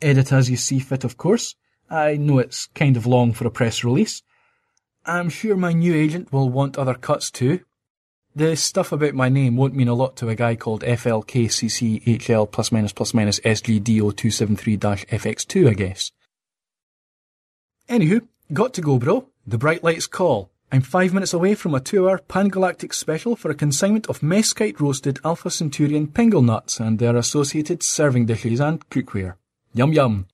Edit 0.00 0.32
as 0.32 0.48
you 0.48 0.56
see 0.56 0.78
fit, 0.78 1.04
of 1.04 1.18
course. 1.18 1.56
I 1.90 2.16
know 2.16 2.38
it's 2.38 2.68
kind 2.74 2.96
of 2.96 3.04
long 3.06 3.32
for 3.32 3.46
a 3.46 3.50
press 3.50 3.84
release. 3.84 4.22
I'm 5.04 5.28
sure 5.28 5.56
my 5.56 5.72
new 5.72 5.94
agent 5.94 6.32
will 6.32 6.48
want 6.48 6.78
other 6.78 6.94
cuts 6.94 7.30
too, 7.30 7.60
the 8.34 8.56
stuff 8.56 8.90
about 8.92 9.14
my 9.14 9.28
name 9.28 9.56
won't 9.56 9.74
mean 9.74 9.88
a 9.88 9.94
lot 9.94 10.14
to 10.16 10.28
a 10.28 10.36
guy 10.36 10.54
called 10.54 10.82
FLKCCHL 10.82 12.48
plus 12.50 12.70
minus 12.70 12.92
plus 12.92 13.12
minus 13.12 13.40
SGDO273-FX2, 13.40 15.68
I 15.68 15.74
guess. 15.74 16.12
Anywho, 17.88 18.20
got 18.52 18.72
to 18.74 18.80
go, 18.80 18.98
bro. 18.98 19.26
The 19.46 19.58
bright 19.58 19.82
lights 19.82 20.06
call. 20.06 20.52
I'm 20.70 20.82
five 20.82 21.12
minutes 21.12 21.32
away 21.32 21.56
from 21.56 21.74
a 21.74 21.80
two-hour 21.80 22.18
pan-galactic 22.28 22.94
special 22.94 23.34
for 23.34 23.50
a 23.50 23.56
consignment 23.56 24.06
of 24.06 24.22
mesquite 24.22 24.80
roasted 24.80 25.18
Alpha 25.24 25.50
Centurion 25.50 26.06
pingle 26.06 26.42
nuts 26.42 26.78
and 26.78 27.00
their 27.00 27.16
associated 27.16 27.82
serving 27.82 28.26
dishes 28.26 28.60
and 28.60 28.88
cookware. 28.90 29.34
Yum 29.74 29.92
yum. 29.92 30.28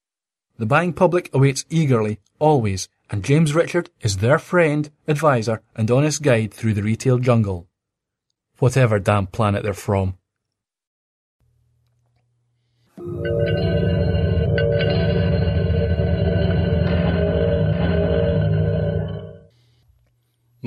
The 0.59 0.67
buying 0.67 0.93
public 0.93 1.31
awaits 1.33 1.65
eagerly, 1.71 2.21
always, 2.39 2.91
and 3.11 3.25
James 3.25 3.55
Richard 3.55 3.89
is 4.03 4.19
their 4.19 4.39
friend, 4.39 4.91
advisor, 5.09 5.63
and 5.75 5.91
honest 5.91 6.21
guide 6.21 6.53
through 6.53 6.75
the 6.75 6.83
retail 6.83 7.17
jungle 7.19 7.67
whatever 8.59 8.99
damn 8.99 9.27
planet 9.27 9.63
they're 9.63 9.75
from. 9.75 10.17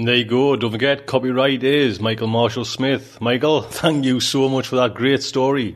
There 0.06 0.16
you 0.16 0.24
go. 0.24 0.56
Don't 0.56 0.72
forget, 0.72 1.06
copyright 1.06 1.61
is 1.61 1.99
Michael 1.99 2.28
Marshall 2.28 2.64
Smith. 2.64 3.20
Michael, 3.20 3.61
thank 3.82 4.06
you 4.06 4.22
so 4.22 4.48
much 4.48 4.68
for 4.68 4.78
that 4.78 4.94
great 4.94 5.22
story. 5.22 5.76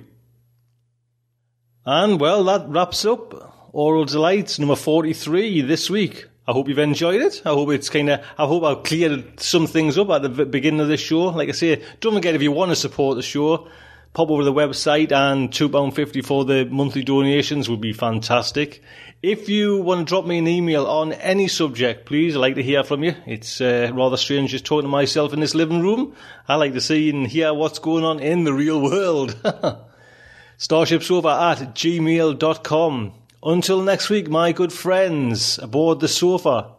And 1.85 2.21
well, 2.21 2.45
that 2.45 2.69
wraps 2.69 3.03
up 3.03 3.69
Aural 3.73 4.05
Delights 4.05 4.59
number 4.59 4.77
43 4.77 5.61
this 5.61 5.89
week. 5.89 6.27
I 6.45 6.51
hope 6.51 6.67
you've 6.67 6.79
enjoyed 6.79 7.21
it. 7.21 7.41
I 7.45 7.49
hope 7.49 7.69
it's 7.69 7.89
kind 7.89 8.09
of, 8.09 8.25
I 8.37 8.45
hope 8.45 8.63
I've 8.63 8.83
cleared 8.83 9.39
some 9.39 9.65
things 9.65 9.97
up 9.97 10.09
at 10.09 10.23
the 10.23 10.45
beginning 10.45 10.81
of 10.81 10.89
this 10.89 10.99
show. 10.99 11.25
Like 11.27 11.49
I 11.49 11.53
say, 11.53 11.81
don't 12.01 12.13
forget 12.13 12.35
if 12.35 12.41
you 12.41 12.51
want 12.51 12.71
to 12.71 12.75
support 12.75 13.15
the 13.15 13.23
show, 13.23 13.69
pop 14.13 14.29
over 14.29 14.41
to 14.41 14.45
the 14.45 14.53
website 14.53 15.13
and 15.13 15.49
£2.50 15.49 16.25
for 16.25 16.43
the 16.43 16.65
monthly 16.65 17.03
donations 17.03 17.69
would 17.69 17.79
be 17.79 17.93
fantastic. 17.93 18.81
If 19.21 19.47
you 19.47 19.77
want 19.77 20.01
to 20.01 20.05
drop 20.05 20.25
me 20.25 20.37
an 20.37 20.47
email 20.49 20.85
on 20.85 21.13
any 21.13 21.47
subject, 21.47 22.05
please, 22.05 22.35
I'd 22.35 22.39
like 22.39 22.55
to 22.55 22.63
hear 22.63 22.83
from 22.83 23.05
you. 23.05 23.15
It's 23.25 23.61
uh, 23.61 23.89
rather 23.93 24.17
strange 24.17 24.51
just 24.51 24.65
talking 24.65 24.83
to 24.83 24.89
myself 24.89 25.31
in 25.31 25.39
this 25.39 25.55
living 25.55 25.81
room. 25.81 26.13
I 26.45 26.55
like 26.55 26.73
to 26.73 26.81
see 26.81 27.09
and 27.09 27.25
hear 27.25 27.53
what's 27.53 27.79
going 27.79 28.03
on 28.03 28.19
in 28.19 28.43
the 28.43 28.53
real 28.53 28.81
world. 28.81 29.31
Starshipsofa 30.57 31.61
at 31.61 31.73
gmail.com. 31.73 33.13
Until 33.45 33.81
next 33.81 34.09
week, 34.09 34.29
my 34.29 34.53
good 34.53 34.71
friends 34.71 35.59
aboard 35.59 35.99
the 35.99 36.07
sofa. 36.07 36.75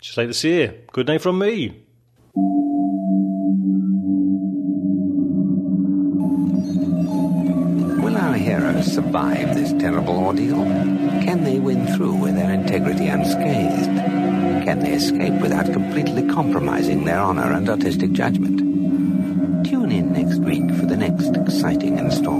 Just 0.00 0.16
like 0.16 0.26
to 0.26 0.34
say, 0.34 0.80
good 0.90 1.06
night 1.06 1.22
from 1.22 1.38
me. 1.38 1.84
Will 8.02 8.16
our 8.16 8.34
heroes 8.34 8.92
survive 8.92 9.54
this 9.54 9.72
terrible 9.80 10.18
ordeal? 10.18 10.64
Can 11.22 11.44
they 11.44 11.60
win 11.60 11.86
through 11.94 12.16
with 12.16 12.34
their 12.34 12.52
integrity 12.52 13.06
unscathed? 13.06 13.96
Can 14.64 14.80
they 14.80 14.94
escape 14.94 15.34
without 15.34 15.72
completely 15.72 16.26
compromising 16.26 17.04
their 17.04 17.20
honor 17.20 17.52
and 17.52 17.68
artistic 17.68 18.10
judgment? 18.10 18.58
Tune 19.64 19.92
in 19.92 20.12
next 20.12 20.38
week 20.38 20.68
for 20.74 20.86
the 20.86 20.96
next 20.96 21.36
exciting 21.36 21.98
installment 21.98 22.31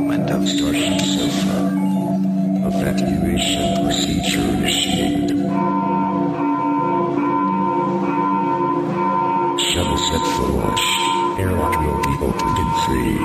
three, 12.92 13.16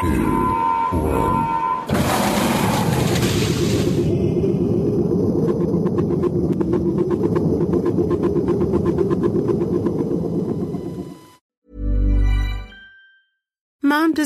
two, 0.00 0.24
one. 0.96 1.61